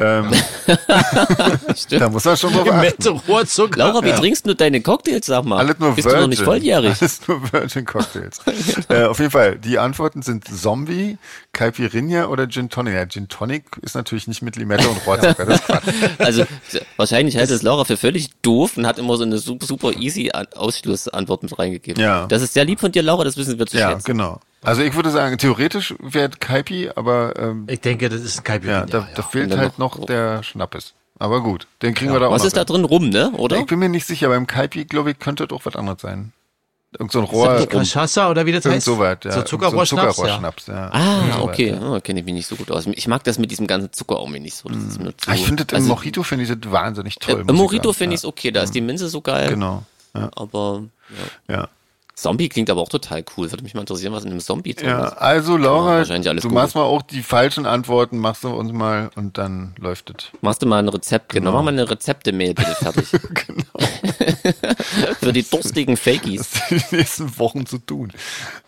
Ähm, 0.01 0.31
Stimmt. 1.77 2.03
da 2.03 2.09
muss 2.09 2.25
man 2.25 2.37
schon 2.37 2.53
drauf 2.53 2.71
achten. 2.71 3.09
Rohrzucker. 3.29 3.79
Laura, 3.79 4.05
wie 4.05 4.13
trinkst 4.13 4.47
du 4.47 4.55
deine 4.55 4.81
Cocktails, 4.81 5.27
sag 5.27 5.45
mal? 5.45 5.59
Alles 5.59 5.79
nur 5.79 5.95
Bist 5.95 6.07
Virgin. 6.07 6.17
du 6.19 6.23
noch 6.23 6.29
nicht 6.31 6.43
volljährig? 6.43 6.97
Alles 7.01 7.21
nur 7.29 7.53
Virgin 7.53 7.85
Cocktails. 7.85 8.41
äh, 8.89 9.05
auf 9.05 9.19
jeden 9.19 9.31
Fall, 9.31 9.59
die 9.59 9.79
Antworten 9.79 10.23
sind 10.23 10.45
Zombie, 10.49 11.19
Caipirinha 11.53 12.27
oder 12.27 12.49
Gin 12.49 12.69
Tonic. 12.71 12.95
Ja, 12.95 13.07
Gin 13.07 13.29
Tonic 13.29 13.65
ist 13.83 13.95
natürlich 13.95 14.27
nicht 14.27 14.43
mit 14.43 14.57
Limette 14.57 14.89
und 14.89 15.07
Rohrzucker, 15.07 15.45
das 15.45 15.61
ist 15.61 15.67
Quatsch. 15.67 15.85
Also 16.19 16.45
wahrscheinlich 16.97 17.37
hält 17.37 17.51
es 17.51 17.63
Laura 17.63 17.85
für 17.85 17.97
völlig 17.97 18.31
doof 18.43 18.77
und 18.77 18.87
hat 18.87 18.99
immer 18.99 19.17
so 19.17 19.25
eine 19.25 19.39
super, 19.39 19.67
super 19.67 19.93
easy 19.99 20.31
An- 20.33 20.47
Ausschlussantwort 20.57 21.43
mit 21.43 21.59
reingegeben. 21.59 22.03
Ja. 22.03 22.27
Das 22.27 22.43
ist 22.43 22.55
sehr 22.55 22.65
lieb 22.65 22.81
von 22.81 22.91
dir, 22.93 23.03
Laura, 23.03 23.25
das 23.25 23.37
wissen 23.37 23.59
wir 23.59 23.67
zu 23.67 23.77
Ja, 23.77 23.91
schätzen. 23.91 24.05
genau. 24.07 24.41
Also 24.63 24.83
ich 24.83 24.95
würde 24.95 25.11
sagen, 25.11 25.39
theoretisch 25.39 25.95
wäre 26.01 26.29
Kaipi, 26.31 26.91
aber 26.95 27.35
ähm, 27.39 27.65
Ich 27.69 27.81
denke, 27.81 28.09
das 28.09 28.21
ist 28.21 28.39
ein 28.39 28.45
Caipirinha. 28.45 28.81
ja, 28.81 28.87
da, 28.87 29.09
da 29.15 29.23
fehlt 29.23 29.57
halt 29.57 29.79
noch- 29.79 29.99
noch 29.99 30.07
der 30.07 30.43
Schnappes. 30.43 30.95
Aber 31.19 31.43
gut, 31.43 31.67
den 31.83 31.95
kriegen 31.95 32.13
wir 32.13 32.21
da 32.21 32.27
auch 32.29 32.33
Was 32.33 32.43
noch 32.43 32.47
ist 32.49 32.57
da 32.57 32.61
hin. 32.61 32.67
drin? 32.67 32.85
Rum, 32.85 33.09
ne? 33.11 33.31
Oder? 33.37 33.59
Ich 33.59 33.67
bin 33.67 33.79
mir 33.79 33.89
nicht 33.89 34.07
sicher, 34.07 34.29
beim 34.29 34.47
Kaipi, 34.47 34.85
glaube 34.85 35.11
ich, 35.13 35.19
könnte 35.19 35.47
doch 35.47 35.65
was 35.65 35.77
anderes 35.77 36.01
sein. 36.03 36.33
Irgend 36.93 37.13
so 37.13 37.21
ein 37.21 37.25
Rohr, 37.25 37.55
Ist 37.57 37.73
das 37.73 37.93
Cachaça 37.95 38.31
oder 38.31 38.47
wie 38.47 38.53
das 38.53 38.65
irgend 38.65 38.77
heißt? 38.79 38.85
so 38.87 38.99
weit, 38.99 39.25
ja. 39.25 39.31
So 39.33 39.43
Zuckerrohrschnaps, 39.43 40.17
so 40.17 40.23
ein 40.23 40.29
ja. 40.29 40.41
Zuckerrohrschnaps, 40.43 40.67
ja. 40.67 40.91
Ah, 40.93 41.21
weit, 41.37 41.41
okay. 41.43 41.71
ja. 41.71 41.93
Oh, 41.93 42.01
kenne 42.01 42.19
ich 42.21 42.25
mich 42.27 42.35
nicht 42.35 42.47
so 42.49 42.57
gut 42.57 42.71
aus. 42.73 42.87
Ich 42.87 43.07
mag 43.07 43.23
das 43.25 43.39
mit 43.39 43.51
diesem 43.51 43.67
ganzen 43.69 43.93
Zucker 43.93 44.17
auch 44.19 44.29
mir 44.29 44.41
nicht 44.41 44.55
so. 44.57 44.69
Das 44.69 44.79
ist 44.83 44.99
mir 45.01 45.17
zu, 45.17 45.31
Ah, 45.31 45.35
Ich 45.35 45.45
finde 45.45 45.65
das 45.67 45.79
im 45.79 45.85
also, 45.85 45.95
Mojito 45.95 46.23
finde 46.25 46.45
ich 46.47 46.51
das 46.51 46.73
wahnsinnig 46.73 47.15
toll. 47.17 47.37
äh, 47.37 47.41
Im 47.43 47.57
sagen. 47.57 47.95
finde 47.95 48.15
ich 48.15 48.21
es 48.21 48.25
okay, 48.25 48.51
da 48.51 48.63
ist 48.63 48.75
die 48.75 48.81
Minze 48.81 49.09
so 49.09 49.21
geil. 49.21 49.51
Genau. 49.51 49.85
Ja, 50.15 50.31
Aber 50.35 50.83
ja. 51.49 51.55
ja. 51.55 51.69
Zombie 52.21 52.49
klingt 52.49 52.71
aber 52.71 52.81
auch 52.81 52.89
total 52.89 53.25
cool. 53.37 53.51
Würde 53.51 53.63
mich 53.65 53.75
mal 53.75 53.81
interessieren, 53.81 54.13
was 54.13 54.25
in 54.25 54.31
einem 54.31 54.41
Zombie 54.41 54.75
drin 54.75 54.89
Ja, 54.89 55.07
ist. 55.07 55.13
also 55.19 55.57
Laura, 55.57 56.05
du 56.05 56.15
googeln. 56.23 56.55
machst 56.55 56.75
mal 56.75 56.83
auch 56.83 57.03
die 57.03 57.23
falschen 57.23 57.67
Antworten, 57.67 58.19
machst 58.19 58.45
du 58.45 58.49
uns 58.51 58.73
mal 58.73 59.11
und 59.17 59.39
dann 59.39 59.75
läuft 59.79 60.11
es. 60.11 60.17
Machst 60.41 60.63
du 60.63 60.67
mal 60.67 60.79
ein 60.79 60.89
Rezept, 60.89 61.33
genau. 61.33 61.53
Mach 61.53 61.63
mal 61.63 61.73
eine 61.73 61.89
Rezepte-Mail 61.89 62.55
bitte 62.55 62.75
fertig. 62.75 63.09
Für 65.21 65.33
die 65.33 65.43
durstigen 65.43 65.97
Fakies. 65.97 66.51
die 66.71 66.97
nächsten 66.97 67.39
Wochen 67.39 67.67
zu 67.67 67.79
tun. 67.79 68.13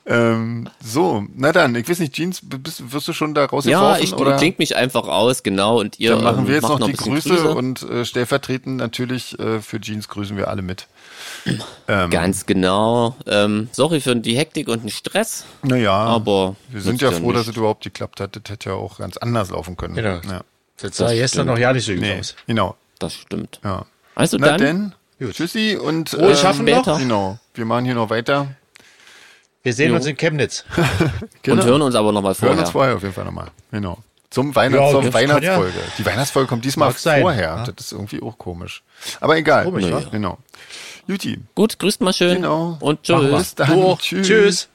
Ähm, 0.04 0.68
so, 0.82 1.24
na 1.34 1.52
dann, 1.52 1.74
ich 1.74 1.88
weiß 1.88 2.00
nicht, 2.00 2.14
Jeans, 2.14 2.40
bist, 2.42 2.92
wirst 2.92 3.08
du 3.08 3.12
schon 3.12 3.34
da 3.34 3.42
Ja, 3.42 3.46
rausgeworfen? 3.48 4.02
ich 4.04 4.14
oder? 4.14 4.36
klingt 4.36 4.58
mich 4.58 4.76
einfach 4.76 5.06
aus, 5.06 5.42
genau. 5.42 5.78
Und 5.78 6.00
ihr 6.00 6.10
Dann 6.10 6.24
machen 6.24 6.38
ähm, 6.40 6.46
wir 6.48 6.54
jetzt 6.54 6.62
macht 6.62 6.80
noch 6.80 6.88
ein 6.88 6.92
die 6.92 6.96
bisschen 6.96 7.14
Grüße, 7.14 7.54
und 7.54 7.82
äh, 7.82 8.04
stellvertretend 8.04 8.76
natürlich 8.78 9.38
äh, 9.38 9.60
für 9.60 9.80
Jeans 9.80 10.08
grüßen 10.08 10.36
wir 10.36 10.48
alle 10.48 10.62
mit. 10.62 10.88
Ähm, 11.88 12.10
Ganz 12.10 12.46
genau. 12.46 13.16
Ähm, 13.26 13.68
sorry 13.72 14.00
für 14.00 14.14
die 14.14 14.36
Hektik 14.36 14.68
und 14.68 14.82
den 14.84 14.90
Stress, 14.90 15.44
Naja, 15.62 15.92
aber 15.92 16.54
wir 16.68 16.80
sind 16.80 17.00
ja 17.02 17.10
ja 17.10 17.16
froh, 17.18 17.32
dass 17.32 17.42
nicht. 17.46 17.50
es 17.50 17.56
überhaupt 17.56 17.82
geklappt 17.84 18.20
hat. 18.20 18.36
Das 18.36 18.42
hätte 18.48 18.70
ja 18.70 18.76
auch 18.76 18.98
ganz 18.98 19.16
anders 19.16 19.50
laufen 19.50 19.76
können. 19.76 19.94
Genau. 19.94 20.20
Ja. 20.30 20.42
Das 20.78 20.96
sah 20.96 21.12
gestern 21.12 21.46
noch 21.48 21.58
ja 21.58 21.72
nicht 21.72 21.84
so 21.84 21.92
gut 21.92 22.00
Nee, 22.02 22.18
aus. 22.20 22.34
genau. 22.46 22.76
das 22.98 23.14
stimmt. 23.14 23.60
Ja. 23.64 23.86
Also 24.14 24.36
Na 24.38 24.56
dann, 24.56 24.94
denn, 25.20 25.32
tschüssi 25.32 25.76
und 25.80 26.10
Frohes 26.10 26.40
Schaffen 26.40 26.64
noch. 26.64 26.72
später. 26.82 26.98
Genau, 26.98 27.38
wir 27.54 27.64
machen 27.64 27.84
hier 27.86 27.94
noch 27.94 28.10
weiter. 28.10 28.48
Wir 29.64 29.72
sehen 29.72 29.90
Jo. 29.90 29.96
uns 29.96 30.06
in 30.06 30.16
Chemnitz. 30.16 30.64
Genau. 31.42 31.60
und 31.62 31.68
hören 31.68 31.82
uns 31.82 31.94
aber 31.94 32.12
nochmal 32.12 32.34
Wir 32.34 32.40
hören 32.48 32.56
vorher. 32.56 32.60
uns 32.62 32.70
vorher 32.70 32.96
auf 32.96 33.02
jeden 33.02 33.14
Fall 33.14 33.24
nochmal. 33.24 33.48
Genau. 33.70 33.98
Zum 34.30 34.54
Weihnachts 34.54 34.92
Ja, 34.92 35.12
Weihnachtsfolge. 35.12 35.78
Die 35.98 36.06
Weihnachtsfolge 36.06 36.48
kommt 36.48 36.64
diesmal 36.64 36.92
vorher. 36.92 37.40
ja. 37.40 37.64
Das 37.64 37.84
ist 37.86 37.92
irgendwie 37.92 38.22
auch 38.22 38.38
komisch. 38.38 38.82
Aber 39.20 39.36
egal. 39.36 39.64
Komisch, 39.64 39.84
ja. 39.86 40.00
Genau. 40.10 40.38
Juti. 41.06 41.40
Gut, 41.54 41.78
grüßt 41.78 42.00
mal 42.00 42.12
schön. 42.12 42.36
Genau. 42.36 42.76
Und 42.80 43.02
tschüss. 43.02 43.30
Bis 43.30 43.54
dann. 43.54 43.98
Tschüss. 43.98 44.26
Tschüss. 44.26 44.68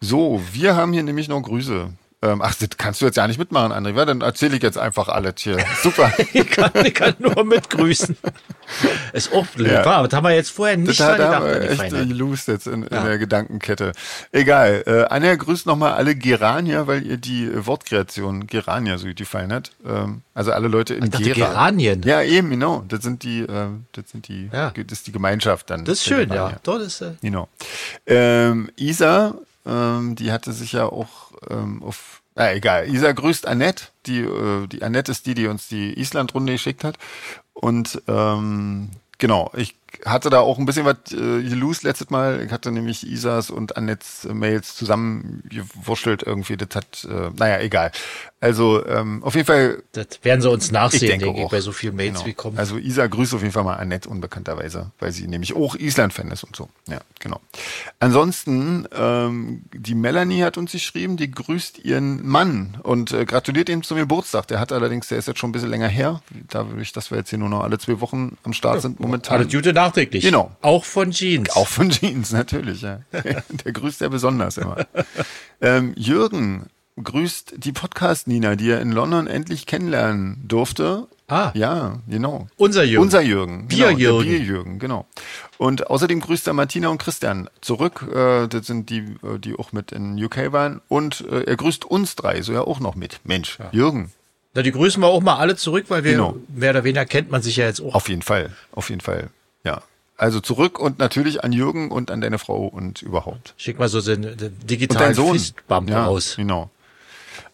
So, 0.00 0.40
wir 0.52 0.76
haben 0.76 0.92
hier 0.92 1.02
nämlich 1.02 1.28
noch 1.28 1.40
Grüße. 1.40 1.90
Ähm, 2.24 2.40
ach, 2.42 2.54
das 2.54 2.70
kannst 2.78 3.02
du 3.02 3.06
jetzt 3.06 3.16
ja 3.16 3.26
nicht 3.28 3.38
mitmachen, 3.38 3.70
André. 3.72 3.94
wa? 3.94 4.04
Dann 4.06 4.22
erzähle 4.22 4.56
ich 4.56 4.62
jetzt 4.62 4.78
einfach 4.78 5.08
alles 5.08 5.34
hier. 5.38 5.58
Super. 5.82 6.10
Ich 6.32 6.48
kann, 6.50 6.70
ich 6.84 6.94
kann 6.94 7.14
nur 7.18 7.44
mitgrüßen. 7.44 8.16
Ist 9.12 9.32
auch 9.34 9.44
blöd, 9.48 9.70
Ja. 9.72 9.84
wa? 9.84 10.02
Das 10.02 10.16
haben 10.16 10.24
wir 10.24 10.34
jetzt 10.34 10.50
vorher 10.50 10.76
nicht 10.78 10.98
Das 10.98 11.16
dran 11.16 11.20
hat 11.28 11.42
gedacht. 11.60 11.80
echt 11.82 11.90
gelost 11.90 12.48
jetzt 12.48 12.66
in, 12.66 12.84
in 12.84 12.94
Ja. 12.94 13.04
der 13.04 13.18
Gedankenkette. 13.18 13.92
Egal. 14.32 14.82
Äh, 14.86 15.04
Anja 15.12 15.34
grüßt 15.34 15.66
nochmal 15.66 15.92
alle 15.92 16.14
Geranier, 16.14 16.86
weil 16.86 17.04
ihr 17.06 17.18
die 17.18 17.50
Wortkreation 17.66 18.46
Geranier 18.46 18.96
so 18.98 19.06
gut 19.06 19.16
gefallen 19.16 19.52
hat. 19.52 19.72
Ähm, 19.86 20.22
also 20.32 20.52
alle 20.52 20.68
Leute 20.68 20.94
in 20.94 21.10
Gera. 21.10 21.34
Geranien. 21.34 22.02
Ja, 22.04 22.22
eben, 22.22 22.48
genau. 22.50 22.84
Das 22.88 23.02
sind 23.02 23.22
die, 23.22 23.40
äh, 23.40 23.68
das 23.92 24.10
sind 24.10 24.28
die, 24.28 24.48
Ja. 24.52 24.70
das 24.70 24.98
ist 24.98 25.06
die 25.06 25.12
Gemeinschaft 25.12 25.68
dann. 25.68 25.84
Das 25.84 25.98
ist 25.98 26.04
schön, 26.04 26.28
Geranier. 26.30 26.52
ja. 26.54 26.60
Dort 26.62 26.82
ist, 26.82 27.02
äh, 27.02 27.10
Genau. 27.20 27.48
Ähm, 28.06 28.70
Isa, 28.76 29.34
ähm, 29.66 30.16
die 30.16 30.32
hatte 30.32 30.52
sich 30.52 30.72
ja 30.72 30.86
auch 30.86 31.32
ähm, 31.50 31.82
auf, 31.82 32.22
ah, 32.34 32.50
egal. 32.50 32.88
Isa 32.88 33.12
grüßt 33.12 33.46
Annette. 33.46 33.86
Die, 34.06 34.20
äh, 34.20 34.66
die 34.66 34.82
Annette 34.82 35.12
ist 35.12 35.26
die, 35.26 35.34
die 35.34 35.46
uns 35.46 35.68
die 35.68 35.98
Island-Runde 35.98 36.52
geschickt 36.52 36.84
hat. 36.84 36.98
Und 37.52 38.02
ähm, 38.08 38.90
genau, 39.18 39.50
ich 39.56 39.74
hatte 40.04 40.30
da 40.30 40.40
auch 40.40 40.58
ein 40.58 40.66
bisschen 40.66 40.84
was 40.84 40.96
äh, 41.12 41.42
gelost 41.42 41.82
letztes 41.82 42.10
Mal. 42.10 42.42
Ich 42.44 42.52
hatte 42.52 42.70
nämlich 42.72 43.06
Isas 43.06 43.50
und 43.50 43.76
Annettes 43.76 44.24
äh, 44.24 44.34
Mails 44.34 44.74
zusammengewurschtelt 44.76 46.22
irgendwie. 46.22 46.56
Das 46.56 46.68
hat, 46.74 47.06
äh, 47.10 47.30
naja, 47.36 47.60
egal. 47.60 47.92
Also 48.40 48.84
ähm, 48.86 49.22
auf 49.24 49.34
jeden 49.34 49.46
Fall 49.46 49.82
das 49.92 50.06
werden 50.22 50.42
sie 50.42 50.50
uns 50.50 50.70
nachsehen, 50.70 51.02
ich 51.04 51.08
denke 51.10 51.24
denke 51.26 51.42
ich, 51.44 51.48
bei 51.48 51.60
so 51.62 51.72
vielen 51.72 51.96
Mails 51.96 52.14
Genau. 52.16 52.26
wie 52.26 52.34
kommen. 52.34 52.58
Also 52.58 52.76
Isa 52.76 53.06
grüßt 53.06 53.32
auf 53.34 53.40
jeden 53.40 53.52
Fall 53.54 53.64
mal 53.64 53.76
Annette 53.76 54.06
unbekannterweise, 54.08 54.90
weil 54.98 55.12
sie 55.12 55.26
nämlich 55.26 55.56
auch 55.56 55.74
Island-Fan 55.76 56.30
ist 56.30 56.44
und 56.44 56.54
so. 56.54 56.68
Ja, 56.86 57.00
genau. 57.20 57.40
Ansonsten, 58.00 58.86
ähm, 58.94 59.62
die 59.72 59.94
Melanie 59.94 60.42
hat 60.42 60.58
uns 60.58 60.72
geschrieben, 60.72 61.16
die 61.16 61.30
grüßt 61.30 61.78
ihren 61.84 62.26
Mann 62.26 62.76
und 62.82 63.12
äh, 63.12 63.24
gratuliert 63.24 63.70
ihm 63.70 63.82
zum 63.82 63.96
Geburtstag. 63.96 64.46
Der 64.48 64.60
hat 64.60 64.72
allerdings, 64.72 65.08
der 65.08 65.16
ist 65.18 65.26
jetzt 65.26 65.38
schon 65.38 65.48
ein 65.48 65.52
bisschen 65.52 65.70
länger 65.70 65.88
her, 65.88 66.20
dadurch, 66.50 66.92
dass 66.92 67.10
wir 67.10 67.16
jetzt 67.18 67.30
hier 67.30 67.38
nur 67.38 67.48
noch 67.48 67.62
alle 67.62 67.78
zwei 67.78 68.00
Wochen 68.02 68.36
am 68.42 68.52
Start 68.52 68.82
sind 68.82 69.00
momentan. 69.00 69.38
Alles 69.38 69.52
Gute 69.52 69.72
nachträglich. 69.86 70.24
Genau. 70.24 70.50
Auch 70.62 70.84
von 70.84 71.10
Jeans. 71.10 71.50
Auch 71.50 71.68
von 71.68 71.90
Jeans, 71.90 72.32
natürlich, 72.32 72.82
ja. 72.82 73.00
Der 73.12 73.72
grüßt 73.72 74.00
ja 74.00 74.08
besonders 74.08 74.56
immer. 74.58 74.86
Ähm, 75.60 75.92
Jürgen 75.96 76.66
grüßt 77.02 77.54
die 77.56 77.72
Podcast-Nina, 77.72 78.54
die 78.56 78.70
er 78.70 78.80
in 78.80 78.92
London 78.92 79.26
endlich 79.26 79.66
kennenlernen 79.66 80.42
durfte. 80.46 81.08
Ah. 81.26 81.50
Ja, 81.54 82.00
genau. 82.06 82.48
Unser 82.56 82.84
Jürgen. 82.84 83.02
Unser 83.02 83.22
Jürgen. 83.22 83.66
Bier-Jürgen. 83.66 83.98
Genau, 83.98 84.22
der 84.22 84.28
Bier-Jürgen, 84.28 84.78
genau. 84.78 85.06
Und 85.58 85.88
außerdem 85.88 86.20
grüßt 86.20 86.46
er 86.46 86.52
Martina 86.52 86.88
und 86.88 86.98
Christian 86.98 87.48
zurück. 87.62 88.06
Äh, 88.14 88.46
das 88.46 88.66
sind 88.66 88.90
die, 88.90 88.98
äh, 88.98 89.38
die 89.38 89.54
auch 89.58 89.72
mit 89.72 89.90
in 89.90 90.22
UK 90.22 90.52
waren. 90.52 90.82
Und 90.88 91.24
äh, 91.30 91.44
er 91.44 91.56
grüßt 91.56 91.84
uns 91.86 92.14
drei, 92.14 92.42
so 92.42 92.52
ja 92.52 92.60
auch 92.60 92.78
noch 92.78 92.94
mit. 92.94 93.20
Mensch, 93.24 93.58
Jürgen, 93.72 94.12
Na, 94.54 94.62
die 94.62 94.70
grüßen 94.70 95.02
wir 95.02 95.08
auch 95.08 95.22
mal 95.22 95.36
alle 95.38 95.56
zurück, 95.56 95.86
weil 95.88 96.04
wir 96.04 96.12
Genau. 96.12 96.36
mehr 96.54 96.70
oder 96.70 96.84
weniger 96.84 97.06
kennt 97.06 97.30
man 97.30 97.40
sich 97.42 97.56
ja 97.56 97.64
jetzt 97.64 97.80
auch. 97.80 97.94
auf 97.94 98.08
jeden 98.10 98.22
Fall, 98.22 98.52
auf 98.72 98.90
jeden 98.90 99.00
Fall, 99.00 99.30
ja. 99.64 99.82
Also 100.16 100.40
zurück 100.40 100.78
und 100.78 101.00
natürlich 101.00 101.42
an 101.42 101.52
Jürgen 101.52 101.90
und 101.90 102.10
an 102.10 102.20
deine 102.20 102.38
Frau 102.38 102.66
und 102.66 103.02
überhaupt. 103.02 103.54
Schick 103.56 103.78
mal 103.80 103.88
so 103.88 104.00
den, 104.00 104.36
den 104.36 104.56
digitalen. 104.64 105.14
Fistbump 105.14 105.90
ja, 105.90 106.04
raus. 106.04 106.34
Genau. 106.36 106.70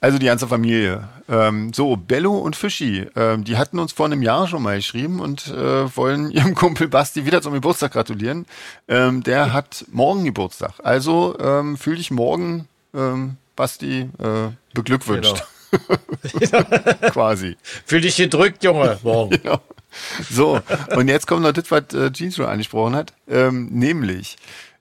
Also 0.02 0.18
die 0.18 0.26
ganze 0.26 0.46
Familie. 0.46 1.08
Ähm, 1.28 1.72
so, 1.72 1.96
Bello 1.96 2.38
und 2.38 2.56
Fischi, 2.56 3.06
ähm, 3.16 3.44
die 3.44 3.56
hatten 3.56 3.78
uns 3.78 3.92
vor 3.92 4.06
einem 4.06 4.22
Jahr 4.22 4.46
schon 4.46 4.62
mal 4.62 4.76
geschrieben 4.76 5.20
und 5.20 5.48
äh, 5.48 5.96
wollen 5.96 6.30
ihrem 6.32 6.54
Kumpel 6.54 6.88
Basti 6.88 7.24
wieder 7.26 7.40
zum 7.40 7.54
Geburtstag 7.54 7.92
gratulieren. 7.92 8.46
Ähm, 8.88 9.22
der 9.22 9.52
hat 9.52 9.84
morgen 9.90 10.24
Geburtstag. 10.24 10.74
Also 10.82 11.38
ähm, 11.38 11.76
fühl 11.76 11.96
dich 11.96 12.11
morgen, 12.11 12.68
ähm, 12.94 13.36
Basti, 13.56 14.08
äh, 14.18 14.48
beglückwünscht. 14.74 15.44
Quasi. 17.12 17.56
Fühl 17.86 18.00
dich 18.00 18.16
gedrückt, 18.16 18.64
Junge, 18.64 18.98
morgen. 19.02 19.30
Genau. 19.30 19.61
So, 20.30 20.61
und 20.97 21.09
jetzt 21.09 21.26
kommt 21.26 21.43
noch 21.43 21.53
das, 21.53 21.70
was 21.70 21.93
äh, 21.95 22.11
Jean 22.12 22.32
schon 22.32 22.47
angesprochen 22.47 22.95
hat, 22.95 23.12
ähm, 23.28 23.66
nämlich 23.70 24.36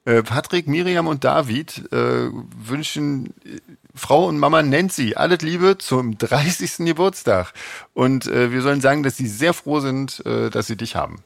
äh, 0.05 0.23
Patrick, 0.23 0.67
Miriam 0.67 1.07
und 1.07 1.23
David 1.23 1.91
äh, 1.91 2.29
wünschen 2.31 3.33
äh, 3.45 3.59
Frau 3.95 4.27
und 4.27 4.37
Mama 4.39 4.61
Nancy 4.61 5.15
alles 5.15 5.41
Liebe 5.41 5.77
zum 5.77 6.17
30. 6.17 6.85
Geburtstag. 6.85 7.53
Und 7.93 8.27
äh, 8.27 8.51
wir 8.51 8.61
sollen 8.61 8.81
sagen, 8.81 9.03
dass 9.03 9.17
sie 9.17 9.27
sehr 9.27 9.53
froh 9.53 9.79
sind, 9.81 10.25
äh, 10.25 10.49
dass 10.49 10.67
sie 10.67 10.77
dich 10.77 10.95
haben. 10.95 11.21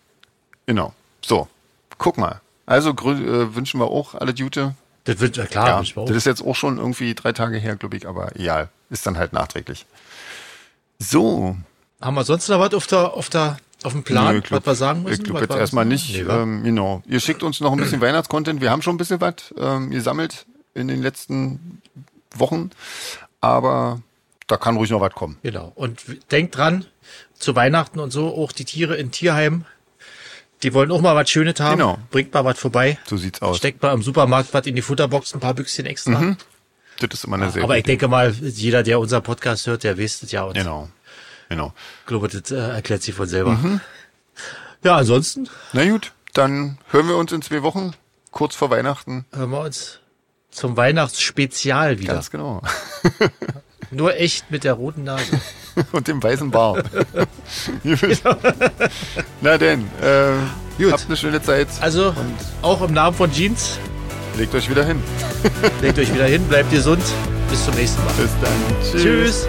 Genau. 0.65 0.93
So, 1.23 1.47
guck 1.97 2.17
mal. 2.17 2.41
Also 2.65 2.91
äh, 2.91 3.55
wünschen 3.55 3.79
wir 3.79 3.87
auch 3.87 4.15
alle 4.15 4.33
Gute. 4.33 4.75
Das 5.03 5.19
wird, 5.19 5.35
ja 5.37 5.45
klar, 5.45 5.83
Ja, 5.83 6.01
auch. 6.01 6.05
das 6.07 6.15
ist 6.15 6.25
jetzt 6.25 6.41
auch 6.41 6.55
schon 6.55 6.77
irgendwie 6.77 7.13
drei 7.13 7.33
Tage 7.33 7.57
her, 7.57 7.75
glaube 7.75 7.97
ich, 7.97 8.07
aber 8.07 8.35
egal. 8.37 8.69
Ist 8.89 9.05
dann 9.05 9.17
halt 9.17 9.33
nachträglich. 9.33 9.85
So, 10.99 11.57
Haben 12.01 12.15
wir 12.15 12.23
sonst 12.23 12.47
noch 12.47 12.59
was 12.59 12.73
auf 12.73 12.87
der, 12.87 13.13
auf 13.13 13.29
der, 13.29 13.57
auf 13.83 13.91
dem 13.93 14.03
Plan, 14.03 14.33
Nö, 14.33 14.37
ich 14.39 14.43
glaub- 14.45 14.61
was 14.65 14.73
wir 14.73 14.75
sagen 14.75 15.03
müssen? 15.03 15.21
Ich 15.21 15.23
glaube 15.23 15.41
jetzt 15.41 15.55
erstmal 15.55 15.85
nicht. 15.85 16.13
Nee, 16.13 16.21
ähm, 16.29 16.63
genau. 16.63 17.03
Ihr 17.07 17.19
schickt 17.19 17.43
uns 17.43 17.59
noch 17.59 17.71
ein 17.71 17.77
bisschen 17.79 18.01
Weihnachtscontent. 18.01 18.61
Wir 18.61 18.71
haben 18.71 18.81
schon 18.81 18.95
ein 18.95 18.97
bisschen 18.97 19.21
was 19.21 19.35
ähm, 19.57 19.89
gesammelt 19.91 20.45
in 20.73 20.87
den 20.87 21.01
letzten 21.01 21.81
Wochen. 22.35 22.71
Aber 23.41 24.01
da 24.47 24.57
kann 24.57 24.77
ruhig 24.77 24.89
noch 24.89 25.01
was 25.01 25.13
kommen. 25.13 25.37
Genau. 25.43 25.71
Und 25.75 26.01
denkt 26.31 26.55
dran, 26.57 26.85
zu 27.37 27.55
Weihnachten 27.55 27.99
und 27.99 28.11
so, 28.11 28.35
auch 28.35 28.51
die 28.51 28.65
Tiere 28.65 28.95
in 28.95 29.11
Tierheim, 29.11 29.65
die 30.63 30.73
wollen 30.73 30.91
auch 30.91 31.01
mal 31.01 31.15
was 31.15 31.29
Schönes 31.29 31.59
haben. 31.59 31.77
Genau. 31.77 31.97
Bringt 32.09 32.33
mal 32.33 32.45
was 32.45 32.57
vorbei. 32.57 32.97
So 33.05 33.17
sieht's 33.17 33.41
aus. 33.41 33.57
Steckt 33.57 33.81
mal 33.83 33.93
im 33.93 34.01
Supermarkt 34.01 34.53
was 34.53 34.65
in 34.65 34.75
die 34.75 34.81
Futterbox, 34.81 35.33
ein 35.33 35.39
paar 35.41 35.53
Büchschen 35.53 35.85
extra. 35.85 36.37
Das 36.99 37.09
ist 37.13 37.25
immer 37.25 37.35
eine 37.35 37.51
sehr 37.51 37.63
Aber 37.63 37.77
ich 37.77 37.83
denke 37.83 38.07
mal, 38.07 38.31
jeder, 38.31 38.81
der 38.83 38.99
unser 38.99 39.19
Podcast 39.19 39.67
hört, 39.67 39.83
der 39.83 39.97
weiß 39.97 40.21
das 40.21 40.31
ja. 40.31 40.43
Und 40.43 40.53
Genau. 40.53 40.89
Genau. 41.53 41.71
ich 42.01 42.07
glaube, 42.07 42.27
das 42.29 42.49
äh, 42.49 42.55
erklärt 42.55 43.03
sich 43.03 43.13
von 43.13 43.27
selber. 43.27 43.51
Mhm. 43.51 43.79
Ja, 44.83 44.95
ansonsten 44.97 45.47
Na 45.71 45.85
gut, 45.87 46.11
dann 46.33 46.79
hören 46.89 47.07
wir 47.07 47.15
uns 47.17 47.31
in 47.31 47.43
zwei 47.43 47.61
Wochen, 47.61 47.93
kurz 48.31 48.55
vor 48.55 48.71
Weihnachten. 48.71 49.25
hören 49.31 49.51
wir 49.51 49.59
uns 49.61 49.99
zum 50.49 50.75
Weihnachtsspezial 50.77 51.99
wieder. 51.99 52.15
Ganz 52.15 52.31
genau. 52.31 52.63
Nur 53.91 54.15
echt 54.17 54.49
mit 54.49 54.63
der 54.63 54.73
roten 54.73 55.03
Nase. 55.03 55.39
Und 55.91 56.07
dem 56.07 56.23
weißen 56.23 56.49
Bart. 56.49 56.89
Gut. 57.83 58.21
Na 59.41 59.57
denn, 59.59 59.81
äh, 60.01 60.31
Gut. 60.79 60.91
habt 60.93 61.05
eine 61.05 61.17
schöne 61.17 61.41
Zeit. 61.43 61.67
Also, 61.81 62.07
Und 62.07 62.35
auch 62.63 62.81
im 62.81 62.93
Namen 62.93 63.15
von 63.15 63.31
Jeans, 63.31 63.77
legt 64.37 64.55
euch 64.55 64.69
wieder 64.69 64.83
hin. 64.85 65.01
legt 65.81 65.99
euch 65.99 66.11
wieder 66.11 66.25
hin, 66.25 66.43
bleibt 66.47 66.71
gesund. 66.71 67.03
Bis 67.49 67.65
zum 67.65 67.75
nächsten 67.75 68.03
Mal. 68.03 68.13
Bis 68.13 68.31
dann. 68.41 68.91
Tschüss. 68.91 69.03
Tschüss. 69.03 69.47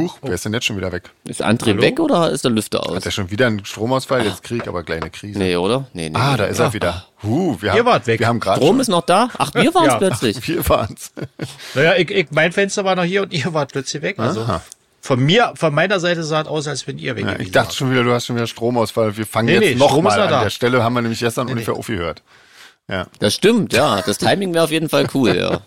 Huch, 0.00 0.18
wer 0.22 0.32
ist 0.34 0.44
denn 0.44 0.52
jetzt 0.52 0.64
schon 0.66 0.76
wieder 0.76 0.90
weg? 0.92 1.10
Ist 1.24 1.44
André 1.44 1.66
Hallo? 1.70 1.82
weg 1.82 2.00
oder 2.00 2.30
ist 2.30 2.44
der 2.44 2.50
Lüfter 2.50 2.86
aus? 2.86 2.96
Hat 2.96 3.06
er 3.06 3.10
schon 3.12 3.30
wieder 3.30 3.46
einen 3.46 3.64
Stromausfall? 3.64 4.24
Jetzt 4.24 4.42
Krieg, 4.42 4.66
aber 4.66 4.82
kleine 4.82 5.10
Krise. 5.10 5.38
Nee, 5.38 5.56
oder? 5.56 5.86
Nee, 5.92 6.08
nee. 6.10 6.16
Ah, 6.18 6.32
nee. 6.32 6.36
da 6.38 6.44
ist 6.46 6.58
er 6.58 6.72
wieder. 6.72 7.04
Huh, 7.22 7.56
wir 7.60 7.72
Ihr 7.74 7.78
haben, 7.80 7.86
wart 7.86 8.06
weg. 8.06 8.20
Wir 8.20 8.26
haben 8.28 8.40
gerade 8.40 8.60
Strom 8.60 8.80
ist 8.80 8.88
noch 8.88 9.02
da? 9.06 9.28
Ach, 9.38 9.52
wir 9.54 9.74
waren 9.74 9.86
es 9.86 9.92
Ja. 9.92 9.98
plötzlich. 9.98 10.48
Wir 10.48 10.68
waren's. 10.68 11.12
Naja, 11.74 11.94
ich, 11.96 12.10
ich, 12.10 12.26
mein 12.30 12.52
Fenster 12.52 12.84
war 12.84 12.96
noch 12.96 13.04
hier 13.04 13.22
und 13.22 13.32
ihr 13.32 13.52
wart 13.54 13.72
plötzlich 13.72 14.02
weg. 14.02 14.18
Also 14.18 14.40
Aha. 14.42 14.62
von 15.00 15.20
mir, 15.20 15.52
von 15.56 15.74
meiner 15.74 16.00
Seite 16.00 16.24
sah 16.24 16.42
es 16.42 16.48
aus, 16.48 16.66
als 16.66 16.86
wenn 16.86 16.98
ihr 16.98 17.14
weg 17.16 17.24
Ja, 17.24 17.32
gewesen 17.32 17.46
ich 17.46 17.52
dachte 17.52 17.74
schon 17.74 17.90
wieder, 17.90 18.02
du 18.04 18.12
hast 18.12 18.26
schon 18.26 18.36
wieder 18.36 18.46
Stromausfall. 18.46 19.16
Wir 19.16 19.26
fangen 19.26 19.46
Nee, 19.46 19.52
jetzt 19.54 19.62
nee, 19.62 19.74
noch 19.74 19.90
Strom 19.90 20.06
ist 20.06 20.12
mal 20.12 20.16
noch 20.18 20.24
an. 20.24 20.30
da. 20.30 20.42
Der 20.44 20.50
Stelle 20.50 20.82
haben 20.82 20.94
wir 20.94 21.02
nämlich 21.02 21.20
gestern 21.20 21.48
ungefähr 21.48 21.74
aufgehört. 21.74 22.22
Ja. 22.88 23.06
Das 23.20 23.34
stimmt, 23.34 23.72
ja. 23.72 24.02
Das 24.02 24.18
Timing 24.18 24.52
wäre 24.54 24.64
auf 24.64 24.70
jeden 24.72 24.88
Fall 24.88 25.06
cool, 25.14 25.36
ja. 25.36 25.60